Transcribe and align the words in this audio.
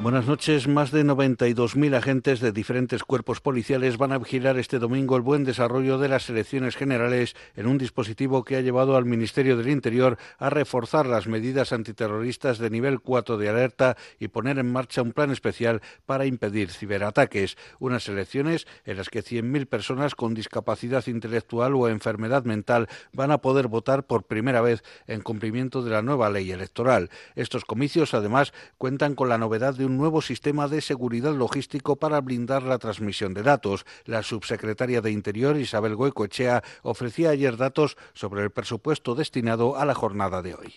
Buenas 0.00 0.28
noches. 0.28 0.68
Más 0.68 0.92
de 0.92 1.04
92.000 1.04 1.96
agentes 1.96 2.38
de 2.38 2.52
diferentes 2.52 3.02
cuerpos 3.02 3.40
policiales 3.40 3.98
van 3.98 4.12
a 4.12 4.18
vigilar 4.18 4.56
este 4.56 4.78
domingo 4.78 5.16
el 5.16 5.22
buen 5.22 5.42
desarrollo 5.42 5.98
de 5.98 6.08
las 6.08 6.30
elecciones 6.30 6.76
generales 6.76 7.34
en 7.56 7.66
un 7.66 7.78
dispositivo 7.78 8.44
que 8.44 8.54
ha 8.54 8.60
llevado 8.60 8.96
al 8.96 9.06
Ministerio 9.06 9.56
del 9.56 9.68
Interior 9.68 10.16
a 10.38 10.50
reforzar 10.50 11.06
las 11.06 11.26
medidas 11.26 11.72
antiterroristas 11.72 12.58
de 12.58 12.70
nivel 12.70 13.00
4 13.00 13.38
de 13.38 13.48
alerta 13.48 13.96
y 14.20 14.28
poner 14.28 14.60
en 14.60 14.70
marcha 14.70 15.02
un 15.02 15.12
plan 15.12 15.32
especial 15.32 15.82
para 16.06 16.26
impedir 16.26 16.70
ciberataques. 16.70 17.56
Unas 17.80 18.08
elecciones 18.08 18.68
en 18.84 18.98
las 18.98 19.08
que 19.08 19.24
100.000 19.24 19.66
personas 19.66 20.14
con 20.14 20.32
discapacidad 20.32 21.04
intelectual 21.08 21.74
o 21.74 21.88
enfermedad 21.88 22.44
mental 22.44 22.86
van 23.12 23.32
a 23.32 23.38
poder 23.38 23.66
votar 23.66 24.06
por 24.06 24.22
primera 24.22 24.60
vez 24.60 24.84
en 25.08 25.22
cumplimiento 25.22 25.82
de 25.82 25.90
la 25.90 26.02
nueva 26.02 26.30
ley 26.30 26.52
electoral. 26.52 27.10
Estos 27.34 27.64
comicios, 27.64 28.14
además, 28.14 28.52
cuentan 28.78 29.16
con 29.16 29.28
la 29.28 29.38
novedad 29.38 29.74
de 29.74 29.88
un 29.88 29.97
nuevo 29.98 30.22
sistema 30.22 30.68
de 30.68 30.80
seguridad 30.80 31.34
logístico 31.34 31.96
para 31.96 32.22
blindar 32.22 32.62
la 32.62 32.78
transmisión 32.78 33.34
de 33.34 33.42
datos. 33.42 33.84
La 34.06 34.22
subsecretaria 34.22 35.02
de 35.02 35.10
Interior, 35.10 35.58
Isabel 35.58 35.96
Goicoechea, 35.96 36.62
ofrecía 36.82 37.28
ayer 37.30 37.58
datos 37.58 37.98
sobre 38.14 38.42
el 38.42 38.50
presupuesto 38.50 39.14
destinado 39.14 39.76
a 39.76 39.84
la 39.84 39.94
jornada 39.94 40.40
de 40.40 40.54
hoy. 40.54 40.72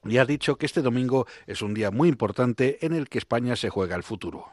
y 0.04 0.18
ha 0.18 0.24
dicho 0.24 0.56
que 0.56 0.66
este 0.66 0.82
domingo 0.82 1.26
es 1.46 1.62
un 1.62 1.74
día 1.74 1.90
muy 1.90 2.08
importante 2.08 2.84
en 2.84 2.92
el 2.92 3.08
que 3.08 3.18
España 3.18 3.56
se 3.56 3.68
juega 3.68 3.96
el 3.96 4.02
futuro. 4.02 4.46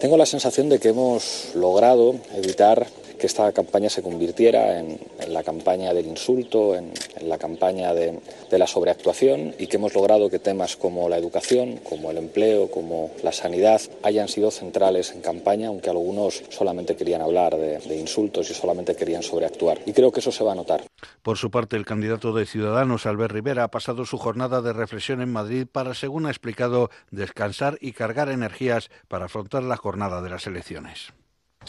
Tengo 0.00 0.16
la 0.16 0.26
sensación 0.26 0.68
de 0.68 0.78
que 0.78 0.88
hemos 0.88 1.52
logrado 1.54 2.16
evitar 2.34 2.86
que 3.20 3.26
esta 3.26 3.52
campaña 3.52 3.90
se 3.90 4.02
convirtiera 4.02 4.80
en, 4.80 4.98
la 5.28 5.42
campaña 5.42 5.92
del 5.92 6.06
insulto, 6.06 6.74
en, 6.74 6.92
la 7.20 7.36
campaña 7.36 7.92
de, 7.92 8.18
la 8.50 8.66
sobreactuación 8.66 9.54
y 9.58 9.66
que 9.66 9.76
hemos 9.76 9.94
logrado 9.94 10.30
que 10.30 10.38
temas 10.38 10.76
como 10.76 11.08
la 11.08 11.18
educación, 11.18 11.76
como 11.88 12.10
el 12.10 12.16
empleo, 12.16 12.70
como 12.70 13.10
la 13.22 13.32
sanidad 13.32 13.80
hayan 14.02 14.28
sido 14.28 14.50
centrales 14.50 15.12
en 15.12 15.20
campaña, 15.20 15.68
aunque 15.68 15.90
algunos 15.90 16.42
solamente 16.48 16.96
querían 16.96 17.20
hablar 17.20 17.56
de, 17.56 17.78
de 17.78 17.96
insultos 17.96 18.50
y 18.50 18.54
solamente 18.54 18.96
querían 18.96 19.22
sobreactuar. 19.22 19.78
Y 19.84 19.92
creo 19.92 20.10
que 20.10 20.20
eso 20.20 20.32
se 20.32 20.42
va 20.42 20.52
a 20.52 20.56
notar. 20.56 20.82
Por 21.22 21.36
su 21.36 21.50
parte, 21.50 21.76
el 21.76 21.84
candidato 21.84 22.32
de 22.32 22.46
Ciudadanos, 22.46 23.04
Albert 23.04 23.32
Rivera, 23.32 23.64
ha 23.64 23.70
pasado 23.70 24.06
su 24.06 24.16
jornada 24.16 24.62
de 24.62 24.72
reflexión 24.72 25.20
en 25.20 25.30
Madrid 25.30 25.66
para, 25.70 25.92
según 25.94 26.26
ha 26.26 26.30
explicado, 26.30 26.90
descansar 27.10 27.76
y 27.80 27.92
cargar 27.92 28.30
energías 28.30 28.90
para 29.08 29.26
afrontar 29.26 29.62
la 29.62 29.76
jornada 29.76 30.22
de 30.22 30.30
las 30.30 30.46
elecciones. 30.46 31.12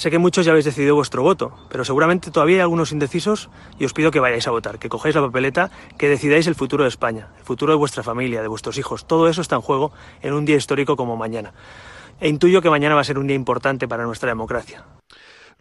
Sé 0.01 0.09
que 0.09 0.17
muchos 0.17 0.45
ya 0.45 0.51
habéis 0.51 0.65
decidido 0.65 0.95
vuestro 0.95 1.21
voto, 1.21 1.53
pero 1.69 1.85
seguramente 1.85 2.31
todavía 2.31 2.55
hay 2.55 2.61
algunos 2.61 2.91
indecisos 2.91 3.51
y 3.77 3.85
os 3.85 3.93
pido 3.93 4.09
que 4.09 4.19
vayáis 4.19 4.47
a 4.47 4.51
votar, 4.51 4.79
que 4.79 4.89
cojáis 4.89 5.13
la 5.13 5.21
papeleta, 5.21 5.69
que 5.99 6.09
decidáis 6.09 6.47
el 6.47 6.55
futuro 6.55 6.85
de 6.85 6.89
España, 6.89 7.27
el 7.37 7.43
futuro 7.43 7.73
de 7.73 7.77
vuestra 7.77 8.01
familia, 8.01 8.41
de 8.41 8.47
vuestros 8.47 8.79
hijos. 8.79 9.05
Todo 9.05 9.27
eso 9.27 9.41
está 9.41 9.57
en 9.57 9.61
juego 9.61 9.91
en 10.23 10.33
un 10.33 10.43
día 10.43 10.55
histórico 10.55 10.95
como 10.95 11.17
mañana. 11.17 11.53
E 12.19 12.29
intuyo 12.29 12.63
que 12.63 12.71
mañana 12.71 12.95
va 12.95 13.01
a 13.01 13.03
ser 13.03 13.19
un 13.19 13.27
día 13.27 13.35
importante 13.35 13.87
para 13.87 14.03
nuestra 14.05 14.29
democracia. 14.29 14.83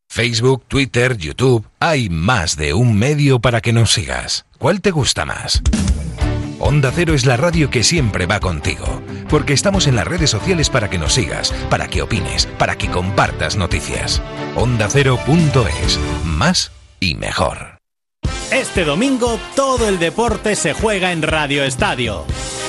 Facebook, 0.09 0.65
Twitter, 0.67 1.19
YouTube, 1.19 1.69
hay 1.79 2.09
más 2.09 2.57
de 2.57 2.73
un 2.73 2.99
medio 2.99 3.39
para 3.39 3.61
que 3.61 3.75
nos 3.75 3.93
sigas. 3.93 4.47
¿Cuál 4.59 4.81
te 4.81 4.91
gusta 4.91 5.27
más? 5.27 5.63
Onda 6.59 6.91
Cero 6.91 7.13
es 7.13 7.27
la 7.27 7.37
radio 7.37 7.69
que 7.69 7.85
siempre 7.85 8.25
va 8.25 8.41
contigo, 8.41 9.03
porque 9.29 9.53
estamos 9.53 9.87
en 9.87 9.95
las 9.95 10.07
redes 10.07 10.31
sociales 10.31 10.71
para 10.71 10.89
que 10.89 10.97
nos 10.97 11.13
sigas, 11.13 11.53
para 11.69 11.89
que 11.89 12.01
opines, 12.01 12.47
para 12.59 12.79
que 12.79 12.91
compartas 12.91 13.57
noticias. 13.57 14.23
Onda 14.55 14.89
Cero.es, 14.91 16.01
más 16.25 16.73
y 16.99 17.15
mejor. 17.17 17.76
Este 18.53 18.85
domingo 18.85 19.41
todo 19.57 19.89
el 19.89 19.99
deporte 19.99 20.55
se 20.55 20.73
juega 20.73 21.11
en 21.11 21.23
Radio 21.23 21.65
Estadio. 21.65 22.25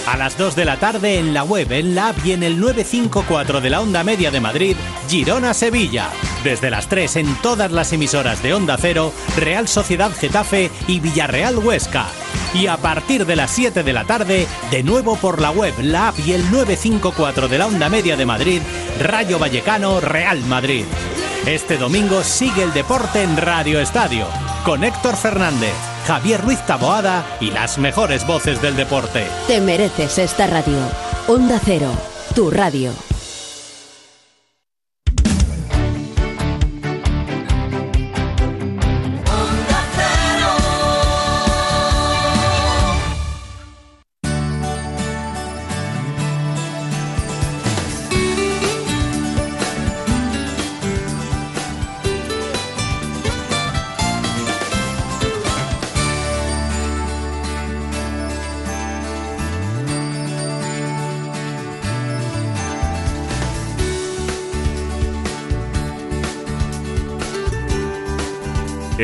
A 0.07 0.17
las 0.17 0.35
2 0.35 0.55
de 0.55 0.65
la 0.65 0.77
tarde 0.77 1.19
en 1.19 1.35
la 1.35 1.43
web, 1.43 1.71
en 1.71 1.93
la 1.93 2.09
app 2.09 2.25
y 2.25 2.31
en 2.31 2.41
el 2.41 2.59
954 2.59 3.61
de 3.61 3.69
la 3.69 3.81
Onda 3.81 4.03
Media 4.03 4.31
de 4.31 4.41
Madrid, 4.41 4.75
Girona-Sevilla. 5.07 6.09
Desde 6.43 6.71
las 6.71 6.87
3 6.87 7.17
en 7.17 7.35
todas 7.41 7.71
las 7.71 7.93
emisoras 7.93 8.41
de 8.41 8.55
Onda 8.55 8.75
Cero, 8.81 9.13
Real 9.37 9.67
Sociedad 9.67 10.11
Getafe 10.11 10.71
y 10.87 10.99
Villarreal 10.99 11.59
Huesca. 11.59 12.07
Y 12.55 12.65
a 12.67 12.77
partir 12.77 13.27
de 13.27 13.35
las 13.35 13.51
7 13.51 13.83
de 13.83 13.93
la 13.93 14.05
tarde, 14.05 14.47
de 14.71 14.81
nuevo 14.81 15.15
por 15.15 15.39
la 15.39 15.51
web, 15.51 15.75
la 15.79 16.07
app 16.07 16.19
y 16.25 16.31
el 16.31 16.41
954 16.49 17.47
de 17.47 17.57
la 17.57 17.67
Onda 17.67 17.87
Media 17.89 18.17
de 18.17 18.25
Madrid, 18.25 18.61
Rayo 18.99 19.37
Vallecano, 19.37 19.99
Real 19.99 20.39
Madrid. 20.45 20.85
Este 21.47 21.77
domingo 21.77 22.23
sigue 22.23 22.61
el 22.61 22.73
deporte 22.73 23.21
en 23.23 23.37
Radio 23.37 23.79
Estadio, 23.79 24.27
con 24.65 24.83
Héctor 24.83 25.15
Fernández. 25.15 25.71
Javier 26.05 26.41
Ruiz 26.41 26.59
Taboada 26.65 27.25
y 27.39 27.51
las 27.51 27.77
mejores 27.77 28.27
voces 28.27 28.61
del 28.61 28.75
deporte. 28.75 29.25
Te 29.47 29.61
mereces 29.61 30.17
esta 30.17 30.47
radio. 30.47 30.77
Onda 31.29 31.57
Cero, 31.63 31.89
tu 32.35 32.51
radio. 32.51 32.91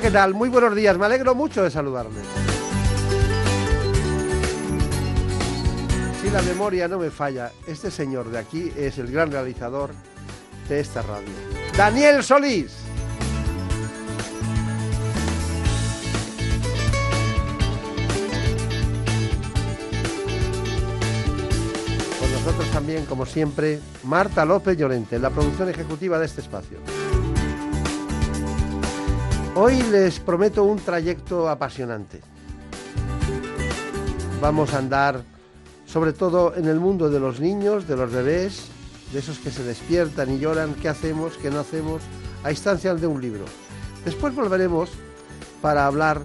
¿Qué 0.00 0.10
tal? 0.10 0.34
Muy 0.34 0.48
buenos 0.48 0.74
días, 0.74 0.98
me 0.98 1.06
alegro 1.06 1.34
mucho 1.34 1.62
de 1.62 1.70
saludarles. 1.70 2.24
Si 6.20 6.30
la 6.30 6.42
memoria 6.42 6.88
no 6.88 6.98
me 6.98 7.10
falla, 7.10 7.52
este 7.66 7.90
señor 7.90 8.30
de 8.30 8.38
aquí 8.38 8.72
es 8.76 8.98
el 8.98 9.10
gran 9.12 9.30
realizador 9.30 9.90
de 10.68 10.80
esta 10.80 11.02
radio. 11.02 11.28
Daniel 11.76 12.24
Solís. 12.24 12.74
Con 22.18 22.32
nosotros 22.32 22.68
también, 22.72 23.04
como 23.06 23.26
siempre, 23.26 23.78
Marta 24.02 24.44
López 24.44 24.76
Llorente, 24.76 25.20
la 25.20 25.30
producción 25.30 25.68
ejecutiva 25.68 26.18
de 26.18 26.26
este 26.26 26.40
espacio. 26.40 26.78
Hoy 29.56 29.80
les 29.84 30.18
prometo 30.18 30.64
un 30.64 30.80
trayecto 30.80 31.48
apasionante. 31.48 32.20
Vamos 34.40 34.74
a 34.74 34.78
andar 34.78 35.22
sobre 35.86 36.12
todo 36.12 36.56
en 36.56 36.66
el 36.66 36.80
mundo 36.80 37.08
de 37.08 37.20
los 37.20 37.38
niños, 37.38 37.86
de 37.86 37.96
los 37.96 38.10
bebés, 38.10 38.66
de 39.12 39.20
esos 39.20 39.38
que 39.38 39.52
se 39.52 39.62
despiertan 39.62 40.32
y 40.32 40.40
lloran, 40.40 40.74
qué 40.74 40.88
hacemos, 40.88 41.36
qué 41.36 41.52
no 41.52 41.60
hacemos, 41.60 42.02
a 42.42 42.50
instancias 42.50 43.00
de 43.00 43.06
un 43.06 43.20
libro. 43.20 43.44
Después 44.04 44.34
volveremos 44.34 44.90
para 45.62 45.86
hablar 45.86 46.22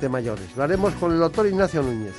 de 0.00 0.08
mayores. 0.08 0.56
Lo 0.56 0.62
haremos 0.62 0.94
con 0.94 1.10
el 1.10 1.18
doctor 1.18 1.48
Ignacio 1.48 1.82
Núñez. 1.82 2.14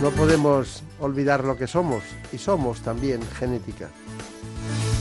No 0.00 0.08
podemos 0.12 0.82
olvidar 0.98 1.44
lo 1.44 1.58
que 1.58 1.66
somos 1.66 2.02
y 2.32 2.38
somos 2.38 2.80
también 2.80 3.20
genética. 3.38 3.90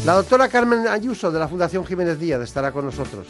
La 0.05 0.13
doctora 0.13 0.49
Carmen 0.49 0.87
Ayuso 0.87 1.31
de 1.31 1.39
la 1.39 1.47
Fundación 1.47 1.83
Jiménez 1.83 2.19
Díaz 2.19 2.39
estará 2.39 2.71
con 2.71 2.85
nosotros. 2.85 3.25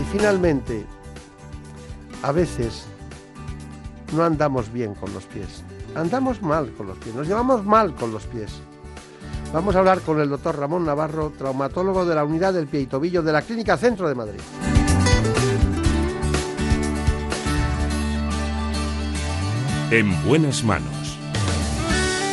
Y 0.00 0.02
finalmente, 0.10 0.84
a 2.22 2.32
veces 2.32 2.86
no 4.12 4.24
andamos 4.24 4.72
bien 4.72 4.96
con 4.96 5.14
los 5.14 5.22
pies. 5.26 5.62
Andamos 5.94 6.42
mal 6.42 6.72
con 6.72 6.88
los 6.88 6.98
pies, 6.98 7.14
nos 7.14 7.28
llevamos 7.28 7.64
mal 7.64 7.94
con 7.94 8.10
los 8.10 8.24
pies. 8.24 8.50
Vamos 9.52 9.76
a 9.76 9.78
hablar 9.78 10.00
con 10.00 10.20
el 10.20 10.28
doctor 10.28 10.58
Ramón 10.58 10.84
Navarro, 10.84 11.32
traumatólogo 11.38 12.04
de 12.04 12.16
la 12.16 12.24
unidad 12.24 12.52
del 12.52 12.66
pie 12.66 12.80
y 12.80 12.86
tobillo 12.86 13.22
de 13.22 13.32
la 13.32 13.42
Clínica 13.42 13.76
Centro 13.76 14.08
de 14.08 14.16
Madrid. 14.16 14.40
En 19.92 20.24
buenas 20.26 20.64
manos. 20.64 20.95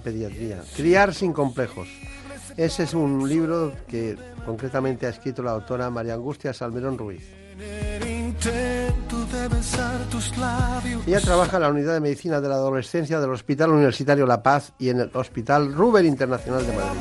Pediatría. 0.00 0.62
Criar 0.76 1.14
sin 1.14 1.32
complejos. 1.32 1.88
Ese 2.56 2.84
es 2.84 2.94
un 2.94 3.28
libro 3.28 3.72
que 3.86 4.16
concretamente 4.44 5.06
ha 5.06 5.10
escrito 5.10 5.42
la 5.42 5.52
doctora 5.52 5.90
María 5.90 6.14
Angustia 6.14 6.54
Salmerón 6.54 6.96
Ruiz. 6.96 7.22
Ella 11.06 11.20
trabaja 11.20 11.56
en 11.56 11.62
la 11.62 11.70
unidad 11.70 11.94
de 11.94 12.00
medicina 12.00 12.40
de 12.40 12.48
la 12.48 12.56
adolescencia 12.56 13.20
del 13.20 13.30
Hospital 13.30 13.70
Universitario 13.70 14.26
La 14.26 14.42
Paz 14.42 14.72
y 14.78 14.88
en 14.88 15.00
el 15.00 15.10
Hospital 15.14 15.74
Ruber 15.74 16.04
Internacional 16.04 16.66
de 16.66 16.72
Madrid. 16.72 17.00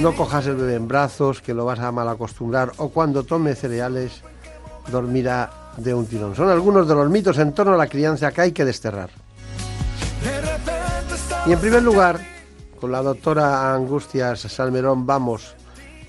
No 0.00 0.14
cojas 0.14 0.46
el 0.46 0.56
bebé 0.56 0.74
en 0.74 0.86
brazos, 0.86 1.42
que 1.42 1.54
lo 1.54 1.64
vas 1.64 1.80
a 1.80 1.90
mal 1.90 2.08
acostumbrar, 2.08 2.72
o 2.76 2.90
cuando 2.90 3.24
tome 3.24 3.54
cereales, 3.56 4.22
dormirá 4.92 5.72
de 5.76 5.92
un 5.92 6.06
tirón. 6.06 6.36
Son 6.36 6.48
algunos 6.48 6.86
de 6.86 6.94
los 6.94 7.10
mitos 7.10 7.38
en 7.38 7.52
torno 7.52 7.74
a 7.74 7.76
la 7.76 7.88
crianza 7.88 8.30
que 8.30 8.40
hay 8.42 8.52
que 8.52 8.64
desterrar. 8.64 9.10
Y 11.48 11.52
en 11.52 11.60
primer 11.60 11.82
lugar, 11.82 12.20
con 12.78 12.92
la 12.92 13.00
doctora 13.00 13.74
Angustias 13.74 14.40
Salmerón 14.40 15.06
vamos 15.06 15.54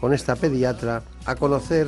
con 0.02 0.14
esta 0.14 0.36
pediatra 0.36 1.02
a 1.26 1.36
conocer 1.36 1.88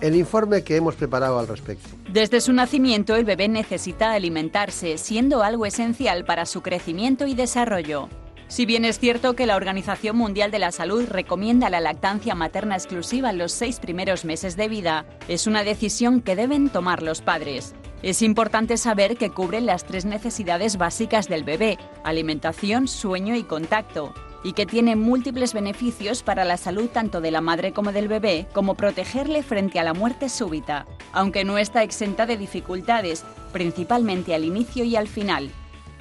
el 0.00 0.14
informe 0.14 0.62
que 0.62 0.76
hemos 0.76 0.94
preparado 0.94 1.40
al 1.40 1.48
respecto. 1.48 1.88
Desde 2.12 2.40
su 2.40 2.52
nacimiento 2.52 3.16
el 3.16 3.24
bebé 3.24 3.48
necesita 3.48 4.12
alimentarse, 4.12 4.98
siendo 4.98 5.42
algo 5.42 5.66
esencial 5.66 6.24
para 6.24 6.46
su 6.46 6.62
crecimiento 6.62 7.26
y 7.26 7.34
desarrollo. 7.34 8.08
Si 8.46 8.66
bien 8.66 8.84
es 8.84 9.00
cierto 9.00 9.34
que 9.34 9.46
la 9.46 9.56
Organización 9.56 10.16
Mundial 10.16 10.52
de 10.52 10.60
la 10.60 10.70
Salud 10.70 11.04
recomienda 11.08 11.70
la 11.70 11.80
lactancia 11.80 12.36
materna 12.36 12.76
exclusiva 12.76 13.30
en 13.30 13.38
los 13.38 13.50
seis 13.50 13.80
primeros 13.80 14.24
meses 14.24 14.56
de 14.56 14.68
vida, 14.68 15.06
es 15.26 15.48
una 15.48 15.64
decisión 15.64 16.20
que 16.20 16.36
deben 16.36 16.68
tomar 16.68 17.02
los 17.02 17.20
padres. 17.20 17.74
Es 18.02 18.20
importante 18.20 18.78
saber 18.78 19.16
que 19.16 19.30
cubren 19.30 19.64
las 19.64 19.84
tres 19.84 20.04
necesidades 20.04 20.76
básicas 20.76 21.28
del 21.28 21.44
bebé, 21.44 21.78
alimentación, 22.02 22.88
sueño 22.88 23.36
y 23.36 23.44
contacto, 23.44 24.12
y 24.42 24.54
que 24.54 24.66
tiene 24.66 24.96
múltiples 24.96 25.54
beneficios 25.54 26.24
para 26.24 26.44
la 26.44 26.56
salud 26.56 26.88
tanto 26.88 27.20
de 27.20 27.30
la 27.30 27.40
madre 27.40 27.72
como 27.72 27.92
del 27.92 28.08
bebé, 28.08 28.48
como 28.52 28.74
protegerle 28.74 29.44
frente 29.44 29.78
a 29.78 29.84
la 29.84 29.94
muerte 29.94 30.28
súbita, 30.28 30.84
aunque 31.12 31.44
no 31.44 31.58
está 31.58 31.84
exenta 31.84 32.26
de 32.26 32.36
dificultades, 32.36 33.24
principalmente 33.52 34.34
al 34.34 34.44
inicio 34.44 34.82
y 34.82 34.96
al 34.96 35.06
final. 35.06 35.52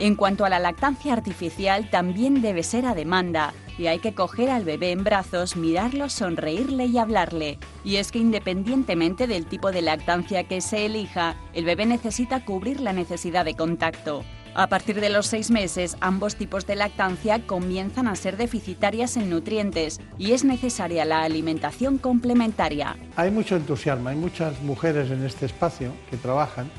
En 0.01 0.15
cuanto 0.15 0.45
a 0.45 0.49
la 0.49 0.57
lactancia 0.57 1.13
artificial, 1.13 1.91
también 1.91 2.41
debe 2.41 2.63
ser 2.63 2.87
a 2.87 2.95
demanda 2.95 3.53
y 3.77 3.85
hay 3.85 3.99
que 3.99 4.15
coger 4.15 4.49
al 4.49 4.65
bebé 4.65 4.89
en 4.89 5.03
brazos, 5.03 5.55
mirarlo, 5.55 6.09
sonreírle 6.09 6.87
y 6.87 6.97
hablarle. 6.97 7.59
Y 7.83 7.97
es 7.97 8.11
que 8.11 8.17
independientemente 8.17 9.27
del 9.27 9.45
tipo 9.45 9.71
de 9.71 9.83
lactancia 9.83 10.45
que 10.45 10.59
se 10.59 10.87
elija, 10.87 11.35
el 11.53 11.65
bebé 11.65 11.85
necesita 11.85 12.43
cubrir 12.43 12.81
la 12.81 12.93
necesidad 12.93 13.45
de 13.45 13.53
contacto. 13.53 14.23
A 14.55 14.65
partir 14.69 14.99
de 14.99 15.11
los 15.11 15.27
seis 15.27 15.51
meses, 15.51 15.95
ambos 15.99 16.35
tipos 16.35 16.65
de 16.65 16.77
lactancia 16.77 17.45
comienzan 17.45 18.07
a 18.07 18.15
ser 18.15 18.37
deficitarias 18.37 19.17
en 19.17 19.29
nutrientes 19.29 20.01
y 20.17 20.31
es 20.31 20.43
necesaria 20.43 21.05
la 21.05 21.21
alimentación 21.21 21.99
complementaria. 21.99 22.97
Hay 23.17 23.29
mucho 23.29 23.55
entusiasmo, 23.55 24.09
hay 24.09 24.15
muchas 24.15 24.63
mujeres 24.63 25.11
en 25.11 25.23
este 25.23 25.45
espacio 25.45 25.93
que 26.09 26.17
trabajan 26.17 26.71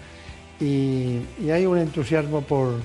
y, 0.62 1.21
hay 1.50 1.67
un 1.67 1.79
entusiasmo 1.79 2.43
por, 2.43 2.81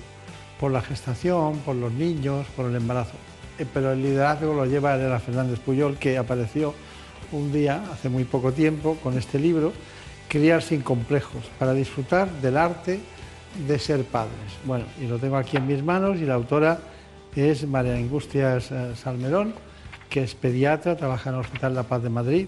por 0.60 0.72
la 0.72 0.82
gestación, 0.82 1.60
por 1.60 1.76
los 1.76 1.92
niños, 1.92 2.48
por 2.56 2.66
el 2.66 2.76
embarazo. 2.76 3.14
Eh, 3.60 3.66
pero 3.72 3.92
el 3.92 4.02
liderazgo 4.02 4.54
lo 4.54 4.66
lleva 4.66 4.96
Elena 4.96 5.20
Fernández 5.20 5.60
Puyol, 5.60 5.98
que 5.98 6.18
apareció 6.18 6.74
un 7.32 7.52
día, 7.52 7.84
hace 7.92 8.10
muy 8.10 8.24
poco 8.24 8.52
tiempo, 8.52 8.98
con 9.02 9.18
este 9.18 9.40
libro, 9.40 9.74
Criar 10.30 10.62
sin 10.62 10.82
complejos, 10.82 11.46
para 11.58 11.74
disfrutar 11.74 12.30
del 12.42 12.58
arte 12.58 13.00
de 13.66 13.80
ser 13.80 14.04
padres. 14.04 14.34
Bueno, 14.66 14.84
y 15.02 15.08
lo 15.08 15.20
tengo 15.20 15.38
aquí 15.38 15.56
en 15.56 15.66
mis 15.66 15.82
manos 15.82 16.18
y 16.18 16.26
la 16.26 16.34
autora 16.34 16.80
es 17.34 17.68
María 17.68 17.96
Angustias 17.96 18.74
Salmerón, 18.96 19.54
que 20.10 20.24
es 20.24 20.34
pediatra, 20.34 20.98
trabaja 20.98 21.30
en 21.30 21.36
el 21.36 21.42
Hospital 21.42 21.76
La 21.76 21.84
Paz 21.84 22.02
de 22.02 22.10
Madrid 22.10 22.48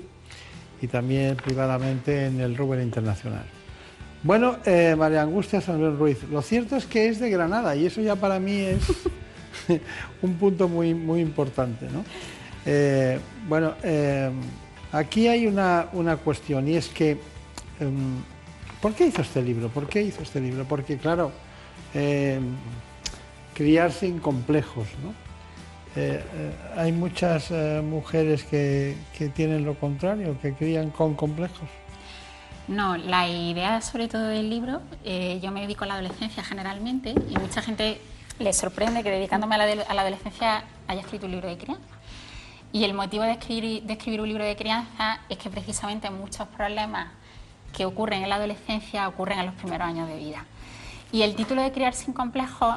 y 0.82 0.88
también 0.88 1.36
privadamente 1.36 2.26
en 2.26 2.42
el 2.42 2.58
Rubén 2.58 2.82
Internacional. 2.82 3.46
Bueno, 4.22 4.58
eh, 4.66 4.96
María 4.98 5.22
Angustia 5.22 5.62
San 5.62 5.98
Ruiz, 5.98 6.24
lo 6.30 6.42
cierto 6.42 6.76
es 6.76 6.86
que 6.86 7.08
es 7.08 7.20
de 7.20 7.30
Granada 7.30 7.74
y 7.78 7.86
eso 7.86 8.02
ya 8.02 8.18
para 8.18 8.38
mí 8.38 8.60
es 8.60 8.82
un 10.22 10.34
punto 10.34 10.68
muy, 10.68 10.94
muy 10.94 11.22
importante. 11.22 11.86
¿no? 11.90 12.04
Eh, 12.66 13.18
bueno, 13.48 13.76
eh, 13.82 14.30
aquí 14.92 15.30
hay 15.30 15.48
una, 15.48 15.88
una, 15.94 16.18
cuestión 16.18 16.68
y 16.68 16.76
es 16.76 16.90
que, 16.90 17.12
em, 17.80 18.18
¿por 18.82 18.94
qué 18.94 19.08
hizo 19.08 19.22
este 19.22 19.42
libro? 19.42 19.70
¿Por 19.70 19.88
qué 19.88 20.02
hizo 20.02 20.22
este 20.22 20.42
libro? 20.42 20.66
Porque, 20.66 20.98
claro, 20.98 21.32
em, 21.94 22.44
criar 23.54 23.94
sin 23.94 24.20
complejos. 24.20 24.88
¿no? 25.04 25.14
hay 26.78 26.94
muchas 26.94 27.52
mujeres 27.84 28.44
que, 28.44 28.96
que 29.18 29.28
tienen 29.28 29.66
lo 29.66 29.74
contrario, 29.74 30.38
que 30.42 30.54
crían 30.54 30.92
con 30.92 31.16
complejos. 31.16 31.68
No, 32.70 32.98
la 32.98 33.28
idea 33.28 33.82
sobre 33.82 34.08
todo 34.08 34.28
del 34.28 34.48
libro, 34.48 34.84
eh, 35.04 35.40
yo 35.42 35.50
me 35.50 35.62
dedico 35.62 35.86
a 35.86 35.88
la 35.88 35.96
adolescencia 35.96 36.44
generalmente 36.44 37.16
y 37.28 37.36
mucha 37.36 37.64
gente 37.64 38.00
le 38.38 38.54
sorprende 38.54 39.02
que 39.02 39.10
dedicándome 39.10 39.56
a 39.56 39.58
la, 39.58 40.02
adolescencia 40.02 40.64
haya 40.88 41.02
escrito 41.02 41.26
un 41.26 41.32
libro 41.32 41.50
de 41.50 41.58
crianza. 41.58 41.90
Y 42.72 42.84
el 42.84 42.94
motivo 42.94 43.24
de 43.24 43.32
escribir, 43.32 43.82
de 43.82 43.94
escribir 43.94 44.22
un 44.22 44.28
libro 44.28 44.44
de 44.44 44.56
crianza 44.56 45.20
es 45.30 45.40
que 45.40 45.50
precisamente 45.50 46.12
muchos 46.12 46.48
problemas 46.50 47.08
que 47.76 47.86
ocurren 47.86 48.22
en 48.22 48.30
la 48.30 48.36
adolescencia 48.36 49.08
ocurren 49.08 49.40
en 49.40 49.48
los 49.48 49.56
primeros 49.56 49.88
años 49.88 50.08
de 50.08 50.18
vida. 50.18 50.46
Y 51.12 51.24
el 51.24 51.36
título 51.36 51.64
de 51.64 51.72
Criar 51.72 51.96
sin 51.96 52.14
complejos, 52.14 52.76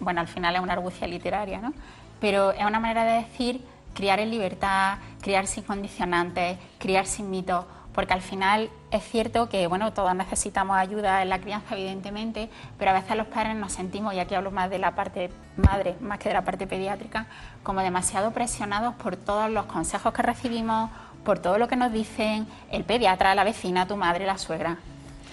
bueno, 0.00 0.22
al 0.22 0.28
final 0.28 0.56
es 0.56 0.62
una 0.62 0.72
argucia 0.72 1.06
literaria, 1.06 1.58
¿no? 1.58 1.74
Pero 2.20 2.52
es 2.52 2.64
una 2.64 2.80
manera 2.80 3.04
de 3.04 3.24
decir 3.24 3.60
criar 3.92 4.18
en 4.18 4.30
libertad, 4.30 4.96
criar 5.20 5.46
sin 5.46 5.64
condicionantes, 5.64 6.56
criar 6.78 7.04
sin 7.04 7.28
mitos 7.28 7.66
porque 7.96 8.12
al 8.12 8.20
final 8.20 8.68
es 8.90 9.02
cierto 9.02 9.48
que 9.48 9.66
bueno, 9.66 9.92
todos 9.94 10.14
necesitamos 10.14 10.76
ayuda 10.76 11.22
en 11.22 11.30
la 11.30 11.40
crianza, 11.40 11.74
evidentemente, 11.74 12.50
pero 12.78 12.90
a 12.90 12.94
veces 12.94 13.16
los 13.16 13.26
padres 13.26 13.56
nos 13.56 13.72
sentimos, 13.72 14.12
y 14.14 14.20
aquí 14.20 14.34
hablo 14.34 14.50
más 14.50 14.68
de 14.68 14.78
la 14.78 14.94
parte 14.94 15.30
madre, 15.56 15.96
más 16.00 16.18
que 16.18 16.28
de 16.28 16.34
la 16.34 16.44
parte 16.44 16.66
pediátrica, 16.66 17.26
como 17.62 17.80
demasiado 17.80 18.32
presionados 18.32 18.94
por 18.96 19.16
todos 19.16 19.50
los 19.50 19.64
consejos 19.64 20.12
que 20.12 20.20
recibimos, 20.20 20.90
por 21.24 21.38
todo 21.38 21.56
lo 21.56 21.68
que 21.68 21.76
nos 21.76 21.90
dicen 21.90 22.46
el 22.70 22.84
pediatra, 22.84 23.34
la 23.34 23.44
vecina, 23.44 23.88
tu 23.88 23.96
madre, 23.96 24.26
la 24.26 24.36
suegra. 24.36 24.76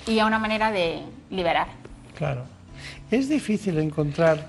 Y 0.07 0.19
es 0.19 0.23
una 0.23 0.39
manera 0.39 0.71
de 0.71 1.03
liberar. 1.29 1.67
Claro. 2.17 2.45
Es 3.11 3.27
difícil 3.27 3.77
encontrar 3.77 4.47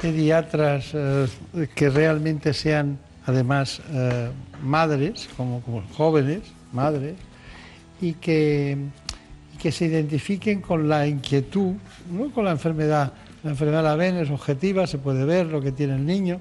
pediatras 0.00 0.90
eh, 0.92 1.26
que 1.74 1.88
realmente 1.88 2.52
sean, 2.52 2.98
además, 3.26 3.80
eh, 3.90 4.30
madres, 4.62 5.28
como, 5.38 5.62
como 5.62 5.82
jóvenes, 5.96 6.42
madres, 6.70 7.14
y 8.00 8.14
que, 8.14 8.76
que 9.60 9.72
se 9.72 9.86
identifiquen 9.86 10.60
con 10.60 10.88
la 10.88 11.06
inquietud, 11.06 11.74
no 12.10 12.30
con 12.30 12.44
la 12.44 12.52
enfermedad. 12.52 13.12
La 13.42 13.50
enfermedad 13.50 13.84
la 13.84 13.96
ven, 13.96 14.16
es 14.16 14.30
objetiva, 14.30 14.86
se 14.86 14.98
puede 14.98 15.24
ver 15.24 15.46
lo 15.46 15.60
que 15.60 15.72
tiene 15.72 15.94
el 15.94 16.04
niño 16.04 16.40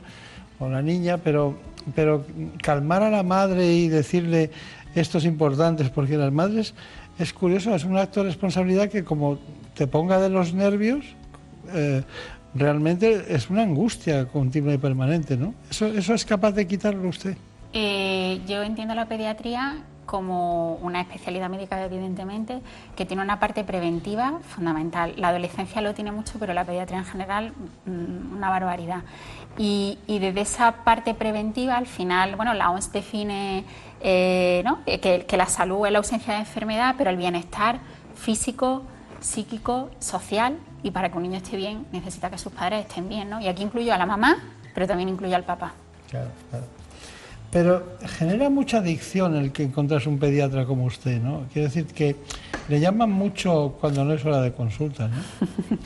o 0.59 0.69
la 0.69 0.81
niña, 0.81 1.17
pero, 1.17 1.57
pero 1.93 2.25
calmar 2.61 3.03
a 3.03 3.09
la 3.09 3.23
madre 3.23 3.73
y 3.73 3.89
decirle 3.89 4.51
esto 4.95 5.17
es 5.17 5.25
importante, 5.25 5.83
porque 5.93 6.17
las 6.17 6.31
madres, 6.31 6.73
es 7.19 7.33
curioso, 7.33 7.75
es 7.75 7.83
un 7.83 7.97
acto 7.97 8.21
de 8.21 8.29
responsabilidad 8.29 8.89
que 8.89 9.03
como 9.03 9.37
te 9.75 9.87
ponga 9.87 10.19
de 10.19 10.29
los 10.29 10.53
nervios, 10.53 11.05
eh, 11.73 12.01
realmente 12.53 13.25
es 13.29 13.49
una 13.49 13.63
angustia 13.63 14.25
continua 14.25 14.73
y 14.73 14.77
permanente, 14.77 15.35
¿no? 15.35 15.53
¿Eso, 15.69 15.87
eso 15.87 16.13
es 16.13 16.25
capaz 16.25 16.53
de 16.53 16.65
quitarlo 16.65 17.09
usted? 17.09 17.35
Eh, 17.73 18.39
yo 18.47 18.63
entiendo 18.63 18.95
la 18.95 19.07
pediatría 19.07 19.83
como 20.05 20.75
una 20.75 21.01
especialidad 21.01 21.49
médica, 21.49 21.83
evidentemente, 21.83 22.61
que 22.95 23.05
tiene 23.05 23.23
una 23.23 23.39
parte 23.39 23.63
preventiva 23.63 24.39
fundamental. 24.41 25.13
La 25.17 25.29
adolescencia 25.29 25.81
lo 25.81 25.93
tiene 25.93 26.11
mucho, 26.11 26.39
pero 26.39 26.53
la 26.53 26.63
pediatría 26.63 26.99
en 26.99 27.05
general, 27.05 27.53
mm, 27.85 28.35
una 28.35 28.49
barbaridad. 28.49 29.03
Y, 29.57 29.97
desde 30.07 30.41
esa 30.41 30.83
parte 30.83 31.13
preventiva, 31.13 31.77
al 31.77 31.87
final, 31.87 32.35
bueno, 32.35 32.53
la 32.53 32.71
OMS 32.71 32.91
define 32.91 33.63
eh, 34.01 34.63
que, 34.85 35.25
que 35.25 35.37
la 35.37 35.47
salud 35.47 35.85
es 35.85 35.91
la 35.91 35.99
ausencia 35.99 36.33
de 36.33 36.39
enfermedad, 36.41 36.95
pero 36.97 37.09
el 37.09 37.17
bienestar 37.17 37.79
físico, 38.15 38.83
psíquico, 39.21 39.89
social, 39.99 40.57
y 40.83 40.91
para 40.91 41.09
que 41.09 41.17
un 41.17 41.23
niño 41.23 41.37
esté 41.37 41.57
bien, 41.57 41.87
necesita 41.91 42.29
que 42.29 42.37
sus 42.37 42.51
padres 42.51 42.85
estén 42.85 43.09
bien, 43.09 43.29
¿no? 43.29 43.41
Y 43.41 43.47
aquí 43.47 43.63
incluyo 43.63 43.93
a 43.93 43.97
la 43.97 44.05
mamá, 44.05 44.37
pero 44.73 44.85
también 44.85 45.09
incluyo 45.09 45.35
al 45.35 45.43
papá. 45.43 45.73
Claro, 46.09 46.29
claro. 46.49 46.65
Pero 47.55 47.83
genera 48.19 48.49
mucha 48.49 48.79
adicción 48.79 49.33
el 49.37 49.53
que 49.53 49.63
encontrase 49.63 50.09
un 50.09 50.19
pediatra 50.19 50.65
como 50.65 50.83
usted, 50.83 51.21
¿no? 51.21 51.43
Quiere 51.53 51.69
decir 51.69 51.85
que 51.87 52.17
le 52.67 52.81
llaman 52.81 53.09
mucho 53.09 53.77
cuando 53.79 54.03
no 54.03 54.11
es 54.13 54.25
hora 54.25 54.41
de 54.41 54.51
consulta, 54.51 55.07
¿no? 55.07 55.15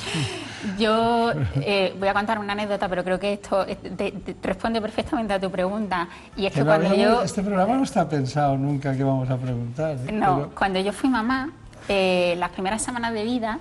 Yo 0.80 1.32
eh, 1.58 1.94
voy 2.00 2.08
a 2.08 2.14
contar 2.16 2.40
una 2.40 2.54
anécdota, 2.54 2.90
pero 2.90 3.04
creo 3.04 3.20
que 3.20 3.34
esto 3.34 3.68
responde 4.42 4.82
perfectamente 4.82 5.32
a 5.32 5.40
tu 5.40 5.52
pregunta. 5.52 6.08
Y 6.36 6.48
es 6.48 6.54
que, 6.54 6.66
cuando 6.66 6.96
yo... 6.96 7.22
Este 7.22 7.44
programa 7.44 7.78
no 7.78 7.84
está 7.84 8.10
pensado 8.10 8.58
nunca 8.58 8.98
que 8.98 9.04
vamos 9.04 9.30
a 9.30 9.38
preguntar. 9.38 9.96
¿eh? 10.08 10.12
No, 10.12 10.50
cuando 10.58 10.80
yo 10.80 10.92
fui 10.92 11.08
mamá, 11.08 11.52
eh, 11.88 12.34
las 12.40 12.50
primeras 12.50 12.82
semanas 12.82 13.14
de 13.14 13.24
vida, 13.24 13.60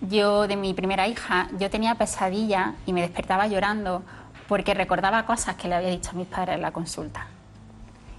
yo 0.00 0.48
de 0.48 0.56
mi 0.56 0.72
primera 0.72 1.06
hija, 1.06 1.50
yo 1.60 1.68
tenía 1.68 1.96
pesadilla 1.96 2.76
y 2.86 2.94
me 2.94 3.02
despertaba 3.02 3.46
llorando 3.46 4.02
porque 4.48 4.72
recordaba 4.72 5.26
cosas 5.26 5.56
que 5.56 5.68
le 5.68 5.74
había 5.74 5.90
dicho 5.90 6.12
a 6.12 6.14
mis 6.14 6.26
padres 6.26 6.56
en 6.56 6.62
la 6.62 6.72
consulta 6.72 7.26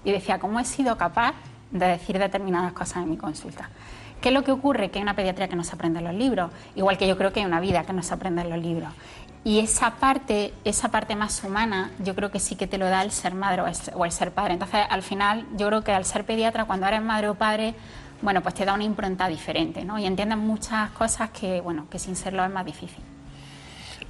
y 0.04 0.12
decía, 0.12 0.38
¿cómo 0.38 0.60
he 0.60 0.64
sido 0.64 0.96
capaz 0.96 1.34
de 1.70 1.86
decir 1.86 2.18
determinadas 2.18 2.72
cosas 2.72 3.02
en 3.02 3.10
mi 3.10 3.16
consulta? 3.16 3.68
¿Qué 4.20 4.28
es 4.28 4.34
lo 4.34 4.42
que 4.42 4.52
ocurre? 4.52 4.90
Que 4.90 4.98
hay 4.98 5.02
una 5.02 5.16
pediatría 5.16 5.48
que 5.48 5.56
no 5.56 5.64
se 5.64 5.74
aprende 5.74 5.98
en 5.98 6.06
los 6.06 6.14
libros, 6.14 6.50
igual 6.76 6.96
que 6.96 7.06
yo 7.06 7.18
creo 7.18 7.32
que 7.32 7.40
hay 7.40 7.46
una 7.46 7.60
vida 7.60 7.84
que 7.84 7.92
no 7.92 8.02
se 8.02 8.14
aprende 8.14 8.42
en 8.42 8.50
los 8.50 8.58
libros. 8.58 8.88
Y 9.44 9.58
esa 9.58 9.90
parte, 9.96 10.54
esa 10.64 10.90
parte 10.90 11.14
más 11.14 11.44
humana, 11.44 11.90
yo 12.02 12.14
creo 12.14 12.30
que 12.30 12.40
sí 12.40 12.56
que 12.56 12.66
te 12.66 12.78
lo 12.78 12.86
da 12.86 13.02
el 13.02 13.10
ser 13.10 13.34
madre 13.34 13.60
o 13.94 14.04
el, 14.04 14.12
ser 14.12 14.30
padre. 14.30 14.54
Entonces, 14.54 14.80
al 14.88 15.02
final, 15.02 15.46
yo 15.58 15.66
creo 15.66 15.84
que 15.84 15.92
al 15.92 16.06
ser 16.06 16.24
pediatra, 16.24 16.64
cuando 16.64 16.86
eres 16.86 17.02
madre 17.02 17.28
o 17.28 17.34
padre, 17.34 17.74
bueno, 18.22 18.40
pues 18.40 18.54
te 18.54 18.64
da 18.64 18.72
una 18.72 18.84
impronta 18.84 19.28
diferente, 19.28 19.84
¿no? 19.84 19.98
Y 19.98 20.06
entiendes 20.06 20.38
muchas 20.38 20.88
cosas 20.92 21.28
que, 21.28 21.60
bueno, 21.60 21.86
que 21.90 21.98
sin 21.98 22.16
serlo 22.16 22.42
es 22.42 22.50
más 22.50 22.64
difícil. 22.64 23.00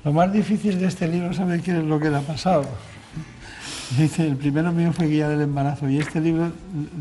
Lo 0.04 0.12
más 0.12 0.32
difícil 0.32 0.78
de 0.78 0.86
este 0.86 1.08
libro, 1.08 1.32
¿sabe 1.34 1.60
qué 1.60 1.72
es 1.72 1.82
lo 1.82 1.98
que 1.98 2.10
le 2.10 2.18
ha 2.18 2.20
pasado? 2.20 2.64
Dice, 3.98 4.26
el 4.26 4.36
primero 4.36 4.72
mío 4.72 4.92
fue 4.92 5.06
Guía 5.06 5.28
del 5.28 5.42
Embarazo 5.42 5.88
y 5.88 5.98
este 5.98 6.20
libro 6.20 6.50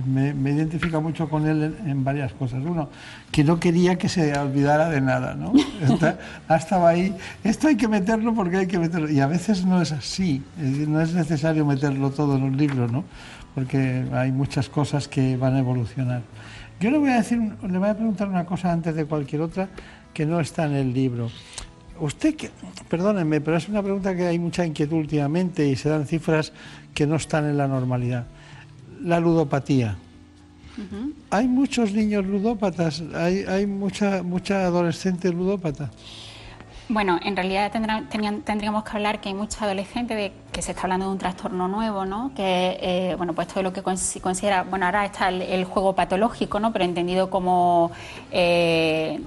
me, 0.06 0.34
me 0.34 0.52
identifica 0.52 1.00
mucho 1.00 1.30
con 1.30 1.48
él 1.48 1.76
en, 1.86 2.04
varias 2.04 2.34
cosas. 2.34 2.64
Uno, 2.64 2.90
que 3.32 3.44
no 3.44 3.60
quería 3.60 3.98
que 3.98 4.10
se 4.10 4.38
olvidara 4.38 4.90
de 4.90 5.02
nada, 5.02 5.34
¿no? 5.34 5.54
estaba 6.56 6.90
ahí, 6.90 7.16
esto 7.44 7.68
hay 7.68 7.78
que 7.78 7.88
meterlo 7.88 8.34
porque 8.34 8.58
hay 8.58 8.68
que 8.68 8.78
meterlo. 8.78 9.10
Y 9.10 9.20
a 9.22 9.28
veces 9.28 9.66
no 9.66 9.82
es 9.82 9.92
así, 9.92 10.44
no 10.58 11.02
es 11.02 11.14
necesario 11.14 11.66
meterlo 11.66 12.12
todo 12.12 12.36
en 12.36 12.44
un 12.44 12.58
libro, 12.58 12.88
¿no? 12.88 13.06
Porque 13.56 14.06
hay 14.14 14.32
muchas 14.32 14.70
cosas 14.70 15.08
que 15.08 15.38
van 15.38 15.56
a 15.56 15.60
evolucionar. 15.60 16.22
Yo 16.80 16.92
le 16.92 16.98
voy 16.98 17.12
a 17.12 17.16
decir, 17.16 17.40
le 17.40 17.78
voy 17.78 17.90
a 17.90 17.96
preguntar 17.96 18.28
una 18.28 18.46
cosa 18.46 18.72
antes 18.72 18.96
de 18.96 19.06
cualquier 19.06 19.42
otra 19.42 19.70
que 20.14 20.26
no 20.26 20.40
está 20.40 20.66
en 20.66 20.74
el 20.74 20.94
libro. 20.94 21.30
Usted, 22.00 22.36
que, 22.36 22.50
perdónenme, 22.90 23.42
pero 23.42 23.58
es 23.58 23.70
una 23.70 23.82
pregunta 23.82 24.16
que 24.16 24.26
hay 24.26 24.40
mucha 24.40 24.66
inquietud 24.66 24.98
últimamente 24.98 25.66
y 25.68 25.76
se 25.76 25.90
dan 25.90 26.06
cifras 26.06 26.52
que 26.94 27.06
no 27.06 27.16
están 27.16 27.46
en 27.46 27.58
la 27.58 27.68
normalidad. 27.68 28.26
La 29.02 29.20
ludopatía. 29.20 29.98
Hay 31.30 31.48
muchos 31.48 31.92
niños 31.94 32.26
ludópatas, 32.26 33.04
hay, 33.14 33.44
hay 33.44 33.68
mucha, 33.68 34.24
mucha 34.24 34.66
adolescente 34.66 35.32
ludópata. 35.32 35.92
Bueno, 36.90 37.18
en 37.24 37.36
realidad 37.36 37.72
tendríamos 37.72 38.84
que 38.84 38.92
hablar 38.92 39.22
que 39.22 39.30
hay 39.30 39.36
muchos 39.36 39.62
adolescentes 39.62 40.18
de 40.18 40.34
que 40.52 40.62
se 40.62 40.72
está 40.72 40.84
hablando 40.84 41.06
de 41.06 41.14
un 41.14 41.18
trastorno 41.18 41.68
nuevo, 41.68 42.06
¿no? 42.06 42.32
Que, 42.36 42.78
eh, 42.82 43.16
bueno, 43.16 43.34
pues 43.34 43.48
todo 43.48 43.64
lo 43.64 43.72
que 43.72 43.82
se 43.96 44.20
considera, 44.20 44.64
bueno, 44.64 44.86
ahora 44.86 45.06
está 45.06 45.30
el, 45.30 45.64
juego 45.64 45.96
patológico, 45.96 46.60
¿no? 46.60 46.74
Pero 46.74 46.84
entendido 46.84 47.30
como 47.30 47.92
eh, 48.32 49.22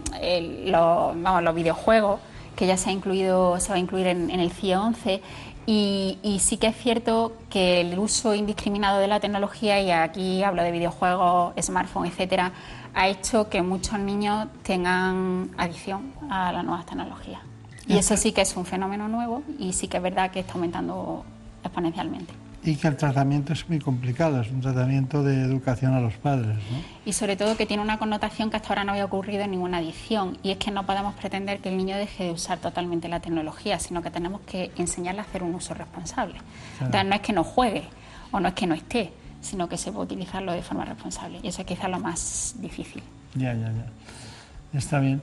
vamos, 0.62 1.42
los 1.42 1.54
videojuegos, 1.54 2.20
que 2.56 2.66
ya 2.66 2.76
se 2.76 2.90
ha 2.90 2.92
incluido, 2.92 3.60
se 3.60 3.68
va 3.68 3.76
a 3.76 3.78
incluir 3.78 4.06
en, 4.06 4.30
el 4.30 4.50
CIE 4.50 4.76
11. 4.76 5.22
Y, 5.66 6.38
sí 6.40 6.56
que 6.56 6.68
es 6.68 6.76
cierto 6.76 7.32
que 7.50 7.80
el 7.80 7.98
uso 7.98 8.34
indiscriminado 8.34 8.98
de 8.98 9.08
la 9.08 9.20
tecnología, 9.20 9.80
y 9.80 9.90
aquí 9.90 10.42
hablo 10.42 10.62
de 10.62 10.72
videojuegos, 10.72 11.54
smartphones, 11.60 12.12
etcétera, 12.12 12.52
ha 12.94 13.08
hecho 13.08 13.48
que 13.48 13.62
muchos 13.62 13.98
niños 13.98 14.48
tengan 14.62 15.50
adicción 15.58 16.12
a 16.30 16.52
las 16.52 16.64
nuevas 16.64 16.86
tecnologías. 16.86 17.40
Y 17.86 17.98
eso 17.98 18.16
sí 18.16 18.32
que 18.32 18.40
es 18.40 18.56
un 18.56 18.64
fenómeno 18.64 19.06
nuevo 19.06 19.42
y 19.58 19.72
sí 19.72 19.86
que 19.86 19.98
es 19.98 20.02
verdad 20.02 20.30
que 20.30 20.40
está 20.40 20.54
aumentando 20.54 21.24
exponencialmente 21.62 22.45
y 22.66 22.74
que 22.74 22.88
el 22.88 22.96
tratamiento 22.96 23.52
es 23.52 23.68
muy 23.68 23.78
complicado, 23.78 24.40
es 24.40 24.50
un 24.50 24.60
tratamiento 24.60 25.22
de 25.22 25.42
educación 25.42 25.94
a 25.94 26.00
los 26.00 26.14
padres. 26.14 26.56
¿no? 26.56 26.78
Y 27.04 27.12
sobre 27.12 27.36
todo 27.36 27.56
que 27.56 27.64
tiene 27.64 27.82
una 27.82 27.98
connotación 27.98 28.50
que 28.50 28.56
hasta 28.56 28.70
ahora 28.70 28.82
no 28.82 28.92
había 28.92 29.04
ocurrido 29.04 29.44
en 29.44 29.52
ninguna 29.52 29.78
adicción, 29.78 30.36
y 30.42 30.50
es 30.50 30.58
que 30.58 30.72
no 30.72 30.84
podemos 30.84 31.14
pretender 31.14 31.60
que 31.60 31.68
el 31.68 31.76
niño 31.76 31.96
deje 31.96 32.24
de 32.24 32.30
usar 32.32 32.58
totalmente 32.58 33.08
la 33.08 33.20
tecnología, 33.20 33.78
sino 33.78 34.02
que 34.02 34.10
tenemos 34.10 34.40
que 34.42 34.72
enseñarle 34.76 35.20
a 35.20 35.24
hacer 35.24 35.44
un 35.44 35.54
uso 35.54 35.74
responsable. 35.74 36.34
Entonces 36.80 37.06
no 37.06 37.14
es 37.14 37.20
que 37.20 37.32
no 37.32 37.44
juegue 37.44 37.84
o 38.32 38.40
no 38.40 38.48
es 38.48 38.54
que 38.54 38.66
no 38.66 38.74
esté, 38.74 39.12
sino 39.40 39.68
que 39.68 39.76
se 39.76 39.92
puede 39.92 40.06
utilizarlo 40.06 40.52
de 40.52 40.62
forma 40.62 40.84
responsable, 40.84 41.38
y 41.42 41.48
eso 41.48 41.62
es 41.62 41.68
quizá 41.68 41.86
lo 41.86 42.00
más 42.00 42.56
difícil. 42.58 43.02
Ya, 43.36 43.54
ya, 43.54 43.70
ya. 43.70 44.78
Está 44.78 44.98
bien. 44.98 45.22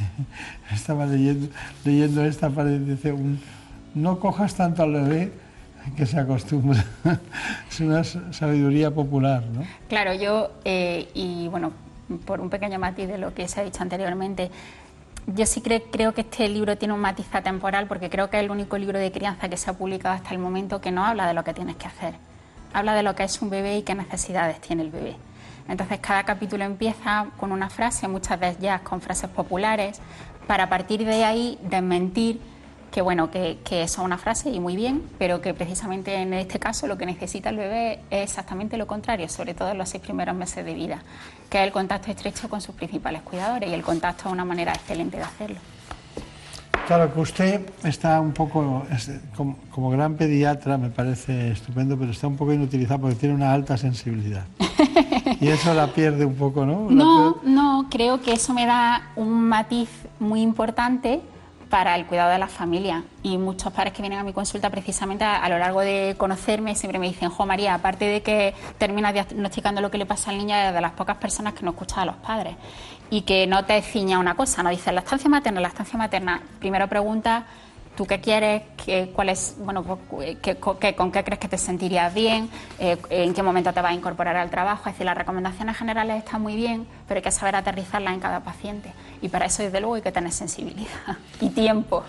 Estaba 0.70 1.06
leyendo, 1.06 1.48
leyendo 1.84 2.24
esta 2.26 2.50
pared, 2.50 2.78
dice, 2.80 3.12
un, 3.12 3.40
no 3.94 4.20
cojas 4.20 4.54
tanto 4.54 4.82
al 4.82 4.92
bebé 4.92 5.47
que 5.96 6.06
se 6.06 6.18
acostumbra. 6.18 6.84
es 7.70 7.80
una 7.80 8.04
sabiduría 8.04 8.90
popular, 8.90 9.44
¿no? 9.44 9.64
Claro, 9.88 10.14
yo, 10.14 10.50
eh, 10.64 11.08
y 11.14 11.48
bueno, 11.48 11.72
por 12.24 12.40
un 12.40 12.50
pequeño 12.50 12.78
matiz 12.78 13.08
de 13.08 13.18
lo 13.18 13.34
que 13.34 13.48
se 13.48 13.60
ha 13.60 13.64
dicho 13.64 13.82
anteriormente, 13.82 14.50
yo 15.26 15.44
sí 15.44 15.60
creo 15.60 16.14
que 16.14 16.22
este 16.22 16.48
libro 16.48 16.78
tiene 16.78 16.94
un 16.94 17.00
matiz 17.00 17.26
temporal 17.42 17.86
porque 17.86 18.08
creo 18.08 18.30
que 18.30 18.38
es 18.38 18.44
el 18.44 18.50
único 18.50 18.78
libro 18.78 18.98
de 18.98 19.12
crianza 19.12 19.48
que 19.48 19.58
se 19.58 19.70
ha 19.70 19.74
publicado 19.74 20.14
hasta 20.14 20.30
el 20.30 20.38
momento 20.38 20.80
que 20.80 20.90
no 20.90 21.04
habla 21.04 21.26
de 21.26 21.34
lo 21.34 21.44
que 21.44 21.52
tienes 21.52 21.76
que 21.76 21.86
hacer. 21.86 22.14
Habla 22.72 22.94
de 22.94 23.02
lo 23.02 23.14
que 23.14 23.24
es 23.24 23.42
un 23.42 23.50
bebé 23.50 23.78
y 23.78 23.82
qué 23.82 23.94
necesidades 23.94 24.60
tiene 24.60 24.82
el 24.82 24.90
bebé. 24.90 25.16
Entonces 25.68 25.98
cada 26.00 26.24
capítulo 26.24 26.64
empieza 26.64 27.26
con 27.36 27.52
una 27.52 27.68
frase, 27.68 28.08
muchas 28.08 28.40
veces 28.40 28.58
ya 28.60 28.78
con 28.78 29.02
frases 29.02 29.28
populares, 29.28 30.00
para 30.46 30.64
a 30.64 30.68
partir 30.70 31.04
de 31.04 31.24
ahí 31.24 31.58
desmentir 31.62 32.40
que 32.90 33.02
bueno, 33.02 33.30
que, 33.30 33.58
que 33.64 33.82
eso 33.82 34.00
es 34.00 34.04
una 34.04 34.18
frase 34.18 34.50
y 34.50 34.60
muy 34.60 34.76
bien, 34.76 35.02
pero 35.18 35.40
que 35.40 35.54
precisamente 35.54 36.14
en 36.14 36.32
este 36.34 36.58
caso 36.58 36.86
lo 36.86 36.96
que 36.96 37.06
necesita 37.06 37.50
el 37.50 37.56
bebé 37.56 38.00
es 38.10 38.22
exactamente 38.30 38.76
lo 38.76 38.86
contrario, 38.86 39.28
sobre 39.28 39.54
todo 39.54 39.70
en 39.70 39.78
los 39.78 39.88
seis 39.88 40.02
primeros 40.02 40.34
meses 40.34 40.64
de 40.64 40.74
vida, 40.74 41.02
que 41.50 41.58
es 41.58 41.66
el 41.66 41.72
contacto 41.72 42.10
estrecho 42.10 42.48
con 42.48 42.60
sus 42.60 42.74
principales 42.74 43.22
cuidadores 43.22 43.70
y 43.70 43.74
el 43.74 43.82
contacto 43.82 44.28
es 44.28 44.32
una 44.32 44.44
manera 44.44 44.72
excelente 44.72 45.16
de 45.16 45.22
hacerlo. 45.22 45.58
Claro 46.86 47.12
que 47.12 47.20
usted 47.20 47.70
está 47.84 48.18
un 48.18 48.32
poco, 48.32 48.82
como, 49.36 49.90
gran 49.90 50.14
pediatra 50.14 50.78
me 50.78 50.88
parece 50.88 51.50
estupendo, 51.50 51.98
pero 51.98 52.12
está 52.12 52.26
un 52.26 52.36
poco 52.36 52.54
inutilizado 52.54 53.02
porque 53.02 53.16
tiene 53.16 53.34
una 53.34 53.52
alta 53.52 53.76
sensibilidad. 53.76 54.46
y 55.40 55.48
eso 55.48 55.74
la 55.74 55.88
pierde 55.88 56.24
un 56.24 56.34
poco, 56.34 56.64
¿no? 56.64 56.88
No, 56.88 57.42
no, 57.42 57.88
creo 57.90 58.22
que 58.22 58.32
eso 58.32 58.54
me 58.54 58.64
da 58.64 59.10
un 59.16 59.48
matiz 59.48 59.90
muy 60.18 60.40
importante 60.40 61.20
para 61.68 61.94
el 61.96 62.06
cuidado 62.06 62.30
de 62.30 62.38
la 62.38 62.48
familia. 62.48 63.04
Y 63.22 63.38
muchos 63.38 63.72
padres 63.72 63.92
que 63.92 64.02
vienen 64.02 64.18
a 64.18 64.24
mi 64.24 64.32
consulta 64.32 64.70
precisamente 64.70 65.24
a, 65.24 65.48
lo 65.48 65.58
largo 65.58 65.80
de 65.80 66.14
conocerme 66.16 66.74
siempre 66.74 66.98
me 66.98 67.08
dicen, 67.08 67.30
Jo 67.30 67.46
María, 67.46 67.74
aparte 67.74 68.04
de 68.04 68.22
que 68.22 68.54
terminas 68.78 69.12
diagnosticando 69.12 69.80
lo 69.80 69.90
que 69.90 69.98
le 69.98 70.06
pasa 70.06 70.30
al 70.30 70.38
niño, 70.38 70.56
es 70.56 70.74
de 70.74 70.80
las 70.80 70.92
pocas 70.92 71.16
personas 71.16 71.54
que 71.54 71.64
no 71.64 71.70
escuchan 71.72 72.00
a 72.00 72.04
los 72.06 72.16
padres. 72.16 72.56
Y 73.10 73.22
que 73.22 73.46
no 73.46 73.64
te 73.64 73.80
ciña 73.82 74.18
una 74.18 74.34
cosa, 74.34 74.62
no 74.62 74.70
dices 74.70 74.92
la 74.92 75.00
estancia 75.00 75.30
materna, 75.30 75.60
la 75.60 75.68
estancia 75.68 75.98
materna. 75.98 76.42
Primero 76.58 76.88
pregunta 76.88 77.46
¿Tú 77.98 78.06
qué 78.06 78.20
quieres? 78.20 78.62
Qué, 78.84 79.10
cuál 79.12 79.34
bueno, 79.58 79.82
pues, 79.82 80.36
qué, 80.40 80.54
con 80.56 81.10
qué 81.10 81.24
crees 81.24 81.40
que 81.40 81.48
te 81.48 81.58
sentirías 81.58 82.14
bien? 82.14 82.48
Eh, 82.78 82.96
¿En 83.10 83.34
qué 83.34 83.42
momento 83.42 83.72
te 83.72 83.80
vas 83.80 83.90
a 83.90 83.94
incorporar 83.94 84.36
al 84.36 84.50
trabajo? 84.50 84.88
Es 84.88 84.94
decir, 84.94 85.04
las 85.04 85.18
recomendaciones 85.18 85.76
generales 85.76 86.18
están 86.18 86.40
muy 86.40 86.54
bien, 86.54 86.86
pero 87.08 87.18
hay 87.18 87.22
que 87.22 87.32
saber 87.32 87.56
aterrizarlas 87.56 88.14
en 88.14 88.20
cada 88.20 88.38
paciente. 88.44 88.92
Y 89.20 89.30
para 89.30 89.46
eso, 89.46 89.64
desde 89.64 89.80
luego, 89.80 89.96
hay 89.96 90.02
que 90.02 90.12
tener 90.12 90.30
sensibilidad 90.30 90.86
y 91.40 91.48
tiempo. 91.48 92.04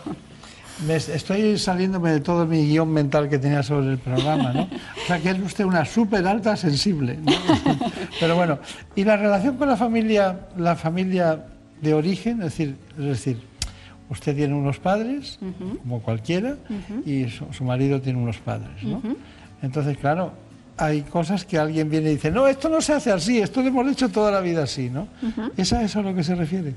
estoy 0.87 1.57
saliéndome 1.57 2.11
de 2.11 2.19
todo 2.19 2.45
mi 2.45 2.67
guion 2.67 2.93
mental 2.93 3.27
que 3.27 3.39
tenía 3.39 3.63
sobre 3.63 3.87
el 3.87 3.97
programa, 3.97 4.53
¿no? 4.53 4.61
O 4.61 5.07
sea, 5.07 5.17
que 5.17 5.31
es 5.31 5.39
usted 5.39 5.65
una 5.65 5.85
súper 5.85 6.27
alta 6.27 6.55
sensible. 6.55 7.17
Pero 8.19 8.35
bueno, 8.35 8.59
¿y 8.95 9.03
la 9.05 9.17
relación 9.17 9.57
con 9.57 9.67
la 9.67 9.75
familia, 9.75 10.49
la 10.55 10.75
familia 10.75 11.47
de 11.81 11.95
origen? 11.95 12.43
Es 12.43 12.51
decir, 12.51 12.77
es 12.95 13.05
decir 13.05 13.49
usted 14.09 14.35
tiene 14.35 14.53
unos 14.53 14.79
padres, 14.79 15.39
como 15.81 16.01
cualquiera, 16.01 16.57
y 17.05 17.27
su, 17.29 17.63
marido 17.63 18.01
tiene 18.01 18.19
unos 18.19 18.37
padres, 18.37 18.83
¿no? 18.83 19.01
Entonces, 19.61 19.97
claro, 19.97 20.33
hay 20.77 21.01
cosas 21.01 21.45
que 21.45 21.57
alguien 21.57 21.89
viene 21.89 22.09
y 22.09 22.13
dice, 22.13 22.31
no, 22.31 22.47
esto 22.47 22.69
no 22.69 22.81
se 22.81 22.93
hace 22.93 23.11
así, 23.11 23.39
esto 23.39 23.61
lo 23.61 23.67
hemos 23.67 23.91
hecho 23.91 24.09
toda 24.09 24.31
la 24.31 24.39
vida 24.39 24.63
así, 24.63 24.89
¿no? 24.89 25.07
¿Es 25.57 25.73
a 25.73 25.83
eso 25.83 25.99
a 25.99 26.03
lo 26.03 26.15
que 26.15 26.23
se 26.23 26.35
refiere? 26.35 26.73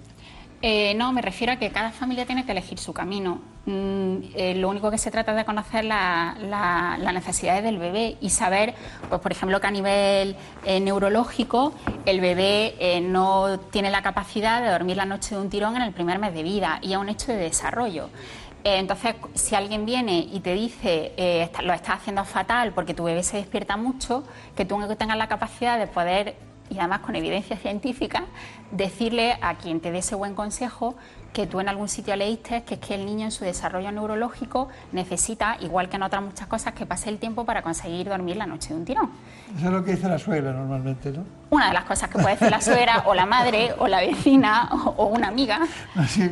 Eh, 0.65 0.95
no, 0.95 1.13
me 1.13 1.23
refiero 1.23 1.53
a 1.53 1.57
que 1.57 1.71
cada 1.71 1.91
familia 1.91 2.25
tiene 2.25 2.47
que 2.47 2.53
elegir 2.53 2.79
su 2.79 2.93
camino. 2.93 3.41
Mm, 3.67 4.19
eh, 4.37 4.55
lo 4.55 4.69
único 4.69 4.93
que 4.93 4.99
se 4.99 5.11
trata 5.11 5.33
es 5.33 5.37
de 5.39 5.45
conocer 5.45 5.85
las 5.85 7.15
necesidades 7.15 7.65
del 7.65 7.79
bebé 7.79 8.17
y 8.21 8.31
saber, 8.31 8.73
pues 9.09 9.21
por 9.21 9.33
ejemplo, 9.33 9.61
que 9.61 9.67
a 9.67 9.73
nivel 9.73 10.37
eh, 10.65 10.79
neurológico 10.79 11.73
el 12.07 12.21
bebé 12.21 13.01
no 13.03 13.59
tiene 13.59 13.91
la 13.91 14.03
capacidad 14.03 14.63
de 14.63 14.71
dormir 14.71 14.97
la 14.97 15.05
noche 15.05 15.35
de 15.35 15.41
un 15.41 15.51
tirón 15.51 15.75
en 15.75 15.83
el 15.83 15.93
primer 15.93 16.21
mes 16.21 16.33
de 16.33 16.45
vida 16.45 16.79
y 16.81 16.93
es 16.93 16.99
un 16.99 17.09
hecho 17.09 17.33
de 17.33 17.39
desarrollo. 17.39 18.09
Entonces, 18.63 19.17
si 19.35 19.57
alguien 19.57 19.85
viene 19.85 20.29
y 20.33 20.39
te 20.39 20.55
dice 20.55 21.51
lo 21.65 21.73
estás 21.73 21.97
haciendo 21.97 22.25
fatal 22.25 22.73
porque 22.73 22.95
tu 22.95 23.03
bebé 23.03 23.25
se 23.25 23.37
despierta 23.37 23.77
mucho, 23.77 24.23
que 24.57 24.65
tú 24.65 24.79
tengas 24.97 25.17
la 25.17 25.27
capacidad 25.27 25.77
de 25.77 25.89
poder 25.89 26.37
y 26.71 26.79
además 26.79 27.01
con 27.01 27.17
evidencia 27.17 27.57
científica, 27.57 28.25
decirle 28.73 29.39
a 29.41 29.55
quien 29.57 29.81
te 29.81 29.93
dé 29.93 29.99
ese 29.99 30.15
buen 30.15 30.35
consejo 30.35 30.97
que 31.33 31.47
tú 31.47 31.61
en 31.61 31.69
algún 31.69 31.89
sitio 31.89 32.15
leíste 32.15 32.63
que 32.63 32.75
es 32.75 32.81
que 32.81 32.95
el 32.95 33.07
niño 33.07 33.25
en 33.25 33.31
su 33.31 33.45
desarrollo 33.45 33.91
neurológico 33.91 34.69
necesita, 34.93 35.57
igual 35.61 35.89
que 35.89 35.97
en 35.97 36.03
otras 36.03 36.23
muchas 36.23 36.47
cosas, 36.47 36.75
que 36.75 36.85
pase 36.85 37.09
el 37.09 37.19
tiempo 37.19 37.45
para 37.45 37.63
conseguir 37.63 38.09
dormir 38.09 38.37
la 38.37 38.47
noche 38.47 38.71
de 38.71 38.75
un 38.75 38.85
tirón. 38.85 39.11
Eso 39.57 39.67
es 39.67 39.73
lo 39.73 39.85
que 39.85 39.93
dice 39.93 40.09
la 40.09 40.19
suegra 40.19 40.53
normalmente, 40.53 41.11
¿no? 41.11 41.25
Una 41.51 41.69
de 41.69 41.75
las 41.75 41.85
cosas 41.85 42.09
que 42.09 42.19
puede 42.19 42.35
decir 42.35 42.51
la 42.51 42.61
suegra 42.61 43.05
o 43.07 43.15
la 43.15 43.27
madre 43.27 43.75
o 43.79 43.89
la 43.89 44.01
vecina 44.01 44.69
o, 44.73 45.07
una 45.07 45.29
amiga. 45.29 45.61
Así 45.95 46.29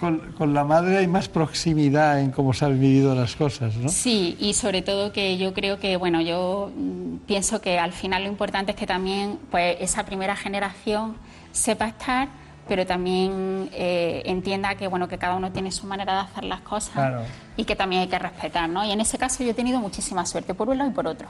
con, 0.00 0.18
con, 0.32 0.54
la 0.54 0.64
madre 0.64 0.98
hay 0.98 1.06
más 1.06 1.28
proximidad 1.28 2.20
en 2.20 2.30
cómo 2.30 2.52
se 2.52 2.64
han 2.64 2.78
vivido 2.78 3.14
las 3.14 3.36
cosas, 3.36 3.74
¿no? 3.76 3.88
Sí, 3.88 4.36
y 4.38 4.54
sobre 4.54 4.82
todo 4.82 5.12
que 5.12 5.38
yo 5.38 5.54
creo 5.54 5.78
que, 5.78 5.96
bueno, 5.96 6.20
yo 6.20 6.70
mm, 6.74 7.18
pienso 7.26 7.60
que 7.60 7.78
al 7.78 7.92
final 7.92 8.24
lo 8.24 8.28
importante 8.28 8.72
es 8.72 8.76
que 8.76 8.86
también 8.86 9.38
pues 9.50 9.76
esa 9.80 10.04
primera 10.04 10.36
generación 10.36 11.16
sepa 11.52 11.88
estar 11.88 12.28
pero 12.68 12.86
también 12.86 13.70
eh, 13.72 14.22
entienda 14.26 14.74
que 14.74 14.86
bueno 14.86 15.08
que 15.08 15.16
cada 15.16 15.34
uno 15.34 15.50
tiene 15.50 15.72
su 15.72 15.86
manera 15.86 16.12
de 16.12 16.20
hacer 16.20 16.44
las 16.44 16.60
cosas 16.60 17.24
y 17.56 17.64
que 17.64 17.74
también 17.74 18.02
hay 18.02 18.08
que 18.08 18.18
respetar, 18.18 18.68
¿no? 18.68 18.84
Y 18.84 18.92
en 18.92 19.00
ese 19.00 19.16
caso 19.16 19.42
yo 19.42 19.50
he 19.50 19.54
tenido 19.54 19.80
muchísima 19.80 20.26
suerte 20.26 20.52
por 20.52 20.68
un 20.68 20.78
lado 20.78 20.90
y 20.90 20.92
por 20.92 21.06
otro. 21.06 21.26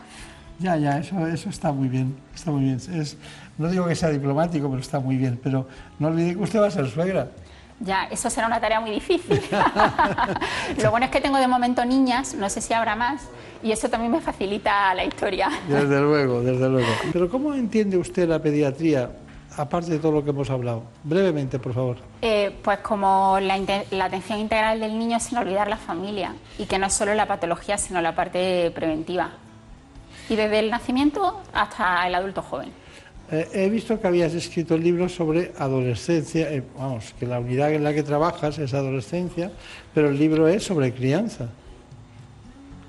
Ya, 0.58 0.76
ya, 0.76 0.98
eso, 0.98 1.24
eso 1.28 1.48
está 1.48 1.70
muy 1.70 1.88
bien, 1.88 2.16
está 2.34 2.50
muy 2.50 2.64
bien. 2.64 2.80
Es, 2.92 3.16
no 3.56 3.70
digo 3.70 3.86
que 3.86 3.94
sea 3.94 4.08
diplomático, 4.08 4.68
pero 4.68 4.80
está 4.80 4.98
muy 4.98 5.16
bien. 5.16 5.38
Pero 5.40 5.68
no 6.00 6.08
olvide 6.08 6.34
que 6.34 6.42
usted 6.42 6.60
va 6.60 6.66
a 6.66 6.70
ser 6.72 6.88
suegra. 6.88 7.28
Ya, 7.78 8.08
eso 8.10 8.28
será 8.28 8.48
una 8.48 8.60
tarea 8.60 8.80
muy 8.80 8.90
difícil. 8.90 9.40
Lo 10.82 10.90
bueno 10.90 11.06
es 11.06 11.12
que 11.12 11.20
tengo 11.20 11.38
de 11.38 11.46
momento 11.46 11.84
niñas, 11.84 12.34
no 12.34 12.50
sé 12.50 12.60
si 12.60 12.74
habrá 12.74 12.96
más, 12.96 13.22
y 13.62 13.70
eso 13.70 13.88
también 13.88 14.10
me 14.10 14.20
facilita 14.20 14.92
la 14.94 15.04
historia. 15.04 15.48
Desde 15.68 16.00
luego, 16.00 16.40
desde 16.40 16.68
luego. 16.68 16.88
Pero 17.12 17.30
¿cómo 17.30 17.54
entiende 17.54 17.96
usted 17.96 18.28
la 18.28 18.40
pediatría, 18.40 19.10
aparte 19.58 19.90
de 19.90 19.98
todo 19.98 20.12
lo 20.12 20.24
que 20.24 20.30
hemos 20.30 20.48
hablado? 20.50 20.84
Brevemente, 21.04 21.58
por 21.58 21.74
favor. 21.74 21.96
Eh, 22.22 22.54
pues 22.62 22.78
como 22.78 23.38
la, 23.40 23.58
la, 23.90 24.04
atención 24.04 24.38
integral 24.38 24.80
del 24.80 24.98
niño 24.98 25.18
sin 25.20 25.38
olvidar 25.38 25.68
la 25.68 25.76
familia, 25.76 26.34
y 26.58 26.66
que 26.66 26.78
no 26.78 26.86
es 26.86 26.94
solo 26.94 27.14
la 27.14 27.26
patología, 27.26 27.78
sino 27.78 28.00
la 28.00 28.14
parte 28.14 28.70
preventiva. 28.70 29.30
Y 30.28 30.36
desde 30.36 30.58
el 30.60 30.70
nacimiento 30.70 31.40
hasta 31.52 32.06
el 32.06 32.14
adulto 32.14 32.42
joven. 32.42 32.70
Eh, 33.30 33.46
he 33.52 33.68
visto 33.68 34.00
que 34.00 34.06
habías 34.06 34.32
escrito 34.32 34.78
libros 34.78 35.14
sobre 35.14 35.52
adolescencia, 35.58 36.50
eh, 36.50 36.62
vamos, 36.78 37.14
que 37.18 37.26
la 37.26 37.38
unidad 37.38 37.72
en 37.72 37.84
la 37.84 37.92
que 37.92 38.02
trabajas 38.02 38.58
es 38.58 38.72
adolescencia, 38.72 39.50
pero 39.94 40.08
el 40.08 40.18
libro 40.18 40.48
es 40.48 40.64
sobre 40.64 40.94
crianza. 40.94 41.48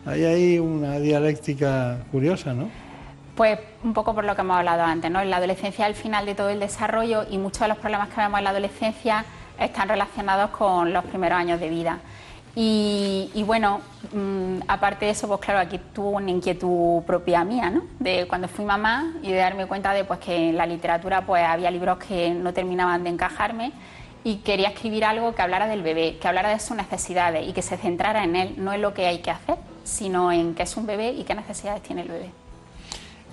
Ahí 0.06 0.24
hay 0.24 0.60
una 0.60 0.98
dialéctica 1.00 2.00
curiosa, 2.12 2.54
¿no? 2.54 2.70
Pues 3.40 3.58
un 3.86 3.94
poco 3.94 4.14
por 4.14 4.26
lo 4.26 4.36
que 4.36 4.42
hemos 4.42 4.58
hablado 4.58 4.84
antes, 4.84 5.10
¿no? 5.10 5.22
En 5.22 5.30
la 5.30 5.38
adolescencia 5.38 5.88
es 5.88 5.96
el 5.96 5.96
final 5.96 6.26
de 6.26 6.36
todo 6.36 6.50
el 6.50 6.60
desarrollo 6.60 7.24
y 7.32 7.38
muchos 7.38 7.62
de 7.62 7.70
los 7.70 7.78
problemas 7.78 8.10
que 8.10 8.20
vemos 8.20 8.38
en 8.38 8.44
la 8.44 8.50
adolescencia 8.50 9.24
están 9.58 9.88
relacionados 9.88 10.50
con 10.50 10.92
los 10.92 11.06
primeros 11.06 11.40
años 11.40 11.58
de 11.58 11.70
vida. 11.70 12.00
Y, 12.54 13.42
bueno, 13.48 13.80
mm, 14.12 14.64
aparte 14.68 15.06
de 15.06 15.12
eso, 15.12 15.30
pues 15.30 15.40
claro, 15.40 15.62
aquí 15.62 15.80
tuvo 15.94 16.10
una 16.10 16.30
inquietud 16.32 17.02
propia 17.04 17.46
mía, 17.46 17.70
¿no? 17.70 17.84
De 17.98 18.28
cuando 18.28 18.50
fui 18.50 18.66
mamá 18.66 19.14
y 19.22 19.32
de 19.32 19.38
darme 19.38 19.68
cuenta 19.68 19.94
de 19.94 20.04
pues, 20.04 20.20
que 20.20 20.50
en 20.50 20.58
la 20.58 20.66
literatura 20.66 21.26
pues 21.26 21.42
había 21.46 21.72
libros 21.72 21.98
que 21.98 22.32
no 22.32 22.52
terminaban 22.52 23.06
de 23.06 23.12
encajarme 23.12 23.72
y 24.26 24.40
quería 24.40 24.68
escribir 24.68 25.06
algo 25.06 25.34
que 25.34 25.42
hablara 25.42 25.68
del 25.68 25.82
bebé, 25.82 26.18
que 26.18 26.28
hablara 26.28 26.50
de 26.50 26.60
sus 26.60 26.76
necesidades 26.76 27.48
y 27.48 27.54
que 27.54 27.62
se 27.62 27.78
centrara 27.78 28.26
en 28.26 28.36
él, 28.36 28.56
no 28.58 28.74
en 28.74 28.82
lo 28.82 28.94
que 28.94 29.08
hay 29.08 29.20
que 29.20 29.32
hacer, 29.32 29.56
sino 29.86 30.30
en 30.30 30.56
qué 30.56 30.64
es 30.64 30.76
un 30.76 30.86
bebé 30.86 31.14
y 31.14 31.24
qué 31.24 31.36
necesidades 31.36 31.82
tiene 31.82 32.02
el 32.02 32.10
bebé. 32.10 32.32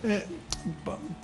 Eh, 0.07 0.25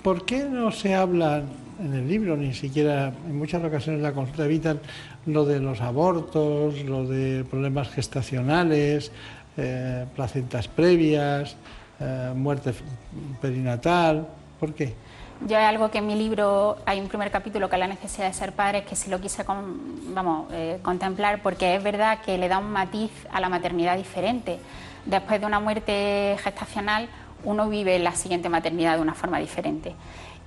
¿Por 0.03 0.25
qué 0.25 0.45
no 0.45 0.71
se 0.71 0.93
habla 0.95 1.43
en 1.79 1.93
el 1.93 2.07
libro, 2.07 2.37
ni 2.37 2.53
siquiera 2.53 3.13
en 3.27 3.37
muchas 3.37 3.63
ocasiones 3.63 4.01
la 4.01 4.13
consulta 4.13 4.45
evitan 4.45 4.79
lo 5.25 5.45
de 5.45 5.59
los 5.59 5.81
abortos, 5.81 6.81
lo 6.83 7.05
de 7.05 7.43
problemas 7.45 7.89
gestacionales, 7.89 9.11
eh, 9.57 10.05
placentas 10.15 10.67
previas, 10.67 11.55
eh, 11.99 12.31
muerte 12.35 12.73
perinatal. 13.41 14.27
¿Por 14.59 14.73
qué? 14.73 14.93
Yo 15.47 15.57
hay 15.57 15.65
algo 15.65 15.91
que 15.91 15.97
en 15.97 16.07
mi 16.07 16.15
libro 16.15 16.77
hay 16.85 16.99
un 16.99 17.07
primer 17.07 17.29
capítulo 17.29 17.69
que 17.69 17.75
es 17.75 17.79
la 17.79 17.87
necesidad 17.87 18.27
de 18.27 18.33
ser 18.33 18.53
padre, 18.53 18.83
que 18.83 18.95
sí 18.95 19.09
lo 19.09 19.19
quise 19.19 19.43
vamos, 19.43 20.47
eh, 20.53 20.79
contemplar 20.81 21.41
porque 21.41 21.75
es 21.75 21.83
verdad 21.83 22.19
que 22.21 22.37
le 22.37 22.47
da 22.47 22.59
un 22.59 22.71
matiz 22.71 23.11
a 23.31 23.41
la 23.41 23.49
maternidad 23.49 23.97
diferente. 23.97 24.59
Después 25.05 25.41
de 25.41 25.45
una 25.45 25.59
muerte 25.59 26.37
gestacional, 26.41 27.09
uno 27.43 27.69
vive 27.69 27.99
la 27.99 28.13
siguiente 28.13 28.49
maternidad 28.49 28.95
de 28.95 29.01
una 29.01 29.13
forma 29.13 29.39
diferente. 29.39 29.95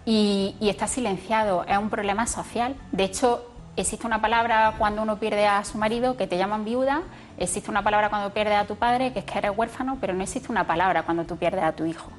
Y, 0.04 0.54
está 0.60 0.86
silenciado, 0.86 1.64
es 1.68 1.76
un 1.78 1.90
problema 1.90 2.26
social. 2.26 2.76
De 2.92 3.04
hecho, 3.04 3.50
Existe 3.78 4.06
una 4.06 4.22
palabra 4.22 4.72
cuando 4.78 5.02
uno 5.02 5.18
pierde 5.18 5.46
a 5.46 5.62
su 5.62 5.76
marido 5.76 6.16
que 6.16 6.26
te 6.26 6.38
llaman 6.38 6.64
viuda, 6.64 7.02
existe 7.36 7.70
una 7.70 7.82
palabra 7.82 8.08
cuando 8.08 8.32
pierdes 8.32 8.56
a 8.56 8.64
tu 8.64 8.76
padre 8.76 9.12
que 9.12 9.18
es 9.18 9.26
que 9.26 9.36
eres 9.36 9.52
huérfano, 9.54 9.98
pero 10.00 10.14
no 10.14 10.22
existe 10.22 10.50
una 10.50 10.66
palabra 10.66 11.02
cuando 11.02 11.26
tú 11.26 11.36
pierdes 11.36 11.62
a 11.62 11.72
tu 11.72 11.84
hijo. 11.84 12.10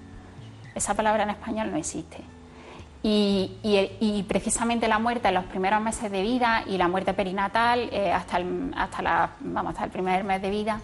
Esa 0.76 0.94
palabra 0.94 1.24
en 1.24 1.32
español 1.32 1.72
no 1.72 1.78
existe. 1.78 2.20
Y, 3.02 4.24
precisamente 4.28 4.88
la 4.88 5.00
muerte 5.00 5.30
en 5.30 5.34
los 5.34 5.46
primeros 5.46 5.82
meses 5.82 6.12
de 6.12 6.22
vida 6.22 6.64
y 6.68 6.78
la 6.78 6.88
muerte 6.88 7.16
perinatal 7.16 7.90
eh, 7.92 8.12
hasta, 8.14 8.38
el, 8.38 8.72
hasta, 8.78 9.02
la, 9.02 9.32
vamos, 9.40 9.72
hasta 9.72 9.86
el 9.86 9.90
primer 9.90 10.24
mes 10.24 10.40
de 10.44 10.52
vida 10.52 10.80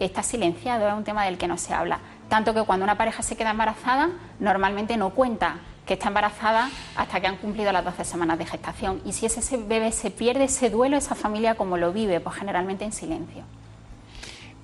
está 0.00 0.22
silenciado, 0.22 0.88
es 0.88 0.94
un 0.94 1.04
tema 1.04 1.24
del 1.24 1.38
que 1.38 1.46
no 1.46 1.56
se 1.56 1.72
habla. 1.72 2.00
Tanto 2.30 2.54
que 2.54 2.62
cuando 2.62 2.84
una 2.84 2.96
pareja 2.96 3.24
se 3.24 3.36
queda 3.36 3.50
embarazada, 3.50 4.08
normalmente 4.38 4.96
no 4.96 5.10
cuenta 5.10 5.56
que 5.84 5.94
está 5.94 6.06
embarazada 6.06 6.70
hasta 6.94 7.20
que 7.20 7.26
han 7.26 7.36
cumplido 7.38 7.72
las 7.72 7.84
12 7.84 8.04
semanas 8.04 8.38
de 8.38 8.46
gestación. 8.46 9.02
Y 9.04 9.12
si 9.12 9.26
ese 9.26 9.56
bebé 9.56 9.90
se 9.90 10.12
pierde, 10.12 10.44
ese 10.44 10.70
duelo, 10.70 10.96
esa 10.96 11.16
familia 11.16 11.56
como 11.56 11.76
lo 11.76 11.92
vive, 11.92 12.20
pues 12.20 12.36
generalmente 12.36 12.84
en 12.84 12.92
silencio. 12.92 13.42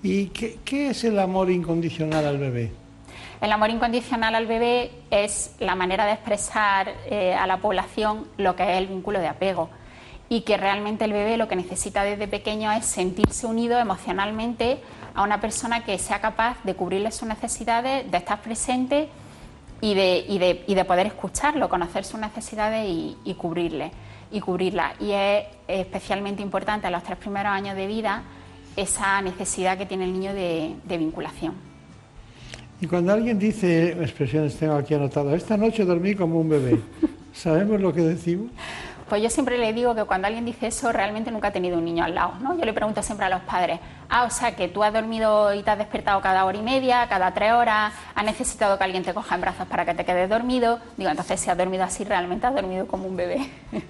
¿Y 0.00 0.26
qué, 0.26 0.90
es 0.90 1.02
el 1.02 1.18
amor 1.18 1.50
incondicional 1.50 2.24
al 2.24 2.38
bebé? 2.38 2.70
El 3.40 3.50
amor 3.50 3.70
incondicional 3.70 4.36
al 4.36 4.46
bebé 4.46 4.92
es 5.10 5.56
la 5.58 5.74
manera 5.74 6.06
de 6.06 6.12
expresar 6.12 6.94
eh, 7.06 7.34
a 7.34 7.48
la 7.48 7.56
población 7.56 8.28
lo 8.38 8.54
que 8.54 8.62
es 8.62 8.78
el 8.78 8.86
vínculo 8.86 9.18
de 9.18 9.26
apego 9.26 9.70
y 10.28 10.42
que 10.42 10.56
realmente 10.56 11.04
el 11.04 11.12
bebé 11.12 11.36
lo 11.36 11.48
que 11.48 11.56
necesita 11.56 12.04
desde 12.04 12.28
pequeño 12.28 12.70
es 12.70 12.86
sentirse 12.86 13.48
unido 13.48 13.78
emocionalmente 13.78 14.78
a 15.16 15.22
una 15.22 15.40
persona 15.40 15.82
que 15.82 15.98
sea 15.98 16.20
capaz 16.20 16.62
de 16.62 16.74
cubrirle 16.74 17.10
sus 17.10 17.26
necesidades, 17.26 18.08
de 18.10 18.18
estar 18.18 18.40
presente 18.42 19.08
y 19.80 19.94
de, 19.94 20.24
y 20.28 20.38
de, 20.38 20.62
y 20.66 20.74
de 20.74 20.84
poder 20.84 21.06
escucharlo, 21.06 21.70
conocer 21.70 22.04
sus 22.04 22.20
necesidades 22.20 22.86
y, 22.86 23.16
y, 23.24 23.34
cubrirle, 23.34 23.90
y 24.30 24.40
cubrirla. 24.40 24.92
Y 25.00 25.12
es 25.12 25.44
especialmente 25.66 26.42
importante 26.42 26.86
en 26.86 26.92
los 26.92 27.02
tres 27.02 27.16
primeros 27.16 27.50
años 27.50 27.74
de 27.76 27.86
vida 27.86 28.22
esa 28.76 29.22
necesidad 29.22 29.78
que 29.78 29.86
tiene 29.86 30.04
el 30.04 30.12
niño 30.12 30.34
de, 30.34 30.76
de 30.84 30.98
vinculación. 30.98 31.54
Y 32.78 32.86
cuando 32.86 33.14
alguien 33.14 33.38
dice, 33.38 33.92
expresiones 33.92 34.54
tengo 34.58 34.74
aquí 34.74 34.92
anotado, 34.92 35.34
esta 35.34 35.56
noche 35.56 35.86
dormí 35.86 36.14
como 36.14 36.40
un 36.40 36.50
bebé, 36.50 36.78
¿sabemos 37.32 37.80
lo 37.80 37.90
que 37.94 38.02
decimos? 38.02 38.50
Pues 39.08 39.22
yo 39.22 39.30
siempre 39.30 39.56
le 39.56 39.72
digo 39.72 39.94
que 39.94 40.02
cuando 40.04 40.26
alguien 40.26 40.44
dice 40.44 40.66
eso, 40.66 40.90
realmente 40.90 41.30
nunca 41.30 41.48
ha 41.48 41.52
tenido 41.52 41.78
un 41.78 41.84
niño 41.84 42.04
al 42.04 42.14
lado, 42.14 42.34
¿no? 42.40 42.58
Yo 42.58 42.64
le 42.64 42.72
pregunto 42.72 43.02
siempre 43.04 43.26
a 43.26 43.28
los 43.28 43.40
padres, 43.42 43.78
ah, 44.08 44.24
o 44.24 44.30
sea, 44.30 44.56
que 44.56 44.66
tú 44.66 44.82
has 44.82 44.92
dormido 44.92 45.54
y 45.54 45.62
te 45.62 45.70
has 45.70 45.78
despertado 45.78 46.20
cada 46.20 46.44
hora 46.44 46.58
y 46.58 46.62
media, 46.62 47.06
cada 47.08 47.32
tres 47.32 47.52
horas, 47.52 47.92
has 48.16 48.24
necesitado 48.24 48.76
que 48.76 48.82
alguien 48.82 49.04
te 49.04 49.14
coja 49.14 49.36
en 49.36 49.42
brazos 49.42 49.68
para 49.68 49.84
que 49.84 49.94
te 49.94 50.04
quedes 50.04 50.28
dormido. 50.28 50.80
Digo, 50.96 51.10
entonces 51.10 51.38
si 51.38 51.48
has 51.50 51.56
dormido 51.56 51.84
así, 51.84 52.02
realmente 52.02 52.48
has 52.48 52.54
dormido 52.54 52.88
como 52.88 53.06
un 53.06 53.16
bebé. 53.16 53.48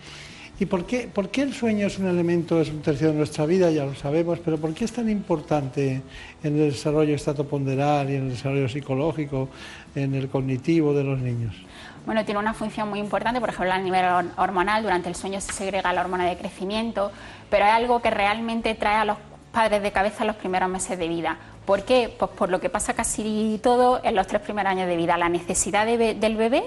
¿Y 0.58 0.64
por 0.64 0.86
qué, 0.86 1.08
por 1.12 1.30
qué 1.30 1.42
el 1.42 1.52
sueño 1.52 1.86
es 1.86 1.98
un 1.98 2.08
elemento, 2.08 2.60
es 2.60 2.70
un 2.70 2.80
tercio 2.80 3.08
de 3.08 3.14
nuestra 3.14 3.44
vida? 3.44 3.70
Ya 3.70 3.84
lo 3.84 3.94
sabemos, 3.94 4.38
pero 4.38 4.58
¿por 4.58 4.72
qué 4.72 4.86
es 4.86 4.92
tan 4.92 5.08
importante 5.10 6.00
en 6.42 6.58
el 6.58 6.70
desarrollo 6.70 7.14
estatoponderal 7.14 8.10
y 8.10 8.16
en 8.16 8.22
el 8.24 8.30
desarrollo 8.30 8.68
psicológico, 8.68 9.50
en 9.94 10.14
el 10.14 10.28
cognitivo 10.28 10.94
de 10.94 11.04
los 11.04 11.18
niños? 11.18 11.54
Bueno, 12.06 12.24
tiene 12.24 12.38
una 12.38 12.54
función 12.54 12.88
muy 12.88 13.00
importante, 13.00 13.40
por 13.40 13.50
ejemplo, 13.50 13.72
a 13.72 13.78
nivel 13.78 14.04
hormonal, 14.36 14.82
durante 14.82 15.08
el 15.08 15.16
sueño 15.16 15.40
se 15.40 15.52
segrega 15.52 15.92
la 15.92 16.00
hormona 16.00 16.24
de 16.24 16.36
crecimiento, 16.38 17.10
pero 17.50 17.66
es 17.66 17.72
algo 17.72 18.00
que 18.00 18.10
realmente 18.10 18.74
trae 18.74 18.96
a 18.96 19.04
los 19.04 19.18
padres 19.52 19.82
de 19.82 19.90
cabeza 19.90 20.24
los 20.24 20.36
primeros 20.36 20.68
meses 20.68 20.98
de 20.98 21.08
vida. 21.08 21.36
¿Por 21.64 21.82
qué? 21.82 22.14
Pues 22.16 22.30
por 22.30 22.48
lo 22.48 22.60
que 22.60 22.70
pasa 22.70 22.94
casi 22.94 23.60
todo 23.62 24.00
en 24.04 24.14
los 24.14 24.28
tres 24.28 24.40
primeros 24.40 24.70
años 24.70 24.86
de 24.86 24.96
vida, 24.96 25.16
la 25.16 25.28
necesidad 25.28 25.84
del 25.84 26.36
bebé 26.36 26.62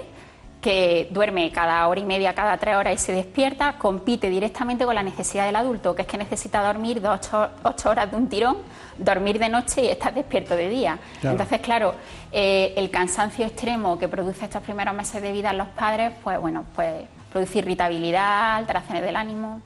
que 0.60 1.08
duerme 1.10 1.50
cada 1.52 1.86
hora 1.88 2.00
y 2.00 2.04
media, 2.04 2.34
cada 2.34 2.58
tres 2.58 2.76
horas 2.76 2.94
y 2.94 2.98
se 2.98 3.12
despierta, 3.12 3.78
compite 3.78 4.28
directamente 4.28 4.84
con 4.84 4.94
la 4.94 5.02
necesidad 5.02 5.46
del 5.46 5.56
adulto, 5.56 5.94
que 5.94 6.02
es 6.02 6.08
que 6.08 6.18
necesita 6.18 6.62
dormir 6.62 7.00
dos, 7.00 7.30
ocho, 7.62 7.90
horas 7.90 8.10
de 8.10 8.16
un 8.16 8.28
tirón, 8.28 8.58
dormir 8.98 9.38
de 9.38 9.48
noche 9.48 9.84
y 9.84 9.88
estar 9.88 10.12
despierto 10.12 10.54
de 10.56 10.68
día. 10.68 10.98
Entonces, 11.22 11.60
claro, 11.60 11.94
eh, 12.30 12.74
el 12.76 12.90
cansancio 12.90 13.46
extremo 13.46 13.98
que 13.98 14.08
produce 14.08 14.44
estos 14.44 14.62
primeros 14.62 14.94
meses 14.94 15.22
de 15.22 15.32
vida 15.32 15.50
en 15.50 15.58
los 15.58 15.68
padres, 15.68 16.12
pues 16.22 16.38
bueno, 16.38 16.64
pues 16.74 17.04
produce 17.32 17.60
irritabilidad, 17.60 18.56
alteraciones 18.56 19.02
del 19.02 19.16
ánimo. 19.16 19.62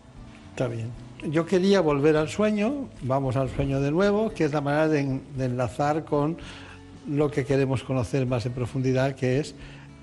Está 0.50 0.68
bien. 0.68 0.92
Yo 1.24 1.46
quería 1.46 1.80
volver 1.80 2.16
al 2.16 2.28
sueño, 2.28 2.88
vamos 3.02 3.34
al 3.36 3.48
sueño 3.48 3.80
de 3.80 3.90
nuevo, 3.90 4.30
que 4.30 4.44
es 4.44 4.52
la 4.52 4.60
manera 4.60 4.88
de 4.88 5.20
enlazar 5.38 6.04
con 6.04 6.36
lo 7.08 7.30
que 7.30 7.44
queremos 7.44 7.82
conocer 7.82 8.26
más 8.26 8.46
en 8.46 8.52
profundidad, 8.52 9.14
que 9.14 9.40
es 9.40 9.54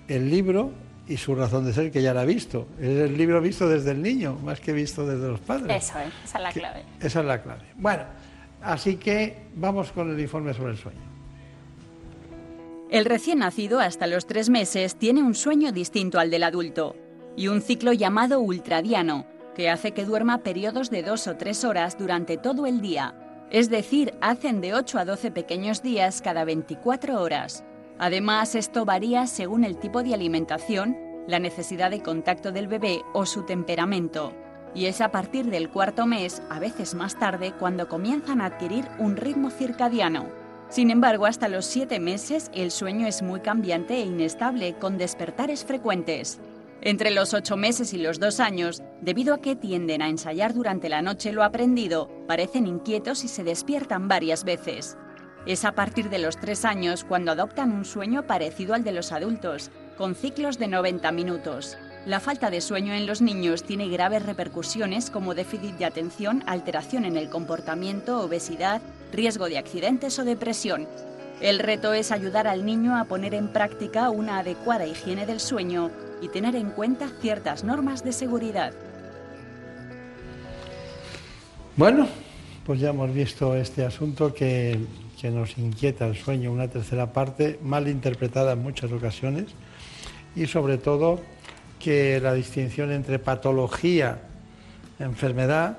el 0.08 0.30
libro 0.30 0.72
y 1.08 1.18
su 1.18 1.36
razón 1.36 1.66
de 1.66 1.74
ser, 1.74 1.92
que 1.92 2.02
ya 2.02 2.14
la 2.14 2.22
ha 2.22 2.26
visto. 2.26 2.68
Es 2.80 2.90
el 2.90 3.18
libro 3.18 3.42
visto 3.42 3.68
desde 3.68 3.92
el 3.92 4.02
niño, 4.02 4.38
más 4.44 4.60
que 4.60 4.72
visto 4.72 5.06
desde 5.06 5.28
los 5.28 5.40
padres. 5.40 5.84
Eso 5.84 6.00
es, 6.00 6.14
esa 6.24 6.38
es 6.38 6.44
la 6.44 6.52
clave. 6.52 6.84
esa 7.00 7.20
es 7.20 7.26
la 7.26 7.42
clave. 7.42 7.62
Bueno, 7.76 8.04
así 8.62 8.96
que 8.96 9.48
vamos 9.56 9.92
con 9.92 10.12
el 10.12 10.20
informe 10.20 10.54
sobre 10.54 10.72
el 10.72 10.78
sueño. 10.78 11.12
El 12.90 13.06
recién 13.06 13.40
nacido 13.40 13.80
hasta 13.80 14.06
los 14.06 14.26
tres 14.26 14.50
meses 14.50 14.96
tiene 14.96 15.24
un 15.24 15.34
sueño 15.34 15.72
distinto 15.72 16.20
al 16.20 16.30
del 16.30 16.44
adulto 16.44 16.96
y 17.38 17.48
un 17.48 17.62
ciclo 17.62 17.94
llamado 17.94 18.42
ultradiano, 18.42 19.26
que 19.56 19.70
hace 19.70 19.94
que 19.94 20.06
duerma 20.06 20.40
periodos 20.40 20.90
de 20.90 21.04
dos 21.04 21.28
o 21.28 21.38
tres 21.38 21.64
horas 21.64 21.98
durante 21.98 22.38
todo 22.38 22.66
el 22.66 22.82
día. 22.82 23.16
Es 23.50 23.70
decir, 23.70 24.14
hacen 24.22 24.62
de 24.62 24.74
8 24.74 25.00
a 25.00 25.06
12 25.06 25.32
pequeños 25.32 25.82
días 25.82 26.22
cada 26.22 26.46
24 26.46 27.22
horas. 27.22 27.64
Además, 28.02 28.56
esto 28.56 28.84
varía 28.84 29.28
según 29.28 29.64
el 29.64 29.78
tipo 29.78 30.02
de 30.02 30.16
alimentación, 30.16 30.98
la 31.28 31.38
necesidad 31.38 31.92
de 31.92 32.02
contacto 32.02 32.52
del 32.52 32.68
bebé 32.68 33.04
o 33.14 33.28
su 33.28 33.44
temperamento. 33.44 34.34
Y 34.74 34.86
es 34.86 35.02
a 35.02 35.12
partir 35.12 35.52
del 35.52 35.70
cuarto 35.70 36.08
mes, 36.08 36.42
a 36.50 36.58
veces 36.58 36.96
más 36.96 37.20
tarde, 37.20 37.54
cuando 37.60 37.88
comienzan 37.88 38.42
a 38.42 38.48
adquirir 38.48 38.88
un 38.98 39.18
ritmo 39.18 39.52
circadiano. 39.52 40.26
Sin 40.68 40.90
embargo, 40.90 41.28
hasta 41.28 41.48
los 41.48 41.68
siete 41.68 42.00
meses 42.00 42.50
el 42.56 42.72
sueño 42.72 43.06
es 43.06 43.22
muy 43.22 43.42
cambiante 43.42 43.94
e 43.98 44.06
inestable, 44.06 44.74
con 44.74 44.98
despertares 44.98 45.64
frecuentes. 45.64 46.40
Entre 46.82 47.12
los 47.12 47.36
ocho 47.36 47.56
meses 47.56 47.94
y 47.94 48.00
los 48.00 48.20
dos 48.20 48.40
años, 48.40 48.82
debido 49.02 49.36
a 49.36 49.42
que 49.42 49.56
tienden 49.56 50.02
a 50.02 50.10
ensayar 50.10 50.56
durante 50.56 50.90
la 50.90 51.04
noche 51.04 51.34
lo 51.34 51.44
aprendido, 51.44 52.10
parecen 52.28 52.66
inquietos 52.66 53.24
y 53.24 53.28
se 53.28 53.44
despiertan 53.44 54.08
varias 54.08 54.44
veces. 54.44 54.98
Es 55.46 55.66
a 55.66 55.72
partir 55.72 56.10
de 56.10 56.20
los 56.20 56.38
tres 56.38 56.66
años 56.66 57.04
cuando 57.04 57.32
adoptan 57.32 57.72
un 57.72 57.84
sueño 57.84 58.28
parecido 58.28 58.76
al 58.76 58.84
de 58.84 58.92
los 58.92 59.12
adultos, 59.12 59.72
con 59.98 60.14
ciclos 60.14 60.60
de 60.60 60.68
90 60.68 61.12
minutos. 61.12 61.78
La 62.06 62.20
falta 62.20 62.52
de 62.52 62.62
sueño 62.62 62.94
en 62.94 63.08
los 63.08 63.22
niños 63.22 63.64
tiene 63.64 63.88
graves 63.88 64.24
repercusiones 64.24 65.10
como 65.10 65.34
déficit 65.34 65.78
de 65.78 65.86
atención, 65.86 66.44
alteración 66.46 67.06
en 67.06 67.18
el 67.18 67.30
comportamiento, 67.30 68.22
obesidad, 68.22 68.82
riesgo 69.12 69.50
de 69.50 69.58
accidentes 69.58 70.20
o 70.20 70.26
depresión. 70.26 70.88
El 71.42 71.58
reto 71.58 71.94
es 71.94 72.12
ayudar 72.12 72.48
al 72.48 72.64
niño 72.64 72.96
a 72.96 73.06
poner 73.06 73.34
en 73.34 73.48
práctica 73.48 74.12
una 74.12 74.40
adecuada 74.40 74.86
higiene 74.86 75.26
del 75.26 75.40
sueño 75.40 75.90
y 76.22 76.30
tener 76.30 76.56
en 76.56 76.70
cuenta 76.70 77.10
ciertas 77.20 77.64
normas 77.64 78.04
de 78.04 78.14
seguridad. 78.14 78.74
Bueno, 81.76 82.08
pues 82.64 82.80
ya 82.80 82.90
hemos 82.90 83.12
visto 83.12 83.56
este 83.56 83.84
asunto 83.84 84.34
que, 84.34 84.80
que 85.22 85.30
nos 85.30 85.56
inquieta 85.60 86.08
el 86.08 86.16
sueño, 86.16 86.52
una 86.52 86.68
tercera 86.68 87.14
parte 87.14 87.60
mal 87.62 87.88
interpretada 87.88 88.54
en 88.54 88.64
muchas 88.64 88.92
ocasiones 88.92 89.46
y 90.36 90.48
sobre 90.48 90.80
todo 90.80 91.20
que 91.80 92.20
la 92.20 92.34
distinción 92.34 92.92
entre 92.92 93.20
patología, 93.20 94.20
enfermedad 94.98 95.78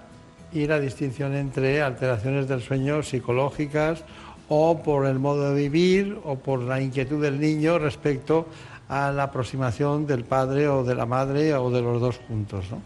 y 0.53 0.69
la 0.69 0.79
distinción 0.79 1.35
entre 1.35 1.83
alteraciones 1.83 2.47
del 2.47 2.63
sueño 2.63 3.03
psicológicas 3.03 4.05
o 4.49 4.81
por 4.81 5.07
el 5.07 5.19
modo 5.19 5.53
de 5.53 5.63
vivir 5.63 6.19
o 6.25 6.37
por 6.37 6.61
la 6.61 6.81
inquietud 6.81 7.21
del 7.21 7.41
niño 7.41 7.81
respecto 7.81 8.47
a 8.89 9.11
la 9.11 9.25
aproximación 9.25 10.07
del 10.07 10.25
padre 10.25 10.69
o 10.69 10.85
de 10.85 10.95
la 10.95 11.07
madre 11.07 11.53
o 11.55 11.69
de 11.69 11.83
los 11.83 12.01
dos 12.01 12.21
juntos. 12.29 12.67
¿no? 12.71 12.81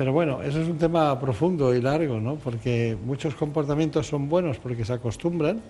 Pero 0.00 0.14
bueno, 0.14 0.42
eso 0.42 0.62
es 0.62 0.66
un 0.66 0.78
tema 0.78 1.20
profundo 1.20 1.74
y 1.74 1.82
largo, 1.82 2.18
¿no? 2.20 2.36
porque 2.36 2.96
muchos 3.04 3.34
comportamientos 3.34 4.06
son 4.06 4.30
buenos 4.30 4.56
porque 4.56 4.82
se 4.82 4.94
acostumbran, 4.94 5.60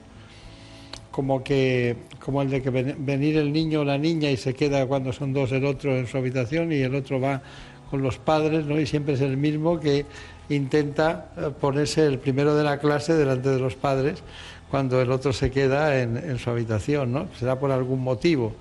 como, 1.11 1.43
que, 1.43 1.97
como 2.25 2.41
el 2.41 2.49
de 2.49 2.63
que 2.63 2.71
venir 2.71 3.37
el 3.39 3.53
niño 3.53 3.81
o 3.81 3.85
la 3.85 3.99
niña 3.99 4.31
y 4.31 4.37
se 4.37 4.55
queda 4.55 4.87
cuando 4.87 5.13
son 5.13 5.33
dos 5.33 5.51
el 5.51 5.65
otro 5.65 5.97
en 5.97 6.07
su 6.07 6.17
habitación 6.17 6.71
y 6.71 6.77
el 6.77 6.95
otro 6.95 7.21
va 7.21 7.43
con 7.91 8.03
los 8.03 8.19
padres, 8.19 8.67
¿no? 8.67 8.79
y 8.79 8.87
siempre 8.87 9.15
es 9.15 9.21
el 9.21 9.37
mismo 9.37 9.81
que 9.81 10.07
intenta 10.49 11.33
eh, 11.37 11.51
ponerse 11.61 12.07
el 12.07 12.21
primero 12.21 12.55
de 12.55 12.63
la 12.63 12.79
clase 12.79 13.15
delante 13.15 13.49
de 13.49 13.59
los 13.59 13.75
padres 13.75 14.23
cuando 14.71 15.03
el 15.03 15.11
otro 15.11 15.33
se 15.33 15.51
queda 15.51 16.01
en, 16.01 16.17
en 16.17 16.39
su 16.39 16.51
habitación, 16.51 17.11
¿no? 17.11 17.27
Será 17.37 17.59
por 17.59 17.73
algún 17.73 17.99
motivo. 17.99 18.55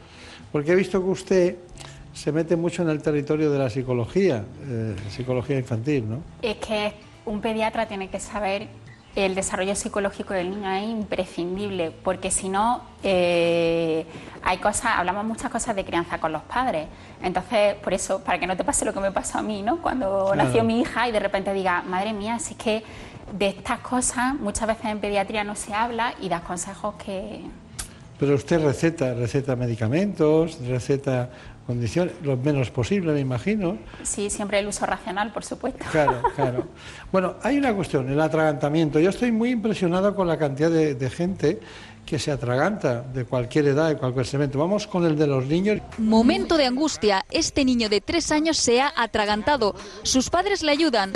Porque 0.52 0.72
he 0.72 0.76
visto 0.76 1.00
que 1.04 1.10
usted 1.12 1.56
se 2.20 2.34
mete 2.34 2.58
mucho 2.58 2.82
en 2.82 2.90
el 2.90 3.02
territorio 3.02 3.50
de 3.50 3.58
la 3.58 3.70
psicología, 3.70 4.44
eh, 4.68 4.94
psicología 5.10 5.58
infantil, 5.58 6.10
¿no? 6.10 6.22
Es 6.42 6.58
que 6.58 6.92
un 7.26 7.40
pediatra 7.40 7.88
tiene 7.88 8.10
que 8.10 8.20
saber 8.20 8.68
el 9.16 9.36
desarrollo 9.36 9.74
psicológico 9.74 10.34
del 10.34 10.50
niño 10.50 10.70
es 10.70 10.84
imprescindible, 10.84 11.92
porque 12.04 12.30
si 12.30 12.50
no, 12.50 12.82
eh, 13.04 14.06
hay 14.44 14.58
cosas, 14.58 14.92
hablamos 14.98 15.24
muchas 15.24 15.50
cosas 15.50 15.78
de 15.78 15.86
crianza 15.86 16.20
con 16.20 16.34
los 16.34 16.42
padres. 16.42 16.88
Entonces, 17.24 17.76
por 17.76 17.94
eso, 17.94 18.22
para 18.22 18.38
que 18.38 18.48
no 18.48 18.58
te 18.58 18.66
pase 18.66 18.84
lo 18.84 18.94
que 18.94 19.00
me 19.00 19.14
pasó 19.14 19.38
a 19.38 19.42
mí, 19.42 19.62
¿no? 19.62 19.82
Cuando 19.82 20.36
nació 20.36 20.66
mi 20.66 20.82
hija 20.82 21.08
y 21.08 21.14
de 21.14 21.22
repente 21.22 21.54
diga, 21.54 21.84
madre 21.84 22.12
mía, 22.12 22.38
si 22.40 22.52
es 22.52 22.60
que 22.60 22.84
de 23.32 23.48
estas 23.48 23.80
cosas 23.80 24.36
muchas 24.36 24.68
veces 24.68 24.86
en 24.86 25.00
pediatría 25.00 25.46
no 25.46 25.56
se 25.56 25.74
habla 25.74 26.16
y 26.20 26.28
das 26.28 26.42
consejos 26.42 26.96
que, 26.96 27.44
pero 28.20 28.36
usted 28.36 28.62
receta, 28.62 29.14
receta 29.14 29.56
medicamentos, 29.56 30.60
receta 30.68 31.30
condiciones, 31.70 32.16
lo 32.24 32.36
menos 32.36 32.72
posible, 32.72 33.14
me 33.14 33.20
imagino. 33.20 33.78
Sí, 34.02 34.32
siempre 34.32 34.58
el 34.58 34.66
uso 34.66 34.88
racional, 34.88 35.32
por 35.32 35.46
supuesto. 35.46 35.86
Claro, 35.92 36.24
claro. 36.36 36.66
Bueno, 37.12 37.36
hay 37.44 37.60
una 37.60 37.76
cuestión, 37.76 38.10
el 38.10 38.20
atragantamiento. 38.20 39.00
Yo 39.00 39.12
estoy 39.12 39.32
muy 39.32 39.52
impresionado 39.52 40.16
con 40.16 40.28
la 40.28 40.38
cantidad 40.38 40.72
de, 40.72 40.96
de 40.96 41.10
gente 41.12 41.60
que 42.10 42.18
se 42.18 42.32
atraganta 42.32 43.02
de 43.02 43.24
cualquier 43.24 43.68
edad, 43.68 43.90
de 43.90 43.96
cualquier 43.96 44.26
segmento. 44.26 44.58
Vamos 44.58 44.88
con 44.88 45.06
el 45.06 45.16
de 45.16 45.28
los 45.28 45.46
niños. 45.46 45.80
Momento 46.00 46.58
de 46.58 46.66
angustia. 46.66 47.24
Este 47.30 47.64
niño 47.64 47.88
de 47.88 48.02
tres 48.02 48.32
años 48.32 48.58
se 48.58 48.82
ha 48.82 48.92
atragantado. 48.96 49.76
Sus 50.02 50.32
padres 50.32 50.64
le 50.64 50.72
ayudan. 50.72 51.14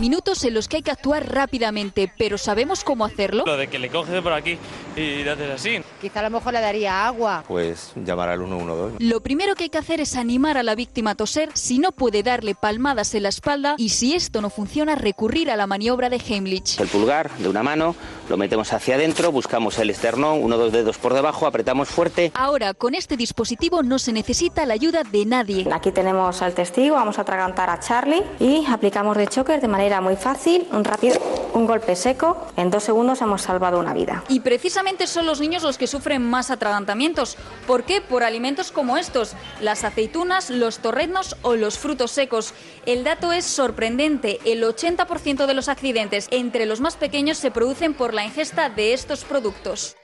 Minutos 0.00 0.42
en 0.44 0.54
los 0.54 0.66
que 0.66 0.76
hay 0.76 0.82
que 0.82 0.92
actuar 0.92 1.30
rápidamente, 1.30 2.10
pero 2.16 2.38
¿sabemos 2.38 2.84
cómo 2.84 3.04
hacerlo? 3.04 3.44
Lo 3.44 3.58
de 3.58 3.66
que 3.66 3.78
le 3.78 3.90
coges 3.90 4.14
de 4.14 4.22
por 4.22 4.32
aquí 4.32 4.56
y 4.96 5.22
le 5.22 5.30
haces 5.30 5.50
así. 5.50 5.82
Quizá 6.00 6.20
a 6.20 6.22
lo 6.22 6.30
mejor 6.30 6.54
le 6.54 6.62
daría 6.62 7.06
agua. 7.06 7.44
Pues 7.46 7.92
llamar 7.96 8.30
al 8.30 8.38
112. 8.38 8.96
Lo 9.00 9.20
primero 9.20 9.54
que 9.56 9.64
hay 9.64 9.68
que 9.68 9.78
hacer 9.78 10.00
es 10.00 10.16
animar 10.16 10.56
a 10.56 10.62
la 10.62 10.74
víctima 10.74 11.10
a 11.10 11.14
toser. 11.16 11.50
Si 11.52 11.78
no 11.78 11.92
puede 11.92 12.22
darle 12.22 12.54
palmadas 12.54 13.14
en 13.14 13.24
la 13.24 13.28
espalda 13.28 13.74
y 13.76 13.90
si 13.90 14.14
esto 14.14 14.40
no 14.40 14.48
funciona, 14.48 14.94
recurrir 14.94 15.50
a 15.50 15.56
la 15.56 15.66
maniobra 15.66 16.08
de 16.08 16.16
Heimlich. 16.16 16.80
El 16.80 16.88
pulgar 16.88 17.30
de 17.36 17.48
una 17.50 17.62
mano 17.62 17.94
lo 18.30 18.36
metemos 18.38 18.72
hacia 18.72 18.94
adentro 18.94 19.17
buscamos 19.26 19.78
el 19.78 19.90
esternón, 19.90 20.42
uno 20.42 20.54
o 20.54 20.58
dos 20.58 20.72
dedos 20.72 20.96
por 20.96 21.12
debajo, 21.12 21.46
apretamos 21.46 21.88
fuerte. 21.88 22.30
Ahora, 22.34 22.72
con 22.72 22.94
este 22.94 23.16
dispositivo 23.16 23.82
no 23.82 23.98
se 23.98 24.12
necesita 24.12 24.64
la 24.64 24.74
ayuda 24.74 25.02
de 25.02 25.26
nadie. 25.26 25.66
Aquí 25.72 25.90
tenemos 25.90 26.40
al 26.40 26.54
testigo, 26.54 26.94
vamos 26.94 27.18
a 27.18 27.22
atragantar 27.22 27.68
a 27.68 27.80
Charlie 27.80 28.22
y 28.38 28.64
aplicamos 28.66 29.16
de 29.16 29.26
choker 29.26 29.60
de 29.60 29.68
manera 29.68 30.00
muy 30.00 30.16
fácil, 30.16 30.66
un 30.70 30.84
rápido, 30.84 31.20
un 31.52 31.66
golpe 31.66 31.96
seco. 31.96 32.46
En 32.56 32.70
dos 32.70 32.84
segundos 32.84 33.20
hemos 33.20 33.42
salvado 33.42 33.80
una 33.80 33.92
vida. 33.92 34.22
Y 34.28 34.40
precisamente 34.40 35.06
son 35.06 35.26
los 35.26 35.40
niños 35.40 35.64
los 35.64 35.78
que 35.78 35.88
sufren 35.88 36.22
más 36.22 36.50
atragantamientos. 36.50 37.36
¿Por 37.66 37.82
qué? 37.82 38.00
Por 38.00 38.22
alimentos 38.22 38.70
como 38.70 38.96
estos, 38.96 39.32
las 39.60 39.82
aceitunas, 39.84 40.50
los 40.50 40.78
torreznos 40.78 41.36
o 41.42 41.56
los 41.56 41.78
frutos 41.78 42.12
secos. 42.12 42.54
El 42.86 43.02
dato 43.02 43.32
es 43.32 43.44
sorprendente. 43.44 44.38
El 44.44 44.62
80% 44.62 45.46
de 45.46 45.54
los 45.54 45.68
accidentes 45.68 46.28
entre 46.30 46.66
los 46.66 46.80
más 46.80 46.96
pequeños 46.96 47.38
se 47.38 47.50
producen 47.50 47.94
por 47.94 48.14
la 48.14 48.24
ingesta 48.24 48.68
de 48.68 48.92
estos 48.98 49.24
productos. 49.24 49.96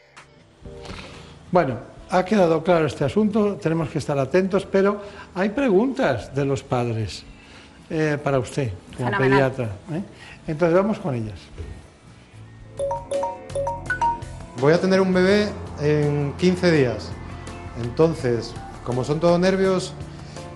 Bueno, 1.50 1.78
ha 2.10 2.24
quedado 2.24 2.62
claro 2.62 2.86
este 2.86 3.04
asunto, 3.04 3.56
tenemos 3.56 3.88
que 3.88 3.98
estar 3.98 4.16
atentos, 4.18 4.64
pero 4.64 5.00
hay 5.34 5.48
preguntas 5.48 6.32
de 6.34 6.44
los 6.44 6.62
padres 6.62 7.24
eh, 7.90 8.18
para 8.22 8.38
usted, 8.38 8.70
como 8.96 9.10
pediatra. 9.18 9.64
¿eh? 9.92 10.02
Entonces 10.46 10.76
vamos 10.76 10.98
con 11.00 11.14
ellas. 11.14 11.38
Voy 14.60 14.72
a 14.72 14.80
tener 14.80 15.00
un 15.00 15.12
bebé 15.12 15.48
en 15.82 16.32
15 16.38 16.70
días. 16.70 17.10
Entonces, 17.82 18.54
como 18.84 19.02
son 19.02 19.18
todos 19.18 19.40
nervios, 19.40 19.92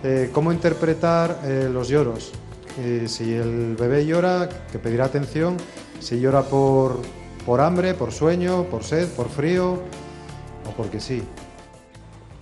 eh, 0.04 0.30
¿cómo 0.32 0.52
interpretar 0.52 1.40
los 1.44 1.88
lloros? 1.88 2.32
si 3.06 3.34
el 3.34 3.74
bebé 3.74 4.06
llora, 4.06 4.48
que 4.70 4.78
pedirá 4.78 5.06
atención. 5.06 5.56
Si 5.98 6.20
llora 6.20 6.42
por, 6.42 7.00
por 7.48 7.62
hambre, 7.62 7.94
por 7.94 8.12
sueño, 8.12 8.64
por 8.64 8.84
sed, 8.84 9.08
por 9.08 9.30
frío 9.30 9.82
o 10.68 10.70
porque 10.76 11.00
sí. 11.00 11.22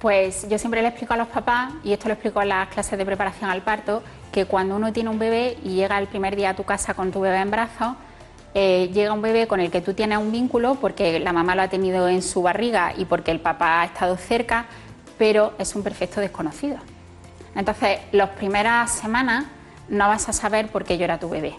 Pues 0.01 0.49
yo 0.49 0.59
siempre 0.59 0.83
le 0.83 0.89
explico 0.89 1.15
a 1.15 1.17
los 1.17 1.29
papás, 1.29 1.75
y 1.85 1.93
esto 1.93 2.09
lo 2.09 2.15
explico 2.15 2.43
en 2.43 2.49
las 2.49 2.67
clases 2.71 2.99
de 2.99 3.07
preparación 3.07 3.49
al 3.49 3.63
parto, 3.63 4.03
que 4.33 4.47
cuando 4.47 4.75
uno 4.75 4.93
tiene 4.93 5.09
un 5.09 5.21
bebé 5.21 5.59
y 5.63 5.77
llega 5.77 5.97
el 6.01 6.09
primer 6.09 6.35
día 6.35 6.51
a 6.51 6.57
tu 6.57 6.65
casa 6.65 6.95
con 6.95 7.13
tu 7.13 7.21
bebé 7.21 7.37
en 7.37 7.53
brazos, 7.53 7.95
eh, 8.53 8.91
llega 8.93 9.13
un 9.13 9.23
bebé 9.23 9.47
con 9.47 9.61
el 9.61 9.71
que 9.71 9.81
tú 9.81 9.95
tienes 9.95 10.19
un 10.19 10.33
vínculo 10.33 10.75
porque 10.75 11.21
la 11.21 11.33
mamá 11.33 11.55
lo 11.55 11.63
ha 11.63 11.69
tenido 11.69 12.09
en 12.09 12.21
su 12.21 12.43
barriga 12.43 12.93
y 12.97 13.05
porque 13.05 13.31
el 13.31 13.39
papá 13.39 13.83
ha 13.83 13.85
estado 13.85 14.17
cerca, 14.17 14.67
pero 15.19 15.53
es 15.61 15.77
un 15.77 15.85
perfecto 15.85 16.21
desconocido. 16.21 16.79
Entonces, 17.55 18.01
las 18.11 18.31
primeras 18.31 18.91
semanas 18.91 19.45
no 19.89 20.09
vas 20.09 20.29
a 20.29 20.33
saber 20.33 20.67
por 20.67 20.85
qué 20.85 20.99
llora 20.99 21.21
tu 21.21 21.29
bebé 21.29 21.55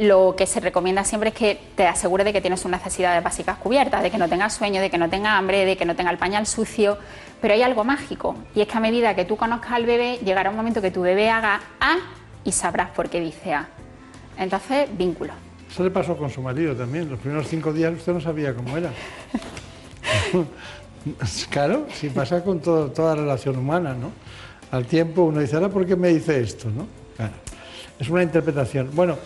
lo 0.00 0.34
que 0.34 0.46
se 0.46 0.60
recomienda 0.60 1.04
siempre 1.04 1.28
es 1.28 1.34
que 1.34 1.60
te 1.76 1.86
asegures 1.86 2.24
de 2.24 2.32
que 2.32 2.40
tienes 2.40 2.60
sus 2.60 2.70
necesidades 2.70 3.22
básicas 3.22 3.58
cubiertas, 3.58 4.02
de 4.02 4.10
que 4.10 4.16
no 4.16 4.28
tengas 4.28 4.54
sueño, 4.54 4.80
de 4.80 4.88
que 4.88 4.96
no 4.96 5.10
tenga 5.10 5.36
hambre, 5.36 5.66
de 5.66 5.76
que 5.76 5.84
no 5.84 5.94
tenga 5.94 6.10
el 6.10 6.16
pañal 6.16 6.46
sucio. 6.46 6.96
Pero 7.40 7.52
hay 7.54 7.62
algo 7.62 7.84
mágico 7.84 8.34
y 8.54 8.62
es 8.62 8.68
que 8.68 8.76
a 8.78 8.80
medida 8.80 9.14
que 9.14 9.26
tú 9.26 9.36
conozcas 9.36 9.72
al 9.72 9.84
bebé, 9.84 10.18
llegará 10.24 10.50
un 10.50 10.56
momento 10.56 10.80
que 10.80 10.90
tu 10.90 11.02
bebé 11.02 11.28
haga 11.28 11.60
A 11.80 11.96
y 12.44 12.52
sabrás 12.52 12.90
por 12.90 13.10
qué 13.10 13.20
dice 13.20 13.52
A. 13.52 13.68
Entonces, 14.38 14.88
vínculo. 14.96 15.34
Eso 15.70 15.84
le 15.84 15.90
pasó 15.90 16.16
con 16.16 16.30
su 16.30 16.40
marido 16.40 16.74
también. 16.74 17.10
Los 17.10 17.20
primeros 17.20 17.46
cinco 17.46 17.72
días 17.72 17.92
usted 17.94 18.14
no 18.14 18.20
sabía 18.22 18.54
cómo 18.54 18.76
era. 18.78 18.90
claro, 21.50 21.86
si 21.92 22.08
pasa 22.08 22.42
con 22.42 22.60
toda 22.60 23.14
relación 23.14 23.58
humana, 23.58 23.94
¿no? 23.94 24.12
Al 24.70 24.86
tiempo 24.86 25.24
uno 25.24 25.40
dice, 25.40 25.56
ahora, 25.56 25.68
¿por 25.68 25.84
qué 25.84 25.94
me 25.94 26.08
dice 26.08 26.40
esto? 26.40 26.70
¿no? 26.70 26.86
Claro. 27.16 27.34
Es 27.98 28.08
una 28.08 28.22
interpretación. 28.22 28.90
Bueno, 28.94 29.18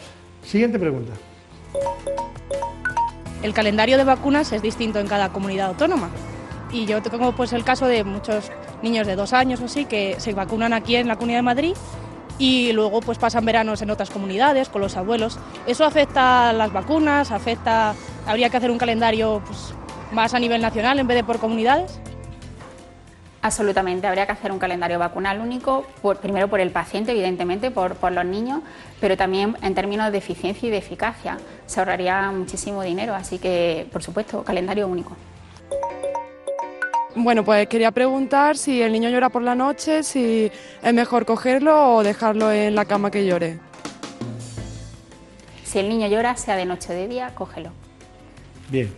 Siguiente 0.45 0.79
pregunta. 0.79 1.13
El 3.43 3.53
calendario 3.53 3.99
de 3.99 4.05
vacunas 4.05 4.53
es 4.53 4.63
distinto 4.63 4.99
en 5.01 5.07
cada 5.07 5.31
comunidad 5.31 5.69
autónoma. 5.69 6.11
Y 6.73 6.87
yo 6.87 7.03
tengo 7.03 7.33
pues 7.33 7.53
el 7.53 7.65
caso 7.65 7.87
de 7.87 8.05
muchos 8.05 8.51
niños 8.83 9.07
de 9.07 9.17
dos 9.17 9.33
años 9.33 9.61
o 9.61 9.67
así 9.67 9.85
que 9.85 10.17
se 10.19 10.33
vacunan 10.33 10.73
aquí 10.73 10.97
en 10.97 11.09
la 11.09 11.17
Comunidad 11.17 11.39
de 11.39 11.43
Madrid 11.43 11.75
y 12.39 12.73
luego 12.73 13.01
pues 13.01 13.19
pasan 13.19 13.45
veranos 13.45 13.81
en 13.83 13.91
otras 13.91 14.11
comunidades 14.11 14.69
con 14.69 14.81
los 14.81 14.97
abuelos. 14.97 15.39
¿Eso 15.67 15.85
afecta 15.85 16.51
a 16.51 16.53
las 16.53 16.73
vacunas? 16.73 17.31
¿Afecta? 17.31 17.95
¿Habría 18.27 18.51
que 18.51 18.57
hacer 18.57 18.71
un 18.71 18.79
calendario 18.79 19.43
pues, 19.47 19.75
más 20.13 20.35
a 20.35 20.39
nivel 20.39 20.61
nacional 20.61 20.99
en 20.99 21.07
vez 21.07 21.17
de 21.17 21.25
por 21.25 21.39
comunidades? 21.39 22.01
Absolutamente, 23.45 24.07
habría 24.07 24.25
que 24.25 24.33
hacer 24.33 24.51
un 24.53 24.59
calendario 24.59 24.99
vacunal 24.99 25.39
único, 25.39 25.87
por, 26.01 26.17
primero 26.17 26.49
por 26.49 26.61
el 26.61 26.71
paciente, 26.71 27.13
evidentemente, 27.13 27.71
por, 27.71 27.95
por, 27.97 28.11
los 28.11 28.25
niños, 28.25 28.63
pero 29.03 29.19
también 29.19 29.55
en 29.61 29.75
términos 29.75 30.11
de 30.11 30.17
eficiencia 30.17 30.67
y 30.67 30.71
de 30.71 30.79
eficacia. 30.79 31.37
Se 31.67 31.79
ahorraría 31.79 32.31
muchísimo 32.31 32.83
dinero, 32.83 33.15
así 33.15 33.39
que, 33.39 33.87
por 33.93 34.03
supuesto, 34.03 34.43
calendario 34.43 34.89
único. 34.89 35.15
Bueno, 37.15 37.45
pues 37.45 37.69
quería 37.69 37.91
preguntar 37.91 38.57
si 38.57 38.81
el 38.81 38.93
niño 38.93 39.11
llora 39.11 39.29
por 39.29 39.43
la 39.43 39.55
noche, 39.55 40.05
si 40.05 40.51
es 40.83 40.95
mejor 40.95 41.27
cogerlo 41.27 41.97
o 41.97 42.03
dejarlo 42.03 42.51
en 42.51 42.75
la 42.75 42.87
cama 42.87 43.11
que 43.11 43.27
llore. 43.27 43.59
Si 45.65 45.79
el 45.79 45.91
niño 45.91 46.07
llora, 46.07 46.35
sea 46.37 46.57
de 46.57 46.65
noche 46.65 46.95
o 46.95 46.97
de 46.97 47.09
día, 47.09 47.35
cógelo. 47.35 47.73
Bien, 48.71 48.91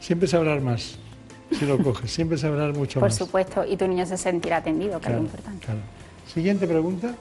siempre 0.00 0.26
sabrás 0.26 0.62
más 0.62 1.03
si 1.50 1.66
lo 1.66 1.78
coges, 1.78 2.10
siempre 2.10 2.38
sabrás 2.38 2.76
mucho 2.76 3.00
Por 3.00 3.08
más. 3.08 3.18
Por 3.18 3.26
supuesto, 3.26 3.64
y 3.64 3.76
tu 3.76 3.86
niño 3.86 4.06
se 4.06 4.16
sentirá 4.16 4.58
atendido, 4.58 5.00
que 5.00 5.08
es 5.08 5.14
lo 5.14 5.20
importante. 5.20 5.64
Claro. 5.64 5.80
Siguiente 6.32 6.66
pregunta. 6.66 7.14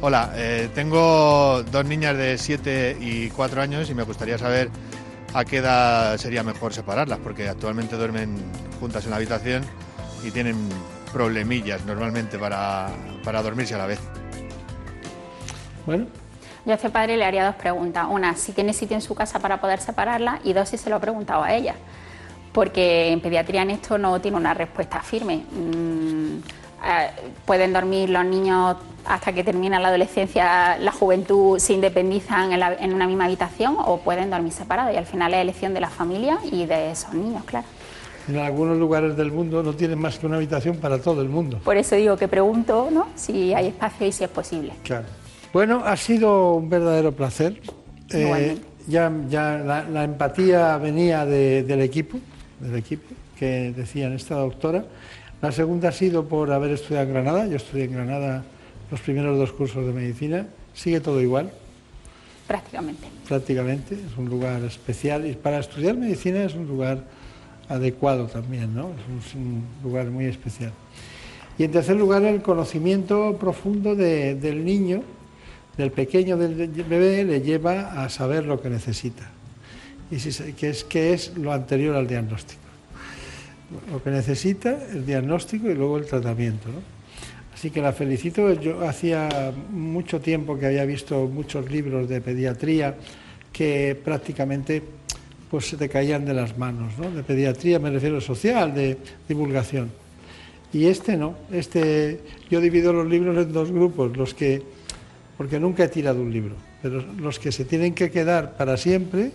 Hola, 0.00 0.32
eh, 0.36 0.68
tengo 0.74 1.62
dos 1.64 1.84
niñas 1.84 2.16
de 2.16 2.38
7 2.38 2.98
y 3.00 3.30
4 3.30 3.60
años 3.60 3.90
y 3.90 3.94
me 3.94 4.04
gustaría 4.04 4.38
saber 4.38 4.70
a 5.34 5.44
qué 5.44 5.56
edad 5.56 6.16
sería 6.18 6.42
mejor 6.42 6.72
separarlas, 6.72 7.18
porque 7.18 7.48
actualmente 7.48 7.96
duermen 7.96 8.36
juntas 8.78 9.04
en 9.04 9.10
la 9.10 9.16
habitación 9.16 9.64
y 10.24 10.30
tienen 10.30 10.56
problemillas 11.12 11.84
normalmente 11.84 12.38
para, 12.38 12.90
para 13.24 13.42
dormirse 13.42 13.74
a 13.74 13.78
la 13.78 13.86
vez. 13.86 13.98
Bueno. 15.84 16.06
Yo 16.64 16.72
a 16.72 16.74
este 16.74 16.90
padre 16.90 17.16
le 17.16 17.24
haría 17.24 17.44
dos 17.46 17.54
preguntas. 17.54 18.06
Una, 18.10 18.34
si 18.36 18.52
tiene 18.52 18.72
sitio 18.72 18.96
en 18.96 19.02
su 19.02 19.14
casa 19.14 19.38
para 19.38 19.60
poder 19.60 19.80
separarla 19.80 20.40
y 20.44 20.52
dos, 20.52 20.68
si 20.68 20.78
se 20.78 20.90
lo 20.90 20.96
ha 20.96 21.00
preguntado 21.00 21.42
a 21.42 21.52
ella. 21.52 21.74
Porque 22.52 23.12
en 23.12 23.20
pediatría 23.20 23.62
en 23.62 23.70
esto 23.70 23.98
no 23.98 24.20
tiene 24.20 24.36
una 24.36 24.54
respuesta 24.54 25.00
firme. 25.00 25.44
Mm, 25.52 26.38
eh, 26.84 27.10
pueden 27.44 27.72
dormir 27.72 28.10
los 28.10 28.24
niños 28.24 28.76
hasta 29.04 29.32
que 29.32 29.42
termina 29.42 29.80
la 29.80 29.88
adolescencia, 29.88 30.78
la 30.78 30.92
juventud 30.92 31.58
se 31.58 31.72
independizan 31.72 32.52
en, 32.52 32.60
la, 32.60 32.74
en, 32.74 32.92
una 32.92 33.06
misma 33.06 33.24
habitación 33.24 33.76
o 33.78 33.98
pueden 33.98 34.30
dormir 34.30 34.52
separados 34.52 34.94
y 34.94 34.96
al 34.96 35.06
final 35.06 35.34
es 35.34 35.40
elección 35.40 35.74
de 35.74 35.80
la 35.80 35.88
familia 35.88 36.38
y 36.52 36.66
de 36.66 36.90
esos 36.90 37.14
niños, 37.14 37.42
claro. 37.44 37.66
En 38.28 38.36
algunos 38.36 38.76
lugares 38.76 39.16
del 39.16 39.32
mundo 39.32 39.62
no 39.62 39.72
tienen 39.72 39.98
más 39.98 40.18
que 40.18 40.26
una 40.26 40.36
habitación 40.36 40.76
para 40.76 41.00
todo 41.00 41.22
el 41.22 41.30
mundo. 41.30 41.58
Por 41.64 41.78
eso 41.78 41.96
digo 41.96 42.16
que 42.18 42.28
pregunto 42.28 42.88
¿no? 42.92 43.08
si 43.14 43.54
hay 43.54 43.68
espacio 43.68 44.06
y 44.06 44.12
si 44.12 44.24
es 44.24 44.30
posible. 44.30 44.74
Claro. 44.82 45.06
Bueno, 45.52 45.82
ha 45.84 45.96
sido 45.96 46.54
un 46.54 46.68
verdadero 46.68 47.12
placer. 47.12 47.60
Eh, 48.10 48.58
ya 48.86 49.12
ya 49.28 49.58
la, 49.58 49.88
la, 49.88 50.04
empatía 50.04 50.78
venía 50.78 51.26
de, 51.26 51.62
del 51.62 51.82
equipo, 51.82 52.18
del 52.60 52.76
equipo 52.76 53.14
que 53.38 53.72
decían 53.76 54.12
esta 54.14 54.36
doctora. 54.36 54.84
La 55.40 55.52
segunda 55.52 55.90
ha 55.90 55.92
sido 55.92 56.26
por 56.26 56.50
haber 56.50 56.72
estudiado 56.72 57.06
en 57.06 57.12
Granada. 57.12 57.46
Yo 57.46 57.56
estudié 57.56 57.84
en 57.84 57.92
Granada 57.92 58.44
los 58.90 59.00
primeros 59.00 59.38
dos 59.38 59.52
cursos 59.52 59.86
de 59.86 59.92
medicina. 59.92 60.46
Sigue 60.74 61.00
todo 61.00 61.20
igual. 61.20 61.50
Prácticamente. 62.46 63.08
Prácticamente. 63.28 63.94
Es 63.94 64.16
un 64.16 64.28
lugar 64.28 64.62
especial 64.64 65.26
y 65.26 65.34
para 65.34 65.60
estudiar 65.60 65.96
medicina 65.96 66.42
es 66.42 66.54
un 66.54 66.66
lugar 66.66 67.04
adecuado 67.68 68.26
también, 68.26 68.74
¿no? 68.74 68.90
Es 69.20 69.34
un, 69.34 69.62
lugar 69.82 70.06
muy 70.06 70.24
especial. 70.24 70.72
Y 71.58 71.64
en 71.64 71.72
tercer 71.72 71.96
lugar, 71.96 72.24
el 72.24 72.40
conocimiento 72.40 73.36
profundo 73.38 73.94
de, 73.94 74.34
del 74.34 74.64
niño, 74.64 75.02
del 75.78 75.92
pequeño 75.92 76.36
del 76.36 76.68
bebé, 76.68 77.24
le 77.24 77.40
lleva 77.40 78.04
a 78.04 78.08
saber 78.10 78.44
lo 78.44 78.60
que 78.60 78.68
necesita. 78.68 79.30
Y 80.10 80.16
que, 80.54 80.70
es, 80.70 80.84
que 80.84 81.12
es 81.12 81.36
lo 81.36 81.52
anterior 81.52 81.94
al 81.94 82.06
diagnóstico. 82.06 82.60
Lo 83.92 84.02
que 84.02 84.10
necesita, 84.10 84.76
el 84.90 85.06
diagnóstico 85.06 85.70
y 85.70 85.74
luego 85.74 85.98
el 85.98 86.06
tratamiento. 86.06 86.68
¿no? 86.68 86.80
Así 87.54 87.70
que 87.70 87.80
la 87.80 87.92
felicito. 87.92 88.52
Yo 88.54 88.88
hacía 88.88 89.52
mucho 89.70 90.20
tiempo 90.20 90.58
que 90.58 90.66
había 90.66 90.84
visto 90.84 91.26
muchos 91.26 91.70
libros 91.70 92.08
de 92.08 92.20
pediatría 92.20 92.96
que 93.52 93.96
prácticamente 94.02 94.82
pues 95.50 95.66
se 95.66 95.76
te 95.76 95.88
caían 95.88 96.24
de 96.24 96.34
las 96.34 96.58
manos, 96.58 96.92
¿no? 96.98 97.10
De 97.10 97.22
pediatría 97.22 97.78
me 97.78 97.90
refiero 97.90 98.20
social, 98.20 98.74
de 98.74 98.98
divulgación. 99.28 99.90
Y 100.72 100.86
este 100.86 101.16
no, 101.16 101.34
este 101.50 102.20
yo 102.50 102.60
divido 102.60 102.92
los 102.92 103.08
libros 103.08 103.36
en 103.36 103.52
dos 103.52 103.72
grupos, 103.72 104.16
los 104.16 104.34
que 104.34 104.62
porque 105.38 105.60
nunca 105.60 105.84
he 105.84 105.88
tirado 105.88 106.20
un 106.20 106.32
libro, 106.32 106.56
pero 106.82 107.00
los 107.00 107.38
que 107.38 107.52
se 107.52 107.64
tienen 107.64 107.94
que 107.94 108.10
quedar 108.10 108.56
para 108.56 108.76
siempre 108.76 109.30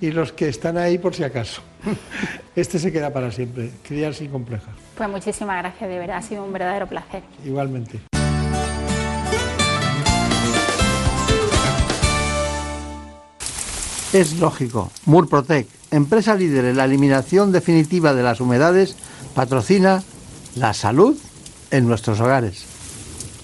y 0.00 0.12
los 0.12 0.32
que 0.32 0.48
están 0.48 0.78
ahí 0.78 0.96
por 0.96 1.14
si 1.14 1.24
acaso. 1.24 1.60
Este 2.56 2.78
se 2.78 2.92
queda 2.92 3.12
para 3.12 3.32
siempre, 3.32 3.70
criar 3.82 4.14
sin 4.14 4.30
complejas. 4.30 4.72
Pues 4.96 5.08
muchísimas 5.08 5.58
gracias, 5.58 5.90
de 5.90 5.98
verdad, 5.98 6.18
ha 6.18 6.22
sido 6.22 6.44
un 6.44 6.52
verdadero 6.52 6.86
placer. 6.86 7.24
Igualmente. 7.44 7.98
Es 14.12 14.38
lógico. 14.38 14.92
Murprotec, 15.06 15.66
empresa 15.90 16.36
líder 16.36 16.66
en 16.66 16.76
la 16.76 16.84
eliminación 16.84 17.50
definitiva 17.50 18.14
de 18.14 18.22
las 18.22 18.40
humedades, 18.40 18.96
patrocina 19.34 20.04
la 20.54 20.72
salud 20.74 21.18
en 21.72 21.88
nuestros 21.88 22.20
hogares. 22.20 22.66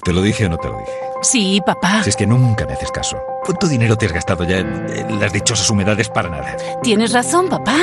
¿Te 0.04 0.12
lo 0.12 0.22
dije 0.22 0.46
o 0.46 0.50
no 0.50 0.56
te 0.56 0.68
lo 0.68 0.78
dije? 0.78 0.99
Sí, 1.22 1.60
papá. 1.64 2.02
Si 2.02 2.10
es 2.10 2.16
que 2.16 2.26
nunca 2.26 2.66
me 2.66 2.72
haces 2.72 2.90
caso. 2.90 3.18
¿Cuánto 3.44 3.68
dinero 3.68 3.96
te 3.96 4.06
has 4.06 4.12
gastado 4.12 4.44
ya 4.44 4.58
en, 4.58 4.86
en 4.88 5.20
las 5.20 5.32
dichosas 5.32 5.68
humedades 5.70 6.08
para 6.08 6.28
nada? 6.28 6.56
Tienes 6.82 7.12
razón, 7.12 7.48
papá. 7.48 7.76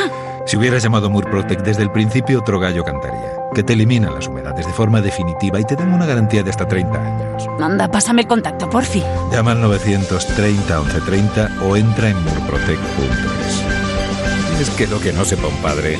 Si 0.47 0.55
hubieras 0.55 0.81
llamado 0.81 1.09
Murprotec 1.09 1.61
desde 1.61 1.83
el 1.83 1.91
principio, 1.91 2.39
otro 2.39 2.59
gallo 2.59 2.83
cantaría. 2.83 3.33
Que 3.53 3.63
te 3.63 3.73
eliminan 3.73 4.15
las 4.15 4.27
humedades 4.27 4.65
de 4.65 4.71
forma 4.71 5.01
definitiva 5.01 5.59
y 5.59 5.65
te 5.65 5.75
dan 5.75 5.93
una 5.93 6.05
garantía 6.05 6.41
de 6.41 6.49
hasta 6.49 6.65
30 6.67 6.97
años. 6.97 7.47
Anda, 7.59 7.89
pásame 7.89 8.21
el 8.21 8.27
contacto, 8.27 8.69
porfi. 8.69 9.03
Llama 9.31 9.51
al 9.51 9.61
930 9.61 10.79
1130 10.79 11.49
o 11.63 11.75
entra 11.75 12.09
en 12.09 12.23
murprotec.es. 12.23 13.63
Es 14.61 14.69
que 14.71 14.87
lo 14.87 14.99
que 14.99 15.11
no 15.11 15.25
sepa 15.25 15.47
un 15.47 15.57
padre 15.57 15.99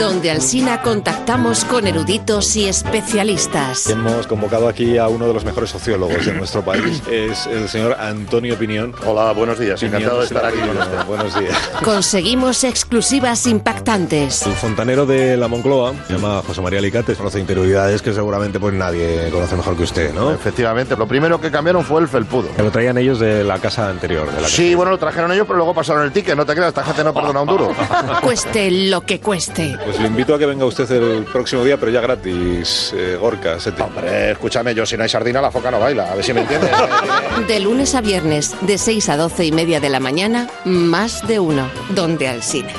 donde 0.00 0.30
Alsina 0.30 0.80
contactamos 0.80 1.66
con 1.66 1.86
eruditos 1.86 2.56
y 2.56 2.66
especialistas. 2.66 3.86
Hemos 3.90 4.26
convocado 4.26 4.66
aquí 4.66 4.96
a 4.96 5.08
uno 5.08 5.26
de 5.26 5.34
los 5.34 5.44
mejores 5.44 5.68
sociólogos 5.68 6.24
de 6.24 6.32
nuestro 6.32 6.64
país, 6.64 7.02
es 7.10 7.46
el 7.46 7.68
señor 7.68 7.98
Antonio 8.00 8.56
Pinión. 8.56 8.94
Hola, 9.04 9.32
buenos 9.32 9.58
días, 9.58 9.78
Pinión, 9.78 9.96
encantado 9.96 10.20
de 10.20 10.26
estar 10.26 10.46
aquí 10.46 10.58
con 10.58 10.70
usted. 10.70 11.04
Buenos 11.06 11.38
días. 11.38 11.54
Conseguimos 11.84 12.64
exclusivas 12.64 13.46
impactantes. 13.46 14.46
El 14.46 14.54
fontanero 14.54 15.04
de 15.04 15.36
la 15.36 15.48
Moncloa 15.48 15.92
se 16.06 16.14
llama 16.14 16.42
José 16.46 16.62
María 16.62 16.78
Alicates, 16.78 17.18
conoce 17.18 17.38
interioridades 17.38 18.00
que 18.00 18.14
seguramente 18.14 18.58
pues 18.58 18.72
nadie 18.72 19.28
conoce 19.30 19.54
mejor 19.54 19.76
que 19.76 19.82
usted, 19.82 20.14
¿no? 20.14 20.32
Efectivamente, 20.32 20.96
lo 20.96 21.06
primero 21.06 21.38
que 21.42 21.50
cambiaron 21.50 21.84
fue 21.84 22.00
el 22.00 22.08
felpudo. 22.08 22.48
Que 22.56 22.62
lo 22.62 22.70
traían 22.70 22.96
ellos 22.96 23.20
de 23.20 23.44
la 23.44 23.58
casa 23.58 23.90
anterior. 23.90 24.32
De 24.32 24.40
la 24.40 24.48
sí, 24.48 24.64
casa. 24.64 24.76
bueno, 24.78 24.92
lo 24.92 24.98
trajeron 24.98 25.30
ellos, 25.32 25.44
pero 25.46 25.58
luego 25.58 25.74
pasaron 25.74 26.04
el 26.04 26.10
ticket, 26.10 26.34
no 26.36 26.46
te 26.46 26.54
creas, 26.54 26.68
esta 26.68 26.84
gente 26.84 27.04
no 27.04 27.12
perdona 27.12 27.42
un 27.42 27.48
duro. 27.48 27.74
Cueste 28.22 28.70
lo 28.70 29.02
que 29.02 29.20
cueste. 29.20 29.76
Pues 29.90 30.02
le 30.02 30.06
invito 30.06 30.36
a 30.36 30.38
que 30.38 30.46
venga 30.46 30.64
usted 30.64 30.88
el 30.92 31.24
próximo 31.24 31.64
día, 31.64 31.76
pero 31.76 31.90
ya 31.90 32.00
gratis, 32.00 32.94
eh, 32.96 33.16
Gorka. 33.20 33.58
Sete. 33.58 33.82
Hombre, 33.82 34.30
escúchame, 34.30 34.72
yo 34.72 34.86
si 34.86 34.96
no 34.96 35.02
hay 35.02 35.08
sardina, 35.08 35.40
la 35.40 35.50
foca 35.50 35.68
no 35.68 35.80
baila, 35.80 36.12
a 36.12 36.14
ver 36.14 36.24
si 36.24 36.32
me 36.32 36.42
entiendes. 36.42 36.70
De 37.48 37.58
lunes 37.58 37.96
a 37.96 38.00
viernes, 38.00 38.54
de 38.60 38.78
6 38.78 39.08
a 39.08 39.16
12 39.16 39.46
y 39.46 39.50
media 39.50 39.80
de 39.80 39.88
la 39.88 39.98
mañana, 39.98 40.48
más 40.64 41.26
de 41.26 41.40
uno, 41.40 41.68
donde 41.88 42.28
Alsina. 42.28 42.70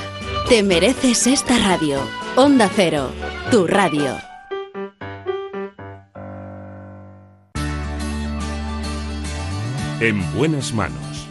Te 0.47 0.63
mereces 0.63 1.27
esta 1.27 1.57
radio. 1.57 1.99
Onda 2.37 2.69
Cero, 2.73 3.09
tu 3.51 3.67
radio. 3.67 4.15
En 9.99 10.33
buenas 10.33 10.71
manos. 10.71 11.27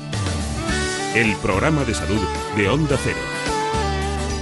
El 1.15 1.35
programa 1.37 1.85
de 1.85 1.95
salud 1.95 2.21
de 2.55 2.69
Onda 2.69 2.99
Cero. 3.03 3.40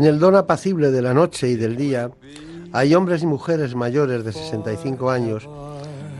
En 0.00 0.06
el 0.06 0.18
don 0.18 0.34
apacible 0.34 0.90
de 0.90 1.02
la 1.02 1.12
noche 1.12 1.46
y 1.50 1.56
del 1.56 1.76
día, 1.76 2.10
hay 2.72 2.94
hombres 2.94 3.22
y 3.22 3.26
mujeres 3.26 3.74
mayores 3.74 4.24
de 4.24 4.32
65 4.32 5.10
años 5.10 5.46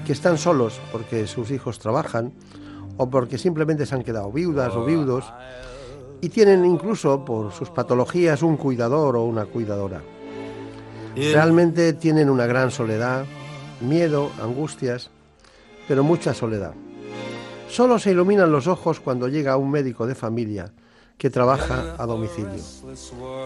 que 0.05 0.13
están 0.13 0.37
solos 0.37 0.79
porque 0.93 1.27
sus 1.27 1.51
hijos 1.51 1.79
trabajan 1.79 2.35
o 2.99 3.09
porque 3.09 3.39
simplemente 3.39 3.87
se 3.87 3.95
han 3.95 4.03
quedado 4.03 4.31
viudas 4.31 4.75
o 4.75 4.85
viudos 4.85 5.33
y 6.21 6.29
tienen 6.29 6.67
incluso 6.67 7.25
por 7.25 7.53
sus 7.53 7.71
patologías 7.71 8.43
un 8.43 8.59
cuidador 8.59 9.17
o 9.17 9.25
una 9.25 9.47
cuidadora. 9.47 10.03
Realmente 11.17 11.95
tienen 11.95 12.29
una 12.29 12.45
gran 12.45 12.71
soledad, 12.71 13.25
miedo, 13.81 14.31
angustias, 14.43 15.09
pero 15.89 16.05
mucha 16.05 16.35
soledad. 16.35 16.75
Solo 17.71 17.99
se 17.99 18.11
iluminan 18.11 18.53
los 18.53 18.67
ojos 18.67 19.01
cuando 19.01 19.27
llega 19.27 19.57
un 19.57 19.71
médico 19.71 20.07
de 20.07 20.15
familia 20.15 20.71
que 21.21 21.29
trabaja 21.29 21.97
a 21.99 22.07
domicilio. 22.07 22.63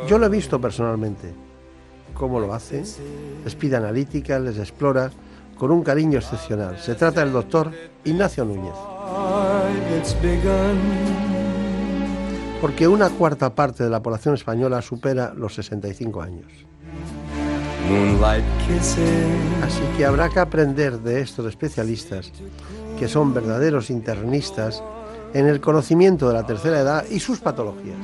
Yo 0.07 0.17
lo 0.17 0.27
he 0.27 0.29
visto 0.29 0.61
personalmente. 0.61 1.35
¿Cómo 2.15 2.39
lo 2.39 2.55
hace? 2.55 2.85
Les 3.45 3.57
pide 3.57 3.75
analítica, 3.75 4.39
les 4.39 4.59
explora 4.59 5.11
con 5.59 5.73
un 5.73 5.83
cariño 5.83 6.21
excepcional. 6.21 6.79
Se 6.79 6.95
trata 6.95 7.25
del 7.25 7.33
doctor 7.33 7.73
Ignacio 8.05 8.45
Núñez. 8.45 8.77
Porque 12.61 12.87
una 12.87 13.11
cuarta 13.11 13.53
parte 13.53 13.83
de 13.83 13.91
la 13.91 14.01
población 14.01 14.37
española 14.37 14.81
supera 14.81 15.35
los 15.35 15.57
65 15.57 16.23
años. 16.23 16.47
Así 19.65 19.83
que 19.97 20.07
habrá 20.07 20.29
que 20.29 20.39
aprender 20.39 21.01
de 21.01 21.23
estos 21.23 21.47
especialistas, 21.47 22.31
que 23.01 23.09
son 23.09 23.35
verdaderos 23.35 23.91
internistas, 23.91 24.81
en 25.35 25.49
el 25.49 25.61
conocimiento 25.61 26.29
de 26.29 26.35
la 26.35 26.47
tercera 26.47 26.81
edad 26.81 27.05
y 27.11 27.21
sus 27.21 27.41
patologías. 27.41 27.99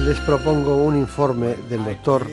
Les 0.00 0.18
propongo 0.20 0.76
un 0.76 0.96
informe 0.96 1.54
del 1.68 1.84
doctor 1.84 2.26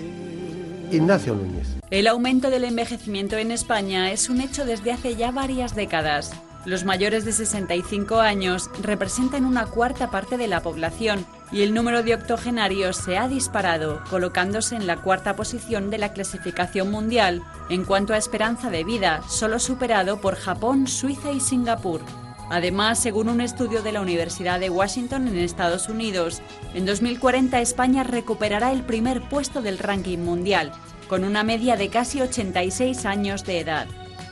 Ignacio 0.92 1.36
Núñez. 1.36 1.68
El 1.92 2.08
aumento 2.08 2.50
del 2.50 2.64
envejecimiento 2.64 3.38
en 3.38 3.52
España 3.52 4.12
es 4.12 4.30
un 4.30 4.42
hecho 4.42 4.66
desde 4.66 4.92
hace 4.92 5.16
ya 5.16 5.32
varias 5.32 5.76
décadas. 5.76 6.32
Los 6.66 6.84
mayores 6.84 7.26
de 7.26 7.32
65 7.32 8.20
años 8.20 8.70
representan 8.82 9.46
una 9.46 9.66
cuarta 9.66 10.10
parte 10.10 10.38
de 10.38 10.48
la 10.48 10.62
población 10.62 11.26
y 11.52 11.62
el 11.62 11.74
número 11.74 12.04
de 12.04 12.14
octogenarios 12.16 12.98
se 12.98 13.18
ha 13.18 13.28
disparado, 13.28 14.02
colocándose 14.10 14.76
en 14.76 14.88
la 14.88 14.98
cuarta 14.98 15.36
posición 15.36 15.90
de 15.90 15.98
la 15.98 16.14
clasificación 16.14 16.92
mundial 16.92 17.42
en 17.70 17.86
cuanto 17.86 18.14
a 18.14 18.18
esperanza 18.18 18.70
de 18.70 18.84
vida, 18.84 19.22
solo 19.28 19.60
superado 19.60 20.22
por 20.22 20.36
Japón, 20.36 20.88
Suiza 20.88 21.32
y 21.32 21.40
Singapur. 21.40 22.02
Además, 22.50 23.00
según 23.00 23.30
un 23.30 23.42
estudio 23.42 23.84
de 23.84 23.92
la 23.92 24.02
Universidad 24.02 24.60
de 24.60 24.72
Washington 24.72 25.28
en 25.28 25.38
Estados 25.38 25.88
Unidos, 25.88 26.42
en 26.74 26.86
2040 26.86 27.62
España 27.62 28.04
recuperará 28.04 28.72
el 28.72 28.82
primer 28.82 29.22
puesto 29.22 29.62
del 29.62 29.78
ranking 29.78 30.18
mundial, 30.20 30.72
con 31.08 31.24
una 31.24 31.44
media 31.44 31.76
de 31.76 31.90
casi 31.90 32.22
86 32.22 33.06
años 33.06 33.46
de 33.46 33.60
edad. 33.60 33.88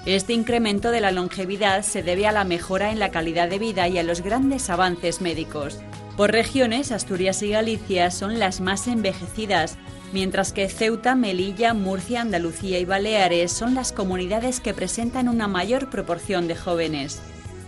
Este 0.07 0.33
incremento 0.33 0.89
de 0.89 1.01
la 1.01 1.11
longevidad 1.11 1.83
se 1.83 2.01
debe 2.01 2.27
a 2.27 2.31
la 2.31 2.43
mejora 2.43 2.91
en 2.91 2.99
la 2.99 3.11
calidad 3.11 3.49
de 3.49 3.59
vida 3.59 3.87
y 3.87 3.97
a 3.99 4.03
los 4.03 4.21
grandes 4.21 4.69
avances 4.69 5.21
médicos. 5.21 5.79
Por 6.15 6.31
regiones, 6.31 6.91
Asturias 6.91 7.43
y 7.43 7.49
Galicia 7.49 8.09
son 8.09 8.39
las 8.39 8.61
más 8.61 8.87
envejecidas, 8.87 9.77
mientras 10.13 10.53
que 10.53 10.69
Ceuta, 10.69 11.13
Melilla, 11.13 11.75
Murcia, 11.75 12.21
Andalucía 12.21 12.79
y 12.79 12.85
Baleares 12.85 13.51
son 13.51 13.75
las 13.75 13.91
comunidades 13.91 14.59
que 14.59 14.73
presentan 14.73 15.29
una 15.29 15.47
mayor 15.47 15.91
proporción 15.91 16.47
de 16.47 16.55
jóvenes. 16.55 17.21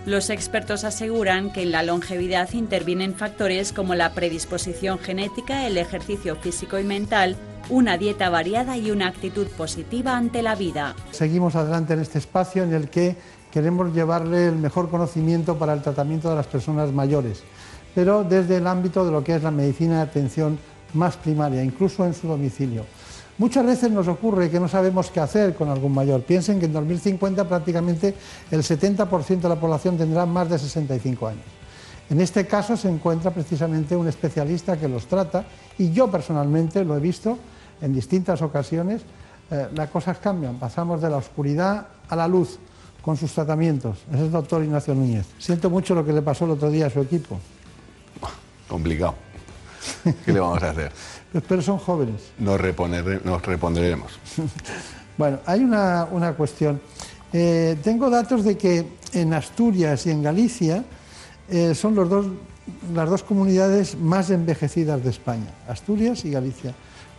Los 0.10 0.32
expertos 0.32 0.86
aseguran 0.86 1.52
que 1.52 1.62
en 1.62 1.72
la 1.72 1.84
longevidad 1.84 2.52
intervienen 2.54 3.14
factores 3.14 3.72
como 3.72 3.94
la 3.94 4.14
predisposición 4.14 4.98
genética, 4.98 5.68
el 5.68 5.78
ejercicio 5.78 6.36
físico 6.36 6.80
y 6.80 6.84
mental, 6.84 7.36
una 7.70 7.96
dieta 7.96 8.32
variada 8.32 8.76
y 8.76 8.90
una 8.90 9.06
actitud 9.06 9.46
positiva 9.50 10.18
ante 10.18 10.42
la 10.42 10.56
vida. 10.56 10.96
Seguimos 11.12 11.56
adelante 11.56 11.94
en 11.94 12.00
este 12.00 12.18
espacio 12.18 12.64
en 12.64 12.74
el 12.74 12.90
que 12.90 13.18
queremos 13.52 13.94
llevarle 13.94 14.48
el 14.48 14.56
mejor 14.56 14.90
conocimiento 14.90 15.60
para 15.60 15.74
el 15.74 15.84
tratamiento 15.84 16.32
de 16.32 16.38
las 16.38 16.48
personas 16.48 16.92
mayores, 16.92 17.44
pero 17.94 18.24
desde 18.24 18.58
el 18.58 18.66
ámbito 18.66 19.06
de 19.06 19.12
lo 19.12 19.24
que 19.24 19.36
es 19.36 19.44
la 19.44 19.52
medicina 19.52 19.98
de 19.98 20.02
atención 20.02 20.58
más 20.96 21.18
primaria, 21.18 21.64
incluso 21.64 22.04
en 22.04 22.16
su 22.16 22.28
domicilio. 22.28 22.84
Muchas 23.40 23.66
veces 23.66 23.90
nos 23.90 24.10
ocurre 24.10 24.50
que 24.50 24.60
no 24.60 24.68
sabemos 24.68 25.10
qué 25.12 25.22
hacer 25.22 25.56
con 25.56 25.70
algún 25.70 25.94
mayor. 25.94 26.22
Piensen 26.24 26.60
que 26.60 26.66
en 26.66 26.74
2050 26.74 27.48
prácticamente 27.48 28.14
el 28.52 28.62
70% 28.62 29.40
de 29.40 29.50
la 29.50 29.56
población 29.56 29.98
tendrá 29.98 30.26
más 30.26 30.50
de 30.50 30.60
65 30.60 31.28
años. 31.28 31.46
En 32.10 32.20
este 32.20 32.46
caso 32.46 32.76
se 32.76 32.90
encuentra 32.90 33.32
precisamente 33.32 33.96
un 33.96 34.10
especialista 34.10 34.78
que 34.78 34.90
los 34.90 35.06
trata 35.06 35.46
y 35.78 35.92
yo 35.92 36.12
personalmente 36.12 36.84
lo 36.84 36.98
he 36.98 37.00
visto 37.00 37.38
en 37.82 37.94
distintas 37.94 38.42
ocasiones. 38.42 39.04
Eh, 39.52 39.70
las 39.74 39.90
cosas 39.90 40.18
cambian, 40.18 40.60
pasamos 40.60 41.02
de 41.02 41.10
la 41.10 41.18
oscuridad 41.18 41.88
a 42.10 42.16
la 42.18 42.28
luz 42.28 42.60
con 43.02 43.16
sus 43.16 43.32
tratamientos. 43.32 44.00
Es 44.12 44.20
el 44.20 44.32
doctor 44.32 44.62
Ignacio 44.66 44.94
Núñez. 44.94 45.28
Siento 45.38 45.70
mucho 45.70 45.96
lo 45.96 46.06
que 46.06 46.12
le 46.12 46.22
pasó 46.22 46.44
el 46.44 46.52
otro 46.52 46.70
día 46.70 46.88
a 46.88 46.90
su 46.90 47.00
equipo. 47.00 47.40
Complicado. 48.68 49.16
¿Qué 50.26 50.34
le 50.34 50.42
vamos 50.42 50.62
a 50.62 50.72
hacer? 50.72 50.92
Pero 51.48 51.62
son 51.62 51.78
jóvenes. 51.78 52.32
Nos, 52.40 52.60
reponer, 52.60 53.26
nos 53.26 53.42
repondremos. 53.46 54.20
bueno, 55.18 55.40
hay 55.46 55.64
una, 55.64 56.08
una 56.12 56.34
cuestión. 56.34 56.82
Eh, 57.32 57.78
tengo 57.84 58.10
datos 58.10 58.44
de 58.44 58.58
que 58.58 58.86
en 59.14 59.34
Asturias 59.34 60.06
y 60.08 60.12
en 60.12 60.24
Galicia 60.24 60.84
eh, 61.50 61.76
son 61.76 61.94
los 61.96 62.10
dos, 62.10 62.26
las 62.94 63.10
dos 63.10 63.24
comunidades 63.24 63.98
más 63.98 64.30
envejecidas 64.32 65.04
de 65.04 65.12
España, 65.12 65.54
Asturias 65.68 66.26
y 66.26 66.32
Galicia. 66.32 66.74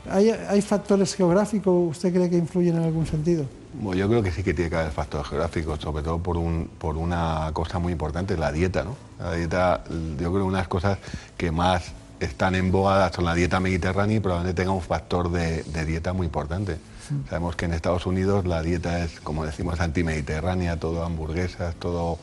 ¿Hay, 0.09 0.31
¿Hay, 0.31 0.63
factores 0.63 1.15
geográficos, 1.15 1.91
usted 1.91 2.13
cree 2.13 2.31
que 2.31 2.39
influyen 2.39 2.77
en 2.77 2.85
algún 2.85 3.07
sentido? 3.07 3.45
Bueno, 3.75 4.01
yo 4.01 4.09
creo 4.09 4.23
que 4.23 4.33
sí 4.33 4.43
que 4.43 4.55
tiene 4.55 4.71
que 4.71 4.77
haber 4.77 4.93
factores 4.93 5.29
geográficos, 5.29 5.79
sobre 5.79 6.03
todo 6.03 6.19
por, 6.19 6.39
un, 6.39 6.71
por 6.79 6.97
una 6.97 7.51
cosa 7.53 7.79
muy 7.79 7.93
importante, 7.93 8.37
la 8.37 8.51
dieta. 8.51 8.83
¿no? 8.83 8.97
La 9.19 9.35
dieta, 9.35 9.85
yo 9.89 10.17
creo 10.17 10.33
que 10.33 10.39
una 10.39 10.59
de 10.59 10.63
las 10.63 10.69
cosas 10.69 10.99
que 11.37 11.53
más 11.53 11.93
están 12.21 12.55
en 12.55 12.71
boga 12.71 13.11
son 13.13 13.25
la 13.25 13.35
dieta 13.35 13.61
mediterránea 13.61 14.17
y 14.17 14.21
probablemente 14.21 14.63
tenga 14.63 14.73
un 14.73 14.83
factor 14.83 15.31
de, 15.31 15.63
de 15.65 15.85
dieta 15.85 16.13
muy 16.13 16.27
importante. 16.27 16.77
Sí. 17.09 17.15
Sabemos 17.29 17.57
que 17.57 17.65
en 17.65 17.73
Estados 17.73 18.07
Unidos 18.07 18.47
la 18.47 18.63
dieta 18.63 19.03
es, 19.05 19.21
como 19.21 19.45
decimos, 19.45 19.81
antimediterránea, 19.81 20.79
todo 20.79 21.05
hamburguesas, 21.05 21.75
todo 21.77 22.19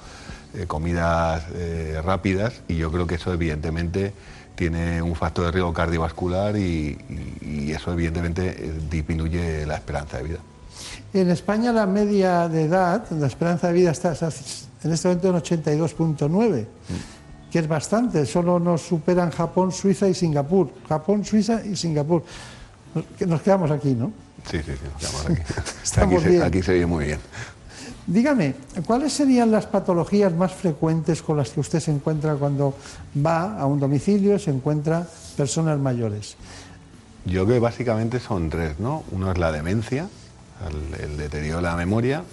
eh, 0.54 0.66
comidas 0.66 1.44
eh, 1.54 2.02
rápidas 2.04 2.62
y 2.68 2.78
yo 2.78 2.92
creo 2.92 3.06
que 3.06 3.16
eso 3.16 3.34
evidentemente 3.34 4.14
tiene 4.56 5.02
un 5.02 5.16
factor 5.16 5.46
de 5.46 5.52
riesgo 5.52 5.74
cardiovascular 5.74 6.56
y, 6.58 6.98
y, 7.42 7.66
y 7.68 7.72
eso 7.72 7.92
evidentemente 7.92 8.56
eh, 8.58 8.74
disminuye 8.90 9.66
la 9.66 9.76
esperanza 9.76 10.18
de 10.18 10.24
vida. 10.24 10.40
En 11.14 11.30
España 11.30 11.74
la 11.74 11.86
media 11.86 12.48
de 12.48 12.64
edad, 12.64 13.10
la 13.12 13.28
esperanza 13.28 13.68
de 13.68 13.74
vida 13.74 13.92
está 13.92 14.14
en 14.84 14.92
este 14.92 15.08
momento 15.08 15.30
en 15.30 15.36
82.9. 15.36 16.62
Mm 16.62 17.17
que 17.52 17.60
es 17.60 17.68
bastante, 17.68 18.26
solo 18.26 18.60
nos 18.60 18.82
superan 18.82 19.32
Japón, 19.32 19.72
Suiza 19.72 20.08
y 20.08 20.14
Singapur. 20.14 20.70
Japón, 20.88 21.24
Suiza 21.24 21.66
y 21.66 21.76
Singapur. 21.76 22.24
Nos 23.26 23.42
quedamos 23.42 23.72
aquí, 23.72 23.94
¿no? 23.94 24.12
Sí, 24.50 24.60
sí, 24.60 24.72
sí, 24.74 24.84
nos 24.84 25.02
quedamos 25.02 25.26
aquí. 25.26 25.54
Estamos 25.84 26.24
aquí, 26.24 26.38
se, 26.38 26.44
aquí 26.44 26.62
se 26.62 26.72
oye 26.74 26.86
muy 26.86 27.06
bien. 27.06 27.20
Dígame, 28.06 28.56
¿cuáles 28.86 29.12
serían 29.14 29.52
las 29.52 29.66
patologías 29.66 30.34
más 30.34 30.54
frecuentes 30.54 31.22
con 31.22 31.38
las 31.38 31.50
que 31.50 31.60
usted 31.60 31.80
se 31.82 31.92
encuentra 31.92 32.36
cuando 32.36 32.74
va 33.26 33.60
a 33.60 33.66
un 33.66 33.80
domicilio 33.80 34.36
y 34.36 34.40
se 34.40 34.52
encuentra 34.52 35.06
personas 35.36 35.78
mayores? 35.78 36.38
Yo 37.26 37.44
creo 37.44 37.56
que 37.56 37.60
básicamente 37.60 38.22
son 38.22 38.50
tres, 38.50 38.80
¿no? 38.80 39.04
Uno 39.12 39.30
es 39.32 39.38
la 39.38 39.52
demencia, 39.52 40.08
el, 40.66 41.02
el 41.02 41.18
deterioro 41.18 41.58
de 41.58 41.64
la 41.64 41.76
memoria, 41.76 42.24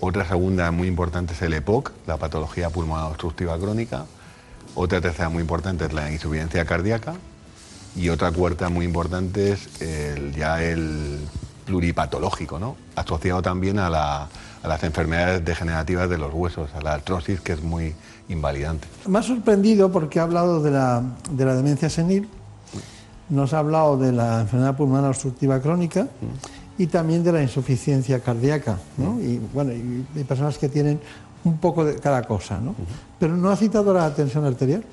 otra 0.00 0.24
segunda 0.26 0.70
muy 0.70 0.86
importante 0.86 1.32
es 1.32 1.42
el 1.42 1.54
EPOC, 1.54 1.90
la 2.06 2.16
patología 2.16 2.70
pulmonar 2.70 3.06
obstructiva 3.06 3.58
crónica. 3.58 4.06
Otra 4.76 5.00
tercera 5.00 5.28
muy 5.28 5.40
importante 5.40 5.86
es 5.86 5.92
la 5.92 6.12
insuficiencia 6.12 6.64
cardíaca. 6.64 7.14
Y 7.96 8.10
otra 8.10 8.30
cuarta 8.30 8.68
muy 8.68 8.84
importante 8.84 9.52
es 9.52 9.80
el, 9.80 10.34
ya 10.36 10.62
el 10.62 11.18
pluripatológico, 11.66 12.60
¿no? 12.60 12.76
asociado 12.94 13.42
también 13.42 13.80
a, 13.80 13.90
la, 13.90 14.28
a, 14.62 14.68
las 14.68 14.84
enfermedades 14.84 15.44
degenerativas 15.44 16.08
de 16.08 16.16
los 16.16 16.32
huesos, 16.32 16.70
a 16.74 16.80
la 16.80 16.94
artrosis, 16.94 17.40
que 17.40 17.52
es 17.54 17.62
muy 17.62 17.94
invalidante. 18.28 18.86
Me 19.06 19.18
ha 19.18 19.22
sorprendido 19.22 19.90
porque 19.90 20.20
ha 20.20 20.22
hablado 20.22 20.62
de 20.62 20.70
la, 20.70 21.02
de 21.30 21.44
la 21.44 21.54
demencia 21.54 21.90
senil, 21.90 22.28
nos 23.28 23.52
ha 23.52 23.58
hablado 23.58 23.98
de 23.98 24.12
la 24.12 24.42
enfermedad 24.42 24.76
pulmonar 24.76 25.10
obstructiva 25.10 25.60
crónica. 25.60 26.04
Mm 26.04 26.57
y 26.78 26.86
también 26.86 27.24
de 27.24 27.32
la 27.32 27.42
insuficiencia 27.42 28.20
cardíaca, 28.20 28.78
¿no? 28.96 29.20
Y 29.20 29.40
bueno, 29.52 29.72
y, 29.72 30.06
hay 30.16 30.24
personas 30.24 30.56
que 30.58 30.68
tienen 30.68 31.00
un 31.44 31.58
poco 31.58 31.84
de 31.84 31.96
cada 31.96 32.22
cosa, 32.22 32.58
¿no? 32.58 32.74
Pero 33.18 33.36
no 33.36 33.50
ha 33.50 33.56
citado 33.56 33.92
la 33.92 34.14
tensión 34.14 34.44
arterial. 34.44 34.84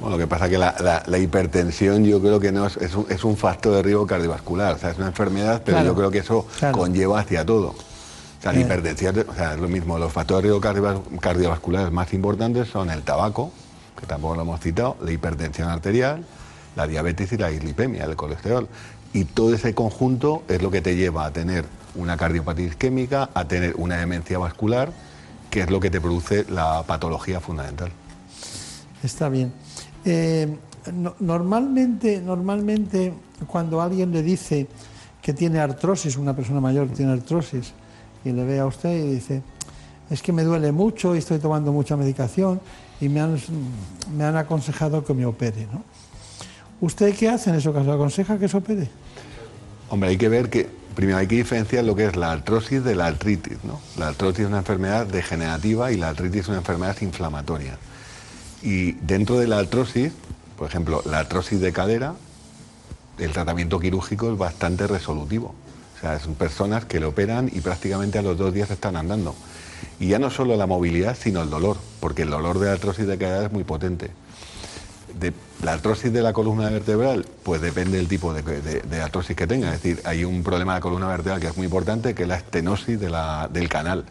Bueno, 0.00 0.16
lo 0.16 0.22
que 0.22 0.26
pasa 0.26 0.46
es 0.46 0.52
que 0.52 0.58
la, 0.58 0.74
la, 0.80 1.02
la, 1.06 1.18
hipertensión 1.18 2.04
yo 2.04 2.20
creo 2.20 2.40
que 2.40 2.52
no 2.52 2.66
es, 2.66 2.76
es, 2.78 2.94
un, 2.94 3.06
es, 3.10 3.22
un, 3.22 3.36
factor 3.36 3.74
de 3.74 3.82
riesgo 3.82 4.06
cardiovascular, 4.06 4.76
o 4.76 4.78
sea, 4.78 4.90
es 4.90 4.96
una 4.96 5.08
enfermedad, 5.08 5.60
pero 5.62 5.76
claro, 5.76 5.90
yo 5.90 5.94
creo 5.96 6.10
que 6.10 6.18
eso 6.18 6.46
claro. 6.58 6.78
conlleva 6.78 7.20
hacia 7.20 7.44
todo. 7.44 7.68
O 7.68 8.42
sea, 8.42 8.54
la 8.54 8.60
hipertensión, 8.60 9.26
o 9.28 9.34
sea, 9.34 9.52
es 9.52 9.60
lo 9.60 9.68
mismo, 9.68 9.98
los 9.98 10.10
factores 10.10 10.50
de 10.50 10.58
riesgo 10.58 11.20
cardiovasculares 11.20 11.92
más 11.92 12.14
importantes 12.14 12.68
son 12.68 12.88
el 12.88 13.02
tabaco, 13.02 13.52
que 13.98 14.06
tampoco 14.06 14.36
lo 14.36 14.42
hemos 14.42 14.60
citado, 14.60 14.96
la 15.02 15.12
hipertensión 15.12 15.68
arterial, 15.68 16.24
la 16.76 16.86
diabetes 16.86 17.32
y 17.32 17.36
la 17.36 17.48
dislipemia, 17.48 18.04
el 18.04 18.16
colesterol. 18.16 18.66
Y 19.12 19.24
todo 19.24 19.54
ese 19.54 19.74
conjunto 19.74 20.42
es 20.48 20.62
lo 20.62 20.70
que 20.70 20.80
te 20.80 20.94
lleva 20.96 21.26
a 21.26 21.32
tener 21.32 21.64
una 21.96 22.16
cardiopatía 22.16 22.66
isquémica, 22.66 23.30
a 23.34 23.46
tener 23.48 23.74
una 23.76 23.96
demencia 23.96 24.38
vascular 24.38 24.92
que 25.50 25.62
es 25.62 25.70
lo 25.70 25.80
que 25.80 25.90
te 25.90 26.00
produce 26.00 26.44
la 26.48 26.84
patología 26.86 27.40
fundamental. 27.40 27.90
Está 29.02 29.28
bien. 29.28 29.52
Eh, 30.04 30.56
no- 30.94 31.16
normalmente, 31.18 32.20
normalmente, 32.20 33.12
cuando 33.48 33.82
alguien 33.82 34.12
le 34.12 34.22
dice 34.22 34.68
que 35.20 35.32
tiene 35.34 35.58
artrosis, 35.58 36.16
una 36.16 36.36
persona 36.36 36.60
mayor 36.60 36.88
tiene 36.88 37.12
artrosis, 37.12 37.72
y 38.24 38.30
le 38.30 38.44
ve 38.44 38.60
a 38.60 38.66
usted 38.66 38.90
y 38.96 39.14
dice, 39.14 39.42
es 40.08 40.22
que 40.22 40.32
me 40.32 40.44
duele 40.44 40.70
mucho 40.72 41.14
y 41.14 41.18
estoy 41.18 41.38
tomando 41.40 41.72
mucha 41.72 41.96
medicación 41.96 42.60
y 43.00 43.08
me 43.08 43.20
han, 43.20 43.36
me 44.16 44.24
han 44.24 44.36
aconsejado 44.36 45.04
que 45.04 45.14
me 45.14 45.26
opere. 45.26 45.66
¿no? 45.72 45.82
¿Usted 46.80 47.14
qué 47.14 47.28
hace 47.28 47.50
en 47.50 47.56
ese 47.56 47.72
caso? 47.72 47.92
¿Aconseja 47.92 48.38
que 48.38 48.48
se 48.48 48.56
opere? 48.56 48.88
Hombre, 49.90 50.10
hay 50.10 50.16
que 50.16 50.28
ver 50.28 50.48
que 50.48 50.68
primero 50.94 51.18
hay 51.18 51.26
que 51.26 51.36
diferenciar 51.36 51.84
lo 51.84 51.94
que 51.94 52.06
es 52.06 52.16
la 52.16 52.32
artrosis 52.32 52.82
de 52.82 52.94
la 52.94 53.06
artritis. 53.06 53.58
¿no? 53.64 53.80
La 53.98 54.08
artrosis 54.08 54.40
es 54.40 54.46
una 54.46 54.58
enfermedad 54.58 55.06
degenerativa 55.06 55.92
y 55.92 55.96
la 55.96 56.08
artritis 56.08 56.42
es 56.42 56.48
una 56.48 56.58
enfermedad 56.58 56.96
inflamatoria. 57.02 57.76
Y 58.62 58.92
dentro 58.92 59.38
de 59.38 59.46
la 59.46 59.58
artrosis, 59.58 60.12
por 60.56 60.68
ejemplo, 60.68 61.02
la 61.06 61.18
artrosis 61.18 61.60
de 61.60 61.72
cadera, 61.72 62.14
el 63.18 63.32
tratamiento 63.32 63.78
quirúrgico 63.78 64.32
es 64.32 64.38
bastante 64.38 64.86
resolutivo. 64.86 65.54
O 65.96 66.00
sea, 66.00 66.18
son 66.18 66.34
personas 66.34 66.86
que 66.86 66.98
le 66.98 67.06
operan 67.06 67.50
y 67.52 67.60
prácticamente 67.60 68.18
a 68.18 68.22
los 68.22 68.38
dos 68.38 68.54
días 68.54 68.70
están 68.70 68.96
andando. 68.96 69.34
Y 69.98 70.08
ya 70.08 70.18
no 70.18 70.30
solo 70.30 70.56
la 70.56 70.66
movilidad, 70.66 71.16
sino 71.18 71.42
el 71.42 71.50
dolor, 71.50 71.76
porque 72.00 72.22
el 72.22 72.30
dolor 72.30 72.58
de 72.58 72.66
la 72.66 72.72
artrosis 72.72 73.06
de 73.06 73.18
cadera 73.18 73.46
es 73.46 73.52
muy 73.52 73.64
potente. 73.64 74.10
De, 75.18 75.32
la 75.62 75.72
artrosis 75.72 76.12
de 76.12 76.22
la 76.22 76.32
columna 76.32 76.70
vertebral, 76.70 77.26
pues 77.42 77.60
depende 77.60 77.98
del 77.98 78.08
tipo 78.08 78.32
de, 78.32 78.42
de- 78.42 79.00
artrosis 79.02 79.36
que 79.36 79.46
tenga. 79.46 79.74
Es 79.74 79.82
decir, 79.82 80.00
hay 80.04 80.24
un 80.24 80.42
problema 80.42 80.74
de 80.74 80.80
columna 80.80 81.06
vertebral 81.08 81.40
que 81.40 81.48
es 81.48 81.56
muy 81.56 81.66
importante, 81.66 82.14
que 82.14 82.22
es 82.22 82.28
la 82.28 82.36
estenosis 82.36 82.98
del 83.00 83.68
canal, 83.68 84.04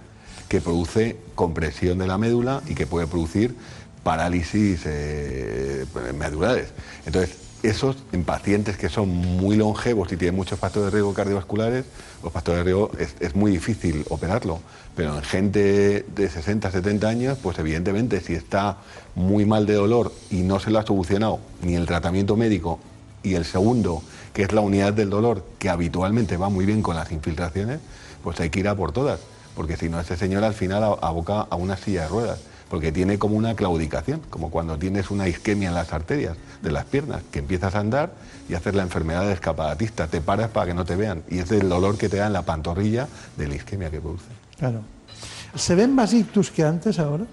que 0.48 0.62
produce 0.62 1.18
compresión 1.36 1.98
de 1.98 2.08
la 2.08 2.18
médula 2.18 2.62
y 2.68 2.76
que 2.76 2.86
puede 2.88 3.08
producir 3.08 3.56
parálisis 4.04 4.82
eh, 4.86 5.86
medulares. 6.18 6.70
Entonces, 7.06 7.36
esos 7.64 7.98
en 8.12 8.24
pacientes 8.24 8.78
que 8.78 8.90
son 8.90 9.10
muy 9.10 9.56
longevos 9.56 10.12
y 10.12 10.18
tienen 10.18 10.36
muchos 10.36 10.60
factores 10.60 10.86
de 10.86 10.92
riesgo 10.92 11.14
cardiovasculares, 11.14 11.86
los 12.24 12.32
factores 12.32 12.60
de 12.60 12.64
riesgo 12.64 12.92
es, 12.98 13.16
es 13.20 13.36
muy 13.36 13.52
difícil 13.52 14.06
operarlo. 14.10 14.60
Pero 14.96 15.16
en 15.16 15.24
gente 15.24 16.06
de 16.16 16.30
60, 16.30 16.72
70 16.72 17.08
años, 17.08 17.38
pues 17.42 17.58
evidentemente 17.60 18.22
si 18.22 18.34
está 18.34 18.78
muy 19.16 19.46
mal 19.46 19.66
de 19.66 19.74
dolor 19.74 20.12
y 20.30 20.42
no 20.42 20.60
se 20.60 20.72
lo 20.72 20.80
ha 20.80 20.86
solucionado 20.86 21.40
ni 21.62 21.76
el 21.76 21.86
tratamiento 21.86 22.36
médico 22.36 22.80
y 23.24 23.36
el 23.36 23.46
segundo, 23.46 24.02
que 24.34 24.44
es 24.44 24.52
la 24.52 24.62
unidad 24.62 24.94
del 24.94 25.10
dolor, 25.10 25.46
que 25.58 25.70
habitualmente 25.70 26.38
va 26.38 26.50
muy 26.50 26.66
bien 26.66 26.82
con 26.82 26.96
las 26.96 27.12
infiltraciones, 27.12 27.80
pues 28.24 28.40
hay 28.40 28.50
que 28.50 28.62
ir 28.62 28.68
a 28.68 28.76
por 28.76 28.92
todas. 28.92 29.20
Porque 29.56 29.76
si 29.76 29.90
no, 29.90 30.00
ese 30.00 30.16
señor 30.16 30.44
al 30.44 30.54
final 30.54 30.84
aboca 31.02 31.42
a 31.42 31.56
una 31.56 31.76
silla 31.76 32.04
de 32.04 32.08
ruedas. 32.08 32.40
Porque 32.70 32.92
tiene 32.92 33.18
como 33.18 33.36
una 33.36 33.56
claudicación, 33.56 34.22
como 34.30 34.52
cuando 34.52 34.78
tienes 34.78 35.10
una 35.10 35.28
isquemia 35.28 35.70
en 35.70 35.76
las 35.76 35.92
arterias 35.92 36.38
de 36.62 36.72
las 36.72 36.86
piernas, 36.86 37.24
que 37.32 37.40
empiezas 37.40 37.74
a 37.76 37.80
andar 37.80 38.14
y 38.48 38.54
haces 38.54 38.76
la 38.76 38.84
enfermedad 38.84 39.26
de 39.26 39.34
escapadatista. 39.34 40.08
Te 40.08 40.22
paras 40.22 40.52
para 40.52 40.68
que 40.68 40.74
no 40.74 40.86
te 40.86 40.96
vean. 40.96 41.24
Y 41.30 41.40
es 41.40 41.52
el 41.52 41.68
dolor 41.68 41.98
que 41.98 42.10
te 42.10 42.18
da 42.18 42.28
en 42.28 42.34
la 42.34 42.44
pantorrilla 42.44 43.08
de 43.38 43.48
la 43.48 43.56
isquemia 43.56 43.90
que 43.90 44.00
produce. 44.00 44.26
Claro. 44.58 44.82
¿Se 45.56 45.74
ven 45.74 45.96
más 45.96 46.14
ictus 46.14 46.52
que 46.52 46.64
antes 46.64 47.00
ahora? 47.00 47.26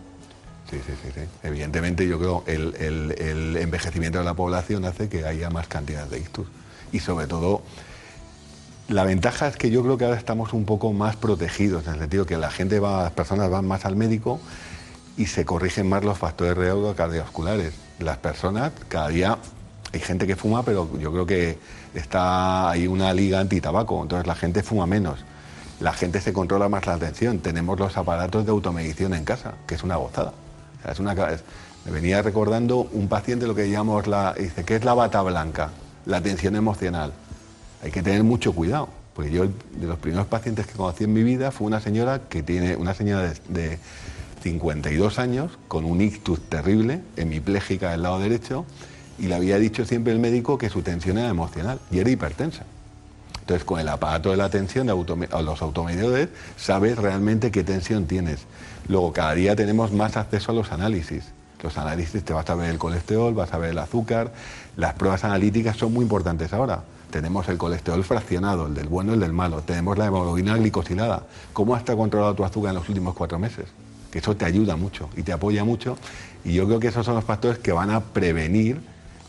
Sí, 0.70 0.78
sí, 0.84 0.92
sí, 1.02 1.10
sí. 1.14 1.20
Evidentemente 1.42 2.08
yo 2.08 2.18
creo 2.18 2.42
el, 2.46 2.74
el, 2.76 3.14
el 3.18 3.56
envejecimiento 3.58 4.18
de 4.18 4.24
la 4.24 4.34
población 4.34 4.84
hace 4.84 5.08
que 5.08 5.24
haya 5.24 5.50
más 5.50 5.68
cantidad 5.68 6.06
de 6.06 6.18
ictus. 6.18 6.46
Y 6.92 7.00
sobre 7.00 7.26
todo, 7.26 7.62
la 8.88 9.04
ventaja 9.04 9.48
es 9.48 9.56
que 9.56 9.70
yo 9.70 9.82
creo 9.82 9.98
que 9.98 10.06
ahora 10.06 10.16
estamos 10.16 10.52
un 10.52 10.64
poco 10.64 10.92
más 10.92 11.16
protegidos, 11.16 11.86
en 11.86 11.94
el 11.94 12.00
sentido 12.00 12.26
que 12.26 12.36
la 12.36 12.50
gente 12.50 12.80
va, 12.80 13.02
las 13.02 13.12
personas 13.12 13.50
van 13.50 13.66
más 13.66 13.84
al 13.84 13.96
médico 13.96 14.40
y 15.16 15.26
se 15.26 15.44
corrigen 15.44 15.88
más 15.88 16.04
los 16.04 16.18
factores 16.18 16.56
de 16.56 16.62
riesgo 16.62 16.94
cardiovasculares. 16.94 17.74
Las 17.98 18.18
personas, 18.18 18.72
cada 18.88 19.08
día 19.08 19.38
hay 19.92 20.00
gente 20.00 20.26
que 20.26 20.36
fuma, 20.36 20.62
pero 20.62 20.98
yo 20.98 21.12
creo 21.12 21.26
que 21.26 21.58
está 21.94 22.70
hay 22.70 22.86
una 22.86 23.12
liga 23.14 23.40
anti-tabaco, 23.40 24.02
entonces 24.02 24.26
la 24.26 24.34
gente 24.34 24.62
fuma 24.62 24.86
menos. 24.86 25.24
La 25.80 25.92
gente 25.92 26.20
se 26.20 26.32
controla 26.32 26.68
más 26.68 26.86
la 26.86 26.94
atención. 26.94 27.38
Tenemos 27.38 27.78
los 27.78 27.96
aparatos 27.96 28.44
de 28.44 28.50
automedición 28.50 29.14
en 29.14 29.24
casa, 29.24 29.54
que 29.66 29.74
es 29.74 29.82
una 29.82 29.96
gozada. 29.96 30.32
Es 30.90 31.00
una, 31.00 31.14
me 31.14 31.90
venía 31.90 32.22
recordando 32.22 32.88
un 32.92 33.08
paciente 33.08 33.46
lo 33.46 33.54
que 33.54 33.68
llamamos 33.70 34.06
la, 34.06 34.34
dice, 34.34 34.64
¿qué 34.64 34.76
es 34.76 34.84
la 34.84 34.94
bata 34.94 35.22
blanca? 35.22 35.70
La 36.06 36.18
atención 36.18 36.56
emocional. 36.56 37.12
Hay 37.82 37.90
que 37.90 38.02
tener 38.02 38.22
mucho 38.22 38.54
cuidado, 38.54 38.88
porque 39.14 39.30
yo 39.30 39.44
de 39.44 39.86
los 39.86 39.98
primeros 39.98 40.26
pacientes 40.26 40.66
que 40.66 40.72
conocí 40.72 41.04
en 41.04 41.12
mi 41.12 41.22
vida 41.22 41.50
fue 41.50 41.66
una 41.66 41.80
señora 41.80 42.22
que 42.28 42.42
tiene 42.42 42.76
una 42.76 42.94
señora 42.94 43.32
de 43.48 43.78
52 44.42 45.18
años 45.18 45.58
con 45.68 45.84
un 45.84 46.00
ictus 46.00 46.40
terrible, 46.40 47.00
hemipléjica 47.16 47.90
del 47.90 48.02
lado 48.02 48.18
derecho, 48.18 48.64
y 49.18 49.26
le 49.26 49.34
había 49.34 49.58
dicho 49.58 49.84
siempre 49.84 50.12
el 50.12 50.18
médico 50.18 50.58
que 50.58 50.68
su 50.68 50.82
tensión 50.82 51.18
era 51.18 51.28
emocional 51.28 51.80
y 51.90 51.98
era 51.98 52.10
hipertensa. 52.10 52.64
Entonces, 53.40 53.64
con 53.64 53.78
el 53.78 53.88
aparato 53.88 54.30
de 54.30 54.36
la 54.36 54.50
tensión, 54.50 54.88
de 54.88 54.92
los 55.42 55.62
automedidores, 55.62 56.28
sabes 56.56 56.98
realmente 56.98 57.52
qué 57.52 57.62
tensión 57.62 58.06
tienes. 58.06 58.40
Luego, 58.88 59.12
cada 59.12 59.34
día 59.34 59.54
tenemos 59.54 59.92
más 59.92 60.16
acceso 60.16 60.50
a 60.50 60.54
los 60.54 60.72
análisis. 60.72 61.24
Los 61.62 61.78
análisis 61.78 62.24
te 62.24 62.32
vas 62.32 62.50
a 62.50 62.56
ver 62.56 62.70
el 62.70 62.78
colesterol, 62.78 63.34
vas 63.34 63.54
a 63.54 63.58
ver 63.58 63.70
el 63.70 63.78
azúcar. 63.78 64.32
Las 64.76 64.94
pruebas 64.94 65.22
analíticas 65.22 65.76
son 65.76 65.94
muy 65.94 66.02
importantes 66.02 66.52
ahora. 66.52 66.82
Tenemos 67.10 67.48
el 67.48 67.56
colesterol 67.56 68.02
fraccionado, 68.02 68.66
el 68.66 68.74
del 68.74 68.88
bueno 68.88 69.12
y 69.12 69.14
el 69.14 69.20
del 69.20 69.32
malo. 69.32 69.62
Tenemos 69.62 69.96
la 69.96 70.06
hemoglobina 70.06 70.56
glicosilada. 70.56 71.22
¿Cómo 71.52 71.76
está 71.76 71.94
controlado 71.94 72.34
tu 72.34 72.44
azúcar 72.44 72.70
en 72.70 72.76
los 72.76 72.88
últimos 72.88 73.14
cuatro 73.14 73.38
meses? 73.38 73.66
Que 74.10 74.18
eso 74.18 74.36
te 74.36 74.44
ayuda 74.44 74.76
mucho 74.76 75.08
y 75.16 75.22
te 75.22 75.32
apoya 75.32 75.64
mucho. 75.64 75.96
Y 76.44 76.54
yo 76.54 76.66
creo 76.66 76.80
que 76.80 76.88
esos 76.88 77.04
son 77.04 77.14
los 77.14 77.24
factores 77.24 77.58
que 77.58 77.72
van 77.72 77.90
a 77.90 78.00
prevenir 78.00 78.80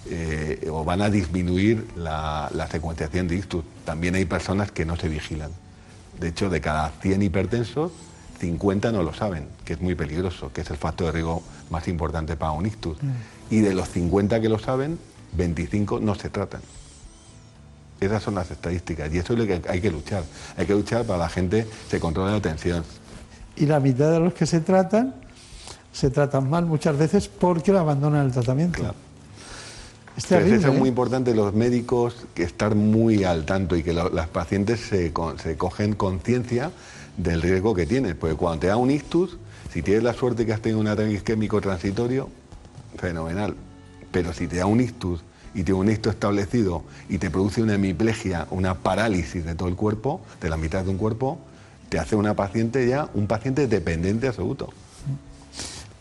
eh, 0.09 0.69
o 0.71 0.84
van 0.86 1.01
a 1.01 1.09
disminuir 1.09 1.86
la, 1.95 2.49
la 2.53 2.67
secuenciación 2.67 3.28
de 3.28 3.36
ictus. 3.36 3.63
También 3.86 4.15
hay 4.15 4.25
personas 4.25 4.71
que 4.71 4.86
no 4.86 4.95
se 4.95 5.09
vigilan. 5.09 5.51
De 6.19 6.30
hecho, 6.30 6.49
de 6.49 6.61
cada 6.61 6.89
100 7.01 7.21
hipertensos, 7.23 7.91
50 8.39 8.91
no 8.91 9.03
lo 9.03 9.13
saben, 9.13 9.47
que 9.65 9.73
es 9.73 9.82
muy 9.82 9.95
peligroso, 9.95 10.51
que 10.53 10.61
es 10.61 10.69
el 10.69 10.78
factor 10.78 11.07
de 11.07 11.13
riesgo 11.13 11.43
más 11.69 11.88
importante 11.88 12.36
para 12.36 12.51
un 12.51 12.65
ictus. 12.65 12.97
Y 13.49 13.59
de 13.59 13.73
los 13.73 13.89
50 13.89 14.39
que 14.39 14.49
lo 14.49 14.59
saben, 14.59 14.97
25 15.34 15.99
no 15.99 16.15
se 16.15 16.30
tratan. 16.30 16.61
Esas 17.99 18.21
son 18.21 18.36
las 18.36 18.51
estadísticas 18.51 19.11
y 19.13 19.17
eso 19.17 19.34
es 19.34 19.39
lo 19.39 19.47
que 19.47 19.61
hay 19.67 19.82
que 19.82 19.89
luchar. 19.89 20.23
Hay 20.55 20.65
que 20.65 20.73
luchar 20.73 21.03
para 21.05 21.17
que 21.17 21.23
la 21.23 21.30
gente 21.30 21.67
se 21.89 21.99
controle 21.99 22.32
la 22.32 22.41
tensión. 22.41 22.84
Y 23.58 23.66
la 23.66 23.80
mitad 23.80 24.12
de 24.12 24.20
los 24.20 24.34
que 24.34 24.45
se 24.45 24.60
tratan, 24.62 25.16
se 25.91 26.10
tratan 26.10 26.49
mal 26.49 26.66
muchas 26.66 26.97
veces 26.97 27.28
porque 27.28 27.72
lo 27.72 27.80
abandonan 27.80 28.26
el 28.26 28.32
tratamiento. 28.32 28.80
Entonces, 30.16 30.51
eso 30.60 30.68
es 30.70 30.76
¿eh? 30.76 30.80
muy 30.80 30.89
importante 30.89 31.36
los 31.36 31.53
médicos 31.53 32.16
que 32.34 32.43
estar 32.43 32.74
muy 32.76 33.24
al 33.24 33.45
tanto 33.45 33.76
y 33.76 33.84
que 33.84 33.93
lo- 33.93 34.10
las 34.10 34.28
pacientes 34.28 34.80
se, 34.80 35.12
se 35.43 35.58
cogen 35.58 35.93
conciencia 35.93 36.72
del 37.18 37.41
riesgo 37.41 37.76
que 37.76 37.86
tienes. 37.86 38.16
Porque 38.16 38.36
cuando 38.36 38.60
te 38.62 38.68
da 38.68 38.78
un 38.78 38.89
ictus, 38.89 39.38
si 39.72 39.82
tienes 39.84 40.03
la 40.03 40.14
suerte 40.14 40.45
que 40.45 40.53
has 40.53 40.62
tenido 40.62 40.80
un 40.80 40.88
ataque 40.88 41.12
isquémico 41.12 41.62
transitorio, 41.62 42.30
fenomenal. 42.97 43.55
Pero 44.12 44.34
si 44.34 44.47
te 44.47 44.58
da 44.58 44.66
un 44.66 44.82
ictus 44.82 45.22
y 45.53 45.64
tiene 45.64 45.80
un 45.80 45.89
ictus 45.91 46.14
establecido 46.14 46.84
y 47.10 47.20
te 47.20 47.30
produce 47.30 47.62
una 47.62 47.76
hemiplegia, 47.76 48.47
una 48.49 48.74
parálisis 48.76 49.45
de 49.45 49.53
todo 49.53 49.68
el 49.70 49.76
cuerpo, 49.76 50.22
de 50.41 50.49
la 50.49 50.58
mitad 50.58 50.84
de 50.84 50.89
un 50.89 50.97
cuerpo, 50.97 51.38
te 51.89 51.99
hace 51.99 52.15
una 52.15 52.33
paciente 52.33 52.88
ya, 52.88 53.09
un 53.13 53.27
paciente 53.27 53.67
dependiente 53.67 54.27
absoluto. 54.27 54.69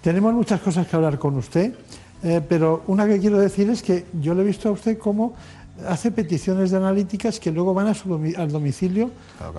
Tenemos 0.03 0.35
muchas 0.35 0.61
cosas 0.61 0.87
que 0.87 0.97
hablar 0.97 1.19
con 1.19 1.37
usted, 1.37 1.75
eh, 2.23 2.41
pero 2.49 2.83
una 2.87 3.07
que 3.07 3.19
quiero 3.19 3.39
decir 3.39 3.69
es 3.71 3.83
que 3.83 4.05
yo 4.21 4.35
le 4.35 4.43
he 4.43 4.45
visto 4.45 4.69
a 4.69 4.73
usted 4.73 4.99
cómo 4.99 5.35
hace 5.89 6.11
peticiones 6.11 6.71
de 6.71 6.77
analíticas 6.79 7.39
que 7.39 7.51
luego 7.51 7.75
van 7.75 7.89
a 7.89 7.95
su 7.95 8.09
domi- 8.09 8.37
al 8.37 8.51
domicilio 8.51 9.11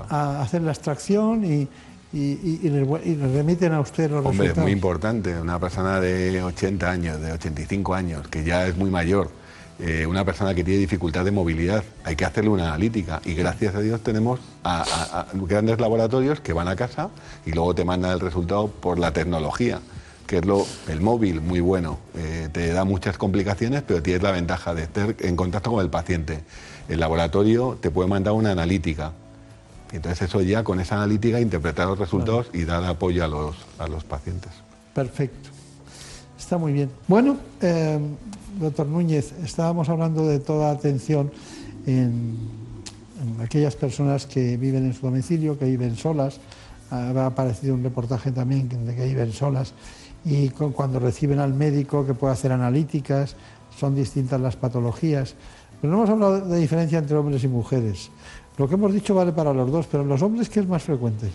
a 0.10 0.42
hacer 0.42 0.62
la 0.64 0.72
extracción 0.72 1.46
y, 1.46 1.68
y- 2.14 2.20
y- 2.20 2.60
y 2.64 2.70
le, 2.70 2.82
y 3.06 3.16
le 3.16 3.28
remiten 3.34 3.74
a 3.74 3.82
usted 3.82 4.10
los 4.10 4.26
Hombre, 4.26 4.48
es 4.48 4.58
muy 4.58 4.72
importante. 4.72 5.40
Una 5.40 5.60
persona 5.60 6.00
de 6.00 6.42
80 6.42 6.90
años, 6.90 7.22
de 7.22 7.34
85 7.34 7.94
años, 7.94 8.28
que 8.30 8.44
ya 8.44 8.66
es 8.68 8.76
muy 8.78 8.90
mayor, 8.90 9.30
eh, 9.80 10.08
una 10.08 10.26
persona 10.26 10.56
que 10.56 10.64
tiene 10.64 10.80
dificultad 10.80 11.24
de 11.24 11.32
movilidad, 11.32 11.84
hay 12.04 12.16
que 12.16 12.26
hacerle 12.26 12.50
una 12.50 12.68
analítica. 12.68 13.22
Y 13.26 13.36
gracias 13.36 13.76
a 13.76 13.80
Dios 13.80 14.02
tenemos 14.02 14.40
grandes 15.34 15.80
laboratorios 15.80 16.40
que 16.40 16.54
van 16.54 16.68
a 16.68 16.76
casa 16.76 17.10
y 17.46 17.52
luego 17.52 17.76
te 17.76 17.86
mandan 17.86 18.12
el 18.12 18.20
resultado 18.20 18.68
por 18.68 18.98
la 18.98 19.14
tecnología, 19.14 19.80
que 20.26 20.38
es 20.38 20.46
lo, 20.46 20.66
el 20.88 21.02
móvil, 21.02 21.42
muy 21.42 21.60
bueno. 21.60 22.00
Eh, 22.16 22.50
te 22.52 22.74
da 22.74 22.86
muchas 22.86 23.20
complicaciones, 23.20 23.84
pero 23.86 24.02
tienes 24.02 24.24
la 24.24 24.32
ventaja 24.32 24.74
de 24.74 24.84
estar 24.84 25.16
en 25.20 25.36
contacto 25.36 25.72
con 25.72 25.84
el 25.84 25.92
paciente. 25.92 26.40
El 26.90 27.00
laboratorio 27.00 27.78
te 27.80 27.92
puede 27.92 28.10
mandar 28.10 28.34
una 28.34 28.52
analítica. 28.52 29.12
Entonces 29.92 30.28
eso 30.28 30.42
ya 30.42 30.64
con 30.64 30.80
esa 30.80 30.96
analítica 30.96 31.40
interpretar 31.40 31.88
los 31.88 32.00
resultados 32.00 32.48
y 32.52 32.66
dar 32.66 32.84
apoyo 32.84 33.24
a 33.24 33.28
los, 33.28 33.56
a 33.78 33.88
los 33.88 34.04
pacientes. 34.04 34.52
Perfecto. 34.94 35.50
Está 36.38 36.58
muy 36.58 36.74
bien. 36.74 36.90
Bueno, 37.08 37.38
eh, 37.62 38.00
doctor 38.60 38.88
Núñez, 38.88 39.34
estábamos 39.44 39.90
hablando 39.90 40.28
de 40.28 40.40
toda 40.40 40.72
atención 40.72 41.32
en, 41.86 42.36
aquellas 43.42 43.76
personas 43.76 44.26
que 44.26 44.58
viven 44.58 44.86
en 44.86 44.94
su 44.94 45.06
domicilio, 45.06 45.58
que 45.58 45.66
viven 45.66 45.96
solas, 45.96 46.40
ha 46.92 47.26
aparecido 47.26 47.74
un 47.74 47.84
reportaje 47.84 48.32
también 48.32 48.70
de 48.86 48.96
que 48.96 49.06
viven 49.06 49.32
solas 49.34 49.74
y 50.24 50.50
cu- 50.50 50.72
cuando 50.72 51.00
reciben 51.00 51.40
al 51.40 51.54
médico 51.54 52.06
que 52.06 52.14
puede 52.14 52.34
hacer 52.34 52.52
analíticas, 52.52 53.36
son 53.78 53.96
distintas 53.96 54.40
las 54.40 54.56
patologías. 54.56 55.36
Pero 55.82 55.92
no 55.94 56.00
hemos 56.00 56.10
hablado 56.10 56.42
de 56.48 56.60
diferencia 56.60 56.98
entre 56.98 57.16
hombres 57.18 57.44
y 57.44 57.48
mujeres. 57.48 58.10
Lo 58.58 58.68
que 58.68 58.76
hemos 58.76 58.94
dicho 58.94 59.14
vale 59.14 59.32
para 59.34 59.54
los 59.54 59.72
dos, 59.72 59.86
pero 59.88 60.04
en 60.04 60.10
los 60.10 60.22
hombres, 60.22 60.50
¿qué 60.50 60.62
es 60.62 60.68
más 60.68 60.82
frecuente? 60.84 61.30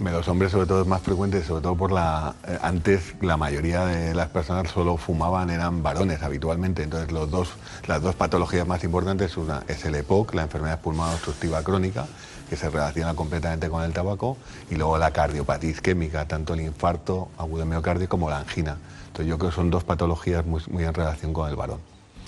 Los 0.00 0.26
hombres 0.26 0.50
sobre 0.50 0.66
todo 0.66 0.82
es 0.82 0.88
más 0.88 1.02
frecuente, 1.02 1.42
sobre 1.44 1.62
todo 1.62 1.76
por 1.76 1.92
la... 1.92 2.34
eh, 2.48 2.58
antes 2.62 3.14
la 3.20 3.36
mayoría 3.36 3.84
de 3.86 4.12
las 4.12 4.28
personas 4.28 4.68
solo 4.70 4.96
fumaban, 4.96 5.50
eran 5.50 5.84
varones 5.84 6.22
habitualmente, 6.22 6.82
entonces 6.82 7.12
los 7.12 7.30
dos, 7.30 7.50
las 7.86 8.02
dos 8.02 8.16
patologías 8.16 8.66
más 8.66 8.82
importantes 8.82 9.36
una 9.36 9.62
es 9.68 9.84
el 9.84 9.94
EPOC, 9.94 10.34
la 10.34 10.42
enfermedad 10.42 10.80
pulmonar 10.80 11.14
obstructiva 11.14 11.62
crónica, 11.62 12.06
que 12.50 12.56
se 12.56 12.68
relaciona 12.70 13.14
completamente 13.14 13.68
con 13.68 13.84
el 13.84 13.92
tabaco, 13.92 14.36
y 14.68 14.74
luego 14.74 14.98
la 14.98 15.12
cardiopatía 15.12 15.70
isquémica, 15.70 16.26
tanto 16.26 16.54
el 16.54 16.62
infarto 16.62 17.28
agudo 17.38 17.60
de 17.60 17.66
miocardio 17.66 18.08
como 18.08 18.28
la 18.28 18.38
angina. 18.38 18.76
Entonces 19.06 19.26
yo 19.26 19.38
creo 19.38 19.50
que 19.50 19.56
son 19.56 19.70
dos 19.70 19.84
patologías 19.84 20.44
muy, 20.44 20.60
en 20.82 20.92
relación 20.92 21.32
con 21.32 21.48
el 21.48 21.54
varón. 21.54 21.78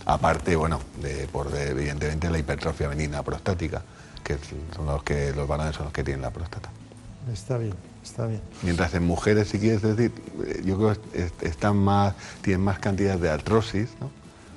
Aparte, 0.06 0.54
bueno, 0.54 0.78
de, 1.02 1.26
por 1.26 1.50
de, 1.50 1.70
evidentemente 1.70 2.30
la 2.30 2.38
hipertrofia 2.38 2.86
venina 2.86 3.24
prostática, 3.24 3.82
que 4.22 4.38
son 4.74 4.86
los 4.86 5.02
que 5.02 5.32
los 5.32 5.48
varones 5.48 5.74
son 5.74 5.86
los 5.86 5.92
que 5.92 6.04
tienen 6.04 6.22
la 6.22 6.30
próstata. 6.30 6.70
Está 7.32 7.58
bien, 7.58 7.74
está 8.04 8.26
bien. 8.26 8.40
Mientras 8.62 8.94
en 8.94 9.04
mujeres, 9.04 9.48
si 9.48 9.58
quieres 9.58 9.82
decir, 9.82 10.12
eh, 10.46 10.62
yo 10.64 10.76
creo 10.76 10.92
que 11.12 11.24
es- 11.24 11.32
están 11.42 11.76
más, 11.76 12.14
tienen 12.42 12.62
más 12.62 12.78
cantidad 12.78 13.18
de 13.18 13.28
artrosis, 13.30 13.88
¿no? 14.00 14.10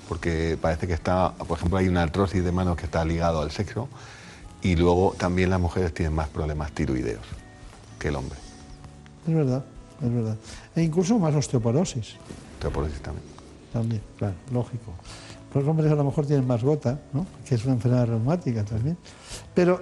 porque 0.08 0.58
parece 0.60 0.88
que 0.88 0.94
está, 0.94 1.34
por 1.34 1.58
ejemplo, 1.58 1.78
hay 1.78 1.88
una 1.88 2.02
artrosis 2.04 2.44
de 2.44 2.52
manos 2.52 2.78
que 2.78 2.86
está 2.86 3.04
ligado 3.06 3.42
al 3.42 3.52
sexo, 3.52 3.88
y 4.62 4.76
luego 4.76 5.16
también 5.18 5.50
las 5.50 5.60
mujeres 5.60 5.94
tienen 5.94 6.14
más 6.14 6.28
problemas 6.30 6.72
tiroideos 6.72 7.22
que 7.98 8.10
el 8.10 8.16
hombre. 8.16 8.38
Es 9.28 9.34
verdad, 9.34 9.64
es 10.02 10.14
verdad. 10.14 10.36
E 10.76 10.84
incluso 10.84 11.18
más 11.20 11.34
osteoporosis. 11.36 12.16
Osteoporosis 12.56 13.00
también. 13.02 13.26
También, 13.72 14.02
claro, 14.18 14.34
lógico. 14.52 14.94
Los 15.54 15.64
hombres 15.68 15.92
a 15.92 15.96
lo 15.96 16.04
mejor 16.04 16.26
tienen 16.26 16.46
más 16.46 16.64
gota, 16.64 17.00
¿no? 17.14 17.26
que 17.48 17.56
es 17.56 17.64
una 17.66 17.74
enfermedad 17.74 18.08
reumática 18.08 18.64
también. 18.64 18.98
Pero 19.54 19.80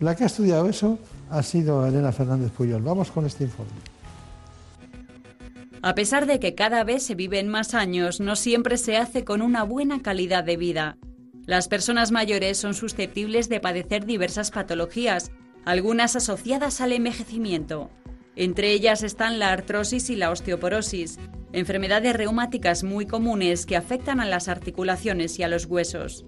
la 0.00 0.14
que 0.14 0.24
ha 0.24 0.26
estudiado 0.26 0.68
eso 0.68 0.98
ha 1.30 1.42
sido 1.42 1.86
Elena 1.86 2.12
Fernández 2.12 2.50
Puyol. 2.52 2.82
Vamos 2.82 3.10
con 3.10 3.26
este 3.26 3.44
informe. 3.44 3.72
A 5.82 5.94
pesar 5.94 6.26
de 6.26 6.40
que 6.40 6.54
cada 6.54 6.82
vez 6.84 7.04
se 7.04 7.14
viven 7.14 7.48
más 7.48 7.74
años, 7.74 8.20
no 8.20 8.36
siempre 8.36 8.76
se 8.76 8.96
hace 8.96 9.24
con 9.24 9.42
una 9.42 9.62
buena 9.62 10.02
calidad 10.02 10.42
de 10.44 10.56
vida. 10.56 10.98
Las 11.46 11.68
personas 11.68 12.10
mayores 12.10 12.58
son 12.58 12.74
susceptibles 12.74 13.48
de 13.48 13.60
padecer 13.60 14.04
diversas 14.04 14.50
patologías, 14.50 15.30
algunas 15.64 16.16
asociadas 16.16 16.80
al 16.80 16.92
envejecimiento. 16.92 17.90
Entre 18.36 18.72
ellas 18.72 19.02
están 19.02 19.38
la 19.38 19.52
artrosis 19.52 20.10
y 20.10 20.16
la 20.16 20.30
osteoporosis, 20.30 21.18
enfermedades 21.52 22.14
reumáticas 22.14 22.84
muy 22.84 23.06
comunes 23.06 23.66
que 23.66 23.76
afectan 23.76 24.20
a 24.20 24.26
las 24.26 24.48
articulaciones 24.48 25.38
y 25.38 25.42
a 25.42 25.48
los 25.48 25.66
huesos. 25.66 26.24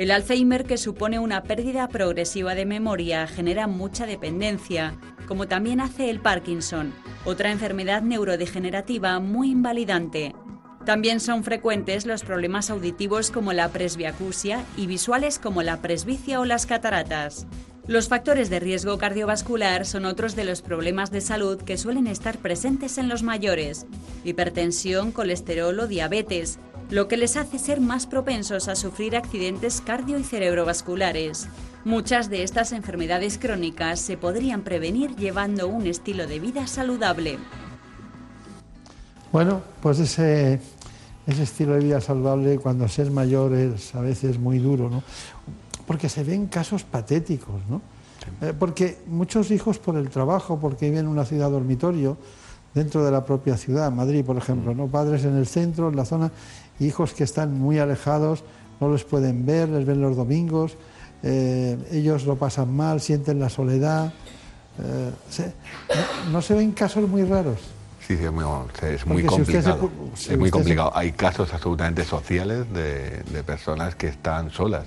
El 0.00 0.10
Alzheimer, 0.12 0.64
que 0.64 0.78
supone 0.78 1.18
una 1.18 1.42
pérdida 1.42 1.86
progresiva 1.86 2.54
de 2.54 2.64
memoria, 2.64 3.26
genera 3.26 3.66
mucha 3.66 4.06
dependencia, 4.06 4.98
como 5.28 5.46
también 5.46 5.78
hace 5.78 6.08
el 6.08 6.20
Parkinson, 6.20 6.94
otra 7.26 7.50
enfermedad 7.50 8.00
neurodegenerativa 8.00 9.20
muy 9.20 9.50
invalidante. 9.50 10.34
También 10.86 11.20
son 11.20 11.44
frecuentes 11.44 12.06
los 12.06 12.22
problemas 12.22 12.70
auditivos 12.70 13.30
como 13.30 13.52
la 13.52 13.68
presbiacusia 13.68 14.64
y 14.74 14.86
visuales 14.86 15.38
como 15.38 15.62
la 15.62 15.82
presbicia 15.82 16.40
o 16.40 16.46
las 16.46 16.64
cataratas. 16.64 17.46
Los 17.86 18.08
factores 18.08 18.48
de 18.48 18.58
riesgo 18.58 18.96
cardiovascular 18.96 19.84
son 19.84 20.06
otros 20.06 20.34
de 20.34 20.44
los 20.44 20.62
problemas 20.62 21.10
de 21.10 21.20
salud 21.20 21.60
que 21.60 21.76
suelen 21.76 22.06
estar 22.06 22.38
presentes 22.38 22.96
en 22.96 23.10
los 23.10 23.22
mayores, 23.22 23.86
hipertensión, 24.24 25.12
colesterol 25.12 25.78
o 25.78 25.86
diabetes, 25.86 26.58
lo 26.90 27.06
que 27.06 27.16
les 27.16 27.36
hace 27.36 27.58
ser 27.58 27.80
más 27.80 28.06
propensos 28.06 28.68
a 28.68 28.74
sufrir 28.74 29.16
accidentes 29.16 29.80
cardio 29.80 30.18
y 30.18 30.24
cerebrovasculares. 30.24 31.48
Muchas 31.84 32.28
de 32.28 32.42
estas 32.42 32.72
enfermedades 32.72 33.38
crónicas 33.38 34.00
se 34.00 34.16
podrían 34.16 34.62
prevenir 34.62 35.14
llevando 35.16 35.68
un 35.68 35.86
estilo 35.86 36.26
de 36.26 36.40
vida 36.40 36.66
saludable. 36.66 37.38
Bueno, 39.32 39.62
pues 39.80 40.00
ese, 40.00 40.60
ese 41.26 41.42
estilo 41.44 41.74
de 41.74 41.84
vida 41.84 42.00
saludable 42.00 42.58
cuando 42.58 42.88
se 42.88 43.02
es 43.02 43.10
mayor 43.10 43.54
es 43.54 43.94
a 43.94 44.00
veces 44.00 44.38
muy 44.38 44.58
duro, 44.58 44.90
¿no? 44.90 45.04
Porque 45.86 46.08
se 46.08 46.24
ven 46.24 46.48
casos 46.48 46.82
patéticos, 46.82 47.60
¿no? 47.68 47.80
Eh, 48.42 48.52
porque 48.58 48.98
muchos 49.06 49.50
hijos 49.52 49.78
por 49.78 49.96
el 49.96 50.10
trabajo, 50.10 50.58
porque 50.58 50.86
viven 50.86 51.06
en 51.06 51.08
una 51.08 51.24
ciudad 51.24 51.50
dormitorio, 51.50 52.16
dentro 52.74 53.04
de 53.04 53.10
la 53.10 53.24
propia 53.24 53.56
ciudad, 53.56 53.90
Madrid, 53.90 54.24
por 54.24 54.36
ejemplo, 54.36 54.74
¿no? 54.74 54.86
Padres 54.86 55.24
en 55.24 55.36
el 55.36 55.46
centro, 55.46 55.88
en 55.88 55.96
la 55.96 56.04
zona, 56.04 56.30
hijos 56.80 57.12
que 57.12 57.24
están 57.24 57.58
muy 57.58 57.78
alejados, 57.78 58.42
no 58.80 58.88
los 58.88 59.04
pueden 59.04 59.46
ver, 59.46 59.68
les 59.68 59.84
ven 59.86 60.00
los 60.00 60.16
domingos, 60.16 60.76
eh, 61.22 61.76
ellos 61.92 62.24
lo 62.24 62.36
pasan 62.36 62.74
mal, 62.74 63.00
sienten 63.00 63.38
la 63.38 63.48
soledad. 63.50 64.12
eh, 64.82 65.10
se- 65.28 65.52
no- 66.26 66.32
no 66.32 66.42
se 66.42 66.54
ven 66.54 66.72
casos 66.72 67.06
muy 67.06 67.22
raros. 67.24 67.58
Sí, 68.06 68.16
sí, 68.16 68.24
es 68.24 68.32
muy, 68.32 68.44
es 68.82 69.04
muy 69.06 69.22
Porque 69.22 69.36
si 69.36 69.42
usted 69.42 69.62
se 69.62 69.70
complicado. 69.70 69.90
es 70.30 70.38
muy 70.38 70.48
se- 70.48 70.52
complicado. 70.52 70.92
Hay 70.96 71.12
casos 71.12 71.52
absolutamente 71.52 72.02
sociales 72.04 72.72
de, 72.72 73.22
de 73.30 73.42
personas 73.44 73.94
que 73.94 74.06
están 74.08 74.50
solas 74.50 74.86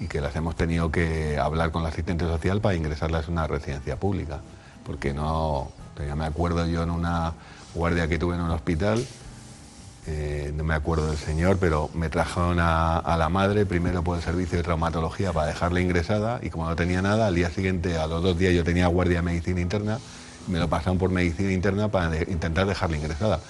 y 0.00 0.06
que 0.06 0.20
las 0.20 0.36
hemos 0.36 0.54
tenido 0.54 0.92
que 0.92 1.38
hablar 1.38 1.72
con 1.72 1.82
la 1.82 1.88
asistente 1.88 2.24
social 2.24 2.60
para 2.60 2.76
ingresarlas 2.76 3.26
en 3.26 3.32
una 3.32 3.48
residencia 3.48 3.96
pública. 3.96 4.40
Porque 4.84 5.12
no, 5.12 5.72
ya 6.06 6.14
me 6.14 6.24
acuerdo 6.26 6.64
yo 6.66 6.84
en 6.84 6.90
una 6.90 7.32
guardia 7.74 8.06
que 8.06 8.18
tuve 8.18 8.36
en 8.36 8.42
un 8.42 8.50
hospital, 8.50 9.04
eh, 10.06 10.52
no 10.56 10.64
me 10.64 10.74
acuerdo 10.74 11.06
del 11.08 11.16
señor, 11.18 11.58
pero 11.58 11.88
me 11.94 12.08
trajeron 12.08 12.58
a, 12.58 12.98
a 12.98 13.16
la 13.16 13.28
madre 13.28 13.66
primero 13.66 14.02
por 14.02 14.16
el 14.16 14.22
servicio 14.22 14.58
de 14.58 14.64
traumatología 14.64 15.32
para 15.32 15.46
dejarla 15.46 15.80
ingresada 15.80 16.40
y 16.42 16.50
como 16.50 16.68
no 16.68 16.74
tenía 16.74 17.02
nada, 17.02 17.28
al 17.28 17.34
día 17.34 17.50
siguiente, 17.50 17.96
a 17.98 18.06
los 18.06 18.22
dos 18.22 18.36
días 18.36 18.52
yo 18.54 18.64
tenía 18.64 18.88
guardia 18.88 19.16
de 19.18 19.22
medicina 19.22 19.60
interna, 19.60 19.98
me 20.48 20.58
lo 20.58 20.68
pasaron 20.68 20.98
por 20.98 21.10
medicina 21.10 21.52
interna 21.52 21.88
para 21.88 22.08
de- 22.10 22.26
intentar 22.32 22.66
dejarla 22.66 22.96
ingresada. 22.96 23.40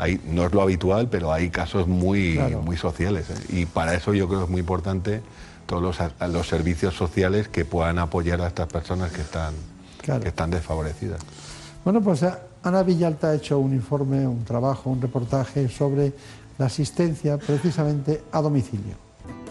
Ahí, 0.00 0.20
no 0.24 0.46
es 0.46 0.52
lo 0.52 0.62
habitual, 0.62 1.08
pero 1.10 1.32
hay 1.32 1.50
casos 1.50 1.88
muy, 1.88 2.34
Claro. 2.34 2.62
muy 2.62 2.76
sociales. 2.76 3.30
¿eh? 3.30 3.34
Y 3.48 3.66
para 3.66 3.94
eso 3.94 4.14
yo 4.14 4.28
creo 4.28 4.38
que 4.40 4.44
es 4.44 4.50
muy 4.50 4.60
importante 4.60 5.20
todos 5.66 5.82
los, 5.82 5.98
los 6.32 6.46
servicios 6.46 6.94
sociales 6.94 7.48
que 7.48 7.64
puedan 7.64 7.98
apoyar 7.98 8.40
a 8.40 8.46
estas 8.46 8.68
personas 8.68 9.10
que 9.10 9.22
están, 9.22 9.54
Claro. 10.00 10.20
que 10.22 10.28
están 10.28 10.50
desfavorecidas. 10.50 11.18
Bueno, 11.84 12.00
pues 12.00 12.22
a- 12.22 12.38
Ana 12.62 12.82
Villalta 12.82 13.30
ha 13.30 13.34
hecho 13.34 13.58
un 13.58 13.72
informe, 13.72 14.26
un 14.26 14.44
trabajo, 14.44 14.90
un 14.90 15.00
reportaje 15.00 15.68
sobre 15.68 16.12
la 16.58 16.66
asistencia 16.66 17.38
precisamente 17.38 18.22
a 18.32 18.40
domicilio. 18.40 18.96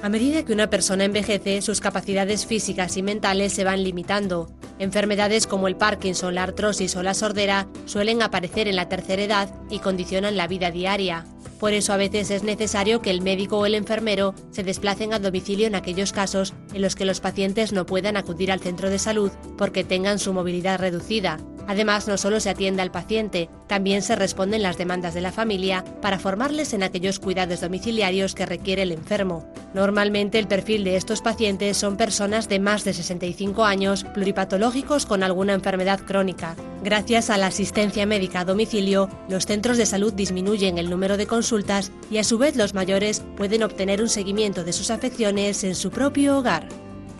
A 0.03 0.09
medida 0.09 0.43
que 0.43 0.53
una 0.53 0.69
persona 0.69 1.05
envejece, 1.05 1.61
sus 1.61 1.79
capacidades 1.79 2.45
físicas 2.45 2.97
y 2.97 3.03
mentales 3.03 3.53
se 3.53 3.63
van 3.63 3.83
limitando. 3.83 4.49
Enfermedades 4.77 5.47
como 5.47 5.67
el 5.67 5.75
Parkinson, 5.75 6.35
la 6.35 6.43
artrosis 6.43 6.95
o 6.95 7.03
la 7.03 7.15
sordera 7.15 7.67
suelen 7.85 8.21
aparecer 8.21 8.67
en 8.67 8.75
la 8.75 8.89
tercera 8.89 9.23
edad 9.23 9.55
y 9.71 9.79
condicionan 9.79 10.37
la 10.37 10.47
vida 10.47 10.69
diaria. 10.69 11.25
Por 11.59 11.73
eso 11.73 11.93
a 11.93 11.97
veces 11.97 12.29
es 12.29 12.43
necesario 12.43 13.01
que 13.01 13.09
el 13.09 13.21
médico 13.21 13.57
o 13.57 13.65
el 13.65 13.73
enfermero 13.73 14.35
se 14.51 14.63
desplacen 14.63 15.13
a 15.13 15.19
domicilio 15.19 15.65
en 15.65 15.73
aquellos 15.73 16.13
casos 16.13 16.53
en 16.73 16.83
los 16.83 16.95
que 16.95 17.05
los 17.05 17.19
pacientes 17.19 17.73
no 17.73 17.87
puedan 17.87 18.17
acudir 18.17 18.51
al 18.51 18.59
centro 18.59 18.91
de 18.91 18.99
salud 18.99 19.31
porque 19.57 19.83
tengan 19.83 20.19
su 20.19 20.33
movilidad 20.33 20.79
reducida. 20.79 21.39
Además, 21.67 22.07
no 22.07 22.17
solo 22.17 22.39
se 22.39 22.49
atiende 22.49 22.81
al 22.81 22.91
paciente, 22.91 23.49
también 23.67 24.01
se 24.01 24.15
responden 24.15 24.63
las 24.63 24.77
demandas 24.77 25.13
de 25.13 25.21
la 25.21 25.33
familia 25.33 25.83
para 26.01 26.17
formarles 26.17 26.73
en 26.73 26.81
aquellos 26.81 27.19
cuidados 27.19 27.61
domiciliarios 27.61 28.33
que 28.33 28.45
requiere 28.45 28.83
el 28.83 28.93
enfermo. 28.93 29.45
Normalmente 29.73 30.39
el 30.39 30.47
perfil 30.47 30.85
de 30.85 30.95
estos 30.95 31.21
pacientes 31.21 31.75
son 31.77 31.97
personas 31.97 32.47
de 32.47 32.59
más 32.59 32.85
de 32.85 32.93
65 32.93 33.65
años, 33.65 34.05
pluripatológicos 34.05 35.05
con 35.05 35.23
alguna 35.23 35.53
enfermedad 35.53 35.99
crónica. 35.99 36.55
Gracias 36.83 37.29
a 37.29 37.37
la 37.37 37.47
asistencia 37.47 38.05
médica 38.05 38.41
a 38.41 38.45
domicilio, 38.45 39.09
los 39.27 39.45
centros 39.45 39.77
de 39.77 39.85
salud 39.85 40.13
disminuyen 40.13 40.77
el 40.77 40.89
número 40.89 41.17
de 41.17 41.27
consultas 41.27 41.91
y 42.09 42.17
a 42.17 42.23
su 42.23 42.37
vez 42.37 42.55
los 42.55 42.73
mayores 42.73 43.23
pueden 43.35 43.63
obtener 43.63 44.01
un 44.01 44.09
seguimiento 44.09 44.63
de 44.63 44.73
sus 44.73 44.89
afecciones 44.89 45.63
en 45.65 45.75
su 45.75 45.91
propio 45.91 46.37
hogar. 46.37 46.67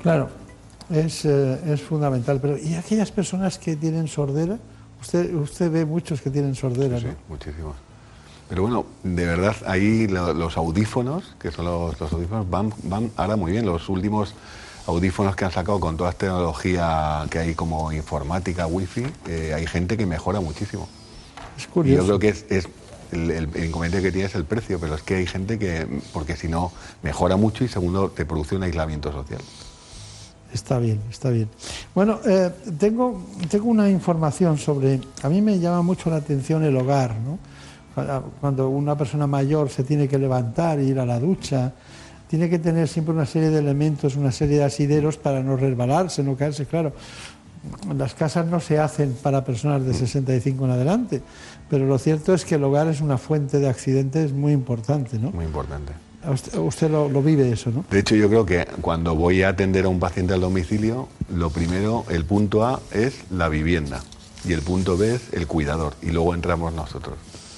Claro, 0.02 0.30
es, 0.90 1.26
eh, 1.26 1.60
es 1.74 1.82
fundamental. 1.82 2.40
Pero 2.42 2.58
¿y 2.58 2.76
aquellas 2.76 3.12
personas 3.12 3.58
que 3.58 3.76
tienen 3.76 4.08
sordera? 4.08 4.58
Usted, 5.02 5.34
usted 5.36 5.72
ve 5.72 5.86
muchos 5.86 6.22
que 6.22 6.30
tienen 6.30 6.56
sordera, 6.56 7.00
Sí, 7.00 7.06
¿no? 7.08 7.14
muchísimos. 7.30 7.76
Pero 8.50 8.62
bueno, 8.64 8.86
de 9.04 9.26
verdad, 9.26 9.56
ahí 9.66 10.08
lo- 10.08 10.34
los 10.34 10.56
audífonos, 10.58 11.36
que 11.40 11.52
son 11.52 11.66
los, 11.66 12.00
los 12.00 12.12
audífonos, 12.14 12.50
van, 12.50 12.74
van 12.84 13.12
ahora 13.18 13.36
muy 13.36 13.52
bien. 13.52 13.66
Los 13.66 13.90
últimos 13.90 14.34
audífonos 14.88 15.36
que 15.36 15.44
han 15.46 15.52
sacado 15.52 15.80
con 15.82 15.98
toda 15.98 16.12
esta 16.12 16.28
tecnología 16.28 17.26
que 17.30 17.40
hay 17.40 17.56
como 17.56 17.92
informática, 17.92 18.66
wifi, 18.66 19.06
eh, 19.28 19.52
hay 19.54 19.68
gente 19.68 19.98
que 19.98 20.06
mejora 20.06 20.40
muchísimo. 20.40 20.88
Es 21.58 21.66
Y 21.66 21.68
curioso. 21.68 21.98
yo 22.02 22.06
creo 22.08 22.20
que 22.20 22.30
es, 22.30 22.46
es 22.50 22.70
el, 23.12 23.30
el- 23.32 23.50
el 23.54 23.66
inconveniente 23.66 24.02
que 24.02 24.12
tiene 24.14 24.28
es 24.28 24.36
el 24.36 24.46
precio, 24.46 24.80
pero 24.80 24.96
es 24.96 25.04
que 25.04 25.16
hay 25.16 25.28
gente 25.28 25.60
que, 25.60 25.86
porque 26.14 26.38
si 26.38 26.48
no, 26.48 26.72
mejora 27.04 27.36
mucho 27.36 27.66
y 27.66 27.68
segundo, 27.68 28.10
te 28.10 28.26
produce 28.26 28.56
un 28.56 28.64
aislamiento 28.64 29.12
social. 29.12 29.42
Está 30.54 30.80
bien, 30.80 31.00
está 31.10 31.30
bien. 31.30 31.50
Bueno, 31.94 32.20
eh, 32.26 32.52
tengo, 32.80 33.26
tengo 33.50 33.70
una 33.70 33.90
información 33.90 34.58
sobre, 34.58 35.00
a 35.22 35.30
mí 35.30 35.42
me 35.42 35.60
llama 35.60 35.82
mucho 35.82 36.10
la 36.10 36.18
atención 36.18 36.64
el 36.64 36.76
hogar, 36.78 37.16
¿no? 37.16 37.38
Cuando 38.40 38.70
una 38.70 38.96
persona 38.96 39.26
mayor 39.26 39.70
se 39.70 39.84
tiene 39.84 40.08
que 40.08 40.20
levantar, 40.20 40.80
ir 40.80 41.00
a 41.00 41.06
la 41.06 41.20
ducha, 41.20 41.74
tiene 42.28 42.48
que 42.48 42.60
tener 42.60 42.88
siempre 42.88 43.14
una 43.14 43.26
serie 43.26 43.50
de 43.50 43.58
elementos, 43.58 44.16
una 44.16 44.32
serie 44.32 44.58
de 44.60 44.66
asideros 44.66 45.18
para 45.18 45.42
no 45.42 45.58
resbalarse, 45.58 46.22
no 46.24 46.36
caerse, 46.36 46.68
claro. 46.68 46.94
Las 47.96 48.14
casas 48.14 48.46
no 48.46 48.60
se 48.60 48.80
hacen 48.80 49.18
para 49.22 49.44
personas 49.44 49.84
de 49.84 49.94
65 49.94 50.66
en 50.66 50.72
adelante, 50.72 51.22
pero 51.70 51.86
lo 51.86 51.98
cierto 51.98 52.36
es 52.36 52.46
que 52.46 52.56
el 52.56 52.64
hogar 52.64 52.88
es 52.88 53.02
una 53.02 53.18
fuente 53.18 53.60
de 53.60 53.68
accidentes 53.68 54.32
muy 54.32 54.54
importante, 54.54 55.18
¿no? 55.18 55.32
Muy 55.32 55.46
importante. 55.46 55.94
Usted, 56.28 56.90
lo, 56.90 57.10
vive 57.22 57.52
eso, 57.52 57.72
¿no? 57.72 57.86
De 57.90 58.00
hecho, 58.00 58.16
yo 58.16 58.30
creo 58.30 58.46
que 58.46 58.66
cuando 58.82 59.16
voy 59.16 59.44
a 59.44 59.50
atender 59.50 59.86
a 59.86 59.90
un 59.90 60.00
paciente 60.00 60.34
al 60.34 60.42
domicilio, 60.42 61.08
lo 61.34 61.50
primero, 61.50 62.06
el 62.10 62.26
punto 62.26 62.66
A 62.66 62.82
es 62.92 63.22
la 63.32 63.50
vivienda 63.50 64.04
y 64.46 64.54
el 64.54 64.62
punto 64.62 64.98
B 64.98 65.16
es 65.16 65.34
el 65.34 65.48
cuidador 65.48 65.94
y 66.02 66.12
luego 66.12 66.34
entramos 66.34 66.74
nosotros. 66.74 67.16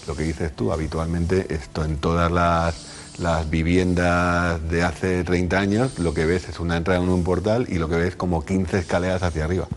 Lo 0.07 0.15
que 0.15 0.24
dices 0.24 0.55
tú, 0.55 0.72
habitualmente 0.72 1.53
esto 1.53 1.84
en 1.84 1.97
todas 1.97 2.32
las 2.32 2.89
las 3.20 3.49
viviendas 3.49 4.70
de 4.70 4.84
hace 4.84 5.24
30 5.24 5.59
años, 5.59 5.99
lo 5.99 6.13
que 6.13 6.26
ves 6.26 6.47
es 6.47 6.59
una 6.59 6.78
entrada 6.78 7.01
en 7.01 7.09
un 7.09 7.24
portal 7.24 7.65
y 7.70 7.78
lo 7.78 7.89
que 7.89 7.97
ves 7.97 8.15
como 8.15 8.45
15 8.45 8.80
escaleras 8.80 9.24
hacia 9.24 9.43
arriba. 9.43 9.67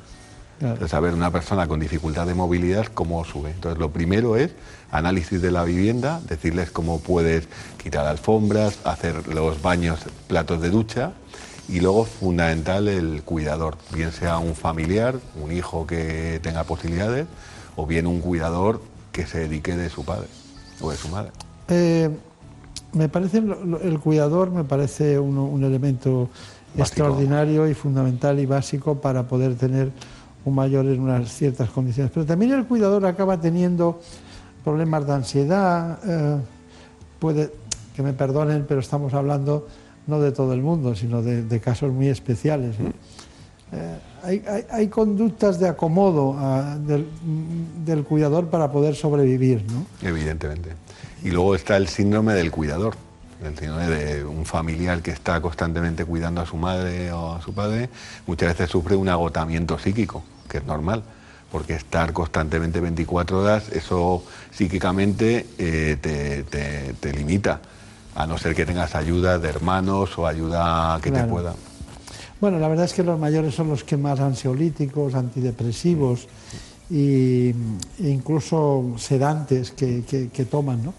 Claro. 0.62 0.74
Entonces, 0.74 0.94
a 0.94 1.00
ver, 1.00 1.12
una 1.12 1.32
persona 1.32 1.66
con 1.66 1.80
dificultad 1.80 2.24
de 2.24 2.34
movilidad, 2.34 2.86
¿cómo 2.86 3.24
sube? 3.24 3.50
Entonces, 3.50 3.80
lo 3.80 3.90
primero 3.90 4.36
es 4.36 4.52
análisis 4.92 5.42
de 5.42 5.50
la 5.50 5.64
vivienda, 5.64 6.20
decirles 6.28 6.70
cómo 6.70 7.00
puedes 7.00 7.48
quitar 7.82 8.06
alfombras, 8.06 8.78
hacer 8.84 9.26
los 9.26 9.60
baños, 9.60 9.98
platos 10.28 10.62
de 10.62 10.70
ducha 10.70 11.14
y 11.68 11.80
luego, 11.80 12.04
fundamental, 12.04 12.86
el 12.86 13.24
cuidador, 13.24 13.76
bien 13.92 14.12
sea 14.12 14.38
un 14.38 14.54
familiar, 14.54 15.16
un 15.42 15.50
hijo 15.50 15.84
que 15.84 16.38
tenga 16.44 16.62
posibilidades 16.62 17.26
o 17.74 17.84
bien 17.84 18.06
un 18.06 18.20
cuidador 18.20 18.80
que 19.10 19.26
se 19.26 19.40
dedique 19.40 19.76
de 19.76 19.90
su 19.90 20.04
padre 20.04 20.28
o 20.80 20.92
de 20.92 20.96
su 20.96 21.08
madre. 21.08 21.32
Eh, 21.66 22.08
me 22.92 23.08
parece, 23.08 23.38
el 23.38 23.98
cuidador 23.98 24.52
me 24.52 24.62
parece 24.62 25.18
un, 25.18 25.38
un 25.38 25.64
elemento 25.64 26.28
básico. 26.76 26.82
extraordinario 26.82 27.68
y 27.68 27.74
fundamental 27.74 28.38
y 28.38 28.46
básico 28.46 29.00
para 29.00 29.26
poder 29.26 29.56
tener 29.56 29.90
un 30.44 30.54
mayor 30.54 30.86
en 30.86 31.00
unas 31.00 31.32
ciertas 31.32 31.70
condiciones. 31.70 32.10
Pero 32.12 32.26
también 32.26 32.52
el 32.52 32.64
cuidador 32.64 33.06
acaba 33.06 33.40
teniendo 33.40 34.00
problemas 34.64 35.06
de 35.06 35.12
ansiedad, 35.12 35.98
eh, 36.04 36.38
puede, 37.18 37.52
que 37.94 38.02
me 38.02 38.12
perdonen, 38.12 38.64
pero 38.66 38.80
estamos 38.80 39.14
hablando 39.14 39.66
no 40.06 40.20
de 40.20 40.32
todo 40.32 40.52
el 40.52 40.62
mundo, 40.62 40.94
sino 40.94 41.22
de, 41.22 41.60
casos 41.60 41.92
muy 41.92 42.08
especiales. 42.08 42.74
Eh, 43.72 44.66
hay, 44.70 44.88
conductas 44.88 45.58
de 45.58 45.68
acomodo 45.68 46.30
uh, 46.30 46.78
del, 46.86 47.06
del, 47.84 48.04
cuidador 48.04 48.46
para 48.48 48.70
poder 48.70 48.94
sobrevivir, 48.94 49.64
¿no? 49.72 49.86
Evidentemente. 50.06 50.70
Y 51.24 51.30
luego 51.30 51.54
está 51.54 51.76
el 51.76 51.88
síndrome 51.88 52.34
del 52.34 52.50
cuidador, 52.50 52.94
el 53.44 53.58
síndrome 53.58 53.86
de 53.86 54.24
un 54.24 54.44
familiar 54.44 55.02
que 55.02 55.10
está 55.10 55.40
constantemente 55.40 56.04
cuidando 56.04 56.40
a 56.40 56.46
su 56.46 56.56
madre 56.56 57.12
o 57.12 57.34
a 57.34 57.42
su 57.42 57.52
padre, 57.52 57.88
muchas 58.26 58.50
veces 58.50 58.70
sufre 58.70 58.96
un 58.96 59.08
agotamiento 59.08 59.78
psíquico, 59.78 60.22
que 60.48 60.58
es 60.58 60.64
normal, 60.64 61.02
porque 61.50 61.74
estar 61.74 62.12
constantemente 62.12 62.80
24 62.80 63.40
horas, 63.40 63.68
eso 63.72 64.24
psíquicamente 64.50 65.46
eh, 65.58 65.96
te, 66.00 66.44
te, 66.44 66.94
te, 66.98 67.12
limita, 67.12 67.60
a 68.14 68.26
no 68.26 68.38
ser 68.38 68.54
que 68.54 68.64
tengas 68.64 68.94
ayuda 68.94 69.38
de 69.38 69.48
hermanos 69.48 70.16
o 70.18 70.26
ayuda 70.26 70.98
que 71.02 71.10
claro. 71.10 71.26
te 71.26 71.30
pueda. 71.30 71.54
Bueno, 72.40 72.58
la 72.58 72.68
verdad 72.68 72.86
es 72.86 72.92
que 72.92 73.02
los 73.02 73.18
mayores 73.18 73.54
son 73.54 73.68
los 73.68 73.84
que 73.84 73.96
más 73.96 74.18
ansiolíticos, 74.18 75.14
antidepresivos 75.14 76.26
y, 76.90 77.50
e 77.50 78.08
incluso 78.08 78.94
sedantes 78.98 79.70
que, 79.70 80.02
que, 80.04 80.28
que 80.28 80.44
toman, 80.44 80.82
¿no? 80.82 80.94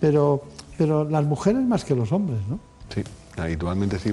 Pero, 0.00 0.44
pero 0.76 1.04
las 1.04 1.24
mujeres 1.24 1.62
más 1.62 1.84
que 1.84 1.94
los 1.94 2.12
hombres, 2.12 2.38
¿no? 2.48 2.58
Sí, 2.94 3.02
habitualmente 3.36 3.98
sí. 3.98 4.12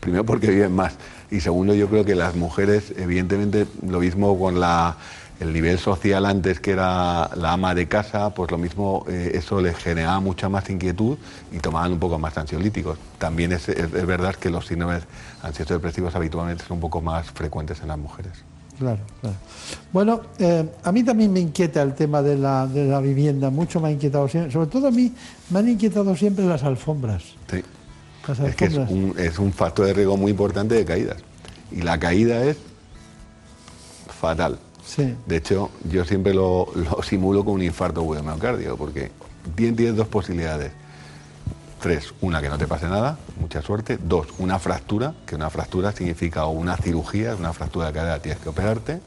Primero 0.00 0.24
porque 0.24 0.50
viven 0.50 0.74
más 0.74 0.96
y 1.30 1.40
segundo 1.40 1.74
yo 1.74 1.88
creo 1.88 2.04
que 2.04 2.14
las 2.14 2.34
mujeres, 2.34 2.92
evidentemente, 2.96 3.66
lo 3.86 4.00
mismo 4.00 4.38
con 4.38 4.60
la, 4.60 4.96
el 5.40 5.52
nivel 5.52 5.78
social 5.78 6.26
antes 6.26 6.60
que 6.60 6.72
era 6.72 7.30
la 7.36 7.52
ama 7.52 7.74
de 7.74 7.86
casa, 7.86 8.30
pues 8.34 8.50
lo 8.50 8.58
mismo 8.58 9.04
eh, 9.08 9.32
eso 9.34 9.60
les 9.60 9.76
generaba 9.76 10.20
mucha 10.20 10.48
más 10.48 10.68
inquietud 10.70 11.18
y 11.52 11.58
tomaban 11.58 11.92
un 11.92 11.98
poco 11.98 12.18
más 12.18 12.36
ansiolíticos. 12.36 12.98
También 13.18 13.52
es, 13.52 13.68
es, 13.68 13.90
verdad 13.90 14.34
que 14.34 14.50
los 14.50 14.66
síndromes 14.66 15.04
ansiosos 15.42 15.76
depresivos 15.76 16.14
habitualmente 16.14 16.64
son 16.64 16.76
un 16.76 16.80
poco 16.80 17.00
más 17.00 17.30
frecuentes 17.30 17.80
en 17.80 17.88
las 17.88 17.98
mujeres. 17.98 18.32
Claro, 18.78 19.00
claro. 19.20 19.36
Bueno, 19.92 20.20
eh, 20.38 20.64
a 20.84 20.92
mí 20.92 21.02
también 21.02 21.32
me 21.32 21.40
inquieta 21.40 21.82
el 21.82 21.94
tema 21.94 22.22
de 22.22 22.36
la, 22.36 22.66
de 22.66 22.86
la, 22.86 23.00
vivienda, 23.00 23.50
mucho 23.50 23.80
me 23.80 23.88
ha 23.88 23.90
inquietado 23.90 24.28
siempre, 24.28 24.52
sobre 24.52 24.68
todo 24.68 24.88
a 24.88 24.90
mí 24.90 25.12
me 25.50 25.58
han 25.58 25.68
inquietado 25.68 26.14
siempre 26.14 26.44
las 26.46 26.62
alfombras. 26.62 27.22
Sí. 27.50 27.62
Las 28.26 28.40
alfombras. 28.40 28.50
Es, 28.50 28.56
que 28.56 28.64
es, 28.66 28.76
un, 28.76 29.14
es 29.18 29.38
un 29.38 29.52
factor 29.52 29.86
de 29.86 29.94
riesgo 29.94 30.16
muy 30.16 30.30
importante 30.30 30.76
de 30.76 30.84
caídas. 30.84 31.16
Y 31.72 31.82
la 31.82 31.98
caída 31.98 32.44
es 32.44 32.56
fatal. 34.20 34.58
Sí. 34.84 35.14
De 35.26 35.36
hecho, 35.36 35.70
yo 35.90 36.04
siempre 36.04 36.32
lo, 36.32 36.68
lo 36.74 37.02
simulo 37.02 37.44
con 37.44 37.54
un 37.54 37.62
infarto 37.62 38.04
miocardio, 38.04 38.76
porque 38.76 39.10
tienes 39.54 39.96
dos 39.96 40.08
posibilidades. 40.08 40.72
Tres, 41.80 42.12
una 42.20 42.40
que 42.40 42.48
no 42.48 42.58
te 42.58 42.66
pase 42.66 42.88
nada, 42.88 43.18
mucha 43.40 43.62
suerte. 43.62 43.98
Dos, 44.02 44.28
una 44.38 44.58
fractura, 44.58 45.14
que 45.26 45.36
una 45.36 45.48
fractura 45.48 45.92
significa 45.92 46.46
una 46.46 46.76
cirugía, 46.76 47.36
una 47.36 47.52
fractura 47.52 47.86
de 47.86 47.92
cadera 47.92 48.20
tienes 48.20 48.40
que 48.40 48.48
operarte. 48.48 49.00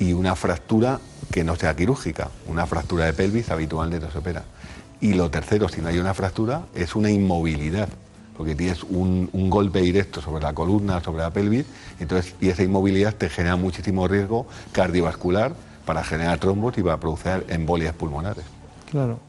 Y 0.00 0.12
una 0.12 0.34
fractura 0.34 1.00
que 1.30 1.44
no 1.44 1.56
sea 1.56 1.76
quirúrgica, 1.76 2.30
una 2.46 2.66
fractura 2.66 3.04
de 3.04 3.12
pelvis 3.12 3.50
habitualmente 3.50 4.06
no 4.06 4.12
se 4.12 4.18
opera. 4.18 4.44
Y 5.00 5.14
lo 5.14 5.30
tercero, 5.30 5.68
si 5.68 5.80
no 5.80 5.88
hay 5.88 5.98
una 5.98 6.14
fractura, 6.14 6.62
es 6.74 6.96
una 6.96 7.10
inmovilidad, 7.10 7.88
porque 8.36 8.56
tienes 8.56 8.82
un, 8.82 9.30
un 9.32 9.50
golpe 9.50 9.80
directo 9.80 10.20
sobre 10.20 10.42
la 10.42 10.52
columna, 10.52 11.00
sobre 11.02 11.22
la 11.22 11.30
pelvis, 11.30 11.66
entonces, 12.00 12.34
y 12.40 12.48
esa 12.48 12.64
inmovilidad 12.64 13.14
te 13.14 13.28
genera 13.28 13.56
muchísimo 13.56 14.08
riesgo 14.08 14.46
cardiovascular 14.72 15.54
para 15.84 16.02
generar 16.02 16.38
trombos 16.38 16.76
y 16.78 16.82
para 16.82 16.98
producir 16.98 17.44
embolias 17.48 17.94
pulmonares. 17.94 18.44
Claro. 18.90 19.27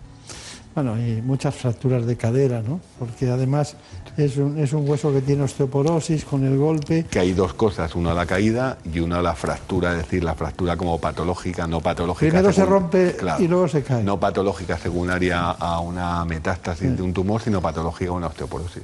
Bueno, 0.75 0.97
y 0.99 1.21
muchas 1.21 1.55
fracturas 1.55 2.05
de 2.05 2.15
cadera, 2.15 2.61
¿no? 2.61 2.79
Porque 2.99 3.29
además 3.29 3.75
es 4.17 4.37
un, 4.37 4.57
es 4.59 4.71
un, 4.71 4.87
hueso 4.87 5.11
que 5.11 5.21
tiene 5.21 5.43
osteoporosis 5.43 6.25
con 6.25 6.45
el 6.45 6.57
golpe. 6.57 7.05
Que 7.09 7.19
hay 7.19 7.33
dos 7.33 7.53
cosas, 7.53 7.95
una 7.95 8.13
la 8.13 8.25
caída 8.25 8.77
y 8.85 8.99
una 8.99 9.21
la 9.21 9.33
fractura, 9.33 9.91
es 9.91 9.97
decir, 9.97 10.23
la 10.23 10.35
fractura 10.35 10.77
como 10.77 10.99
patológica, 10.99 11.65
no 11.65 11.81
patológica. 11.81 12.29
Primero 12.29 12.53
según, 12.53 12.65
se 12.65 12.71
rompe 12.71 13.15
claro, 13.17 13.43
y 13.43 13.47
luego 13.47 13.67
se 13.67 13.81
cae. 13.81 14.03
No 14.03 14.19
patológica 14.19 14.77
secundaria 14.77 15.51
a 15.51 15.79
una 15.79 16.23
metástasis 16.23 16.87
sí. 16.87 16.95
de 16.95 17.01
un 17.01 17.13
tumor, 17.13 17.41
sino 17.41 17.61
patológica 17.61 18.11
a 18.11 18.13
una 18.13 18.27
osteoporosis. 18.27 18.83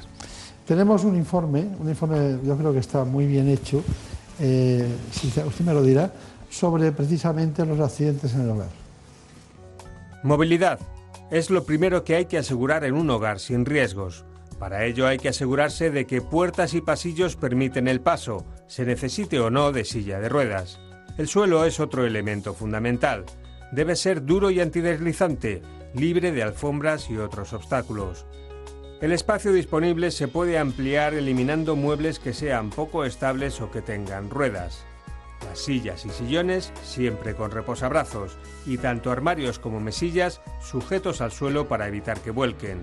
Tenemos 0.66 1.04
un 1.04 1.16
informe, 1.16 1.68
un 1.80 1.88
informe 1.88 2.40
yo 2.44 2.58
creo 2.58 2.74
que 2.74 2.80
está 2.80 3.04
muy 3.04 3.28
bien 3.28 3.48
hecho, 3.48 3.84
eh, 4.40 4.88
si 5.12 5.28
usted 5.28 5.64
me 5.64 5.74
lo 5.74 5.84
dirá, 5.84 6.12
sobre 6.50 6.92
precisamente 6.92 7.64
los 7.64 7.80
accidentes 7.80 8.34
en 8.34 8.42
el 8.42 8.50
hogar. 8.50 8.70
Movilidad 10.24 10.80
es 11.32 11.50
lo 11.50 11.64
primero 11.64 12.04
que 12.04 12.16
hay 12.16 12.26
que 12.26 12.38
asegurar 12.38 12.84
en 12.84 12.94
un 12.94 13.10
hogar 13.10 13.40
sin 13.40 13.66
riesgos. 13.66 14.26
Para 14.60 14.86
ello 14.86 15.08
hay 15.08 15.18
que 15.18 15.30
asegurarse 15.30 15.92
de 15.92 16.06
que 16.06 16.22
puertas 16.22 16.74
y 16.74 16.82
pasillos 16.82 17.36
permiten 17.36 17.88
el 17.88 18.02
paso, 18.02 18.46
se 18.68 18.86
necesite 18.86 19.40
o 19.40 19.50
no 19.50 19.72
de 19.72 19.84
silla 19.86 20.20
de 20.20 20.30
ruedas. 20.30 20.80
El 21.18 21.28
suelo 21.28 21.66
es 21.66 21.80
otro 21.80 22.06
elemento 22.06 22.54
fundamental. 22.54 23.26
Debe 23.72 23.96
ser 23.96 24.26
duro 24.26 24.52
y 24.52 24.62
antideslizante, 24.62 25.62
libre 25.94 26.32
de 26.32 26.44
alfombras 26.44 27.10
y 27.10 27.18
otros 27.18 27.54
obstáculos. 27.54 28.26
El 29.02 29.12
espacio 29.12 29.52
disponible 29.52 30.12
se 30.12 30.28
puede 30.28 30.58
ampliar 30.58 31.14
eliminando 31.14 31.76
muebles 31.76 32.20
que 32.20 32.34
sean 32.34 32.70
poco 32.70 33.04
estables 33.04 33.60
o 33.60 33.70
que 33.72 33.82
tengan 33.82 34.30
ruedas. 34.30 34.86
Las 35.44 35.60
sillas 35.60 36.06
y 36.06 36.10
sillones 36.10 36.72
siempre 36.84 37.36
con 37.36 37.52
reposabrazos 37.52 38.38
y 38.66 38.78
tanto 38.78 39.12
armarios 39.12 39.60
como 39.60 39.80
mesillas 39.80 40.42
sujetos 40.62 41.22
al 41.22 41.32
suelo 41.32 41.68
para 41.68 41.88
evitar 41.88 42.20
que 42.20 42.32
vuelquen. 42.32 42.80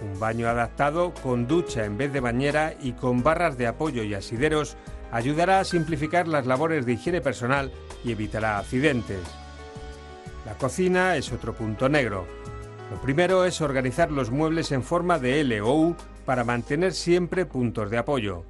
Un 0.00 0.18
baño 0.20 0.48
adaptado 0.48 1.14
con 1.22 1.46
ducha 1.46 1.84
en 1.84 1.96
vez 1.96 2.12
de 2.12 2.20
bañera 2.20 2.74
y 2.80 2.92
con 2.92 3.22
barras 3.22 3.56
de 3.56 3.66
apoyo 3.66 4.02
y 4.02 4.14
asideros 4.14 4.76
ayudará 5.10 5.60
a 5.60 5.64
simplificar 5.64 6.28
las 6.28 6.46
labores 6.46 6.84
de 6.84 6.92
higiene 6.92 7.20
personal 7.20 7.72
y 8.04 8.12
evitará 8.12 8.58
accidentes. 8.58 9.20
La 10.44 10.54
cocina 10.54 11.16
es 11.16 11.32
otro 11.32 11.54
punto 11.54 11.88
negro. 11.88 12.26
Lo 12.90 13.00
primero 13.00 13.44
es 13.44 13.60
organizar 13.60 14.12
los 14.12 14.30
muebles 14.30 14.70
en 14.70 14.82
forma 14.82 15.18
de 15.18 15.40
L 15.40 15.60
o 15.62 15.74
U 15.74 15.96
para 16.24 16.44
mantener 16.44 16.92
siempre 16.92 17.46
puntos 17.46 17.90
de 17.90 17.98
apoyo. 17.98 18.44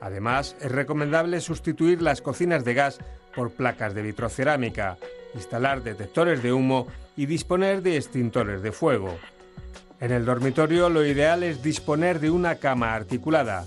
Además, 0.00 0.56
es 0.60 0.72
recomendable 0.72 1.40
sustituir 1.40 2.02
las 2.02 2.22
cocinas 2.22 2.64
de 2.64 2.74
gas 2.74 2.98
por 3.34 3.50
placas 3.50 3.94
de 3.94 4.02
vitrocerámica, 4.02 4.96
instalar 5.34 5.82
detectores 5.82 6.42
de 6.42 6.52
humo 6.52 6.86
y 7.16 7.26
disponer 7.26 7.82
de 7.82 7.96
extintores 7.96 8.62
de 8.62 8.72
fuego. 8.72 9.18
En 10.00 10.12
el 10.12 10.24
dormitorio 10.24 10.88
lo 10.88 11.04
ideal 11.04 11.42
es 11.42 11.62
disponer 11.62 12.20
de 12.20 12.30
una 12.30 12.56
cama 12.56 12.94
articulada. 12.94 13.66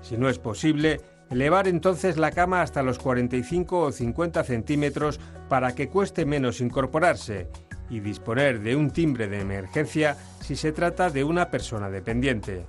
Si 0.00 0.16
no 0.16 0.28
es 0.28 0.38
posible, 0.38 1.00
Elevar 1.30 1.66
entonces 1.68 2.16
la 2.16 2.30
cama 2.30 2.62
hasta 2.62 2.82
los 2.82 2.98
45 2.98 3.80
o 3.80 3.92
50 3.92 4.44
centímetros 4.44 5.18
para 5.48 5.74
que 5.74 5.88
cueste 5.88 6.26
menos 6.26 6.60
incorporarse 6.60 7.48
y 7.90 8.00
disponer 8.00 8.60
de 8.60 8.76
un 8.76 8.90
timbre 8.90 9.26
de 9.28 9.40
emergencia 9.40 10.16
si 10.40 10.54
se 10.54 10.72
trata 10.72 11.10
de 11.10 11.24
una 11.24 11.50
persona 11.50 11.90
dependiente. 11.90 12.66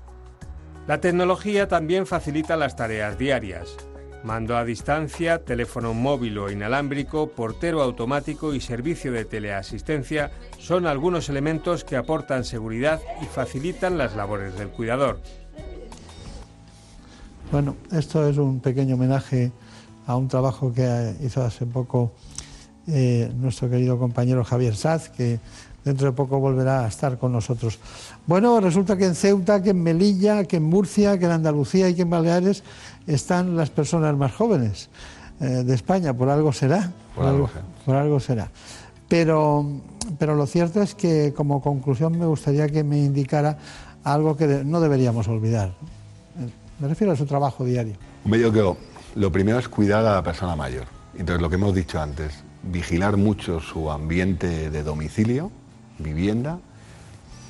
La 0.88 1.01
tecnología 1.01 1.67
también 1.67 2.05
facilita 2.05 2.55
las 2.55 2.75
tareas 2.75 3.17
diarias. 3.17 3.75
Mando 4.23 4.55
a 4.55 4.63
distancia, 4.63 5.43
teléfono 5.43 5.95
móvil 5.95 6.38
o 6.38 6.51
inalámbrico, 6.51 7.29
portero 7.29 7.81
automático 7.81 8.53
y 8.53 8.61
servicio 8.61 9.11
de 9.11 9.25
teleasistencia 9.25 10.31
son 10.59 10.86
algunos 10.86 11.29
elementos 11.29 11.83
que 11.83 11.95
aportan 11.95 12.43
seguridad 12.43 13.01
y 13.21 13.25
facilitan 13.25 13.97
las 13.97 14.15
labores 14.15 14.57
del 14.57 14.69
cuidador. 14.69 15.19
Bueno, 17.51 17.75
esto 17.91 18.27
es 18.27 18.38
un 18.38 18.59
pequeño 18.59 18.93
homenaje 18.93 19.51
a 20.05 20.15
un 20.15 20.27
trabajo 20.27 20.71
que 20.71 21.15
hizo 21.21 21.43
hace 21.43 21.65
poco 21.65 22.13
eh, 22.88 23.31
nuestro 23.36 23.69
querido 23.69 23.97
compañero 23.97 24.43
Javier 24.43 24.75
Saz, 24.75 25.09
que 25.09 25.39
dentro 25.83 26.07
de 26.07 26.13
poco 26.13 26.39
volverá 26.39 26.86
a 26.86 26.88
estar 26.88 27.17
con 27.17 27.31
nosotros. 27.31 27.79
Bueno, 28.28 28.59
resulta 28.59 28.97
que 28.97 29.05
en 29.05 29.15
Ceuta, 29.15 29.61
que 29.61 29.69
en 29.69 29.84
Melilla, 29.84 30.45
que 30.45 30.57
en 30.57 30.63
Murcia, 30.63 31.17
que 31.19 31.26
en 31.26 31.32
Andalucía 31.32 31.89
y 31.89 31.95
que 31.95 32.01
en 32.01 32.09
Baleares 32.09 32.63
están 33.05 33.55
las 33.55 33.69
personas 33.69 34.15
más 34.17 34.34
jóvenes 34.34 34.89
eh, 35.39 35.63
de 35.63 35.76
España, 35.76 36.13
por 36.13 36.30
algo 36.30 36.51
será. 36.51 36.91
Por 37.15 37.26
algo 37.26 37.49
por 37.86 37.95
algo 37.95 38.19
será. 38.19 38.49
Pero, 39.07 39.65
pero 40.17 40.34
lo 40.36 40.47
cierto 40.47 40.82
es 40.82 40.95
que 40.95 41.34
como 41.36 41.61
conclusión 41.61 42.17
me 42.17 42.26
gustaría 42.26 42.67
que 42.67 42.84
me 42.84 42.97
indicara 42.97 43.59
algo 44.03 44.36
que 44.36 44.63
no 44.65 44.80
deberíamos 44.82 45.28
olvidar. 45.28 45.69
Eh, 46.39 46.49
Me 46.80 46.88
refiero 46.88 47.13
a 47.13 47.15
su 47.15 47.26
trabajo 47.26 47.63
diario. 47.63 47.93
Hombre, 48.23 48.39
yo 48.39 48.51
creo, 48.51 48.78
lo 49.13 49.32
primero 49.32 49.59
es 49.59 49.69
cuidar 49.69 50.03
a 50.03 50.15
la 50.15 50.23
persona 50.23 50.55
mayor. 50.55 50.86
Entonces, 51.17 51.41
lo 51.41 51.49
que 51.49 51.55
hemos 51.55 51.76
dicho 51.76 52.01
antes, 52.01 52.43
vigilar 52.63 53.17
mucho 53.17 53.59
su 53.59 53.91
ambiente 53.91 54.69
de 54.71 54.84
domicilio, 54.84 55.51
vivienda, 55.99 56.59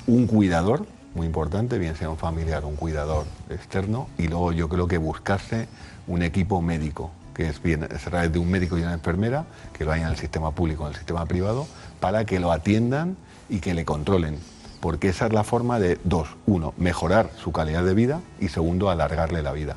un 0.06 0.26
cuidador, 0.26 0.86
muy 1.14 1.26
importante, 1.26 1.78
bien 1.78 1.96
sea 1.96 2.10
un 2.10 2.18
familiar 2.18 2.64
un 2.64 2.76
cuidador 2.76 3.24
externo, 3.50 4.08
y 4.18 4.28
luego 4.28 4.52
yo 4.52 4.68
creo 4.68 4.86
que 4.86 4.98
buscarse 4.98 5.68
un 6.06 6.22
equipo 6.22 6.62
médico, 6.62 7.10
que 7.34 7.48
es 7.48 7.62
bien, 7.62 7.84
es 7.84 8.06
a 8.06 8.10
través 8.10 8.32
de 8.32 8.38
un 8.38 8.50
médico 8.50 8.78
y 8.78 8.82
una 8.82 8.92
enfermera, 8.92 9.46
que 9.72 9.84
lo 9.84 9.92
hayan 9.92 10.06
en 10.06 10.12
el 10.12 10.18
sistema 10.18 10.52
público 10.52 10.84
en 10.84 10.90
el 10.90 10.96
sistema 10.96 11.26
privado, 11.26 11.66
para 12.00 12.24
que 12.24 12.38
lo 12.38 12.52
atiendan 12.52 13.16
y 13.48 13.60
que 13.60 13.74
le 13.74 13.84
controlen. 13.84 14.38
Porque 14.80 15.08
esa 15.08 15.26
es 15.26 15.32
la 15.32 15.42
forma 15.42 15.80
de, 15.80 15.98
dos, 16.04 16.28
uno, 16.46 16.74
mejorar 16.76 17.30
su 17.42 17.50
calidad 17.50 17.84
de 17.84 17.94
vida 17.94 18.20
y 18.40 18.48
segundo, 18.48 18.90
alargarle 18.90 19.42
la 19.42 19.52
vida. 19.52 19.76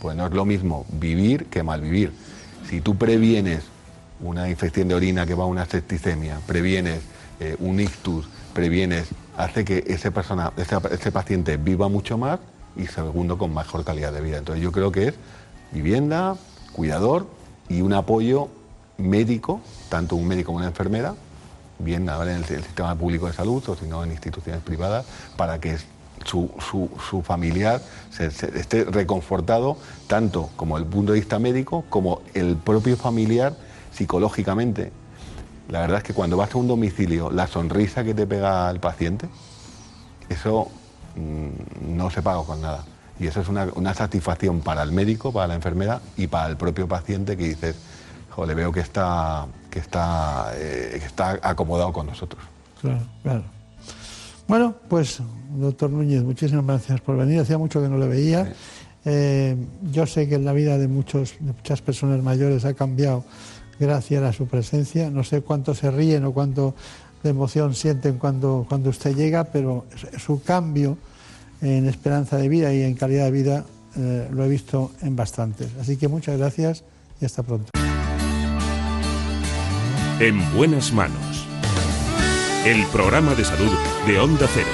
Pues 0.00 0.16
no 0.16 0.26
es 0.26 0.32
lo 0.32 0.44
mismo 0.44 0.86
vivir 0.90 1.46
que 1.46 1.62
malvivir. 1.62 2.12
Si 2.68 2.80
tú 2.80 2.96
previenes 2.96 3.64
una 4.20 4.48
infección 4.48 4.88
de 4.88 4.94
orina 4.94 5.26
que 5.26 5.34
va 5.34 5.44
a 5.44 5.48
una 5.48 5.66
septicemia, 5.66 6.40
previenes 6.46 7.00
eh, 7.40 7.56
un 7.58 7.80
ictus, 7.80 8.28
previenes, 8.54 9.08
hace 9.38 9.64
que 9.64 9.84
ese, 9.86 10.10
persona, 10.10 10.52
ese, 10.56 10.76
ese 10.90 11.12
paciente 11.12 11.56
viva 11.56 11.88
mucho 11.88 12.18
más 12.18 12.40
y 12.76 12.86
segundo 12.86 13.38
con 13.38 13.54
mejor 13.54 13.84
calidad 13.84 14.12
de 14.12 14.20
vida. 14.20 14.36
Entonces 14.38 14.62
yo 14.62 14.72
creo 14.72 14.92
que 14.92 15.08
es 15.08 15.14
vivienda, 15.72 16.36
cuidador 16.72 17.26
y 17.68 17.80
un 17.80 17.92
apoyo 17.92 18.48
médico, 18.98 19.60
tanto 19.88 20.16
un 20.16 20.26
médico 20.26 20.48
como 20.48 20.58
una 20.58 20.66
enfermera, 20.66 21.14
bien 21.78 22.08
ahora 22.08 22.32
en 22.32 22.38
el, 22.38 22.44
sistema 22.44 22.94
público 22.96 23.28
de 23.28 23.32
salud 23.32 23.62
o 23.68 23.76
si 23.76 23.86
no 23.86 24.02
en 24.02 24.10
instituciones 24.10 24.60
privadas, 24.62 25.06
para 25.36 25.60
que 25.60 25.78
su, 26.24 26.50
su- 26.58 26.90
su 27.08 27.22
familiar 27.22 27.80
esté 28.18 28.84
reconfortado 28.84 29.76
tanto 30.08 30.50
como 30.56 30.76
el 30.78 30.84
punto 30.84 31.12
de 31.12 31.20
vista 31.20 31.38
médico 31.38 31.84
como 31.88 32.22
el 32.34 32.56
propio 32.56 32.96
familiar 32.96 33.54
psicológicamente. 33.92 34.90
La 35.68 35.80
verdad 35.80 35.98
es 35.98 36.04
que 36.04 36.14
cuando 36.14 36.36
vas 36.36 36.54
a 36.54 36.58
un 36.58 36.66
domicilio, 36.66 37.30
la 37.30 37.46
sonrisa 37.46 38.02
que 38.04 38.14
te 38.14 38.26
pega 38.26 38.68
al 38.68 38.80
paciente, 38.80 39.28
eso 40.28 40.68
mm, 41.16 41.96
no 41.96 42.10
se 42.10 42.22
paga 42.22 42.42
con 42.42 42.60
nada. 42.60 42.84
Y 43.20 43.26
eso 43.26 43.40
es 43.40 43.48
una, 43.48 43.66
una 43.74 43.94
satisfacción 43.94 44.60
para 44.60 44.82
el 44.82 44.92
médico, 44.92 45.32
para 45.32 45.48
la 45.48 45.54
enfermera 45.54 46.00
y 46.16 46.26
para 46.26 46.48
el 46.48 46.56
propio 46.56 46.86
paciente 46.86 47.36
que 47.36 47.48
dices, 47.48 47.76
joder, 48.30 48.56
veo 48.56 48.72
que 48.72 48.80
está, 48.80 49.46
que 49.70 49.80
está, 49.80 50.52
eh, 50.54 50.96
que 50.98 51.06
está 51.06 51.38
acomodado 51.42 51.92
con 51.92 52.06
nosotros. 52.06 52.42
Claro, 52.80 53.00
claro. 53.22 53.42
Bueno, 54.46 54.74
pues, 54.88 55.20
doctor 55.56 55.90
Núñez, 55.90 56.22
muchísimas 56.22 56.64
gracias 56.64 57.00
por 57.00 57.16
venir. 57.16 57.40
Hacía 57.40 57.58
mucho 57.58 57.82
que 57.82 57.88
no 57.88 57.98
le 57.98 58.06
veía. 58.06 58.54
Eh, 59.04 59.56
yo 59.90 60.06
sé 60.06 60.28
que 60.28 60.38
la 60.38 60.52
vida 60.52 60.78
de, 60.78 60.88
muchos, 60.88 61.34
de 61.40 61.52
muchas 61.52 61.82
personas 61.82 62.22
mayores 62.22 62.64
ha 62.64 62.74
cambiado 62.74 63.24
gracias 63.78 64.22
a 64.22 64.32
su 64.32 64.46
presencia. 64.46 65.10
No 65.10 65.24
sé 65.24 65.42
cuánto 65.42 65.74
se 65.74 65.90
ríen 65.90 66.24
o 66.24 66.32
cuánto 66.32 66.74
de 67.22 67.30
emoción 67.30 67.74
sienten 67.74 68.18
cuando, 68.18 68.66
cuando 68.68 68.90
usted 68.90 69.14
llega, 69.14 69.44
pero 69.44 69.86
su 70.18 70.42
cambio 70.42 70.96
en 71.60 71.88
esperanza 71.88 72.36
de 72.36 72.48
vida 72.48 72.72
y 72.72 72.82
en 72.82 72.94
calidad 72.94 73.24
de 73.24 73.30
vida 73.30 73.64
eh, 73.96 74.28
lo 74.30 74.44
he 74.44 74.48
visto 74.48 74.92
en 75.02 75.16
bastantes. 75.16 75.68
Así 75.80 75.96
que 75.96 76.08
muchas 76.08 76.38
gracias 76.38 76.84
y 77.20 77.24
hasta 77.24 77.42
pronto. 77.42 77.70
En 80.20 80.54
buenas 80.54 80.92
manos. 80.92 81.46
El 82.64 82.84
programa 82.86 83.34
de 83.34 83.44
salud 83.44 83.72
de 84.06 84.18
Onda 84.18 84.46
Cero. 84.52 84.66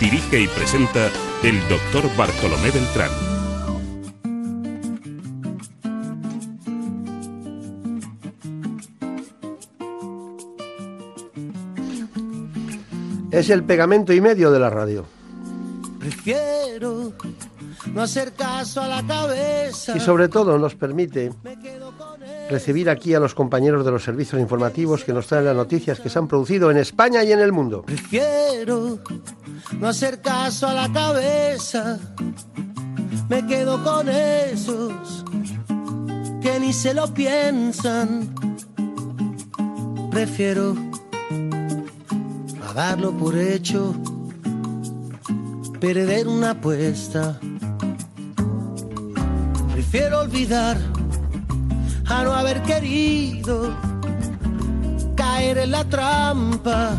Dirige 0.00 0.40
y 0.40 0.48
presenta 0.48 1.10
el 1.42 1.60
doctor 1.68 2.04
Bartolomé 2.16 2.70
Beltrán. 2.70 3.23
Es 13.34 13.50
el 13.50 13.64
pegamento 13.64 14.12
y 14.12 14.20
medio 14.20 14.50
de 14.50 14.60
la 14.60 14.70
radio. 14.70 15.04
Prefiero 15.98 17.12
no 17.92 18.02
hacer 18.02 18.32
caso 18.34 18.80
a 18.80 18.88
la 18.88 19.06
cabeza. 19.06 19.96
Y 19.96 20.00
sobre 20.00 20.28
todo 20.28 20.58
nos 20.58 20.74
permite 20.74 21.32
recibir 22.48 22.88
aquí 22.88 23.12
a 23.14 23.20
los 23.20 23.34
compañeros 23.34 23.84
de 23.84 23.90
los 23.90 24.04
servicios 24.04 24.40
informativos 24.40 25.02
que 25.04 25.12
nos 25.12 25.26
traen 25.26 25.46
las 25.46 25.56
noticias 25.56 25.98
que 25.98 26.08
se 26.08 26.18
han 26.18 26.28
producido 26.28 26.70
en 26.70 26.76
España 26.76 27.24
y 27.24 27.32
en 27.32 27.40
el 27.40 27.52
mundo. 27.52 27.82
Prefiero 27.82 29.00
no 29.78 29.88
hacer 29.88 30.20
caso 30.20 30.68
a 30.68 30.74
la 30.74 30.92
cabeza. 30.92 31.98
Me 33.28 33.46
quedo 33.46 33.82
con 33.82 34.08
esos 34.08 35.24
que 36.40 36.60
ni 36.60 36.72
se 36.72 36.94
lo 36.94 37.12
piensan. 37.12 38.32
Prefiero 40.10 40.76
darlo 42.74 43.12
por 43.12 43.38
hecho, 43.38 43.94
perder 45.80 46.26
una 46.26 46.50
apuesta. 46.50 47.38
Prefiero 49.72 50.20
olvidar 50.20 50.76
a 52.06 52.24
no 52.24 52.32
haber 52.32 52.62
querido 52.62 53.72
caer 55.14 55.58
en 55.58 55.70
la 55.70 55.84
trampa 55.84 56.98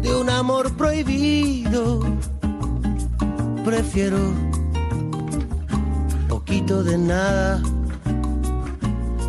de 0.00 0.14
un 0.14 0.30
amor 0.30 0.74
prohibido. 0.76 2.00
Prefiero 3.62 4.18
poquito 6.28 6.82
de 6.82 6.96
nada 6.96 7.60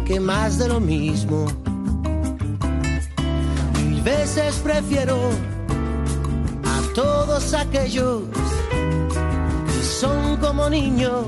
que 0.06 0.22
más 0.22 0.58
de 0.58 0.70
lo 0.70 0.80
mismo. 0.80 1.67
Veces 4.08 4.56
prefiero 4.64 5.18
a 6.64 6.94
todos 6.96 7.54
aquellos 7.54 8.22
que 9.66 9.84
son 9.84 10.38
como 10.38 10.70
niños. 10.70 11.26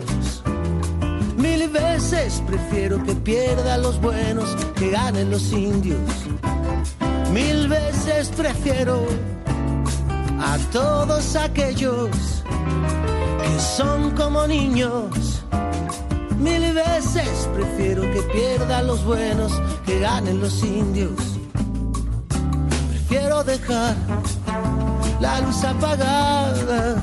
Mil 1.35 1.67
veces 1.67 2.41
prefiero 2.47 3.03
que 3.03 3.15
pierdan 3.15 3.81
los 3.81 3.99
buenos, 3.99 4.55
que 4.75 4.91
ganen 4.91 5.29
los 5.29 5.51
indios. 5.51 5.99
Mil 7.33 7.67
veces 7.67 8.29
prefiero 8.29 9.05
a 10.39 10.57
todos 10.71 11.35
aquellos 11.35 12.09
que 13.43 13.59
son 13.59 14.11
como 14.11 14.47
niños. 14.47 15.43
Mil 16.37 16.73
veces 16.73 17.49
prefiero 17.53 18.03
que 18.03 18.21
pierdan 18.31 18.87
los 18.87 19.03
buenos, 19.03 19.51
que 19.85 19.99
ganen 19.99 20.39
los 20.39 20.63
indios. 20.63 21.38
Prefiero 23.09 23.43
dejar 23.43 23.95
la 25.19 25.41
luz 25.41 25.63
apagada, 25.63 27.01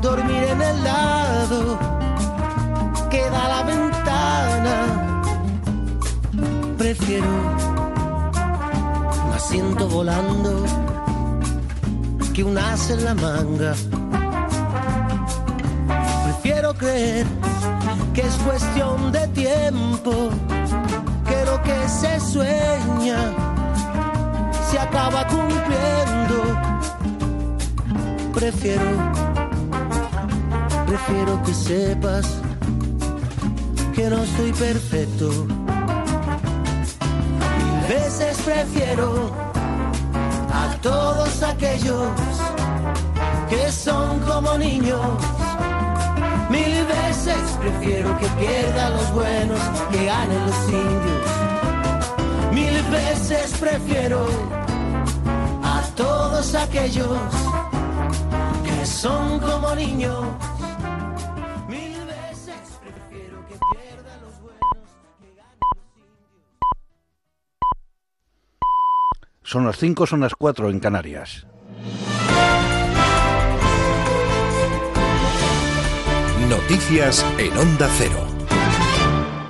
dormir 0.00 0.44
en 0.44 0.62
el 0.62 0.84
lado 0.84 1.76
que 3.10 3.28
da 3.28 3.48
la 3.48 3.62
ventana. 3.64 4.76
Prefiero 6.78 7.26
un 9.26 9.32
asiento 9.34 9.88
volando 9.88 10.64
que 12.32 12.44
un 12.44 12.56
as 12.56 12.88
en 12.88 13.04
la 13.04 13.14
manga. 13.16 13.74
Prefiero 16.26 16.72
creer 16.74 17.26
cuestión 18.44 19.10
de 19.10 19.26
tiempo 19.28 20.30
que 21.26 21.44
lo 21.44 21.60
que 21.64 21.88
se 21.88 22.20
sueña 22.20 23.45
acaba 24.78 25.26
cumpliendo. 25.26 26.36
Prefiero, 28.34 28.84
prefiero 30.86 31.42
que 31.42 31.54
sepas 31.54 32.26
que 33.94 34.10
no 34.10 34.24
soy 34.36 34.52
perfecto. 34.52 35.30
Mil 37.56 37.88
veces 37.88 38.36
prefiero 38.44 39.30
a 40.52 40.74
todos 40.82 41.42
aquellos 41.42 42.08
que 43.48 43.72
son 43.72 44.20
como 44.20 44.58
niños. 44.58 45.00
Mil 46.50 46.84
veces 46.86 47.38
prefiero 47.60 48.16
que 48.18 48.26
pierdan 48.28 48.92
los 48.92 49.12
buenos, 49.12 49.60
que 49.90 50.04
ganen 50.04 50.46
los 50.46 50.68
indios. 50.68 51.36
Mil 52.52 52.82
veces 52.90 53.54
prefiero 53.58 54.26
todos 56.46 56.54
aquellos 56.54 57.08
que 58.64 58.86
son 58.86 59.40
como 59.40 59.74
niños. 59.74 60.24
Mil 61.68 62.04
veces 62.06 62.78
prefiero 62.80 63.44
que 63.48 63.54
pierdan 63.72 64.20
los 64.22 64.40
buenos, 64.40 64.88
que 65.20 65.34
ganen 65.34 65.58
los 65.74 65.96
indios. 65.96 66.20
Son 69.42 69.66
las 69.66 69.76
5, 69.78 70.06
son 70.06 70.20
las 70.20 70.34
4 70.34 70.70
en 70.70 70.80
Canarias. 70.80 71.46
Noticias 76.48 77.24
en 77.38 77.56
Onda 77.58 77.88
Cero. 77.98 78.35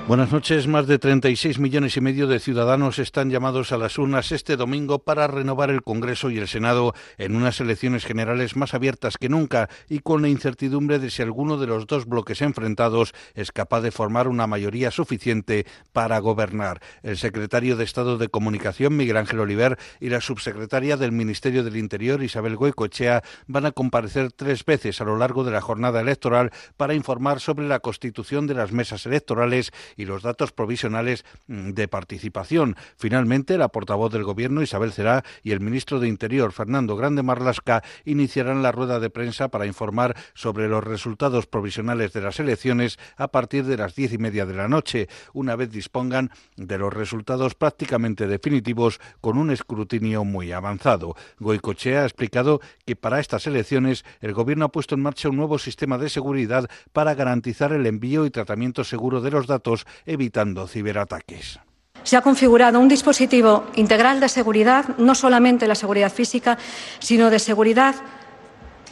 Buenas 0.07 0.31
noches. 0.31 0.69
Más 0.69 0.87
de 0.87 1.01
36 1.01 1.59
millones 1.59 1.97
y 1.97 2.01
medio 2.01 2.29
de 2.29 2.39
ciudadanos 2.39 3.01
están 3.01 3.29
llamados 3.29 3.73
a 3.73 3.77
las 3.77 3.99
urnas 3.99 4.31
este 4.31 4.57
domingo 4.57 5.01
para 5.01 5.27
renovar 5.27 5.69
el 5.69 5.83
Congreso 5.83 6.31
y 6.31 6.39
el 6.39 6.47
Senado 6.47 6.95
en 7.19 7.35
unas 7.35 7.61
elecciones 7.61 8.05
generales 8.05 8.55
más 8.55 8.73
abiertas 8.73 9.19
que 9.19 9.29
nunca 9.29 9.69
y 9.89 9.99
con 9.99 10.23
la 10.23 10.29
incertidumbre 10.29 11.01
de 11.01 11.11
si 11.11 11.23
alguno 11.23 11.59
de 11.59 11.67
los 11.67 11.89
dos 11.89 12.07
bloques 12.07 12.41
enfrentados 12.41 13.15
es 13.35 13.51
capaz 13.51 13.81
de 13.81 13.91
formar 13.91 14.29
una 14.29 14.47
mayoría 14.47 14.93
suficiente 14.93 15.67
para 15.93 16.21
gobernar. 16.21 16.81
El 17.03 17.17
secretario 17.17 17.75
de 17.75 17.83
Estado 17.83 18.17
de 18.17 18.29
Comunicación, 18.29 18.97
Miguel 18.97 19.17
Ángel 19.17 19.41
Oliver, 19.41 19.77
y 19.99 20.11
la 20.11 20.21
subsecretaria 20.21 20.97
del 20.97 21.11
Ministerio 21.11 21.65
del 21.65 21.79
Interior, 21.79 22.23
Isabel 22.23 22.55
Goicoechea, 22.55 23.25
van 23.49 23.67
a 23.67 23.73
comparecer 23.73 24.31
tres 24.31 24.65
veces 24.65 25.01
a 25.01 25.05
lo 25.05 25.19
largo 25.19 25.43
de 25.43 25.51
la 25.51 25.61
jornada 25.61 26.01
electoral 26.01 26.53
para 26.77 26.95
informar 26.95 27.41
sobre 27.41 27.67
la 27.67 27.81
constitución 27.81 28.47
de 28.47 28.55
las 28.55 28.71
mesas 28.71 29.05
electorales 29.05 29.73
y 29.97 30.05
los 30.05 30.23
datos 30.23 30.53
provisionales 30.53 31.25
mm, 31.47 31.71
de 31.71 31.89
participación. 31.89 32.77
Finalmente, 32.97 33.59
la 33.59 33.69
portavoz 33.69 34.13
del 34.13 34.25
Gobierno, 34.25 34.63
Isabel 34.63 34.93
Cerá, 34.93 35.25
y 35.43 35.53
el 35.53 35.61
ministro 35.61 36.01
de 36.01 36.09
Interior, 36.09 36.53
Fernando 36.53 36.97
Grande 36.97 37.23
Marlasca, 37.23 37.83
iniciarán 38.05 38.63
la 38.63 38.73
rueda 38.73 39.01
de 39.01 39.11
prensa 39.11 39.49
para 39.49 39.67
informar 39.67 40.17
sobre 40.35 40.69
los 40.69 40.85
resultados 40.85 41.47
provisionales 41.47 42.13
de 42.13 42.21
las 42.21 42.41
elecciones 42.41 42.99
a 43.17 43.29
partir 43.29 43.65
de 43.65 43.77
las 43.77 43.95
diez 43.95 44.13
y 44.13 44.19
media 44.19 44.47
de 44.47 44.55
la 44.55 44.69
noche, 44.69 45.09
una 45.33 45.57
vez 45.57 45.71
dispongan 45.71 46.31
de 46.57 46.79
los 46.79 46.93
resultados 46.93 47.55
prácticamente 47.55 48.27
definitivos 48.27 49.01
con 49.21 49.39
un 49.39 49.51
escrutinio 49.51 50.25
muy 50.25 50.53
avanzado. 50.53 51.17
Goicochea 51.39 52.03
ha 52.03 52.05
explicado 52.05 52.61
que 52.85 52.97
para 52.97 53.21
estas 53.21 53.47
elecciones 53.47 54.05
el 54.21 54.33
Gobierno 54.33 54.67
ha 54.67 54.73
puesto 54.73 54.95
en 54.95 55.03
marcha 55.03 55.29
un 55.29 55.37
nuevo 55.37 55.59
sistema 55.59 55.99
de 55.99 56.09
seguridad 56.09 56.69
para 56.93 57.15
garantizar 57.15 57.73
el 57.73 57.87
envío 57.87 58.27
y 58.27 58.31
tratamiento 58.31 58.85
seguro 58.85 59.21
de 59.21 59.31
los 59.31 59.47
datos 59.47 59.86
evitando 60.05 60.67
ciberataques. 60.67 61.59
Se 62.03 62.17
ha 62.17 62.23
configurado 62.23 62.79
un 62.79 62.89
dispositivo 62.89 63.65
integral 63.75 64.21
de 64.21 64.29
seguridad, 64.29 64.97
no 64.99 65.15
solamente 65.15 65.67
la 65.67 65.75
seguridad 65.75 66.13
física, 66.13 66.57
sino 67.01 67.31
de 67.31 67.39
seguridad, 67.39 67.97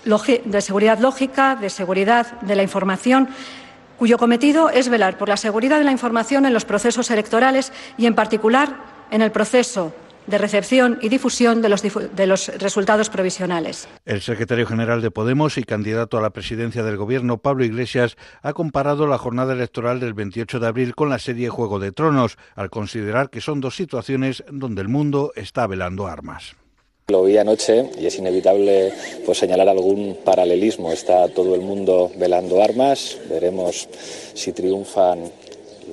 de 0.05 0.61
seguridad 0.61 0.99
lógica, 0.99 1.55
de 1.57 1.71
seguridad 1.71 2.41
de 2.41 2.57
la 2.57 2.63
información, 2.63 3.29
cuyo 3.99 4.19
cometido 4.19 4.71
es 4.71 4.89
velar 4.89 5.17
por 5.17 5.29
la 5.29 5.37
seguridad 5.37 5.79
de 5.79 5.85
la 5.85 5.93
información 5.93 6.45
en 6.45 6.53
los 6.53 6.65
procesos 6.65 7.11
electorales 7.11 7.73
y, 7.97 8.07
en 8.07 8.15
particular, 8.15 8.77
en 9.11 9.23
el 9.23 9.31
proceso 9.31 9.95
de 10.27 10.39
recepción 10.39 10.99
y 11.03 11.09
difusión 11.09 11.63
de 11.63 11.69
los, 11.69 11.83
de 11.83 12.27
los, 12.27 12.49
resultados 12.59 13.11
provisionales. 13.11 13.89
El 14.05 14.23
secretario 14.23 14.67
general 14.67 15.03
de 15.03 15.11
Podemos 15.11 15.59
y 15.59 15.65
candidato 15.65 16.19
a 16.19 16.23
la 16.23 16.31
presidencia 16.31 16.83
del 16.83 16.97
Gobierno, 16.97 17.39
Pablo 17.39 17.65
Iglesias, 17.65 18.17
ha 18.43 18.53
comparado 18.53 19.07
la 19.07 19.19
jornada 19.19 19.53
electoral 19.53 20.01
del 20.01 20.15
28 20.15 20.61
de 20.61 20.67
abril 20.67 20.95
con 20.95 21.11
la 21.11 21.19
serie 21.19 21.49
Juego 21.49 21.79
de 21.79 21.93
Tronos, 21.93 22.37
al 22.55 22.71
considerar 22.71 23.31
que 23.31 23.41
son 23.41 23.61
dos 23.61 23.77
situaciones 23.77 24.45
donde 24.51 24.83
el 24.83 24.89
mundo 24.89 25.33
está 25.37 25.67
velando 25.67 26.07
armas. 26.07 26.57
Lo 27.09 27.25
vi 27.25 27.37
anoche 27.37 27.91
y 28.01 28.07
es 28.07 28.17
inevitable 28.17 28.91
pues, 29.27 29.37
señalar 29.37 29.69
algún 29.69 30.17
paralelismo. 30.25 30.91
Está 30.91 31.29
todo 31.29 31.55
el 31.55 31.61
mundo 31.61 32.11
velando 32.17 32.63
armas. 32.63 33.19
Veremos 33.29 33.87
si 34.33 34.53
triunfan 34.55 35.31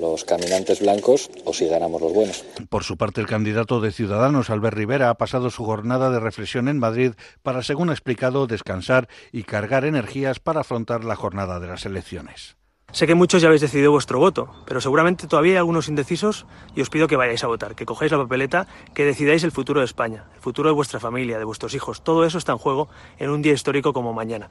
los 0.00 0.24
caminantes 0.24 0.80
blancos 0.80 1.30
o 1.44 1.52
si 1.52 1.66
ganamos 1.66 2.00
los 2.00 2.12
buenos. 2.12 2.44
Por 2.68 2.84
su 2.84 2.96
parte, 2.96 3.20
el 3.20 3.26
candidato 3.26 3.80
de 3.80 3.92
Ciudadanos, 3.92 4.50
Albert 4.50 4.76
Rivera, 4.76 5.10
ha 5.10 5.14
pasado 5.14 5.50
su 5.50 5.64
jornada 5.64 6.10
de 6.10 6.20
reflexión 6.20 6.68
en 6.68 6.78
Madrid 6.78 7.12
para, 7.42 7.62
según 7.62 7.90
ha 7.90 7.92
explicado, 7.92 8.46
descansar 8.46 9.08
y 9.32 9.44
cargar 9.44 9.84
energías 9.84 10.40
para 10.40 10.60
afrontar 10.60 11.04
la 11.04 11.16
jornada 11.16 11.60
de 11.60 11.68
las 11.68 11.86
elecciones. 11.86 12.56
Sé 12.92 13.06
que 13.06 13.14
muchos 13.14 13.40
ya 13.40 13.48
habéis 13.48 13.62
decidido 13.62 13.90
vuestro 13.90 14.18
voto, 14.18 14.50
pero 14.66 14.78
seguramente 14.82 15.26
todavía 15.26 15.52
hay 15.52 15.58
algunos 15.58 15.88
indecisos 15.88 16.44
y 16.74 16.82
os 16.82 16.90
pido 16.90 17.08
que 17.08 17.16
vayáis 17.16 17.42
a 17.42 17.46
votar, 17.46 17.74
que 17.74 17.86
cojáis 17.86 18.12
la 18.12 18.18
papeleta, 18.18 18.66
que 18.94 19.06
decidáis 19.06 19.44
el 19.44 19.50
futuro 19.50 19.80
de 19.80 19.86
España, 19.86 20.26
el 20.34 20.40
futuro 20.42 20.68
de 20.68 20.74
vuestra 20.74 21.00
familia, 21.00 21.38
de 21.38 21.44
vuestros 21.44 21.72
hijos. 21.74 22.04
Todo 22.04 22.26
eso 22.26 22.36
está 22.36 22.52
en 22.52 22.58
juego 22.58 22.88
en 23.18 23.30
un 23.30 23.40
día 23.40 23.54
histórico 23.54 23.94
como 23.94 24.12
mañana. 24.12 24.50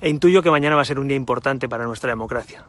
E 0.00 0.08
intuyo 0.08 0.42
que 0.42 0.50
mañana 0.50 0.76
va 0.76 0.82
a 0.82 0.86
ser 0.86 0.98
un 0.98 1.08
día 1.08 1.18
importante 1.18 1.68
para 1.68 1.84
nuestra 1.84 2.08
democracia. 2.08 2.64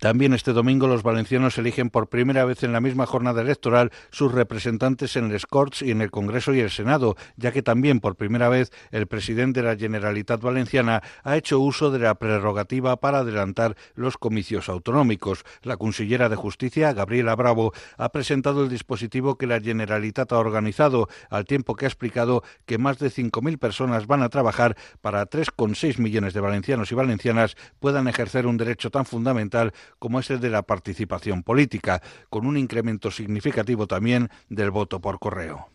También 0.00 0.32
este 0.32 0.52
domingo 0.52 0.86
los 0.86 1.02
valencianos 1.02 1.58
eligen 1.58 1.90
por 1.90 2.08
primera 2.08 2.44
vez 2.44 2.62
en 2.62 2.72
la 2.72 2.80
misma 2.80 3.04
jornada 3.04 3.42
electoral 3.42 3.90
sus 4.10 4.30
representantes 4.30 5.16
en 5.16 5.32
el 5.32 5.46
Corts 5.46 5.82
y 5.82 5.90
en 5.90 6.02
el 6.02 6.12
Congreso 6.12 6.54
y 6.54 6.60
el 6.60 6.70
Senado, 6.70 7.16
ya 7.36 7.50
que 7.50 7.62
también 7.62 7.98
por 7.98 8.14
primera 8.14 8.48
vez 8.48 8.70
el 8.92 9.08
presidente 9.08 9.60
de 9.60 9.68
la 9.68 9.76
Generalitat 9.76 10.40
Valenciana 10.40 11.02
ha 11.24 11.36
hecho 11.36 11.58
uso 11.58 11.90
de 11.90 11.98
la 11.98 12.14
prerrogativa 12.14 12.96
para 13.00 13.18
adelantar 13.18 13.76
los 13.94 14.18
comicios 14.18 14.68
autonómicos. 14.68 15.44
La 15.62 15.76
consillera 15.76 16.28
de 16.28 16.36
Justicia, 16.36 16.92
Gabriela 16.92 17.34
Bravo, 17.34 17.72
ha 17.96 18.10
presentado 18.10 18.62
el 18.62 18.68
dispositivo 18.68 19.36
que 19.36 19.48
la 19.48 19.60
Generalitat 19.60 20.32
ha 20.32 20.38
organizado, 20.38 21.08
al 21.28 21.44
tiempo 21.44 21.74
que 21.74 21.86
ha 21.86 21.88
explicado 21.88 22.44
que 22.66 22.78
más 22.78 22.98
de 22.98 23.08
5.000 23.08 23.58
personas 23.58 24.06
van 24.06 24.22
a 24.22 24.28
trabajar 24.28 24.76
para 25.00 25.28
3,6 25.28 25.98
millones 25.98 26.34
de 26.34 26.40
valencianos 26.40 26.92
y 26.92 26.94
valencianas 26.94 27.56
puedan 27.80 28.06
ejercer 28.06 28.46
un 28.46 28.58
derecho 28.58 28.90
tan 28.90 29.04
fundamental 29.04 29.72
como 29.98 30.20
es 30.20 30.30
el 30.30 30.40
de 30.40 30.50
la 30.50 30.62
participación 30.62 31.42
política, 31.42 32.02
con 32.30 32.46
un 32.46 32.56
incremento 32.56 33.10
significativo 33.10 33.86
también 33.86 34.30
del 34.48 34.70
voto 34.70 35.00
por 35.00 35.18
correo 35.18 35.68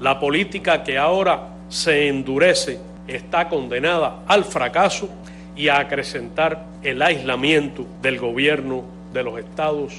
la 0.00 0.18
política 0.18 0.82
que 0.82 0.96
ahora 0.96 1.48
se 1.68 2.08
endurece 2.08 2.80
está 3.06 3.50
condenada 3.50 4.20
al 4.26 4.46
fracaso 4.46 5.10
y 5.54 5.68
a 5.68 5.80
acrecentar 5.80 6.64
el 6.82 7.02
aislamiento 7.02 7.86
del 8.00 8.18
gobierno 8.18 8.84
de 9.12 9.22
los 9.22 9.38
Estados 9.38 9.92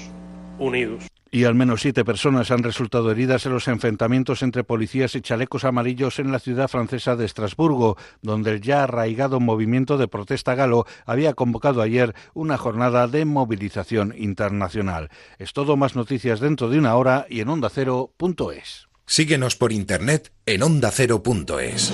Unidos 0.58 1.13
y 1.34 1.46
al 1.46 1.56
menos 1.56 1.80
siete 1.80 2.04
personas 2.04 2.52
han 2.52 2.62
resultado 2.62 3.10
heridas 3.10 3.44
en 3.44 3.54
los 3.54 3.66
enfrentamientos 3.66 4.40
entre 4.44 4.62
policías 4.62 5.16
y 5.16 5.20
chalecos 5.20 5.64
amarillos 5.64 6.20
en 6.20 6.30
la 6.30 6.38
ciudad 6.38 6.68
francesa 6.68 7.16
de 7.16 7.24
Estrasburgo, 7.24 7.96
donde 8.22 8.52
el 8.52 8.60
ya 8.60 8.84
arraigado 8.84 9.40
movimiento 9.40 9.98
de 9.98 10.06
protesta 10.06 10.54
galo 10.54 10.86
había 11.06 11.34
convocado 11.34 11.82
ayer 11.82 12.14
una 12.34 12.56
jornada 12.56 13.08
de 13.08 13.24
movilización 13.24 14.14
internacional. 14.16 15.10
Es 15.40 15.52
todo 15.52 15.76
más 15.76 15.96
noticias 15.96 16.38
dentro 16.38 16.68
de 16.68 16.78
una 16.78 16.94
hora 16.94 17.26
y 17.28 17.40
en 17.40 17.48
ondacero.es. 17.48 18.86
Síguenos 19.04 19.56
por 19.56 19.72
internet 19.72 20.30
en 20.46 20.62
ondacero.es. 20.62 21.92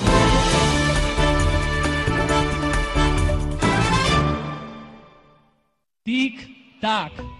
Tic 6.05 6.81
tac 6.83 7.40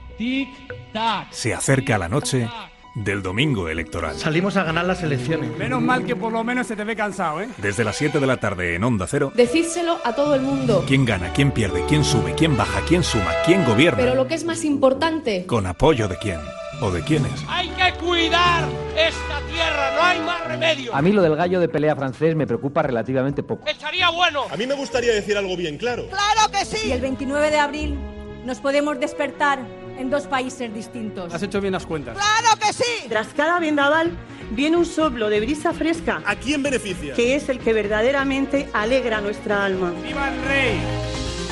se 1.31 1.55
acerca 1.55 1.99
la 1.99 2.09
noche 2.09 2.49
del 2.95 3.23
domingo 3.23 3.69
electoral. 3.69 4.17
Salimos 4.17 4.57
a 4.57 4.65
ganar 4.65 4.85
las 4.85 5.03
elecciones. 5.03 5.57
Menos 5.57 5.81
mal 5.81 6.05
que 6.05 6.17
por 6.17 6.33
lo 6.33 6.43
menos 6.45 6.67
se 6.67 6.77
te 6.77 6.85
ve 6.85 6.97
cansado, 6.97 7.41
¿eh? 7.41 7.49
Desde 7.59 7.85
las 7.85 7.97
7 7.97 8.19
de 8.19 8.27
la 8.27 8.39
tarde 8.39 8.75
en 8.75 8.85
Onda 8.85 9.07
Cero. 9.09 9.33
Decídselo 9.35 9.99
a 10.05 10.15
todo 10.15 10.35
el 10.35 10.43
mundo. 10.43 10.85
¿Quién 10.87 11.05
gana? 11.05 11.33
¿Quién 11.33 11.53
pierde? 11.53 11.85
¿Quién 11.89 12.05
sube? 12.05 12.35
¿Quién 12.35 12.57
baja? 12.57 12.81
¿Quién 12.87 13.03
suma? 13.03 13.31
¿Quién 13.47 13.65
gobierna? 13.65 13.99
Pero 13.99 14.15
lo 14.15 14.27
que 14.27 14.35
es 14.35 14.45
más 14.45 14.65
importante. 14.65 15.47
¿Con 15.47 15.67
apoyo 15.67 16.09
de 16.09 16.17
quién? 16.19 16.41
¿O 16.83 16.91
de 16.91 17.03
quiénes? 17.03 17.33
Hay 17.49 17.69
que 17.69 17.93
cuidar 17.99 18.65
esta 18.97 19.41
tierra, 19.51 19.93
no 19.95 20.03
hay 20.03 20.21
más 20.21 20.47
remedio. 20.47 20.95
A 20.95 21.03
mí 21.03 21.13
lo 21.13 21.23
del 21.23 21.37
gallo 21.37 21.61
de 21.61 21.69
pelea 21.69 21.95
francés 21.95 22.35
me 22.35 22.47
preocupa 22.47 22.83
relativamente 22.83 23.43
poco. 23.43 23.67
Estaría 23.69 24.09
bueno. 24.09 24.45
A 24.51 24.57
mí 24.57 24.67
me 24.67 24.75
gustaría 24.75 25.13
decir 25.13 25.37
algo 25.37 25.57
bien 25.57 25.77
claro. 25.77 26.07
¡Claro 26.09 26.51
que 26.51 26.65
sí! 26.65 26.89
Y 26.89 26.93
el 26.93 27.03
29 27.03 27.51
de 27.51 27.59
abril 27.59 27.99
nos 28.45 28.61
podemos 28.61 28.99
despertar 28.99 29.61
en 30.01 30.09
dos 30.09 30.27
países 30.27 30.73
distintos. 30.73 31.33
Has 31.33 31.43
hecho 31.43 31.61
bien 31.61 31.75
las 31.75 31.85
cuentas. 31.85 32.17
¡Claro 32.17 32.59
que 32.59 32.73
sí! 32.73 33.09
Tras 33.09 33.29
cada 33.29 33.61
vendaval 33.61 34.11
viene 34.51 34.77
un 34.79 34.87
soplo 34.87 35.29
de 35.29 35.41
brisa 35.41 35.73
fresca. 35.75 36.23
¿A 36.25 36.37
quién 36.37 36.63
beneficia? 36.63 37.15
Que 37.15 37.37
es 37.37 37.49
el 37.51 37.59
que 37.59 37.73
verdaderamente 37.75 38.69
alegra 38.73 39.21
nuestra 39.21 39.65
alma. 39.65 39.93
¡Viva 40.03 40.31
el 40.33 40.43
rey! 40.45 40.81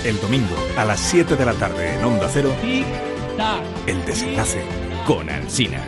El 0.04 0.18
domingo 0.20 0.56
a 0.76 0.84
las 0.84 0.98
7 0.98 1.36
de 1.36 1.44
la 1.44 1.52
tarde 1.54 1.94
en 1.94 2.04
Onda 2.04 2.28
Cero. 2.32 2.54
Tic 2.62 2.86
tac. 3.36 3.62
El 3.86 4.02
desenlace 4.06 4.62
con 5.06 5.28
Alsina. 5.28 5.82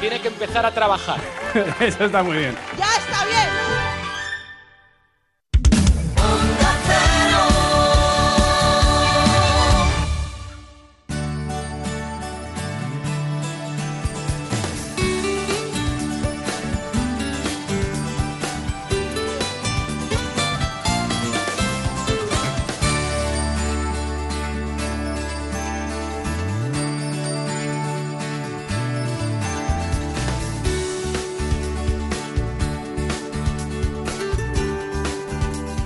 Tiene 0.00 0.20
que 0.20 0.28
empezar 0.28 0.66
a 0.66 0.74
trabajar. 0.74 1.20
Eso 1.80 2.04
está 2.04 2.22
muy 2.22 2.38
bien. 2.38 2.56
¡Ya 2.76 2.96
está 2.96 3.24
bien! 3.24 4.07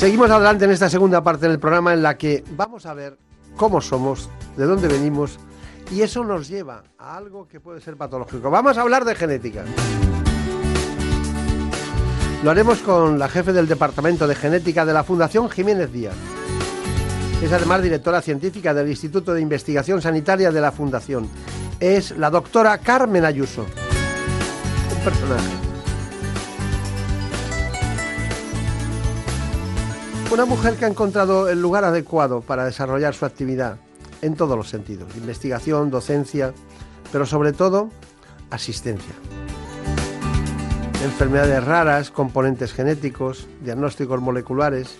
Seguimos 0.00 0.30
adelante 0.30 0.64
en 0.64 0.70
esta 0.70 0.88
segunda 0.88 1.22
parte 1.22 1.46
del 1.46 1.58
programa 1.58 1.92
en 1.92 2.02
la 2.02 2.16
que 2.16 2.42
vamos 2.56 2.86
a 2.86 2.94
ver 2.94 3.18
cómo 3.54 3.82
somos, 3.82 4.30
de 4.56 4.64
dónde 4.64 4.88
venimos 4.88 5.38
y 5.90 6.00
eso 6.00 6.24
nos 6.24 6.48
lleva 6.48 6.84
a 6.96 7.18
algo 7.18 7.46
que 7.46 7.60
puede 7.60 7.82
ser 7.82 7.98
patológico. 7.98 8.50
Vamos 8.50 8.78
a 8.78 8.80
hablar 8.80 9.04
de 9.04 9.14
genética. 9.14 9.62
Lo 12.42 12.50
haremos 12.50 12.78
con 12.78 13.18
la 13.18 13.28
jefe 13.28 13.52
del 13.52 13.68
Departamento 13.68 14.26
de 14.26 14.34
Genética 14.34 14.86
de 14.86 14.94
la 14.94 15.04
Fundación 15.04 15.50
Jiménez 15.50 15.92
Díaz. 15.92 16.16
Es 17.42 17.52
además 17.52 17.82
directora 17.82 18.22
científica 18.22 18.72
del 18.72 18.88
Instituto 18.88 19.34
de 19.34 19.42
Investigación 19.42 20.00
Sanitaria 20.00 20.50
de 20.50 20.62
la 20.62 20.72
Fundación. 20.72 21.28
Es 21.78 22.12
la 22.12 22.30
doctora 22.30 22.78
Carmen 22.78 23.26
Ayuso. 23.26 23.66
Un 24.96 25.04
personaje. 25.04 25.69
Una 30.30 30.44
mujer 30.44 30.76
que 30.76 30.84
ha 30.84 30.88
encontrado 30.88 31.48
el 31.48 31.60
lugar 31.60 31.82
adecuado 31.84 32.40
para 32.40 32.64
desarrollar 32.64 33.14
su 33.14 33.26
actividad 33.26 33.78
en 34.22 34.36
todos 34.36 34.56
los 34.56 34.68
sentidos, 34.68 35.16
investigación, 35.16 35.90
docencia, 35.90 36.54
pero 37.10 37.26
sobre 37.26 37.52
todo 37.52 37.90
asistencia. 38.50 39.12
Enfermedades 41.02 41.64
raras, 41.64 42.12
componentes 42.12 42.72
genéticos, 42.72 43.48
diagnósticos 43.64 44.20
moleculares, 44.20 44.98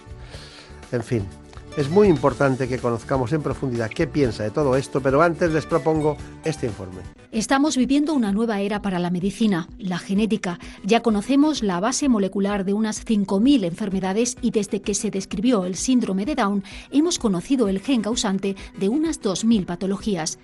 en 0.91 1.05
fin, 1.05 1.29
es 1.77 1.89
muy 1.89 2.09
importante 2.09 2.69
que 2.69 2.79
conozcamos 2.79 3.33
en 3.33 3.43
profundidad 3.43 3.91
qué 3.91 4.07
piensa 4.07 4.43
de 4.43 4.51
todo 4.51 4.77
esto, 4.77 5.01
pero 5.01 5.23
antes 5.23 5.53
les 5.53 5.67
propongo 5.67 6.17
este 6.45 6.67
informe. 6.67 7.01
Estamos 7.33 7.77
viviendo 7.77 8.13
una 8.13 8.33
nueva 8.33 8.61
era 8.61 8.83
para 8.83 8.99
la 8.99 9.11
medicina, 9.11 9.69
la 9.79 9.99
genética. 9.99 10.59
Ya 10.85 11.01
conocemos 11.01 11.63
la 11.63 11.79
base 11.79 12.09
molecular 12.09 12.65
de 12.65 12.73
unas 12.73 13.07
5.000 13.07 13.65
enfermedades 13.65 14.37
y 14.43 14.51
desde 14.51 14.83
que 14.83 14.95
se 14.95 15.11
describió 15.11 15.65
el 15.65 15.77
síndrome 15.77 16.27
de 16.27 16.35
Down 16.35 16.65
hemos 16.91 17.19
conocido 17.19 17.69
el 17.69 17.81
gen 17.81 18.03
causante 18.03 18.57
de 18.79 18.89
unas 18.89 19.21
2.000 19.23 19.65
patologías. 19.65 20.39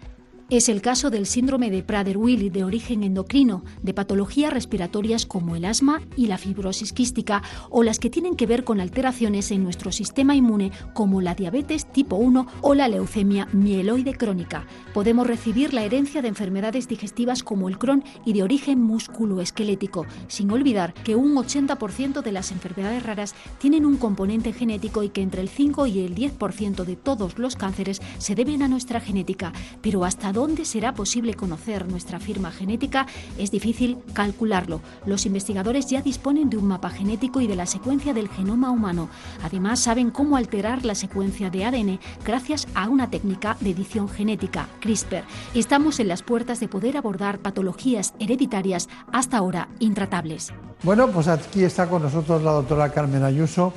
Es 0.49 0.69
el 0.69 0.81
caso 0.81 1.11
del 1.11 1.27
síndrome 1.27 1.73
de 1.73 1.85
Prader-Willi 1.85 2.51
de 2.51 2.63
origen 2.63 3.03
endocrino, 3.03 3.65
de 3.83 3.93
patologías 3.93 4.53
respiratorias 4.53 5.27
como 5.27 5.57
el 5.57 5.65
asma 5.65 6.03
y 6.17 6.29
la 6.29 6.39
fibrosis 6.39 6.93
quística, 6.93 7.43
o 7.69 7.83
las 7.83 7.99
que 7.99 8.11
tienen 8.11 8.37
que 8.37 8.47
ver 8.47 8.63
con 8.63 8.81
alteraciones 8.81 9.51
en 9.51 9.65
nuestro 9.65 9.91
sistema 9.91 10.37
inmune 10.37 10.71
como 10.95 11.21
la 11.21 11.35
diabetes 11.35 11.91
tipo 11.91 12.15
1 12.15 12.47
o 12.61 12.75
la 12.75 12.87
leucemia 12.87 13.49
mieloide 13.53 14.15
crónica. 14.15 14.69
Podemos 14.95 15.27
recibir 15.27 15.75
la 15.75 15.83
herencia 15.83 16.23
de 16.23 16.29
enfermedades 16.29 16.87
digestivas 16.87 17.43
como 17.43 17.69
el 17.69 17.77
Crohn 17.77 18.05
y 18.25 18.33
de 18.33 18.45
origen 18.45 18.81
musculoesquelético, 18.81 20.07
sin 20.29 20.53
olvidar 20.53 20.95
que 20.95 21.17
un 21.17 21.35
80% 21.35 22.23
de 22.23 22.31
las 22.31 22.53
enfermedades 22.53 23.03
raras 23.03 23.35
tienen 23.59 23.85
un 23.85 23.97
componente 23.97 24.53
genético 24.53 25.03
y 25.03 25.09
que 25.09 25.23
entre 25.23 25.43
el 25.43 25.49
5 25.49 25.89
y 25.89 26.05
el 26.05 26.15
10% 26.15 26.85
de 26.85 26.95
todos 26.95 27.37
los 27.37 27.57
cánceres 27.57 28.01
se 28.19 28.37
deben 28.37 28.63
a 28.63 28.69
nuestra 28.69 29.01
genética. 29.01 29.53
Pero 29.83 30.05
hasta 30.05 30.36
dónde 30.37 30.67
será 30.67 30.93
posible 30.93 31.33
conocer 31.33 31.89
nuestra 31.89 32.21
firma 32.21 32.51
genética 32.51 33.07
es 33.39 33.51
difícil 33.51 33.97
calcularlo. 34.13 34.83
Los 35.07 35.25
investigadores 35.25 35.87
ya 35.87 36.03
disponen 36.03 36.51
de 36.51 36.59
un 36.59 36.67
mapa 36.67 36.91
genético 36.91 37.41
y 37.41 37.47
de 37.47 37.57
la 37.57 37.65
secuencia 37.65 38.13
del 38.13 38.29
genoma 38.29 38.71
humano. 38.71 39.09
Además, 39.43 39.81
saben 39.81 40.11
cómo 40.11 40.37
alterar 40.37 40.85
la 40.85 40.95
secuencia 40.95 41.49
de 41.49 41.65
ADN 41.65 42.01
gracias 42.23 42.69
a 42.75 42.87
una 42.87 43.09
técnica 43.09 43.57
de 43.61 43.71
edición 43.71 44.11
genética, 44.11 44.69
CRISPR. 44.81 45.25
Estamos 45.55 46.01
en 46.01 46.09
las 46.09 46.23
puertas 46.23 46.61
de 46.61 46.69
poder 46.69 46.99
abordar 46.99 47.39
patologías 47.39 48.13
hereditarias 48.19 48.91
hasta 49.11 49.39
ahora 49.39 49.71
intratables. 49.79 50.53
Bueno, 50.83 51.09
pues 51.09 51.29
aquí 51.29 51.65
está 51.65 51.89
con 51.89 52.03
nosotros 52.03 52.43
la 52.43 52.53
doctora 52.53 52.93
Carmen 52.93 53.25
Ayuso, 53.25 53.73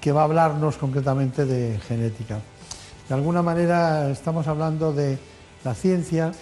que 0.00 0.12
va 0.12 0.20
a 0.20 0.24
hablarnos 0.24 0.76
concretamente 0.76 1.46
de 1.46 1.80
genética. 1.80 2.38
De 3.08 3.14
alguna 3.16 3.42
manera 3.42 4.08
estamos 4.08 4.46
hablando 4.46 4.92
de 4.92 5.18
la 5.64 5.74
ciencia, 5.74 6.32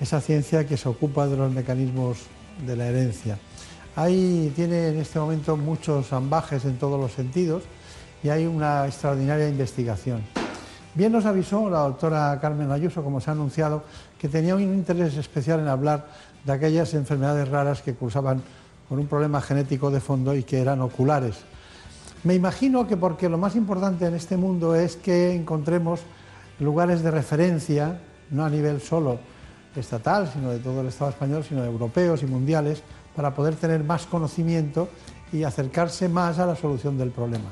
esa 0.00 0.20
ciencia 0.20 0.66
que 0.66 0.76
se 0.76 0.88
ocupa 0.88 1.26
de 1.26 1.36
los 1.36 1.52
mecanismos 1.52 2.18
de 2.66 2.76
la 2.76 2.86
herencia. 2.86 3.38
Ahí 3.96 4.52
tiene 4.54 4.88
en 4.88 4.98
este 4.98 5.18
momento 5.18 5.56
muchos 5.56 6.12
ambajes 6.12 6.64
en 6.64 6.78
todos 6.78 7.00
los 7.00 7.12
sentidos 7.12 7.64
y 8.22 8.28
hay 8.28 8.46
una 8.46 8.86
extraordinaria 8.86 9.48
investigación. 9.48 10.22
Bien 10.94 11.12
nos 11.12 11.24
avisó 11.24 11.70
la 11.70 11.80
doctora 11.80 12.38
Carmen 12.40 12.70
Ayuso, 12.70 13.04
como 13.04 13.20
se 13.20 13.30
ha 13.30 13.32
anunciado, 13.32 13.84
que 14.18 14.28
tenía 14.28 14.56
un 14.56 14.62
interés 14.62 15.16
especial 15.16 15.60
en 15.60 15.68
hablar 15.68 16.08
de 16.44 16.52
aquellas 16.52 16.94
enfermedades 16.94 17.48
raras 17.48 17.82
que 17.82 17.94
cursaban 17.94 18.42
con 18.88 18.98
un 18.98 19.06
problema 19.06 19.40
genético 19.40 19.90
de 19.90 20.00
fondo 20.00 20.34
y 20.34 20.42
que 20.42 20.60
eran 20.60 20.80
oculares. 20.80 21.36
Me 22.24 22.34
imagino 22.34 22.86
que 22.86 22.96
porque 22.96 23.28
lo 23.28 23.38
más 23.38 23.54
importante 23.54 24.04
en 24.04 24.14
este 24.14 24.36
mundo 24.36 24.74
es 24.74 24.96
que 24.96 25.32
encontremos 25.32 26.00
lugares 26.58 27.02
de 27.02 27.10
referencia, 27.10 28.00
no 28.30 28.44
a 28.44 28.50
nivel 28.50 28.80
solo 28.80 29.18
estatal, 29.76 30.30
sino 30.32 30.50
de 30.50 30.58
todo 30.58 30.80
el 30.80 30.88
Estado 30.88 31.10
español, 31.10 31.44
sino 31.44 31.62
de 31.62 31.68
europeos 31.68 32.22
y 32.22 32.26
mundiales, 32.26 32.82
para 33.14 33.34
poder 33.34 33.56
tener 33.56 33.84
más 33.84 34.06
conocimiento 34.06 34.88
y 35.32 35.44
acercarse 35.44 36.08
más 36.08 36.38
a 36.38 36.46
la 36.46 36.56
solución 36.56 36.98
del 36.98 37.10
problema. 37.10 37.50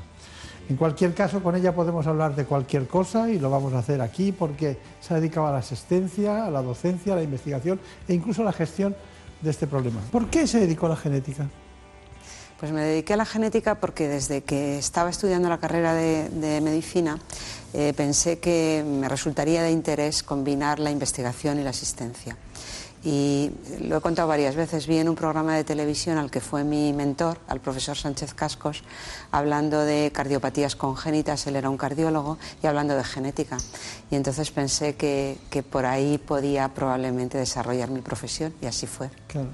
En 0.68 0.76
cualquier 0.76 1.14
caso, 1.14 1.42
con 1.42 1.56
ella 1.56 1.74
podemos 1.74 2.06
hablar 2.06 2.34
de 2.36 2.44
cualquier 2.44 2.86
cosa 2.86 3.30
y 3.30 3.38
lo 3.38 3.48
vamos 3.48 3.72
a 3.72 3.78
hacer 3.78 4.02
aquí 4.02 4.32
porque 4.32 4.78
se 5.00 5.14
ha 5.14 5.16
dedicado 5.16 5.46
a 5.46 5.52
la 5.52 5.58
asistencia, 5.58 6.44
a 6.44 6.50
la 6.50 6.60
docencia, 6.60 7.14
a 7.14 7.16
la 7.16 7.22
investigación 7.22 7.80
e 8.06 8.12
incluso 8.12 8.42
a 8.42 8.44
la 8.44 8.52
gestión 8.52 8.94
de 9.40 9.50
este 9.50 9.66
problema. 9.66 10.00
¿Por 10.12 10.28
qué 10.28 10.46
se 10.46 10.60
dedicó 10.60 10.86
a 10.86 10.90
la 10.90 10.96
genética? 10.96 11.48
Pues 12.58 12.72
me 12.72 12.82
dediqué 12.82 13.14
a 13.14 13.16
la 13.16 13.24
genética 13.24 13.76
porque 13.76 14.08
desde 14.08 14.42
que 14.42 14.78
estaba 14.78 15.10
estudiando 15.10 15.48
la 15.48 15.58
carrera 15.58 15.94
de, 15.94 16.60
medicina 16.60 17.18
eh, 17.74 17.92
pensé 17.96 18.38
que 18.38 18.84
me 18.86 19.08
resultaría 19.08 19.62
de 19.62 19.70
interés 19.70 20.22
combinar 20.22 20.78
la 20.78 20.90
investigación 20.90 21.58
y 21.58 21.64
la 21.64 21.70
asistencia 21.70 22.36
y 23.04 23.52
lo 23.80 23.98
he 23.98 24.00
contado 24.00 24.28
varias 24.28 24.56
veces, 24.56 24.86
vi 24.86 24.98
en 24.98 25.08
un 25.08 25.14
programa 25.14 25.54
de 25.56 25.62
televisión 25.62 26.18
al 26.18 26.30
que 26.30 26.40
fue 26.40 26.64
mi 26.64 26.92
mentor, 26.92 27.38
al 27.46 27.60
profesor 27.60 27.96
Sánchez 27.96 28.34
Cascos, 28.34 28.82
hablando 29.30 29.84
de 29.84 30.10
cardiopatías 30.12 30.74
congénitas, 30.74 31.46
él 31.46 31.56
era 31.56 31.70
un 31.70 31.76
cardiólogo, 31.76 32.38
y 32.62 32.66
hablando 32.66 32.96
de 32.96 33.04
genética. 33.04 33.56
Y 34.10 34.16
entonces 34.16 34.50
pensé 34.50 34.96
que, 34.96 35.38
que 35.48 35.62
por 35.62 35.86
ahí 35.86 36.18
podía 36.18 36.68
probablemente 36.74 37.38
desarrollar 37.38 37.90
mi 37.90 38.00
profesión 38.00 38.52
y 38.60 38.66
así 38.66 38.86
fue. 38.86 39.10
Claro. 39.28 39.48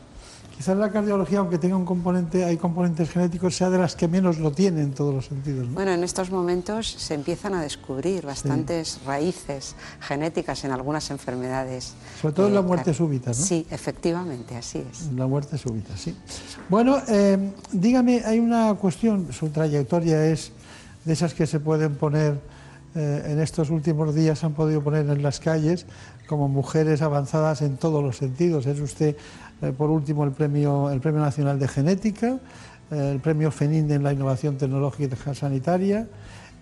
Quizás 0.57 0.77
la 0.77 0.91
cardiología, 0.91 1.41
aunque 1.41 1.59
tenga 1.59 1.77
un 1.77 1.85
componente, 1.85 2.45
hay 2.45 2.57
componentes 2.57 3.11
genéticos, 3.11 3.57
sea 3.57 3.71
de 3.71 3.79
las 3.79 3.97
que 3.97 4.07
menos 4.07 4.39
lo 4.39 4.53
tiene 4.53 4.83
en 4.83 4.93
todos 4.93 5.13
los 5.13 5.27
sentidos. 5.27 5.73
Bueno, 5.73 5.91
en 5.91 6.05
estos 6.05 6.31
momentos 6.31 6.87
se 6.87 7.15
empiezan 7.15 7.55
a 7.55 7.63
descubrir 7.63 8.25
bastantes 8.25 9.01
raíces 9.05 9.75
genéticas 10.01 10.65
en 10.65 10.71
algunas 10.71 11.11
enfermedades. 11.11 11.95
Sobre 12.21 12.35
todo 12.35 12.47
en 12.47 12.55
la 12.55 12.61
eh, 12.61 12.65
muerte 12.65 12.95
súbita, 12.95 13.31
¿no? 13.31 13.35
Sí, 13.35 13.67
efectivamente, 13.69 14.57
así 14.57 14.79
es. 14.91 15.11
La 15.13 15.27
muerte 15.27 15.59
súbita, 15.59 15.97
sí. 15.97 16.17
Bueno, 16.69 16.99
eh, 17.09 17.53
dígame, 17.73 18.23
hay 18.25 18.39
una 18.39 18.75
cuestión, 18.75 19.33
su 19.33 19.49
trayectoria 19.49 20.25
es 20.27 20.53
de 21.05 21.13
esas 21.13 21.35
que 21.35 21.47
se 21.47 21.59
pueden 21.59 21.97
poner 21.97 22.39
eh, 22.95 23.23
en 23.27 23.41
estos 23.41 23.71
últimos 23.71 24.15
días, 24.15 24.39
se 24.39 24.47
han 24.47 24.55
podido 24.55 24.81
poner 24.81 25.09
en 25.11 25.21
las 25.21 25.41
calles 25.41 25.85
como 26.29 26.49
mujeres 26.49 27.03
avanzadas 27.03 27.61
en 27.63 27.77
todos 27.77 28.05
los 28.05 28.17
sentidos. 28.17 28.67
Es 28.67 28.79
usted 28.81 29.17
eh, 29.63 29.73
por 29.77 29.91
último, 29.91 30.25
el 30.25 30.33
premio, 30.33 30.91
el 30.91 31.01
premio 31.01 31.21
Nacional 31.21 31.59
de 31.59 31.69
Genética, 31.69 32.39
eh, 32.91 33.11
el 33.13 33.21
Premio 33.21 33.51
FENIN 33.51 33.91
en 33.91 34.03
la 34.03 34.13
Innovación 34.13 34.57
Tecnológica 34.57 35.35
Sanitaria, 35.35 36.07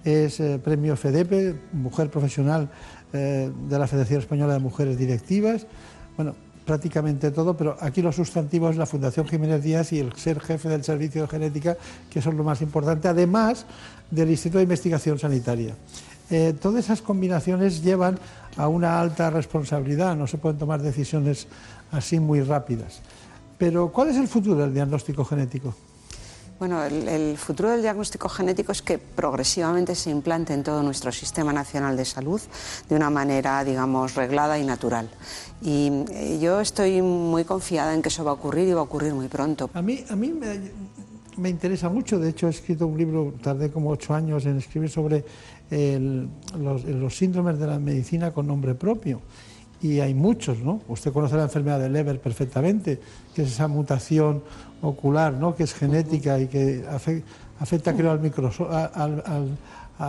es 0.05 0.41
eh, 0.41 0.61
Premio 0.63 0.97
FEDEPE, 0.97 1.55
Mujer 1.73 2.11
Profesional 2.11 2.69
de 3.13 3.79
la 3.79 3.87
Federación 3.87 4.21
Española 4.21 4.55
de 4.55 4.59
Mujeres 4.59 4.97
Directivas. 4.97 5.67
Bueno, 6.17 6.35
prácticamente 6.65 7.31
todo, 7.31 7.55
pero 7.55 7.77
aquí 7.79 8.01
los 8.01 8.17
sustantivos 8.17 8.71
es 8.71 8.77
la 8.79 8.87
Fundación 8.87 9.29
Jiménez 9.29 9.63
Díaz 9.63 9.93
y 9.93 9.99
el 9.99 10.15
ser 10.15 10.41
jefe 10.41 10.71
del 10.71 10.83
Servicio 10.83 11.21
de 11.21 11.29
Genética, 11.29 11.77
que 12.09 12.23
son 12.23 12.39
lo 12.39 12.43
más 12.43 12.63
importante, 12.63 13.09
además 13.09 13.67
del 14.11 14.31
Instituto 14.31 14.59
de 14.59 14.65
Investigación 14.65 15.19
Sanitaria. 15.19 15.75
todas 16.63 16.87
esas 16.87 17.03
combinaciones 17.03 17.83
llevan 17.83 18.19
a 18.57 18.67
una 18.67 18.99
alta 18.99 19.29
responsabilidad, 19.29 20.17
no 20.17 20.27
se 20.27 20.39
pueden 20.39 20.59
tomar 20.59 20.81
decisiones 20.81 21.49
así 21.93 22.19
muy 22.19 22.41
rápidas. 22.41 23.01
Pero 23.59 23.93
¿cuál 23.93 24.09
es 24.09 24.17
el 24.17 24.27
futuro 24.27 24.61
del 24.61 24.75
diagnóstico 24.75 25.25
genético? 25.25 25.73
Bueno, 26.59 26.85
el, 26.85 27.37
futuro 27.39 27.71
del 27.71 27.83
diagnóstico 27.83 28.29
genético 28.29 28.71
es 28.71 28.83
que 28.83 28.97
progresivamente 28.97 29.97
se 29.97 30.11
implante 30.11 30.55
en 30.55 30.63
todo 30.63 30.83
nuestro 30.83 31.11
sistema 31.11 31.53
nacional 31.53 31.97
de 31.97 32.05
salud 32.05 32.41
de 32.89 32.95
una 32.95 33.11
manera, 33.11 33.65
digamos, 33.65 34.15
reglada 34.15 34.59
y 34.59 34.65
natural. 34.65 35.09
Y 35.61 35.91
eh, 36.13 36.39
yo 36.41 36.61
estoy 36.61 37.03
muy 37.03 37.45
confiada 37.45 37.95
en 37.95 38.01
que 38.01 38.11
eso 38.11 38.23
va 38.23 38.31
a 38.31 38.35
ocurrir 38.35 38.69
y 38.69 38.73
va 38.75 38.81
a 38.81 38.85
ocurrir 38.85 39.13
muy 39.13 39.27
pronto. 39.27 39.71
A 39.75 39.83
mí, 39.83 40.05
a 40.09 40.15
mí 40.15 40.33
me, 41.37 41.49
interesa 41.49 41.89
mucho, 41.89 42.21
de 42.21 42.31
hecho 42.31 42.47
he 42.47 42.51
escrito 42.51 42.87
un 42.87 42.97
libro, 42.97 43.35
tardé 43.43 43.73
como 43.73 43.91
ocho 43.91 44.15
años 44.15 44.47
en 44.47 44.59
escribir 44.59 44.91
sobre 44.91 45.25
los, 45.71 46.85
los 46.85 47.17
síndromes 47.17 47.59
de 47.59 47.67
la 47.67 47.81
medicina 47.81 48.31
con 48.31 48.47
nombre 48.47 48.77
propio 48.77 49.21
y 49.83 50.01
hay 50.01 50.15
muchos, 50.15 50.61
¿no? 50.61 50.81
Usted 50.89 51.13
conoce 51.13 51.37
la 51.37 51.43
enfermedad 51.43 51.81
de 51.81 51.91
Leber 51.91 52.21
perfectamente, 52.21 53.01
que 53.35 53.43
es 53.43 53.49
esa 53.49 53.67
mutación 53.67 54.43
ocular, 54.81 55.35
¿no? 55.35 55.55
Que 55.57 55.65
es 55.65 55.75
genética 55.75 56.39
y 56.39 56.47
que 56.47 56.85
afecta, 57.59 57.93
creo, 57.95 58.13
al, 58.13 58.21
micro, 58.21 58.51
al, 58.71 59.59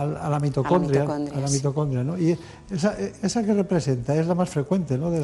a 0.02 0.28
la 0.28 0.40
mitocondria, 0.40 1.02
a 1.02 1.40
la 1.40 1.48
mitocondria, 1.48 2.02
¿no? 2.02 2.18
Y 2.18 2.36
esa, 2.70 2.96
esa, 3.22 3.44
que 3.44 3.54
representa 3.54 4.14
es 4.14 4.26
la 4.26 4.34
más 4.34 4.50
frecuente, 4.50 4.98
¿no? 4.98 5.10
De 5.10 5.22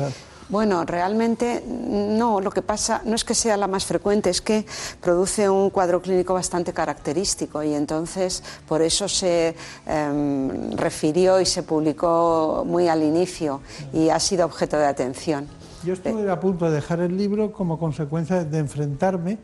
Bueno, 0.49 0.85
realmente 0.85 1.65
no, 1.67 2.41
lo 2.41 2.51
que 2.51 2.63
pasa 2.63 3.03
no 3.05 3.15
es 3.15 3.25
que 3.25 3.35
sea 3.35 3.57
la 3.57 3.67
más 3.67 3.85
frecuente, 3.85 4.31
es 4.31 4.41
que 4.41 4.65
produce 5.01 5.49
un 5.49 5.71
cuadro 5.71 6.01
clínico 6.01 6.35
bastante 6.35 6.73
característico 6.73 7.63
y 7.63 7.75
entonces 7.75 8.45
por 8.69 8.83
eso 8.83 9.09
se 9.09 9.57
em, 9.87 10.73
refirió 10.77 11.41
y 11.41 11.47
se 11.47 11.63
publicó 11.65 12.65
muy 12.67 12.89
al 12.89 13.03
inicio 13.03 13.61
y 13.93 14.11
ha 14.11 14.21
sido 14.21 14.47
objeto 14.47 14.79
de 14.79 14.87
atención. 14.87 15.49
Yo 15.83 15.95
estuve 15.95 16.31
a 16.31 16.39
punto 16.39 16.67
de 16.67 16.73
dejar 16.73 17.01
el 17.01 17.17
libro 17.17 17.53
como 17.53 17.79
consecuencia 17.79 18.45
de 18.45 18.59
enfrentarme 18.59 19.39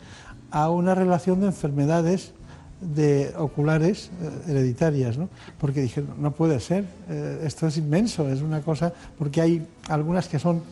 a 0.50 0.70
una 0.70 0.94
relación 0.94 1.40
de 1.40 1.46
enfermedades 1.46 2.32
de 2.80 3.32
oculares 3.38 4.10
eh, 4.22 4.50
hereditarias, 4.50 5.16
¿no? 5.16 5.28
porque 5.58 5.80
dije, 5.80 6.02
no 6.18 6.32
puede 6.32 6.60
ser, 6.60 6.84
eh, 7.08 7.42
esto 7.44 7.66
es 7.66 7.76
inmenso, 7.78 8.28
es 8.28 8.42
una 8.42 8.60
cosa, 8.60 8.92
porque 9.18 9.40
hay 9.40 9.66
algunas 9.88 10.28
que 10.28 10.38
son 10.38 10.62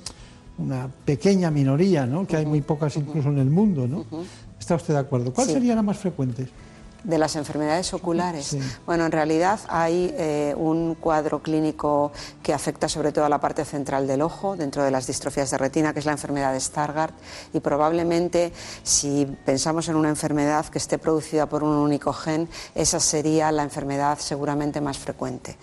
una 0.58 0.88
pequeña 1.04 1.50
minoría, 1.50 2.06
¿no? 2.06 2.26
que 2.26 2.36
hay 2.36 2.46
muy 2.46 2.60
pocas 2.60 2.96
incluso 2.96 3.28
en 3.30 3.38
el 3.38 3.50
mundo. 3.50 3.88
¿no? 3.88 4.04
¿Está 4.58 4.76
usted 4.76 4.94
de 4.94 5.00
acuerdo? 5.00 5.32
¿Cuál 5.32 5.48
sería 5.48 5.74
la 5.74 5.82
más 5.82 5.98
frecuente? 5.98 6.46
De 7.04 7.18
las 7.18 7.36
enfermedades 7.36 7.94
oculares. 7.94 8.56
Bueno, 8.86 9.06
en 9.06 9.12
realidad 9.12 9.60
hay 9.68 10.14
eh, 10.18 10.54
un 10.56 10.96
cuadro 10.96 11.42
clínico 11.42 12.12
que 12.42 12.52
afecta 12.52 12.88
sobre 12.88 13.12
todo 13.12 13.24
a 13.24 13.28
la 13.28 13.40
parte 13.40 13.64
central 13.64 14.06
del 14.06 14.22
ojo, 14.22 14.56
dentro 14.56 14.82
de 14.82 14.90
las 14.90 15.06
distrofías 15.06 15.50
de 15.50 15.58
retina, 15.58 15.92
que 15.92 16.00
es 16.00 16.06
la 16.06 16.12
enfermedad 16.12 16.52
de 16.52 16.60
Stargardt, 16.60 17.14
y 17.52 17.60
probablemente 17.60 18.52
si 18.82 19.26
pensamos 19.44 19.88
en 19.88 19.96
una 19.96 20.08
enfermedad 20.08 20.66
que 20.66 20.78
esté 20.78 20.98
producida 20.98 21.46
por 21.46 21.62
un 21.62 21.76
único 21.76 22.12
gen, 22.12 22.48
esa 22.74 23.00
sería 23.00 23.52
la 23.52 23.62
enfermedad 23.62 24.18
seguramente 24.18 24.80
más 24.80 24.98
frecuente. 24.98 25.56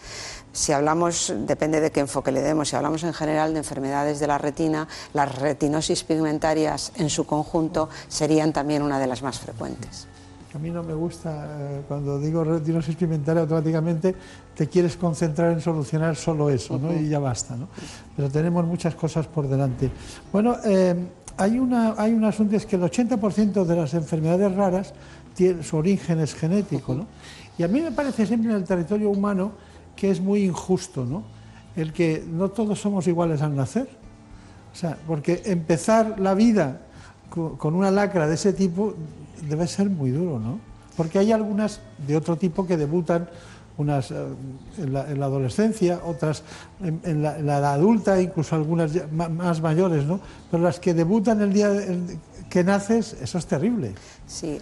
Si 0.54 0.74
hablamos, 0.74 1.34
depende 1.36 1.80
de 1.80 1.92
qué 1.92 2.02
enfoque 2.02 2.32
le 2.32 2.42
demos, 2.42 2.70
si 2.70 2.76
hablamos 2.76 3.04
en 3.04 3.14
general 3.14 3.54
de 3.54 3.60
enfermedades 3.60 4.20
de 4.20 4.28
la 4.28 4.38
retina, 4.38 4.88
las 5.14 5.34
retinosis 5.36 6.04
pigmentarias 6.04 6.92
en 6.96 7.10
su 7.10 7.26
conjunto 7.26 7.90
serían 8.10 8.52
también 8.52 8.82
una 8.82 9.00
de 9.00 9.08
las 9.08 9.22
más 9.22 9.40
frecuentes. 9.40 10.08
A 10.54 10.60
mí 10.60 10.70
no 10.70 10.84
me 10.84 10.94
gusta, 10.94 11.48
eh, 11.48 11.82
cuando 11.88 12.20
digo 12.20 12.44
retinosis 12.44 12.96
pigmentaria, 12.96 13.44
automáticamente 13.44 14.14
te 14.54 14.68
quieres 14.68 14.98
concentrar 14.98 15.54
en 15.54 15.62
solucionar 15.62 16.18
solo 16.18 16.50
eso, 16.50 16.78
¿no? 16.78 16.94
Y 16.94 17.08
ya 17.08 17.20
basta, 17.20 17.56
¿no? 17.56 17.70
Pero 18.18 18.30
tenemos 18.30 18.66
muchas 18.66 18.94
cosas 18.96 19.28
por 19.28 19.48
delante. 19.48 19.90
Bueno, 20.30 20.58
eh, 20.66 20.94
hay, 21.38 21.58
una, 21.58 21.96
hay 21.98 22.14
un 22.14 22.26
asunto, 22.26 22.58
es 22.58 22.66
que 22.66 22.76
el 22.76 22.82
80% 22.82 23.64
de 23.64 23.76
las 23.78 23.94
enfermedades 23.94 24.54
raras 24.54 24.94
tiene, 25.34 25.64
su 25.64 25.78
origen 25.78 26.20
es 26.20 26.36
genético, 26.36 26.96
¿no? 26.96 27.08
Y 27.58 27.64
a 27.64 27.70
mí 27.70 27.80
me 27.80 27.92
parece 27.92 28.26
siempre 28.26 28.52
en 28.52 28.58
el 28.58 28.66
territorio 28.66 29.10
humano 29.10 29.54
que 29.96 30.12
es 30.12 30.20
muy 30.20 30.44
injusto, 30.44 31.06
¿no? 31.06 31.24
El 31.78 31.94
que 31.94 32.26
no 32.30 32.50
todos 32.50 32.82
somos 32.82 33.08
iguales 33.08 33.42
al 33.42 33.56
nacer. 33.56 33.88
O 34.74 34.76
sea, 34.76 34.98
porque 35.08 35.44
empezar 35.46 36.20
la 36.20 36.34
vida 36.34 36.82
con 37.30 37.76
una 37.76 37.92
lacra 37.92 38.28
de 38.28 38.36
ese 38.36 38.52
tipo 38.52 38.94
debe 39.50 39.68
ser 39.68 39.90
muy 39.90 40.12
duro, 40.12 40.40
¿no? 40.40 40.60
Porque 40.98 41.20
hay 41.20 41.32
algunas 41.32 41.82
de 42.08 42.16
otro 42.18 42.36
tipo 42.36 42.68
que 42.68 42.78
debutan 42.78 43.30
unas 43.78 44.12
eh, 44.12 44.16
en 44.78 44.94
la, 44.94 45.26
adolescencia, 45.26 46.02
otras 46.06 46.44
en, 46.82 47.24
la, 47.24 47.38
edad 47.38 47.74
adulta, 47.74 48.22
incluso 48.22 48.56
algunas 48.56 48.92
más 49.12 49.62
mayores, 49.62 50.06
¿no? 50.06 50.20
Pero 50.50 50.64
las 50.64 50.80
que 50.80 50.94
debutan 50.94 51.42
el 51.42 51.54
día 51.54 51.70
que 52.52 52.66
naces, 52.66 53.16
eso 53.22 53.38
es 53.38 53.46
terrible. 53.46 53.96
Sí, 54.28 54.60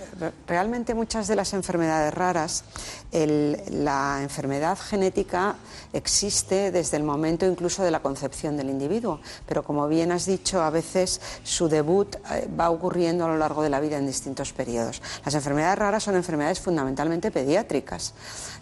realmente 0.48 0.94
muchas 0.94 1.28
de 1.28 1.36
las 1.36 1.54
enfermedades 1.54 2.14
raras, 2.14 2.64
la 3.12 4.20
enfermedad 4.22 4.78
genética 4.78 5.56
existe 5.92 6.72
desde 6.72 6.98
el 6.98 7.04
momento 7.04 7.48
incluso 7.48 7.84
de 7.84 7.90
la 7.90 8.02
concepción 8.02 8.58
del 8.58 8.70
individuo, 8.70 9.20
pero 9.48 9.64
como 9.64 9.88
bien 9.88 10.12
has 10.12 10.28
dicho, 10.28 10.62
a 10.62 10.70
veces 10.70 11.20
su 11.44 11.68
debut 11.68 12.16
eh, 12.32 12.48
va 12.58 12.70
ocurriendo 12.70 13.26
a 13.26 13.28
lo 13.28 13.38
largo 13.38 13.64
de 13.64 13.72
la 13.72 13.80
vida 13.80 13.98
en 13.98 14.06
distintos 14.06 14.54
periodos. 14.54 15.02
Las 15.26 15.34
enfermedades 15.34 15.80
raras 15.80 16.04
son 16.04 16.16
enfermedades 16.16 16.60
fundamentalmente 16.60 17.32
pediátricas, 17.32 18.14